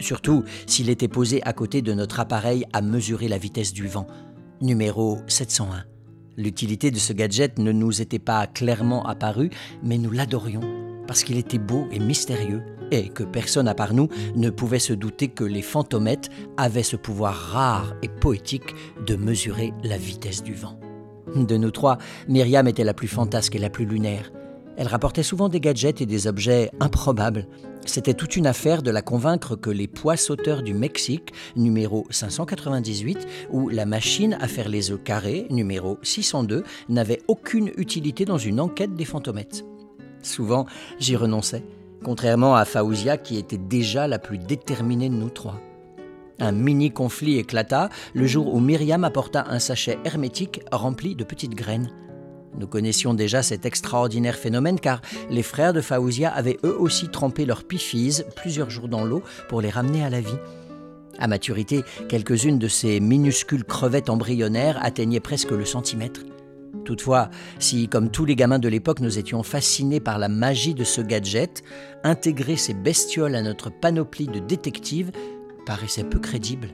surtout 0.00 0.42
s'il 0.66 0.90
était 0.90 1.06
posé 1.06 1.40
à 1.44 1.52
côté 1.52 1.80
de 1.80 1.94
notre 1.94 2.18
appareil 2.18 2.64
à 2.72 2.82
mesurer 2.82 3.28
la 3.28 3.38
vitesse 3.38 3.72
du 3.72 3.86
vent, 3.86 4.08
numéro 4.60 5.18
701. 5.28 5.84
L'utilité 6.36 6.90
de 6.90 6.98
ce 6.98 7.12
gadget 7.12 7.56
ne 7.60 7.70
nous 7.70 8.02
était 8.02 8.18
pas 8.18 8.48
clairement 8.48 9.06
apparue, 9.06 9.50
mais 9.84 9.98
nous 9.98 10.10
l'adorions, 10.10 10.62
parce 11.06 11.22
qu'il 11.22 11.38
était 11.38 11.58
beau 11.58 11.86
et 11.92 12.00
mystérieux, 12.00 12.64
et 12.90 13.10
que 13.10 13.22
personne 13.22 13.68
à 13.68 13.76
part 13.76 13.94
nous 13.94 14.08
ne 14.34 14.50
pouvait 14.50 14.80
se 14.80 14.92
douter 14.92 15.28
que 15.28 15.44
les 15.44 15.62
fantomètres 15.62 16.30
avaient 16.56 16.82
ce 16.82 16.96
pouvoir 16.96 17.34
rare 17.34 17.94
et 18.02 18.08
poétique 18.08 18.74
de 19.06 19.14
mesurer 19.14 19.72
la 19.84 19.96
vitesse 19.96 20.42
du 20.42 20.54
vent. 20.54 20.81
De 21.34 21.56
nous 21.56 21.70
trois, 21.70 21.98
Myriam 22.28 22.68
était 22.68 22.84
la 22.84 22.94
plus 22.94 23.08
fantasque 23.08 23.54
et 23.54 23.58
la 23.58 23.70
plus 23.70 23.86
lunaire. 23.86 24.30
Elle 24.76 24.86
rapportait 24.86 25.22
souvent 25.22 25.48
des 25.48 25.60
gadgets 25.60 26.00
et 26.00 26.06
des 26.06 26.26
objets 26.26 26.70
improbables. 26.80 27.46
C'était 27.84 28.14
toute 28.14 28.36
une 28.36 28.46
affaire 28.46 28.82
de 28.82 28.90
la 28.90 29.02
convaincre 29.02 29.56
que 29.56 29.70
les 29.70 29.88
pois 29.88 30.16
sauteurs 30.16 30.62
du 30.62 30.72
Mexique, 30.72 31.32
numéro 31.56 32.06
598, 32.10 33.26
ou 33.50 33.68
la 33.68 33.86
machine 33.86 34.36
à 34.40 34.48
faire 34.48 34.68
les 34.68 34.90
œufs 34.90 35.02
carrés, 35.02 35.46
numéro 35.50 35.98
602, 36.02 36.64
n'avaient 36.88 37.22
aucune 37.28 37.70
utilité 37.76 38.24
dans 38.24 38.38
une 38.38 38.60
enquête 38.60 38.94
des 38.94 39.04
fantomètres. 39.04 39.64
Souvent, 40.22 40.66
j'y 40.98 41.16
renonçais, 41.16 41.64
contrairement 42.04 42.54
à 42.54 42.64
Faouzia 42.64 43.16
qui 43.16 43.38
était 43.38 43.58
déjà 43.58 44.06
la 44.06 44.18
plus 44.18 44.38
déterminée 44.38 45.08
de 45.08 45.14
nous 45.14 45.30
trois. 45.30 45.60
Un 46.38 46.52
mini 46.52 46.90
conflit 46.90 47.38
éclata 47.38 47.88
le 48.14 48.26
jour 48.26 48.52
où 48.52 48.60
Myriam 48.60 49.04
apporta 49.04 49.44
un 49.48 49.58
sachet 49.58 49.98
hermétique 50.04 50.62
rempli 50.72 51.14
de 51.14 51.24
petites 51.24 51.54
graines. 51.54 51.90
Nous 52.58 52.66
connaissions 52.66 53.14
déjà 53.14 53.42
cet 53.42 53.64
extraordinaire 53.64 54.36
phénomène 54.36 54.78
car 54.78 55.00
les 55.30 55.42
frères 55.42 55.72
de 55.72 55.80
Faouzia 55.80 56.30
avaient 56.30 56.58
eux 56.64 56.76
aussi 56.78 57.08
trempé 57.08 57.46
leurs 57.46 57.64
pifis 57.64 58.22
plusieurs 58.36 58.70
jours 58.70 58.88
dans 58.88 59.04
l'eau 59.04 59.22
pour 59.48 59.60
les 59.60 59.70
ramener 59.70 60.04
à 60.04 60.10
la 60.10 60.20
vie. 60.20 60.38
À 61.18 61.28
maturité, 61.28 61.82
quelques-unes 62.08 62.58
de 62.58 62.68
ces 62.68 63.00
minuscules 63.00 63.64
crevettes 63.64 64.10
embryonnaires 64.10 64.78
atteignaient 64.82 65.20
presque 65.20 65.50
le 65.50 65.64
centimètre. 65.64 66.20
Toutefois, 66.84 67.30
si, 67.58 67.88
comme 67.88 68.10
tous 68.10 68.24
les 68.24 68.34
gamins 68.34 68.58
de 68.58 68.68
l'époque, 68.68 69.00
nous 69.00 69.18
étions 69.18 69.42
fascinés 69.42 70.00
par 70.00 70.18
la 70.18 70.28
magie 70.28 70.74
de 70.74 70.84
ce 70.84 71.00
gadget, 71.00 71.62
intégrer 72.02 72.56
ces 72.56 72.74
bestioles 72.74 73.36
à 73.36 73.42
notre 73.42 73.70
panoplie 73.70 74.26
de 74.26 74.40
détectives 74.40 75.12
paraissait 75.64 76.04
peu 76.04 76.18
crédible. 76.18 76.68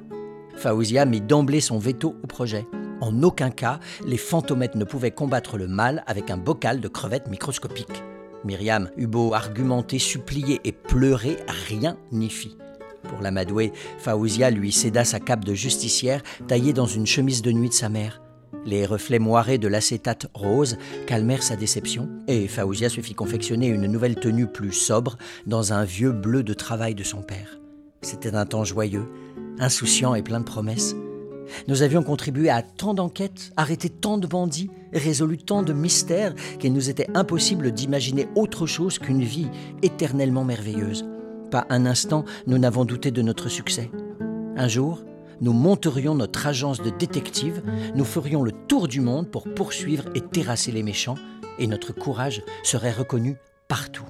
Faouzia 0.57 1.05
mit 1.05 1.21
d'emblée 1.21 1.61
son 1.61 1.79
veto 1.79 2.17
au 2.23 2.27
projet. 2.27 2.67
En 3.01 3.23
aucun 3.23 3.51
cas, 3.51 3.79
les 4.05 4.17
fantomètres 4.17 4.77
ne 4.77 4.85
pouvaient 4.85 5.13
combattre 5.13 5.57
le 5.57 5.69
mal 5.69 6.03
avec 6.07 6.31
un 6.31 6.37
bocal 6.37 6.81
de 6.81 6.89
crevettes 6.89 7.29
microscopiques. 7.29 8.03
Myriam 8.45 8.91
eut 8.97 9.07
beau 9.07 9.35
argumenter, 9.35 9.99
supplier 9.99 10.61
et 10.65 10.73
pleurer, 10.73 11.37
rien 11.69 11.97
n'y 12.13 12.31
fit. 12.31 12.57
Pour 13.05 13.21
l'amadouer, 13.21 13.73
Faouzia 13.99 14.51
lui 14.51 14.73
céda 14.73 15.05
sa 15.05 15.21
cape 15.21 15.45
de 15.45 15.55
justicière 15.55 16.23
taillée 16.47 16.73
dans 16.73 16.87
une 16.87 17.07
chemise 17.07 17.43
de 17.43 17.53
nuit 17.53 17.69
de 17.69 17.75
sa 17.75 17.89
mère. 17.89 18.21
Les 18.65 18.85
reflets 18.85 19.19
moirés 19.19 19.59
de 19.59 19.69
l'acétate 19.69 20.27
rose 20.35 20.77
calmèrent 21.07 21.43
sa 21.43 21.57
déception 21.57 22.09
et 22.27 22.49
Faouzia 22.49 22.89
se 22.89 23.01
fit 23.01 23.15
confectionner 23.15 23.69
une 23.69 23.87
nouvelle 23.87 24.17
tenue 24.17 24.47
plus 24.47 24.73
sobre 24.73 25.17
dans 25.47 25.73
un 25.73 25.85
vieux 25.85 26.13
bleu 26.13 26.43
de 26.43 26.55
travail 26.55 26.95
de 26.95 27.05
son 27.05 27.23
père. 27.23 27.59
C'était 28.11 28.35
un 28.35 28.47
temps 28.47 28.65
joyeux, 28.65 29.07
insouciant 29.59 30.15
et 30.15 30.23
plein 30.23 30.41
de 30.41 30.45
promesses. 30.47 30.97
Nous 31.67 31.83
avions 31.83 32.03
contribué 32.03 32.49
à 32.49 32.63
tant 32.63 32.95
d'enquêtes, 32.95 33.53
arrêté 33.59 33.91
tant 33.91 34.17
de 34.17 34.27
bandits, 34.27 34.71
résolu 34.95 35.37
tant 35.37 35.63
de 35.63 35.75
mystères 35.75 36.35
qu'il 36.59 36.73
nous 36.73 36.89
était 36.89 37.11
impossible 37.15 37.71
d'imaginer 37.71 38.27
autre 38.35 38.65
chose 38.65 38.99
qu'une 38.99 39.23
vie 39.23 39.51
éternellement 39.83 40.43
merveilleuse. 40.43 41.05
Pas 41.51 41.67
un 41.69 41.85
instant 41.85 42.25
nous 42.47 42.57
n'avons 42.57 42.87
douté 42.87 43.11
de 43.11 43.21
notre 43.21 43.51
succès. 43.51 43.91
Un 44.57 44.69
jour, 44.69 45.05
nous 45.43 45.53
monterions 45.53 46.15
notre 46.15 46.47
agence 46.47 46.81
de 46.81 46.89
détectives, 46.89 47.63
nous 47.95 48.07
ferions 48.07 48.43
le 48.43 48.53
tour 48.53 48.89
du 48.89 49.03
monde 49.03 49.31
pour 49.31 49.53
poursuivre 49.53 50.05
et 50.15 50.23
terrasser 50.23 50.73
les 50.73 50.83
méchants, 50.83 51.19
et 51.59 51.67
notre 51.67 51.93
courage 51.93 52.43
serait 52.63 52.91
reconnu 52.91 53.37
partout. 53.69 54.07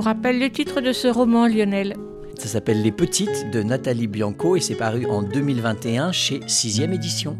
Nous 0.00 0.06
rappelles 0.06 0.38
le 0.38 0.48
titre 0.48 0.80
de 0.80 0.94
ce 0.94 1.08
roman, 1.08 1.46
Lionel 1.46 1.94
Ça 2.38 2.48
s'appelle 2.48 2.80
Les 2.80 2.90
Petites 2.90 3.50
de 3.52 3.62
Nathalie 3.62 4.06
Bianco 4.06 4.56
et 4.56 4.60
c'est 4.60 4.74
paru 4.74 5.04
en 5.04 5.20
2021 5.20 6.10
chez 6.10 6.38
6ème 6.38 6.94
édition. 6.94 7.36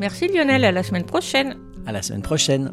Merci 0.00 0.26
Lionel, 0.26 0.64
à 0.64 0.72
la 0.72 0.82
semaine 0.82 1.04
prochaine. 1.04 1.56
À 1.86 1.92
la 1.92 2.02
semaine 2.02 2.22
prochaine. 2.22 2.72